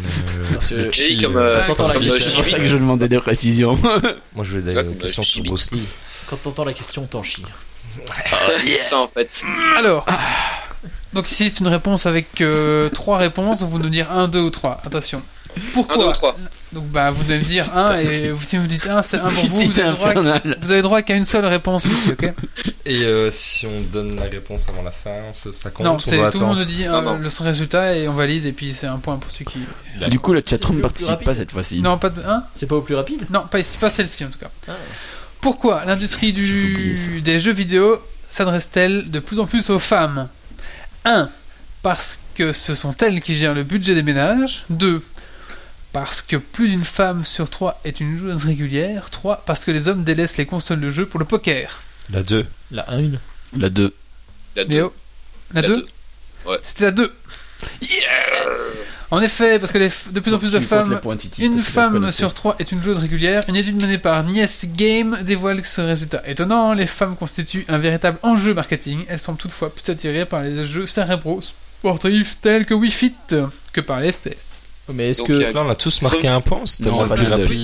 Parce 0.53 0.69
que- 0.69 0.91
chi, 0.91 1.19
comme, 1.19 1.37
euh, 1.37 1.61
la 1.61 1.65
C'est 1.67 2.35
pour 2.35 2.45
ça 2.45 2.59
que 2.59 2.65
je 2.65 2.77
demandais 2.77 3.09
des 3.09 3.17
précisions. 3.19 3.75
Moi 4.35 4.43
je 4.43 4.51
voulais 4.51 4.61
des 4.61 4.73
comme, 4.75 4.95
questions 4.97 5.23
sur. 5.23 5.43
Bruce 5.43 5.71
Lee. 5.71 5.81
Quand 6.29 6.37
t'entends 6.37 6.65
la 6.65 6.73
question, 6.73 7.05
t'en 7.07 7.23
chies. 7.23 7.43
C'est 8.59 8.77
ça 8.77 8.99
en 8.99 9.07
fait. 9.07 9.43
Alors, 9.77 10.05
donc 11.13 11.29
ici 11.31 11.49
c'est 11.49 11.59
une 11.59 11.67
réponse 11.67 12.05
avec 12.05 12.27
3 12.93 13.17
réponses, 13.17 13.61
vous 13.63 13.79
nous 13.79 13.89
dire 13.89 14.11
1, 14.11 14.27
2 14.27 14.39
ou 14.39 14.49
3. 14.49 14.81
Attention. 14.85 15.21
Pourquoi 15.73 15.95
1, 15.95 15.99
2 15.99 16.05
ou 16.05 16.11
3. 16.11 16.37
Donc 16.73 16.85
bah 16.89 17.09
vous 17.09 17.23
devez 17.23 17.39
me 17.39 17.43
dire 17.43 17.65
1 17.75 17.95
et 17.97 18.29
vous- 18.29 18.45
si 18.47 18.57
vous 18.57 18.67
dites 18.67 18.87
1 18.87 19.01
c'est 19.01 19.17
1 19.17 19.21
pour 19.29 19.31
vous, 19.47 19.57
vous 19.63 19.79
avez 19.79 19.89
droit, 19.91 20.09
infernal. 20.09 20.57
vous 20.61 20.71
avez 20.71 20.81
droit 20.83 21.01
qu'à 21.01 21.15
une 21.15 21.25
seule 21.25 21.45
réponse 21.45 21.85
ici, 21.85 22.11
ok 22.11 22.31
Et 22.85 23.03
euh, 23.05 23.31
si 23.31 23.65
on 23.65 23.81
donne 23.91 24.15
la 24.17 24.25
réponse 24.25 24.69
avant 24.69 24.83
la 24.83 24.91
fin, 24.91 25.09
ça, 25.31 25.71
compte 25.71 25.85
Non, 25.87 25.93
on 25.93 25.99
c'est 25.99 26.17
tout 26.31 26.39
le 26.41 26.45
monde 26.45 26.59
dit 26.59 26.85
Non, 26.85 26.93
euh, 26.97 27.01
non. 27.01 27.17
le 27.17 27.29
son 27.31 27.43
résultat 27.43 27.95
et 27.95 28.07
on 28.07 28.13
valide 28.13 28.45
et 28.45 28.51
puis 28.51 28.71
c'est 28.73 28.85
un 28.85 28.97
point 28.99 29.17
pour 29.17 29.31
celui 29.31 29.45
qui. 29.45 29.59
Du 30.09 30.19
coup, 30.19 30.31
le 30.33 30.43
chatroom 30.45 30.75
plus- 30.75 30.81
participe 30.83 31.15
plus 31.17 31.25
pas 31.25 31.33
cette 31.33 31.51
fois-ci. 31.51 31.81
Non, 31.81 31.97
pas 31.97 32.09
de 32.11 32.21
1 32.21 32.43
C'est 32.53 32.67
pas 32.67 32.75
au 32.75 32.81
plus 32.81 32.93
rapide? 32.95 33.25
Non, 33.31 33.41
pas 33.49 33.57
ici, 33.59 33.75
pas 33.79 33.89
celle-ci 33.89 34.25
en 34.25 34.29
tout 34.29 34.37
cas. 34.39 34.51
Ah. 34.67 34.73
Pourquoi 35.41 35.83
l'industrie 35.85 36.33
du... 36.33 37.21
des 37.23 37.39
jeux 37.39 37.53
vidéo 37.53 37.99
s'adresse-t-elle 38.29 39.09
de 39.09 39.19
plus 39.19 39.39
en 39.39 39.47
plus 39.47 39.71
aux 39.71 39.79
femmes? 39.79 40.27
1. 41.05 41.29
Parce 41.81 42.19
que 42.35 42.51
ce 42.53 42.75
sont 42.75 42.95
elles 42.97 43.21
qui 43.21 43.35
gèrent 43.35 43.53
le 43.53 43.63
budget 43.63 43.95
des 43.95 44.03
ménages. 44.03 44.65
2. 44.69 45.03
Parce 45.93 46.21
que 46.21 46.35
plus 46.35 46.69
d'une 46.69 46.85
femme 46.85 47.23
sur 47.23 47.49
trois 47.49 47.79
est 47.83 47.99
une 47.99 48.17
joueuse 48.17 48.45
régulière. 48.45 49.09
3. 49.09 49.43
Parce 49.45 49.65
que 49.65 49.71
les 49.71 49.87
hommes 49.87 50.03
délaissent 50.03 50.37
les 50.37 50.45
consoles 50.45 50.81
de 50.81 50.89
jeux 50.89 51.05
pour 51.05 51.19
le 51.19 51.25
poker. 51.25 51.81
La 52.11 52.21
2. 52.21 52.45
La 52.71 52.91
1 52.91 53.11
La 53.57 53.69
2. 53.69 53.93
La 54.55 54.65
deux. 54.65 54.73
Léo 54.73 54.93
La 55.53 55.61
La 55.61 55.67
2 55.67 55.75
deux. 55.75 55.87
Ouais. 56.45 56.57
C'était 56.63 56.85
la 56.85 56.91
2. 56.91 57.13
En 59.11 59.21
effet, 59.23 59.57
parce 59.57 59.71
que 59.71 59.79
les 59.79 59.87
f- 59.89 60.11
de 60.11 60.19
plus 60.19 60.33
en 60.33 60.37
plus 60.37 60.51
de 60.51 60.59
femmes 60.59 60.99
une 61.39 61.59
femme 61.59 62.11
sur 62.11 62.33
trois 62.35 62.55
est 62.59 62.71
une 62.71 62.81
joueuse 62.81 62.99
régulière. 62.99 63.43
Une 63.47 63.55
étude 63.55 63.81
menée 63.81 63.97
par 63.97 64.23
Nies 64.23 64.45
Game 64.75 65.17
dévoile 65.23 65.65
ce 65.65 65.81
résultat 65.81 66.21
étonnant. 66.27 66.73
Les 66.73 66.85
femmes 66.85 67.15
constituent 67.15 67.65
un 67.69 67.79
véritable 67.79 68.19
enjeu 68.21 68.53
marketing. 68.53 69.05
Elles 69.09 69.17
semblent 69.17 69.39
toutefois 69.39 69.73
plus 69.73 69.89
attirées 69.91 70.25
par 70.25 70.41
les 70.43 70.63
jeux 70.63 70.85
cérébraux 70.85 71.41
sportifs 71.41 72.37
tels 72.41 72.65
que 72.65 72.73
Wii 72.75 72.91
Fit 72.91 73.13
que 73.73 73.81
par 73.81 73.99
les 73.99 74.11
FPS. 74.11 74.59
Mais 74.93 75.09
est-ce 75.09 75.21
que, 75.21 75.33
Là 75.33 75.63
on 75.65 75.69
a 75.69 75.75
tous 75.75 76.01
marqué 76.01 76.27
un 76.27 76.41
point. 76.41 76.63
Tout 76.65 76.83
le 76.83 76.91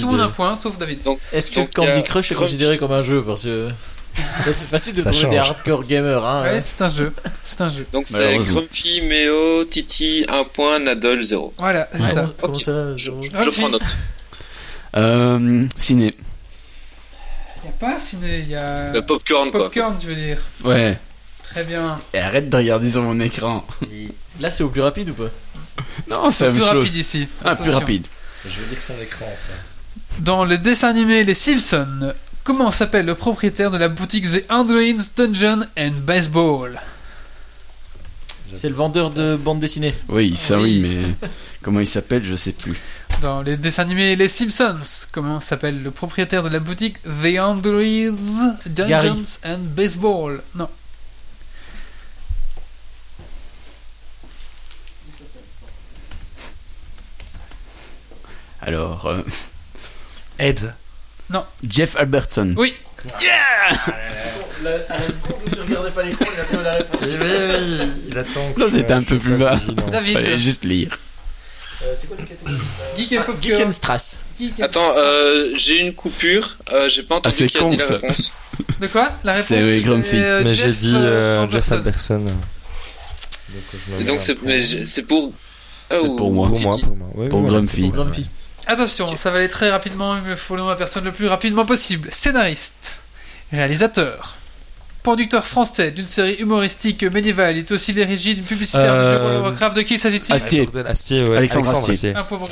monde 0.05 0.19
a 0.21 0.23
un 0.25 0.29
point, 0.29 0.55
sauf 0.55 0.77
David. 0.77 0.99
est-ce 1.31 1.51
que 1.51 1.61
Candy 1.61 1.89
a 1.91 2.01
Crush 2.01 2.31
est 2.31 2.35
Crunch. 2.35 2.47
considéré 2.49 2.77
comme 2.77 2.91
un 2.91 3.01
jeu 3.01 3.23
Parce 3.25 3.43
que 3.43 3.69
C'est 4.45 4.69
facile 4.71 4.95
de 4.95 5.01
Ça 5.01 5.09
trouver 5.11 5.29
des 5.31 5.37
hardcore 5.37 5.83
gamers. 5.83 6.23
Hein. 6.25 6.43
Ouais, 6.43 6.61
c'est 6.63 6.81
un 6.81 6.87
jeu. 6.87 7.13
C'est 7.43 7.61
un 7.61 7.69
jeu. 7.69 7.85
Donc 7.93 8.05
c'est. 8.07 8.37
Grumpy, 8.37 9.01
Méo, 9.03 9.65
Titi, 9.65 10.25
1 10.29 10.43
point, 10.45 10.79
Nadal, 10.79 11.21
0. 11.21 11.53
Voilà, 11.57 11.87
c'est 11.93 12.01
Ouais. 12.01 12.13
ça. 12.13 12.25
Je, 12.97 13.11
prends 13.51 13.69
note. 13.69 13.97
Euh, 14.95 15.65
ciné. 15.77 16.15
N'y 17.63 17.69
a 17.69 17.71
pas 17.79 17.99
ciné, 17.99 18.41
y 18.41 18.55
a. 18.55 18.93
Euh, 18.95 19.01
popcorn, 19.01 19.51
quoi. 19.51 19.65
Popcorn, 19.65 19.97
tu 19.99 20.07
veux 20.07 20.15
dire. 20.15 20.37
Ouais. 20.63 20.97
Très 21.43 21.63
bien. 21.63 21.99
Et 22.13 22.19
arrête 22.19 22.49
de 22.49 22.57
regarder 22.57 22.91
sur 22.91 23.01
mon 23.01 23.19
écran. 23.19 23.65
Là, 24.39 24.49
c'est 24.49 24.63
au 24.63 24.69
plus 24.69 24.81
rapide 24.81 25.09
ou 25.09 25.13
pas? 25.13 25.29
Non, 26.09 26.29
c'est 26.31 26.45
la 26.45 26.51
Plus 26.51 26.59
même 26.59 26.69
chose. 26.69 26.77
rapide 26.83 26.95
ici. 26.95 27.27
Ah, 27.43 27.55
plus 27.55 27.71
rapide. 27.71 28.07
Je 28.45 28.59
veux 28.59 28.65
dire 28.67 28.81
son 28.81 28.93
écran, 29.01 29.25
ça. 29.37 29.49
Dans 30.19 30.45
le 30.45 30.57
dessin 30.57 30.89
animé 30.89 31.23
Les 31.23 31.33
Simpsons, 31.33 32.13
comment 32.45 32.71
s'appelle 32.71 33.05
le 33.05 33.15
propriétaire 33.15 33.71
de 33.71 33.77
la 33.77 33.89
boutique 33.89 34.25
The 34.31 34.45
Androids 34.49 35.03
Dungeon 35.17 35.65
and 35.77 35.91
Baseball 36.03 36.79
C'est 38.53 38.69
le 38.69 38.75
vendeur 38.75 39.09
de 39.09 39.35
bande 39.35 39.59
dessinée. 39.59 39.93
Oui, 40.07 40.37
ça 40.37 40.59
Oui. 40.61 40.79
mais 40.79 41.01
comment 41.61 41.81
il 41.81 41.87
s'appelle, 41.87 42.23
je 42.23 42.35
sais 42.35 42.53
plus. 42.53 42.75
Dans 43.21 43.41
les 43.41 43.57
dessins 43.57 43.83
animés 43.83 44.15
Les 44.15 44.27
Simpsons, 44.29 44.79
comment 45.11 45.41
s'appelle 45.41 45.81
le 45.83 45.91
propriétaire 45.91 46.43
de 46.43 46.49
la 46.49 46.59
boutique 46.59 47.01
The 47.03 47.39
Androids 47.39 48.15
Dungeons 48.65 48.87
Gary. 48.87 49.09
and 49.45 49.59
Baseball? 49.75 50.41
Non. 50.55 50.69
Alors, 58.61 59.05
euh, 59.07 59.21
Ed. 60.39 60.73
Jeff 61.67 61.95
Albertson. 61.97 62.53
Oui, 62.57 62.73
à 64.89 64.97
la 64.97 65.01
seconde 65.11 65.37
où 65.45 65.49
tu 65.49 65.61
regardais 65.61 65.91
pas 65.91 66.03
l'écran, 66.03 66.25
il 66.33 66.39
a 66.39 66.43
trouvé 66.43 66.63
la 66.63 66.73
réponse. 66.73 67.01
Oui, 67.03 67.17
oui, 67.21 67.55
oui, 67.79 67.87
il 68.09 68.17
attend. 68.17 68.39
Non, 68.57 68.67
je- 68.69 68.75
c'était 68.77 68.93
un 68.93 69.03
peu 69.03 69.17
plus 69.17 69.35
bas. 69.37 69.59
David. 69.91 70.13
Fallait 70.13 70.37
juste 70.39 70.63
lire. 70.63 70.97
c'est 71.97 72.07
quoi 72.07 72.17
les 72.19 72.25
catégories 72.25 72.55
Geek 72.97 73.11
et 73.11 73.15
Popcorn. 73.17 73.41
Geekenstrass. 73.41 74.23
Geek 74.39 74.59
et- 74.59 74.63
Attends, 74.63 74.91
euh, 74.95 75.51
j'ai 75.55 75.79
une 75.81 75.93
coupure. 75.93 76.57
Euh, 76.71 76.89
j'ai 76.89 77.03
pas 77.03 77.15
entendu 77.15 77.35
Ah, 77.35 77.37
c'est 77.37 77.47
qui 77.47 77.57
a 77.57 77.59
con, 77.59 77.69
dit 77.69 77.77
la 77.77 77.85
ça. 77.85 77.93
réponse. 77.95 78.31
De 78.79 78.87
quoi? 78.87 79.11
La 79.23 79.33
réponse 79.33 79.47
C'est, 79.47 79.61
oui, 79.63 79.81
Grumpy. 79.83 80.09
euh, 80.15 80.41
Mais 80.43 80.53
j'ai 80.53 80.71
dit 80.71 80.93
euh, 80.95 81.43
euh, 81.43 81.49
Jeff 81.49 81.71
Albertson. 81.71 82.15
Alberson. 82.15 82.35
Donc, 83.49 83.63
je 83.99 84.05
donc 84.05 84.21
c'est 84.21 85.03
pour. 85.03 85.31
Ah, 85.89 85.95
C'est 86.01 86.07
ou- 86.07 86.15
pour 86.15 86.31
moi. 86.31 86.47
Pour 86.49 86.59
moi, 86.61 86.77
pour 86.81 86.95
moi. 86.95 87.07
Oui, 87.15 87.29
Pour 87.29 87.43
Grumpy. 87.43 87.91
Attention, 88.67 89.15
ça 89.15 89.29
va 89.31 89.39
aller 89.39 89.49
très 89.49 89.69
rapidement, 89.69 90.17
il 90.17 90.23
me 90.23 90.35
faut 90.35 90.55
le 90.55 90.61
nom 90.63 90.69
à 90.69 90.75
personne 90.75 91.03
le 91.03 91.11
plus 91.11 91.27
rapidement 91.27 91.65
possible. 91.65 92.09
Scénariste, 92.11 92.97
réalisateur, 93.51 94.37
producteur 95.03 95.45
français 95.45 95.91
d'une 95.91 96.07
série 96.07 96.33
humoristique 96.35 97.03
médiévale, 97.03 97.57
il 97.57 97.59
est 97.59 97.71
aussi 97.71 97.93
l'origine 97.93 98.43
publicitaire 98.43 98.93
du 98.93 98.99
jeu 99.01 99.05
Euh, 99.05 99.17
World 99.19 99.35
of 99.37 99.43
Warcraft. 99.51 99.77
De 99.77 99.81
qui 99.83 99.99
s'agit-il 99.99 100.33
Asti- 100.33 100.59
Ouais, 100.61 100.65
bordel, 100.65 100.87
Astier, 100.87 101.23
ouais. 101.27 101.37
Alexandre 101.37 101.67
Alexandre 101.67 101.89
Astier. 101.91 102.09
Astier. 102.09 102.15
Un 102.15 102.23
point 102.23 102.37
pour. 102.39 102.47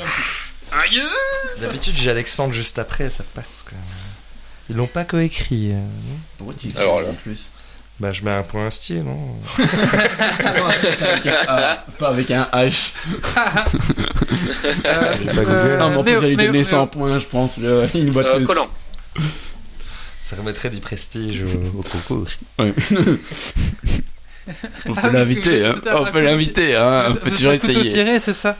D'habitude, 1.60 1.94
j'ai 1.96 2.10
Alexandre 2.10 2.52
juste 2.54 2.78
après, 2.78 3.10
ça 3.10 3.24
passe. 3.34 3.64
Quoi. 3.68 3.78
Ils 4.70 4.76
l'ont 4.76 4.86
pas 4.86 5.04
coécrit. 5.04 5.72
euh, 5.72 5.80
Pourquoi 6.38 6.54
tu 6.58 6.68
Alors 6.76 7.00
là. 7.00 7.08
plus? 7.22 7.48
Bah, 8.00 8.10
je 8.10 8.22
mets 8.24 8.32
un 8.32 8.42
point 8.42 8.66
Astier, 8.66 9.00
non 9.02 9.16
Pas 11.98 12.08
avec 12.08 12.30
un 12.30 12.48
H. 12.52 12.92
Euh, 14.86 15.14
J'ai 15.20 15.26
pas 15.32 15.44
googlé. 15.44 15.76
non, 15.78 15.90
mais 15.90 15.96
en 15.96 16.02
plus, 16.02 16.10
Méo, 16.12 16.20
j'allais 16.20 16.36
donner 16.36 16.48
Méo. 16.50 16.64
100 16.64 16.86
points, 16.88 17.18
je 17.18 17.26
pense. 17.26 17.58
Le, 17.58 17.86
une 17.94 18.10
boîte 18.10 18.26
Euh, 18.26 18.38
de- 18.40 18.44
Collant. 18.44 18.68
Ça 20.22 20.36
remettrait 20.36 20.70
du 20.70 20.80
prestige 20.80 21.42
au, 21.42 21.78
au 21.78 21.82
concours. 21.82 22.26
Ouais. 22.58 22.74
On 24.46 24.50
Ah, 24.50 24.52
peut 24.84 24.92
parce 24.94 25.06
que 25.08 25.12
l'inviter, 25.16 25.60
vous 25.60 25.66
hein. 25.66 25.74
êtes 25.76 25.88
On 25.94 26.04
peut 26.12 26.20
l'inviter, 26.22 26.76
hein. 26.76 27.04
On 27.10 27.14
peut 27.14 27.30
toujours 27.30 27.52
couteau 27.52 27.68
essayer. 27.72 27.90
tiré, 27.92 28.20
c'est 28.20 28.32
ça? 28.32 28.56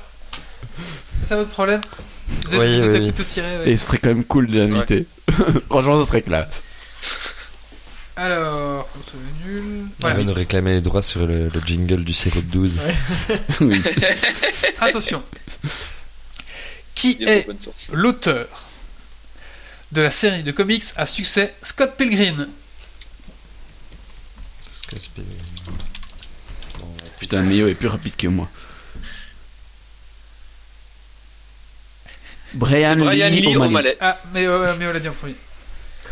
C'est 1.23 1.29
ça 1.31 1.37
votre 1.37 1.51
problème? 1.51 1.81
Vous 2.49 2.55
êtes, 2.55 2.61
Oui, 2.61 2.73
vous 2.79 2.85
êtes 2.85 2.91
oui, 2.93 2.99
oui. 3.01 3.07
couteau 3.13 3.25
tiré, 3.25 3.59
ouais. 3.59 3.71
Et 3.71 3.77
ce 3.77 3.87
serait 3.87 3.99
quand 3.99 4.09
même 4.09 4.25
cool 4.25 4.47
de 4.47 4.59
l'inviter. 4.61 5.07
Franchement, 5.69 6.01
ce 6.03 6.07
serait 6.09 6.23
classe. 6.23 6.63
Alors, 8.17 8.89
c'est 9.07 9.45
nul. 9.47 9.87
On 10.03 10.07
va 10.07 10.23
nous 10.23 10.33
réclamer 10.33 10.75
les 10.75 10.81
droits 10.81 11.03
sur 11.03 11.27
le, 11.27 11.49
le 11.49 11.61
jingle 11.67 12.05
du 12.05 12.13
sirop 12.13 12.41
de 12.41 12.47
12. 12.47 12.81
Oui. 13.61 13.83
Attention. 14.81 15.23
Qui 16.95 17.19
est 17.25 17.47
l'auteur 17.93 18.47
de 19.91 20.01
la 20.01 20.11
série 20.13 20.45
de 20.45 20.53
comics 20.53 20.85
à 20.97 21.07
succès 21.07 21.55
Scott 21.63 21.97
Pilgrim? 21.97 22.49
Putain, 27.19 27.43
Mio 27.43 27.67
est 27.67 27.75
plus 27.75 27.89
rapide 27.89 28.15
que 28.17 28.29
moi. 28.29 28.49
Brian, 32.53 32.97
Brian 32.97 33.29
Lee, 33.31 33.41
Lee 33.41 33.57
O'Malley. 33.57 33.67
O'Malley. 33.69 33.97
Ah, 34.01 34.19
mais, 34.33 34.47
euh, 34.47 34.75
mais 34.79 34.87
on 34.87 34.93
l'a 34.93 35.01
dit 35.01 35.09
en 35.09 35.13
premier. 35.13 35.35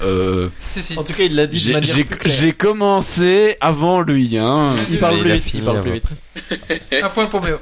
Euh, 0.01 0.49
Si, 0.71 0.83
si. 0.83 0.99
En 0.99 1.05
tout 1.05 1.13
cas, 1.13 1.23
il 1.25 1.35
l'a 1.37 1.47
dit 1.47 1.59
de 1.59 1.63
j'ai, 1.63 1.73
manière 1.75 1.95
j'ai- 1.95 2.05
plus 2.05 2.19
claire. 2.19 2.35
j'ai 2.37 2.53
commencé 2.53 3.57
avant 3.61 4.01
lui, 4.01 4.37
hein. 4.39 4.75
Il 4.91 4.99
parle 4.99 5.21
plus 5.21 5.33
vite. 5.33 5.43
fini 5.45 5.63
Il 5.63 5.65
parle 5.65 5.83
plus 5.83 5.91
avant. 5.93 6.01
vite. 6.01 7.03
Un 7.05 7.09
point 7.11 7.27
pour 7.27 7.43
Méo. 7.43 7.59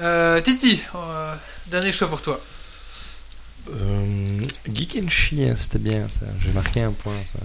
Euh, 0.00 0.40
Titi, 0.40 0.80
euh, 0.94 1.34
dernier 1.66 1.90
choix 1.90 2.08
pour 2.08 2.20
toi. 2.22 2.40
Euh, 3.70 4.40
Geek 4.72 4.98
and 5.04 5.08
Chien, 5.10 5.56
c'était 5.56 5.78
bien 5.80 6.08
ça. 6.08 6.26
J'ai 6.40 6.52
marqué 6.52 6.82
un 6.82 6.92
point, 6.92 7.12
ça. 7.24 7.38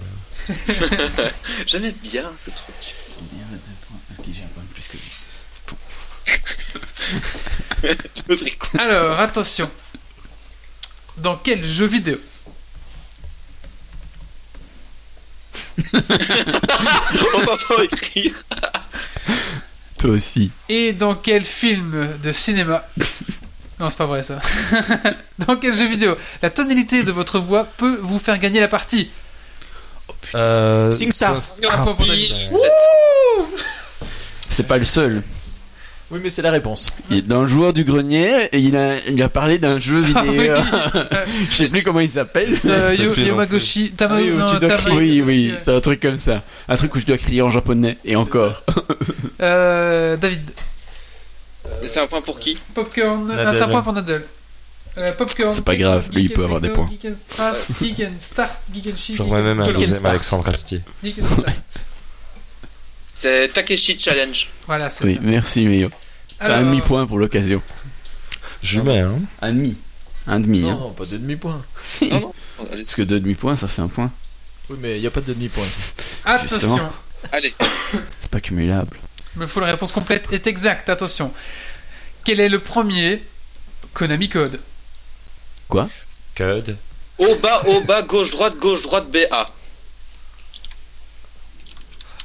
J'aimais 1.66 1.94
bien 2.02 2.30
ce 2.38 2.50
truc. 2.50 2.94
Ok, 4.18 4.24
j'ai 4.32 4.42
un 4.42 4.46
point 4.54 4.62
de 4.62 4.72
plus 4.72 4.88
que 4.88 4.96
lui. 4.96 5.10
Alors, 8.78 9.18
attention. 9.20 9.68
Dans 11.18 11.36
quel 11.36 11.64
jeu 11.64 11.86
vidéo 11.86 12.16
On 17.34 17.40
t'entend 17.44 17.82
écrire. 17.82 18.32
Toi 19.98 20.10
aussi. 20.10 20.50
et 20.68 20.92
dans 20.92 21.14
quel 21.14 21.44
film 21.44 22.08
de 22.22 22.32
cinéma 22.32 22.84
Non, 23.80 23.88
c'est 23.88 23.98
pas 23.98 24.06
vrai 24.06 24.22
ça. 24.22 24.38
dans 25.46 25.56
quel 25.56 25.74
jeu 25.74 25.86
vidéo 25.88 26.16
la 26.42 26.50
tonalité 26.50 27.02
de 27.02 27.10
votre 27.10 27.38
voix 27.40 27.64
peut 27.64 27.98
vous 28.02 28.18
faire 28.18 28.38
gagner 28.38 28.60
la 28.60 28.68
partie? 28.68 29.10
Euh, 30.34 30.92
SingStar. 30.92 31.36
ah. 31.70 31.86
C'est 34.50 34.66
pas 34.66 34.78
le 34.78 34.84
seul. 34.84 35.22
Oui, 36.10 36.20
mais 36.22 36.30
c'est 36.30 36.42
la 36.42 36.50
réponse. 36.50 36.90
Il 37.10 37.16
est 37.18 37.22
dans 37.22 37.40
le 37.40 37.46
joueur 37.46 37.72
du 37.72 37.82
grenier 37.84 38.28
et 38.52 38.58
il 38.58 38.76
a, 38.76 38.98
il 39.08 39.20
a 39.22 39.28
parlé 39.28 39.58
d'un 39.58 39.78
jeu 39.80 40.04
Ah 40.14 40.22
oui. 40.24 40.32
vidéo. 40.32 40.54
Je 41.50 41.54
sais 41.56 41.68
plus 41.68 41.82
comment 41.82 42.00
il 42.00 42.10
s'appelle. 42.10 42.54
Euh, 42.66 42.94
Yo- 42.96 43.14
Yamagoshi, 43.14 43.92
Tama- 43.92 44.16
Ah 44.18 44.20
oui, 44.22 44.30
où 44.30 44.36
non, 44.38 44.44
tu 44.44 44.58
dois 44.58 44.68
Tama- 44.68 44.82
crier. 44.82 45.22
Oui, 45.22 45.22
oui, 45.50 45.54
c'est 45.58 45.74
un 45.74 45.80
truc 45.80 46.00
comme 46.00 46.18
ça. 46.18 46.42
Un 46.68 46.76
truc 46.76 46.94
où 46.94 47.00
je 47.00 47.06
dois 47.06 47.16
crier 47.18 47.42
en 47.42 47.50
japonais 47.50 47.96
et 48.04 48.16
encore. 48.16 48.62
Euh, 49.40 50.16
David. 50.16 50.42
Mais 51.82 51.88
c'est 51.88 52.00
un 52.00 52.06
point 52.06 52.20
pour 52.20 52.38
qui 52.38 52.58
Popcorn. 52.74 53.26
Nadal. 53.26 53.46
Ah, 53.48 53.52
c'est 53.54 53.62
un 53.62 53.68
point 53.68 53.82
pour 53.82 53.92
Nadal. 53.92 54.22
Euh, 54.96 55.12
Popcorn. 55.12 55.52
C'est 55.52 55.64
pas 55.64 55.74
grave, 55.76 56.08
lui, 56.12 56.22
il 56.22 56.28
Geek 56.28 56.36
peut 56.36 56.42
and 56.42 56.44
avoir 56.44 56.60
des 56.60 56.68
points. 56.70 56.88
Geek 56.88 57.04
and 57.06 57.16
Start, 57.28 57.56
Geek 57.82 58.00
and 58.00 58.12
Start, 58.20 58.52
Geek 58.72 58.86
and 59.20 59.24
même 59.26 59.60
un 59.60 59.66
deuxième 59.66 59.90
Start. 59.92 60.06
Alexandre 60.14 60.48
Astier. 60.48 60.80
Geek 61.02 61.16
and 61.20 61.26
Start. 61.26 61.56
C'est 63.14 63.48
Takeshi 63.52 63.98
Challenge. 63.98 64.48
Voilà, 64.66 64.90
c'est 64.90 65.04
Oui, 65.04 65.14
ça. 65.14 65.20
merci 65.22 65.64
Mio. 65.64 65.90
Alors, 66.40 66.58
Un 66.58 66.62
demi-point 66.64 67.06
pour 67.06 67.18
l'occasion. 67.18 67.62
Je 68.62 68.80
mets, 68.80 69.00
hein. 69.00 69.12
Un 69.40 69.52
demi. 69.52 69.76
Un 70.26 70.40
demi, 70.40 70.68
hein. 70.68 70.76
Non, 70.80 70.90
pas 70.90 71.06
de 71.06 71.16
demi-point. 71.16 71.62
Non, 72.02 72.20
non. 72.20 72.34
Allez, 72.72 72.82
Parce 72.82 72.94
que 72.94 73.02
deux 73.02 73.20
demi-points, 73.20 73.56
ça 73.56 73.68
fait 73.68 73.82
un 73.82 73.88
point. 73.88 74.10
Oui, 74.68 74.76
mais 74.80 74.96
il 74.96 75.00
n'y 75.00 75.06
a 75.06 75.10
pas 75.10 75.20
de 75.20 75.32
demi-point. 75.32 75.64
attention. 76.24 76.58
justement. 76.58 76.92
allez. 77.32 77.54
C'est 78.20 78.30
pas 78.30 78.40
cumulable. 78.40 78.96
Il 79.36 79.40
me 79.42 79.46
faut 79.46 79.60
la 79.60 79.66
réponse 79.66 79.92
complète 79.92 80.32
est 80.32 80.46
exacte. 80.46 80.88
Attention. 80.88 81.32
Quel 82.24 82.40
est 82.40 82.48
le 82.48 82.58
premier 82.60 83.22
Konami 83.92 84.28
Code? 84.28 84.60
Code. 85.68 86.76
Au 87.18 87.34
bas, 87.36 87.62
au 87.66 87.80
bas, 87.82 88.02
gauche, 88.02 88.30
droite, 88.32 88.56
gauche, 88.58 88.82
droite, 88.82 89.06
BA. 89.10 89.50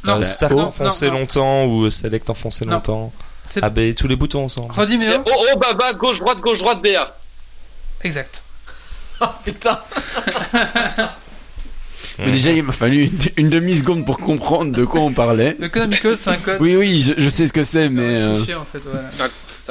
Non, 0.06 0.20
Euh, 0.20 0.24
start 0.24 0.54
non, 0.54 0.68
enfoncé 0.68 1.08
non, 1.08 1.14
non. 1.14 1.20
longtemps 1.20 1.66
ou 1.66 1.90
select 1.90 2.30
enfoncé 2.30 2.66
Non. 2.66 2.74
longtemps. 2.74 3.12
C'est- 3.50 3.64
AB, 3.64 3.94
tous 3.96 4.08
les 4.08 4.16
boutons 4.16 4.46
ensemble. 4.46 4.72
Redis, 4.74 4.96
haut, 4.98 5.32
haut, 5.54 5.58
bas, 5.60 5.74
bas, 5.74 5.94
gauche, 5.94 6.20
droite, 6.20 6.40
gauche, 6.40 6.60
droite, 6.60 6.82
BA. 6.82 7.16
Exact. 8.04 8.44
Putain 9.44 9.80
Mais 12.20 12.32
déjà, 12.32 12.52
il 12.52 12.64
m'a 12.64 12.74
fallu 12.74 13.06
une, 13.06 13.18
une 13.38 13.50
demi-seconde 13.50 14.06
pour 14.06 14.18
comprendre 14.18 14.74
de 14.76 14.84
quoi 14.86 15.02
on 15.02 15.12
parlait. 15.14 15.56
Le 15.60 15.70
Konami 15.70 15.96
Code, 15.98 16.18
c'est 16.20 16.30
un 16.32 16.36
code. 16.46 16.58
Oui, 16.60 16.76
oui, 16.76 17.02
je, 17.02 17.14
je 17.22 17.30
sais 17.30 17.48
ce 17.48 17.54
que 17.54 17.64
c'est, 17.64 17.90
mais. 17.90 18.02
euh, 18.02 18.34
euh, 18.34 18.38
cliché, 18.38 18.56
en 18.56 18.66
fait, 18.66 18.80
voilà. 18.86 19.10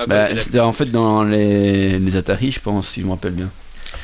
Bah, 0.07 0.25
c'était 0.37 0.61
en 0.61 0.73
fait 0.73 0.87
dans 0.87 1.25
les, 1.25 1.99
les 1.99 2.17
Atari, 2.17 2.53
je 2.53 2.61
pense, 2.61 2.89
si 2.89 3.01
je 3.01 3.07
me 3.07 3.11
rappelle 3.11 3.33
bien. 3.33 3.51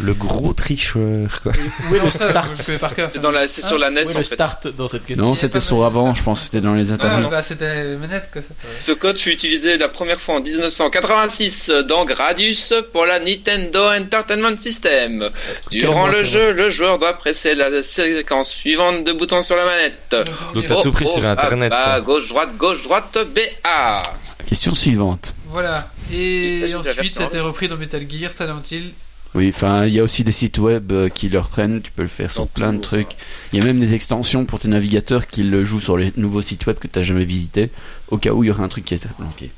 Le 0.00 0.12
gros 0.12 0.52
tricheur, 0.52 1.40
quoi. 1.42 1.52
Est 1.52 1.98
Non, 1.98 2.04
le 2.04 2.10
ça, 2.10 2.30
start 2.30 2.52
je 2.58 2.62
connais 2.66 2.78
par 2.78 2.94
cœur. 2.94 3.08
C'est 3.12 3.20
dans 3.20 3.30
la, 3.30 3.46
c'est 3.48 3.62
sur 3.62 3.78
la 3.78 3.90
NES 3.90 4.00
est 4.00 4.14
en 4.16 4.18
le 4.18 4.24
fait. 4.24 4.34
start 4.34 4.68
dans 4.68 4.88
cette 4.88 5.06
question 5.06 5.24
Non, 5.24 5.34
c'était 5.36 5.60
sur 5.60 5.84
avant, 5.84 6.14
je 6.14 6.22
pense 6.22 6.40
que 6.40 6.44
c'était 6.46 6.60
dans 6.60 6.74
les 6.74 6.90
Ah, 6.90 6.94
internets. 6.94 7.28
bah, 7.30 7.42
c'était 7.42 7.84
les 7.84 7.96
manettes, 7.96 8.28
quoi. 8.32 8.42
Ce 8.80 8.90
code 8.92 9.16
fut 9.18 9.30
utilisé 9.30 9.78
la 9.78 9.88
première 9.88 10.20
fois 10.20 10.36
en 10.36 10.40
1986 10.40 11.70
dans 11.88 12.04
Gradius 12.04 12.74
pour 12.92 13.06
la 13.06 13.18
Nintendo 13.20 13.80
Entertainment 13.96 14.56
System. 14.58 15.28
Durant 15.70 16.06
le 16.08 16.24
jeu, 16.24 16.52
le 16.52 16.70
joueur 16.70 16.98
doit 16.98 17.14
presser 17.14 17.54
la 17.54 17.82
séquence 17.82 18.50
suivante 18.50 19.04
de 19.04 19.12
boutons 19.12 19.42
sur 19.42 19.56
la 19.56 19.64
manette. 19.64 20.16
Donc 20.54 20.66
t'as 20.66 20.82
tout 20.82 20.92
pris 20.92 21.06
sur 21.06 21.24
Internet, 21.24 21.72
Ah, 21.74 21.84
toi. 21.84 22.00
gauche, 22.00 22.28
droite, 22.28 22.56
gauche, 22.56 22.82
droite, 22.82 23.16
BA. 23.34 24.02
Question 24.46 24.74
suivante. 24.74 25.34
Voilà. 25.50 25.88
Il 26.10 26.18
Et 26.18 26.46
ensuite, 26.46 26.60
version 26.60 26.82
ça 26.82 26.88
a 26.88 26.92
été 26.92 27.14
originale. 27.22 27.42
repris 27.42 27.68
dans 27.68 27.76
Metal 27.76 28.04
Gear, 28.10 28.30
Silent 28.32 28.60
Hill. 28.70 28.92
Oui, 29.34 29.48
enfin, 29.48 29.86
il 29.86 29.92
y 29.92 29.98
a 29.98 30.02
aussi 30.04 30.22
des 30.22 30.30
sites 30.30 30.58
web 30.58 30.92
euh, 30.92 31.08
qui 31.08 31.28
le 31.28 31.40
reprennent, 31.40 31.82
tu 31.82 31.90
peux 31.90 32.02
le 32.02 32.08
faire 32.08 32.30
sur 32.30 32.46
plein 32.46 32.72
de 32.72 32.80
trucs. 32.80 33.16
Il 33.52 33.58
y 33.58 33.62
a 33.62 33.64
même 33.64 33.80
des 33.80 33.94
extensions 33.94 34.46
pour 34.46 34.60
tes 34.60 34.68
navigateurs 34.68 35.26
qui 35.26 35.42
le 35.42 35.64
jouent 35.64 35.80
sur 35.80 35.96
les 35.96 36.12
nouveaux 36.16 36.40
sites 36.40 36.66
web 36.66 36.78
que 36.78 36.86
tu 36.86 36.98
n'as 36.98 37.04
jamais 37.04 37.24
visités, 37.24 37.70
au 38.08 38.18
cas 38.18 38.30
où 38.30 38.44
il 38.44 38.46
y 38.46 38.50
aurait 38.50 38.62
un 38.62 38.68
truc 38.68 38.84
qui 38.84 38.94
est 38.94 39.06
planqué. 39.16 39.50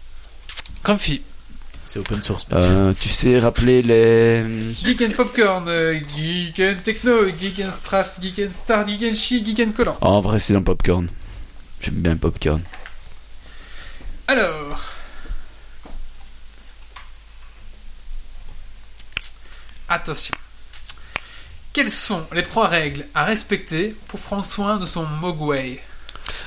Comfy. 0.83 1.21
C'est 1.85 2.01
open 2.01 2.21
source. 2.21 2.47
Euh, 2.53 2.95
tu 2.99 3.11
sais 3.11 3.39
rappeler 3.39 3.83
les... 3.83 4.43
Geek 4.83 5.03
and 5.03 5.15
Popcorn, 5.15 5.69
euh, 5.69 6.01
Geek 6.17 6.59
and 6.59 6.83
Techno, 6.83 7.27
Geek 7.29 7.61
and 7.61 7.71
Strass, 7.71 8.19
Geek 8.21 8.41
and 8.41 8.53
Star, 8.53 8.85
Geek 8.85 9.03
and 9.03 9.15
Chi, 9.15 9.45
Geek 9.45 9.61
and 9.61 9.73
Collant. 9.73 9.97
Oh, 10.01 10.07
en 10.07 10.21
vrai, 10.21 10.39
c'est 10.39 10.55
dans 10.55 10.63
Popcorn. 10.63 11.09
J'aime 11.81 11.95
bien 11.97 12.17
Popcorn. 12.17 12.63
Alors. 14.27 14.96
Attention. 19.89 20.35
Quelles 21.73 21.91
sont 21.91 22.23
les 22.33 22.43
trois 22.43 22.69
règles 22.69 23.05
à 23.15 23.25
respecter 23.25 23.95
pour 24.09 24.19
prendre 24.21 24.45
soin 24.47 24.79
de 24.79 24.87
son 24.87 25.05
Mogwai? 25.21 25.79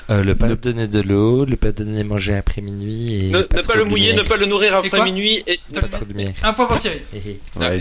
Euh, 0.09 0.23
le 0.23 0.33
pas 0.33 0.47
lui 0.47 0.57
donner 0.57 0.87
de 0.87 1.01
l'eau, 1.01 1.45
le 1.45 1.55
pas 1.55 1.71
donner 1.71 2.01
à 2.01 2.03
manger 2.03 2.35
après 2.35 2.61
minuit 2.61 3.27
et 3.27 3.29
Ne, 3.29 3.41
pas 3.43 3.75
le 3.75 3.85
mouiller, 3.85 4.13
ne 4.13 4.23
pas 4.23 4.37
le 4.37 4.47
nourrir 4.47 4.75
après 4.75 5.03
minuit 5.03 5.41
et 5.45 5.59
Pas 5.71 5.87
trop 5.87 6.03
de 6.03 6.09
lumière. 6.11 6.33
Un 6.41 6.51
point 6.51 6.65
pour 6.65 6.79
Thierry. 6.79 6.99
Hé. 7.13 7.39
Ouais. 7.55 7.79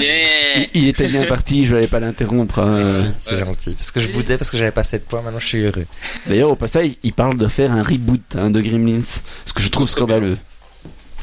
Yeah. 0.00 0.66
il, 0.74 0.82
il 0.82 0.88
était 0.88 1.08
bien 1.08 1.24
parti, 1.24 1.64
je 1.64 1.74
n'allais 1.74 1.86
pas 1.88 1.98
l'interrompre. 1.98 2.58
hein. 2.58 2.82
Merci, 2.82 3.06
c'est 3.20 3.32
ouais. 3.36 3.44
gentil. 3.44 3.74
Parce 3.74 3.90
que 3.90 4.00
je 4.00 4.08
boudais 4.10 4.36
parce 4.36 4.50
que 4.50 4.58
j'avais 4.58 4.70
pas 4.70 4.84
7 4.84 5.06
points, 5.06 5.22
maintenant 5.22 5.40
je 5.40 5.46
suis 5.46 5.62
heureux. 5.62 5.86
D'ailleurs, 6.26 6.50
au 6.50 6.56
passage, 6.56 6.90
il 7.02 7.12
parle 7.14 7.38
de 7.38 7.48
faire 7.48 7.72
un 7.72 7.82
reboot 7.82 8.20
hein, 8.36 8.50
de 8.50 8.60
Gremlins, 8.60 9.00
ce 9.02 9.52
que 9.54 9.62
je 9.62 9.68
trouve 9.70 9.88
scandaleux. 9.88 10.36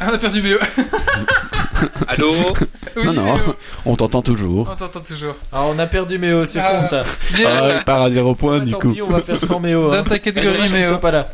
Ah, 0.02 0.08
on 0.12 0.16
a 0.16 0.18
perdu 0.18 0.42
Méo. 0.42 0.58
Allô 2.08 2.34
Oui, 2.96 3.06
non, 3.06 3.14
non, 3.14 3.56
on 3.86 3.96
t'entend 3.96 4.22
toujours. 4.22 4.70
On 4.72 4.76
t'entend 4.76 5.00
toujours. 5.02 5.36
Ah, 5.52 5.64
on 5.64 5.78
a 5.80 5.86
perdu 5.88 6.18
Méo, 6.20 6.46
c'est 6.46 6.60
Ah. 6.60 6.72
con 6.78 6.84
ça. 6.84 7.04
Ah, 7.46 7.70
il 7.78 7.84
part 7.86 8.02
à 8.04 8.10
zéro 8.10 8.36
point, 8.36 8.58
Ah, 8.58 8.66
du 8.66 8.74
coup. 8.76 8.92
pis, 8.94 9.02
on 9.02 9.10
va 9.10 9.22
faire 9.22 9.40
sans 9.40 9.60
Méo. 9.60 9.90
Dans 9.92 9.98
Hein. 10.00 10.04
ta 10.04 10.12
C'est 10.16 10.20
catégorie 10.20 10.70
Méo. 10.72 10.98
pas 10.98 11.12
là. 11.12 11.28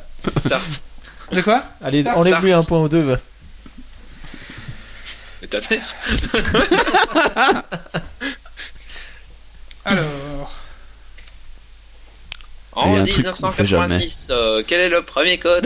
Start. 0.46 0.64
De 1.32 1.42
quoi 1.42 1.64
Allez, 1.84 2.02
Start, 2.02 2.18
enlève-lui 2.18 2.48
start. 2.50 2.62
un 2.64 2.66
point 2.66 2.82
ou 2.82 2.90
deux. 2.90 3.02
va. 3.02 3.16
Mais 5.42 5.48
ta 5.48 5.58
mère. 5.70 7.64
Alors. 9.86 10.52
En 12.74 12.90
Il 12.92 12.96
y 12.96 12.98
a 12.98 13.02
un 13.02 13.06
truc 13.06 13.32
qu'on 13.32 13.52
fait 13.52 13.66
jamais. 13.66 13.86
1986, 13.88 14.28
euh, 14.32 14.64
quel 14.68 14.82
est 14.82 14.90
le 14.90 15.02
premier 15.02 15.38
code? 15.38 15.66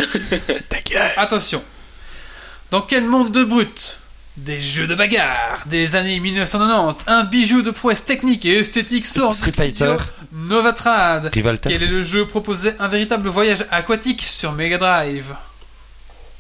Attention. 1.17 1.63
Dans 2.71 2.82
quel 2.82 3.05
monde 3.05 3.32
de 3.32 3.43
brut 3.43 3.98
Des 4.45 4.59
jeux 4.59 4.87
de 4.87 4.95
bagarre 4.95 5.63
des 5.65 5.95
années 5.95 6.19
1990, 6.19 7.03
un 7.07 7.23
bijou 7.23 7.61
de 7.61 7.71
prouesse 7.71 8.05
technique 8.05 8.45
et 8.45 8.59
esthétique 8.59 9.05
sort 9.05 9.33
Street 9.33 9.51
Fighter. 9.51 9.95
Novatrad. 10.31 11.29
Rivalter. 11.33 11.69
Quel 11.69 11.83
est 11.83 11.87
le 11.87 12.01
jeu 12.01 12.25
proposé 12.25 12.71
un 12.79 12.87
véritable 12.87 13.27
voyage 13.29 13.65
aquatique 13.69 14.21
sur 14.23 14.53
Mega 14.53 14.77
Drive 14.77 15.25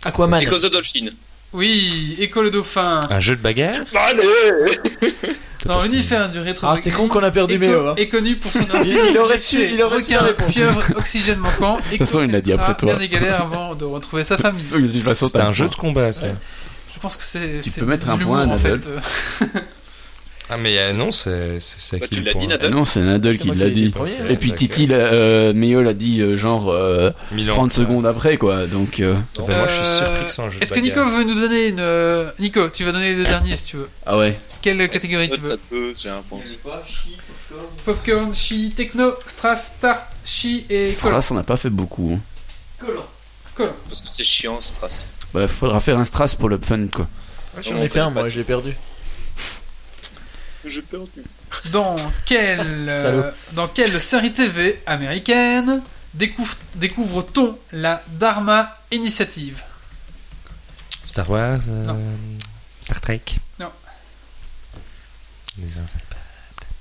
Aquaman. 0.05 0.39
Because 0.39 0.63
of 0.63 0.71
Dolphin. 0.71 1.07
Oui, 1.51 2.15
École 2.19 2.45
le 2.45 2.51
Dauphin. 2.51 2.99
Un 3.09 3.19
jeu 3.19 3.35
de 3.35 3.41
bagarre? 3.41 3.73
Allez 3.95 4.21
Dans 5.65 5.81
l'univers 5.81 6.29
du 6.29 6.39
rétro 6.39 6.67
Ah, 6.69 6.75
c'est 6.77 6.91
con 6.91 7.09
qu'on 7.09 7.21
a 7.21 7.31
perdu 7.31 7.57
Méo. 7.57 7.89
Hein. 7.89 7.95
est 7.97 8.07
connu 8.07 8.37
pour 8.37 8.49
son 8.51 8.59
Il- 8.85 8.97
il 9.11 9.17
aurait 9.17 9.37
su- 9.37 9.67
il 9.73 9.81
aurait 9.81 9.99
su 9.99 10.13
la 10.13 10.21
réponse. 10.21 10.53
pieuvre, 10.53 10.81
oxygène 10.95 11.39
manquant. 11.39 11.75
De 11.77 11.81
toute 11.89 11.97
façon, 11.97 12.23
il 12.23 12.31
l'a 12.31 12.39
dit 12.39 12.53
après 12.53 12.75
toi. 12.77 12.91
Bien 12.93 12.99
des 12.99 13.09
galères 13.09 13.41
avant 13.41 13.75
de 13.75 13.83
retrouver 13.83 14.23
sa 14.23 14.37
famille. 14.37 14.63
De 14.71 14.87
toute 14.87 15.03
façon, 15.03 15.25
C'est 15.25 15.37
t'as 15.39 15.47
un 15.47 15.51
jeu 15.51 15.67
de 15.67 15.75
combat, 15.75 16.13
ça. 16.13 16.27
Je 16.99 17.01
pense 17.01 17.15
que 17.15 17.23
c'est. 17.23 17.61
Tu 17.63 17.69
c'est 17.69 17.79
peux 17.79 17.85
mettre 17.87 18.09
un 18.09 18.17
point 18.17 18.41
à 18.43 18.53
en 18.53 18.57
fait. 18.57 18.71
Nadal. 18.71 19.01
Ah, 20.51 20.57
mais 20.57 20.77
euh, 20.79 20.93
non, 20.93 21.11
c'est 21.11 21.59
c'est- 21.59 21.79
c'est 21.79 21.99
Bah, 21.99 22.07
qui 22.07 22.15
tu 22.15 22.19
le 22.21 22.25
l'as 22.25 22.31
point 22.33 22.41
dit, 22.41 22.47
Ah 22.49 22.57
Nadal. 22.57 22.71
non, 22.71 22.83
c'est 22.83 22.99
Nadal 23.01 23.37
C'est 23.37 23.43
qui 23.43 23.51
l'a 23.55 23.69
dit 23.69 23.89
premier, 23.91 24.15
Et 24.29 24.35
puis. 24.35 24.51
Titi, 24.53 24.87
euh, 24.89 25.53
Mio 25.53 25.81
l'a 25.83 25.93
dit 25.93 26.21
euh, 26.21 26.35
genre 26.35 26.69
euh, 26.71 27.11
Milan. 27.31 27.53
30 27.53 27.71
secondes 27.71 28.05
après, 28.07 28.37
quoi. 28.37 28.65
Donc, 28.65 28.99
euh, 28.99 29.13
Ben, 29.37 29.57
moi, 29.59 29.67
je 29.67 29.73
suis 29.75 29.81
Euh, 29.83 29.97
surpris 29.99 30.23
que 30.23 30.29
ce 30.29 30.35
soit 30.35 30.45
un 30.45 30.49
jeu 30.49 30.59
Est-ce 30.61 30.73
que 30.73 30.79
Nico 30.79 31.05
veut 31.07 31.23
nous 31.23 31.39
donner 31.39 31.67
une. 31.67 31.79
euh, 31.79 32.29
Nico, 32.39 32.67
tu 32.69 32.83
vas 32.83 32.91
donner 32.91 33.11
les 33.11 33.15
deux 33.17 33.23
derniers 33.29 33.55
si 33.57 33.63
tu 33.65 33.77
veux. 33.77 33.89
ah 34.07 34.17
ouais. 34.17 34.37
Quelle 34.61 34.89
catégorie 34.89 35.29
tu 35.29 35.39
veux 35.39 35.57
deux, 35.71 35.93
j'ai 35.97 36.09
un 36.09 36.21
point. 36.27 36.39
Popcorn, 37.85 38.35
Chi, 38.35 38.73
Techno, 38.75 39.13
Strass, 39.27 39.73
Start, 39.77 40.01
Chi 40.25 40.65
et 40.69 40.85
Collant. 40.85 40.91
Strass, 40.91 41.31
on 41.31 41.35
n'a 41.35 41.43
pas 41.43 41.57
fait 41.57 41.69
beaucoup. 41.69 42.19
hein. 42.19 42.85
Collant. 43.55 43.73
Parce 43.87 44.01
que 44.01 44.09
c'est 44.09 44.23
chiant, 44.23 44.59
Strass. 44.59 45.05
Bah, 45.33 45.47
faudra 45.47 45.79
faire 45.79 45.97
un 45.97 46.05
Strass 46.05 46.35
pour 46.35 46.49
le 46.49 46.59
fun, 46.59 46.87
quoi. 46.87 47.07
J'en 47.61 47.81
ai 47.81 47.89
fait 47.89 47.99
un, 47.99 48.09
moi, 48.09 48.27
j'ai 48.27 48.43
perdu. 48.43 48.75
J'ai 50.65 50.81
perdu. 50.81 51.23
Dans 51.71 51.95
quelle, 52.25 52.59
euh, 52.89 53.31
dans 53.53 53.67
quelle 53.67 53.91
série 54.01 54.33
TV 54.33 54.81
américaine 54.85 55.81
découvre- 56.13 56.55
découvre-t-on 56.75 57.57
la 57.71 58.03
Dharma 58.07 58.77
Initiative? 58.91 59.61
Star 61.05 61.29
Wars 61.29 61.59
euh, 61.69 61.85
Non. 61.85 61.99
Star 62.81 62.99
Trek? 63.01 63.21
Non. 63.59 63.71
Les. 65.57 65.67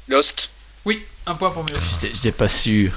Lost. 0.09 0.51
Oui, 0.85 1.05
un 1.27 1.35
point 1.35 1.51
pour. 1.51 1.67
J'étais 1.69 2.15
j'étais 2.15 2.33
pas 2.33 2.49
sûr. 2.49 2.93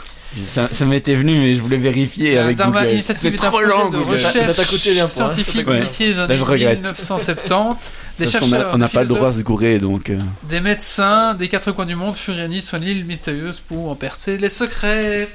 Ça, 0.45 0.69
ça 0.71 0.85
m'était 0.85 1.15
venu, 1.15 1.37
mais 1.39 1.55
je 1.55 1.59
voulais 1.61 1.77
vérifier 1.77 2.35
La 2.35 2.43
avec 2.45 2.57
Google. 2.57 3.01
C'est 3.03 3.35
trop 3.35 3.61
long, 3.61 3.89
de 3.89 3.97
recherche 3.97 4.37
ça 4.39 4.53
t'a 4.53 4.63
coûté 4.63 4.93
point, 4.93 5.25
hein, 5.25 5.33
scientifique 5.33 5.67
années 5.67 6.37
je 6.37 6.43
regrette. 6.45 6.77
1970. 6.79 7.91
Des 8.17 8.25
Parce 8.25 8.31
chercheurs, 8.31 8.71
on 8.73 8.77
n'a 8.77 8.87
pas 8.87 9.01
le 9.01 9.07
droit 9.09 9.31
de 9.31 9.37
se 9.37 9.41
gourer, 9.41 9.77
donc. 9.79 10.09
euh, 10.09 10.17
Des 10.43 10.61
médecins 10.61 11.33
des 11.33 11.49
quatre 11.49 11.73
coins 11.73 11.85
du 11.85 11.95
monde 11.95 12.15
furent 12.15 12.35
réunis 12.35 12.61
sur 12.61 12.77
l'île 12.77 13.03
mystérieuse 13.05 13.59
pour 13.59 13.89
en 13.89 13.95
percer 13.95 14.37
les 14.37 14.47
secrets. 14.49 15.27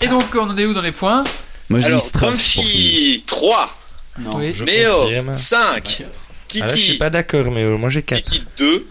Et 0.00 0.08
donc, 0.08 0.24
on 0.34 0.50
en 0.50 0.58
est 0.58 0.66
où 0.66 0.74
dans 0.74 0.82
les 0.82 0.92
points? 0.92 1.22
Moi, 1.68 1.78
je 1.80 1.86
Alors, 1.86 2.02
dis. 2.02 2.10
Grumpy, 2.12 3.22
3. 3.26 3.78
Non. 4.18 4.30
Oui. 4.36 4.52
Je 4.52 4.64
Méo, 4.64 5.02
confirme. 5.02 5.32
5. 5.34 6.02
Ah 6.02 6.58
là, 6.58 6.66
je 6.68 6.74
suis 6.74 6.86
Titi, 6.86 6.98
pas 6.98 7.10
d'accord, 7.10 7.50
mais 7.50 7.62
euh, 7.62 7.76
moi 7.76 7.88
j'ai 7.88 8.02
4. 8.02 8.22
Titi 8.22 8.44
2. 8.58 8.86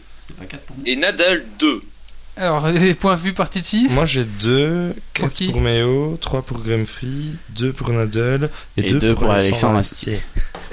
Et 0.86 0.96
Nadal 0.96 1.44
2. 1.60 1.82
Alors, 2.36 2.68
les 2.72 2.96
points 2.96 3.16
vus 3.16 3.34
par 3.34 3.50
Titi 3.50 3.88
Moi 3.90 4.06
j'ai 4.06 4.26
2, 4.26 4.96
Pour 5.14 5.26
4 5.26 5.34
qui 5.34 5.52
pour 5.52 5.62
Méo, 5.62 6.18
3 6.20 6.42
pour 6.42 6.60
Grumpy, 6.62 7.38
2 7.50 7.74
pour 7.74 7.90
Nadal 7.92 8.50
et, 8.78 8.86
Et 8.86 8.90
2 8.90 9.00
deux 9.00 9.14
pour, 9.14 9.24
pour 9.26 9.32
Alexandre 9.32 9.78
Astier. 9.78 10.20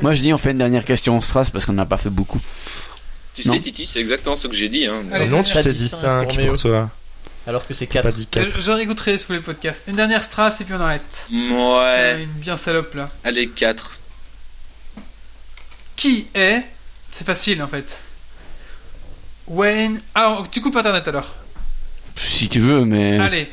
Moi, 0.01 0.13
je 0.13 0.21
dis 0.21 0.33
on 0.33 0.39
fait 0.39 0.53
une 0.53 0.59
dernière 0.59 0.85
question 0.85 1.21
Strass 1.21 1.51
parce 1.51 1.67
qu'on 1.67 1.75
n'a 1.75 1.85
pas 1.87 1.99
fait 1.99 2.09
beaucoup. 2.11 2.41
Tu 3.35 3.47
Non. 3.47 3.55
sais, 3.55 3.61
Titi, 3.61 3.85
c'est 3.87 4.01
exactement 4.01 4.37
ce 4.37 4.49
que 4.49 4.55
j'ai 4.55 4.69
dit. 4.71 4.87
Hein. 4.87 5.05
Allez, 5.13 5.29
non, 5.29 5.43
tu 5.43 5.53
t'es 5.53 5.63
T'as 5.63 5.71
dit 5.71 5.77
dit 5.77 5.89
cinq 5.89 6.33
5 6.33 6.47
pour 6.47 6.57
toi. 6.57 6.91
Alors 7.47 7.67
que 7.67 7.75
c'est 7.75 7.87
T'as 7.87 7.95
4. 8.01 8.05
pas 8.05 8.13
dit 8.13 8.27
4. 8.27 8.51
Je, 8.57 8.61
je 8.61 8.71
réécouterai 8.71 9.19
sous 9.19 9.33
les 9.33 9.41
podcasts. 9.41 9.87
Une 9.89 9.97
dernière 9.97 10.23
strass 10.23 10.61
et 10.61 10.65
puis 10.65 10.75
on 10.75 10.81
arrête. 10.81 11.29
Ouais. 11.31 12.23
Une 12.23 12.31
bien 12.41 12.57
salope 12.57 12.95
là. 12.95 13.11
Allez, 13.25 13.49
4. 13.49 14.01
Qui 15.97 16.27
est 16.35 16.63
C'est 17.11 17.27
facile 17.27 17.63
en 17.63 17.69
fait. 17.69 18.01
Wayne. 19.47 20.01
Ah, 20.15 20.43
tu 20.51 20.61
coupes 20.63 20.77
internet 20.77 21.07
alors. 21.09 21.35
Si 22.17 22.49
tu 22.49 22.61
veux, 22.61 22.85
mais. 22.85 23.19
Allez. 23.19 23.49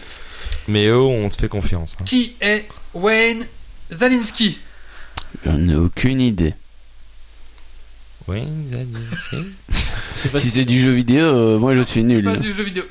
Méo, 0.67 1.09
on 1.09 1.29
te 1.29 1.37
fait 1.37 1.47
confiance. 1.47 1.95
hein. 1.99 2.03
Qui 2.05 2.35
est 2.41 2.67
Wayne 2.93 3.45
Zalinski 3.93 4.57
J'en 5.45 5.67
ai 5.69 5.75
aucune 5.75 6.19
idée. 6.21 6.53
Oui, 8.27 8.41
vous 8.45 8.75
avez 8.75 8.83
dit. 8.85 8.97
C'est 9.69 9.87
Si 10.15 10.27
facile. 10.29 10.51
c'est 10.51 10.65
du 10.65 10.81
jeu 10.81 10.91
vidéo, 10.91 11.23
euh, 11.25 11.57
moi 11.59 11.75
je 11.75 11.81
suis 11.81 12.01
C'est 12.01 12.07
nul. 12.07 12.23
pas 12.23 12.35
du 12.35 12.53
jeu 12.53 12.63
vidéo. 12.63 12.83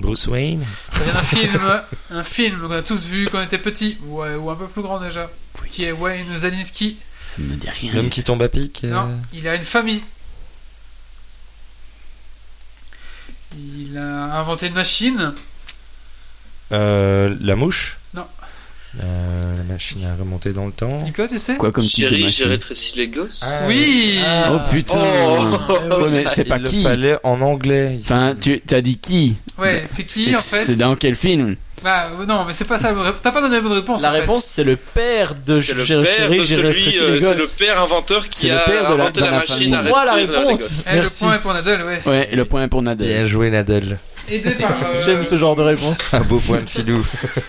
Bruce 0.00 0.26
Wayne 0.28 0.64
Ça 0.92 1.04
vient 1.04 1.12
d'un 1.12 1.22
film, 1.22 1.60
un 2.10 2.24
film 2.24 2.58
qu'on 2.58 2.70
a 2.70 2.80
tous 2.82 3.04
vu 3.06 3.28
quand 3.30 3.38
on 3.38 3.42
était 3.44 3.58
petit, 3.58 3.98
ou, 4.06 4.22
euh, 4.22 4.38
ou 4.38 4.50
un 4.50 4.56
peu 4.56 4.66
plus 4.66 4.80
grand 4.80 4.98
déjà, 4.98 5.30
qui 5.68 5.84
est 5.84 5.92
Wayne 5.92 6.24
Zalinski. 6.38 6.96
Ça 7.36 7.42
me 7.42 7.54
dit 7.56 7.68
rien. 7.68 7.92
L'homme 7.92 8.08
qui 8.08 8.22
tombe 8.24 8.42
à 8.42 8.48
pic 8.48 8.80
euh, 8.84 8.90
Non, 8.90 9.10
il 9.34 9.46
a 9.46 9.56
une 9.56 9.62
famille. 9.62 10.02
Il 13.56 13.96
a 13.98 14.38
inventé 14.38 14.66
une 14.68 14.74
machine. 14.74 15.32
euh, 16.72 17.34
La 17.40 17.56
mouche 17.56 17.98
Non. 18.14 18.24
Euh, 19.02 19.56
la 19.56 19.62
machine 19.64 20.04
à 20.04 20.16
remonter 20.16 20.52
dans 20.52 20.66
le 20.66 20.72
temps. 20.72 21.02
Nico, 21.02 21.26
tu 21.28 21.38
sais 21.38 21.54
Quoi 21.56 21.70
comme 21.70 21.84
type 21.84 22.04
de 22.06 22.10
Chérie, 22.10 22.28
j'ai 22.28 22.44
rétréci 22.44 22.92
les 22.96 23.08
gosses. 23.08 23.40
Ah, 23.44 23.60
Oui 23.68 24.18
Oh 24.50 24.58
putain 24.70 24.96
Oh. 24.98 26.02
Ouais, 26.02 26.10
mais 26.10 26.24
c'est 26.26 26.42
Il 26.42 26.48
pas 26.48 26.58
le 26.58 26.68
qui 26.68 26.82
fallait 26.82 27.16
en 27.22 27.40
anglais. 27.40 27.96
ici. 27.96 28.04
Enfin, 28.12 28.34
tu 28.40 28.60
t'as 28.60 28.80
dit 28.80 28.98
qui 28.98 29.36
Ouais, 29.58 29.84
c'est 29.88 30.04
qui 30.04 30.34
en 30.34 30.40
fait 30.40 30.64
C'est 30.64 30.74
dans 30.76 30.96
quel 30.96 31.14
film 31.16 31.54
Bah 31.82 32.10
non, 32.28 32.44
mais 32.44 32.52
c'est 32.52 32.66
pas 32.66 32.78
ça. 32.78 32.92
la. 32.92 33.12
T'as 33.22 33.32
pas 33.32 33.40
donné 33.40 33.56
la 33.56 33.62
bonne 33.62 33.72
réponse. 33.72 34.02
La 34.02 34.10
en 34.10 34.12
fait. 34.12 34.20
réponse, 34.20 34.44
c'est 34.44 34.64
le 34.64 34.76
père 34.76 35.34
de 35.46 35.60
C'est 35.60 35.74
le 35.74 35.84
Chéri, 35.84 36.04
père 36.04 36.14
Chéri, 36.16 36.38
de 36.40 36.44
j'ai 36.44 36.54
celui, 36.56 36.68
euh, 36.98 37.14
les 37.14 37.20
c'est 37.20 37.34
le 37.34 37.46
père 37.66 37.80
inventeur 37.80 38.28
qui 38.28 38.38
C'est 38.40 38.48
le 38.48 38.56
a 38.56 38.60
père 38.60 38.82
de 38.92 38.96
la- 38.96 39.02
inventé 39.04 39.20
dans 39.20 39.26
la, 39.26 39.32
la 39.32 39.38
machine 39.38 39.74
à. 39.74 39.82
Moi, 39.82 40.04
la 40.04 40.12
réponse. 40.12 40.84
Eh, 40.86 40.90
le 40.90 41.00
Merci. 41.00 41.24
point 41.24 41.34
est 41.36 41.38
pour 41.38 41.54
Nadal, 41.54 41.82
ouais. 41.84 42.00
Ouais, 42.06 42.28
le 42.32 42.44
point 42.44 42.64
est 42.64 42.68
pour 42.68 42.82
Nadal. 42.82 43.06
Bien 43.08 43.24
joué, 43.24 43.50
Nadal. 43.50 43.98
Aidé 44.28 44.50
par. 44.50 44.70
euh, 44.70 45.02
J'aime 45.06 45.24
ce 45.24 45.36
genre 45.38 45.56
de 45.56 45.62
réponse. 45.62 45.98
Un 46.12 46.20
beau 46.20 46.38
point 46.38 46.60
de 46.60 46.68
filou. 46.68 47.04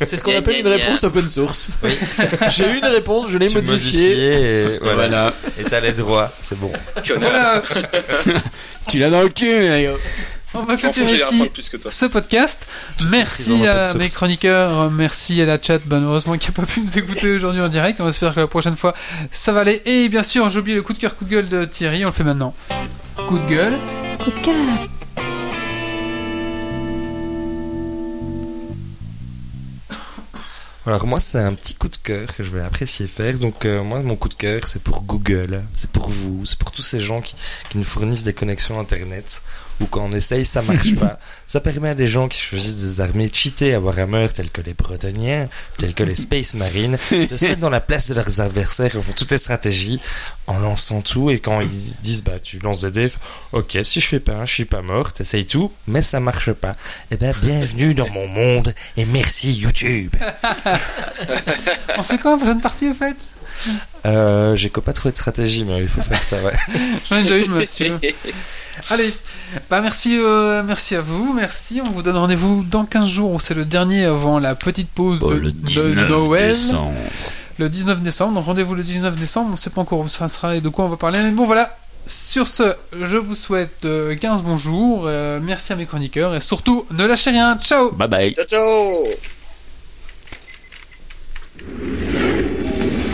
C'est 0.06 0.16
ce 0.18 0.24
qu'on 0.24 0.36
appelle 0.36 0.58
une 0.60 0.68
réponse 0.68 1.04
open 1.04 1.28
source. 1.28 1.70
J'ai 2.50 2.64
eu 2.72 2.78
une 2.78 2.86
réponse, 2.86 3.30
je 3.30 3.38
l'ai 3.38 3.48
Tu 3.48 3.56
modifiée. 3.56 4.12
et 4.14 4.80
voilà. 4.80 4.96
Voilà. 4.96 5.34
Et 5.60 5.64
t'as 5.66 5.82
les 5.82 5.92
droits, 5.92 6.32
c'est 6.42 6.58
bon. 6.58 6.72
Connard. 7.06 7.62
Voilà, 8.24 8.40
Tu 8.88 8.98
l'as 9.00 9.10
dans 9.10 9.22
le 9.22 9.30
cul. 9.30 9.46
On 10.54 10.64
va 10.64 10.76
ici 10.76 11.50
toi. 11.80 11.92
ce 11.92 12.06
podcast. 12.06 12.68
Merci 13.10 13.66
à 13.66 13.94
mes 13.96 14.10
chroniqueurs, 14.10 14.92
merci 14.92 15.42
à 15.42 15.46
la 15.46 15.62
chat, 15.62 15.80
ben, 15.86 16.04
heureusement 16.04 16.38
qui 16.38 16.50
a 16.50 16.52
pas 16.52 16.66
pu 16.66 16.82
nous 16.82 16.98
écouter 16.98 17.32
aujourd'hui 17.36 17.62
en 17.62 17.70
direct. 17.70 18.02
On 18.02 18.10
espère 18.10 18.34
que 18.34 18.40
la 18.40 18.48
prochaine 18.48 18.76
fois 18.76 18.94
ça 19.32 19.52
va 19.52 19.62
aller. 19.62 19.82
Et 19.86 20.10
bien 20.10 20.24
sûr, 20.24 20.50
j'ai 20.50 20.60
oublié 20.60 20.76
le 20.76 20.84
coup 20.84 20.94
de 20.94 21.00
cœur, 21.00 21.16
coup 21.16 21.26
de 21.26 21.30
gueule 21.30 21.50
de 21.50 21.66
Thierry, 21.66 22.04
on 22.06 22.10
le 22.10 22.14
fait 22.14 22.24
maintenant. 22.24 22.54
Coup 23.28 23.38
de 23.38 23.48
gueule. 23.48 23.78
Coup 24.24 24.32
de 24.32 24.40
cœur. 24.40 24.56
Alors 30.92 31.08
moi 31.08 31.22
c'est 31.22 31.40
un 31.40 31.54
petit 31.54 31.74
coup 31.74 31.88
de 31.88 31.96
cœur 31.96 32.36
que 32.36 32.44
je 32.44 32.50
vais 32.50 32.60
apprécier 32.60 33.08
faire. 33.08 33.40
Donc 33.40 33.64
euh, 33.64 33.82
moi 33.82 34.02
mon 34.02 34.18
coup 34.18 34.28
de 34.28 34.34
cœur 34.34 34.68
c'est 34.68 34.84
pour 34.84 35.04
Google, 35.04 35.64
c'est 35.74 35.90
pour 35.90 36.10
vous, 36.10 36.46
c'est 36.46 36.60
pour 36.60 36.70
tous 36.70 36.82
ces 36.82 37.00
gens 37.00 37.22
qui, 37.22 37.34
qui 37.70 37.78
nous 37.78 37.86
fournissent 37.86 38.26
des 38.26 38.34
connexions 38.34 38.78
internet 38.78 39.42
ou 39.80 39.86
quand 39.86 40.04
on 40.04 40.12
essaye 40.12 40.44
ça 40.44 40.62
marche 40.62 40.94
pas. 40.96 41.18
Ça 41.48 41.62
permet 41.62 41.90
à 41.90 41.96
des 41.96 42.08
gens 42.08 42.28
qui 42.28 42.40
choisissent 42.40 42.82
des 42.82 43.02
armées 43.02 43.30
cheatées 43.34 43.74
à 43.74 43.80
Warhammer 43.80 44.28
tels 44.34 44.50
que 44.50 44.62
les 44.62 44.74
Bretoniens, 44.74 45.48
tels 45.78 45.94
que 45.94 46.04
les 46.04 46.16
Space 46.16 46.54
Marines, 46.54 46.98
de 47.12 47.38
se 47.38 47.46
mettre 47.46 47.60
dans 47.60 47.70
la 47.70 47.82
place 47.82 48.10
de 48.10 48.16
leurs 48.16 48.40
adversaires 48.40 48.92
qui 48.92 49.02
font 49.02 49.14
toutes 49.14 49.32
les 49.32 49.38
stratégies 49.38 50.00
en 50.52 50.60
lançant 50.60 51.02
tout 51.02 51.30
et 51.30 51.40
quand 51.40 51.62
ils 51.62 51.96
disent 52.02 52.24
bah 52.24 52.40
tu 52.42 52.60
lances 52.60 52.82
des 52.82 52.92
devs, 52.92 53.18
ok 53.54 53.78
si 53.84 54.00
je 54.00 54.06
fais 54.08 54.20
pas 54.20 54.34
un 54.34 54.46
je 54.46 54.54
suis 54.54 54.66
pas 54.66 54.82
mort, 54.82 55.14
t'essayes 55.14 55.46
tout 55.46 55.72
mais 55.88 56.02
ça 56.02 56.20
marche 56.20 56.52
pas. 56.52 56.74
Eh 57.12 57.18
ben 57.18 57.34
bienvenue 57.42 57.94
dans 57.94 58.10
mon 58.10 58.28
monde 58.28 58.74
et 58.98 59.06
merci 59.06 59.54
YouTube. 59.54 60.16
On 61.98 62.04
fait 62.04 62.18
quoi 62.18 62.32
la 62.32 62.38
prochaine 62.38 62.62
partie 62.62 62.90
au 62.90 62.94
fait? 62.94 63.16
Euh, 64.06 64.56
j'ai 64.56 64.70
pas 64.70 64.94
trouvé 64.94 65.12
de 65.12 65.18
stratégie, 65.18 65.66
mais 65.66 65.82
il 65.82 65.88
faut 65.88 66.02
faire 66.02 66.24
ça, 66.24 66.42
ouais. 66.42 66.54
J'en 67.10 67.18
ai 67.18 67.22
déjà 67.22 67.38
une, 67.38 67.52
moi, 67.52 67.62
si 67.62 67.84
tu 67.84 67.92
veux. 67.92 68.00
Allez, 68.90 69.14
bah 69.70 69.82
merci, 69.82 70.18
euh, 70.20 70.64
merci 70.64 70.96
à 70.96 71.02
vous, 71.02 71.34
merci. 71.34 71.82
On 71.86 71.90
vous 71.92 72.02
donne 72.02 72.18
rendez-vous 72.18 72.64
dans 72.64 72.86
15 72.86 73.08
jours, 73.08 73.32
où 73.34 73.40
c'est 73.40 73.54
le 73.54 73.66
dernier 73.66 74.06
avant 74.06 74.40
la 74.40 74.56
petite 74.56 74.90
pause 74.90 75.20
de, 75.20 75.36
le 75.36 75.52
de 75.52 75.52
19 75.52 76.10
Noël. 76.10 76.48
décembre. 76.48 76.94
Le 77.62 77.70
19 77.70 78.02
décembre, 78.02 78.34
donc 78.34 78.46
rendez-vous 78.46 78.74
le 78.74 78.82
19 78.82 79.18
décembre, 79.18 79.52
on 79.54 79.56
sait 79.56 79.70
pas 79.70 79.82
encore 79.82 80.00
où 80.00 80.10
ça 80.10 80.28
sera 80.28 80.56
et 80.56 80.62
de 80.62 80.70
quoi 80.70 80.86
on 80.86 80.88
va 80.88 80.98
parler, 80.98 81.20
mais 81.22 81.30
bon 81.30 81.46
voilà. 81.46 81.78
Sur 82.08 82.48
ce, 82.48 82.74
je 83.00 83.18
vous 83.18 83.36
souhaite 83.36 83.86
euh, 83.86 84.16
15 84.16 84.42
bons 84.42 84.58
jours, 84.58 85.04
euh, 85.06 85.40
merci 85.40 85.72
à 85.72 85.76
mes 85.76 85.86
chroniqueurs 85.86 86.34
et 86.34 86.40
surtout, 86.40 86.88
ne 86.90 87.06
lâchez 87.06 87.30
rien, 87.30 87.60
ciao 87.60 87.92
Bye 87.92 88.08
bye. 88.08 88.34
Ciao, 88.34 88.46
ciao 88.46 88.64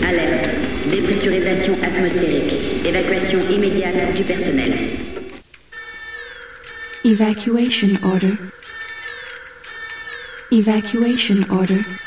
Alerte. 0.07 0.49
Dépressurisation 0.91 1.73
atmosphérique. 1.83 2.85
Évacuation 2.85 3.39
immédiate 3.51 4.15
du 4.15 4.23
personnel. 4.23 4.73
Evacuation 7.03 7.89
order. 8.01 8.35
Evacuation 10.53 11.35
order. 11.49 12.06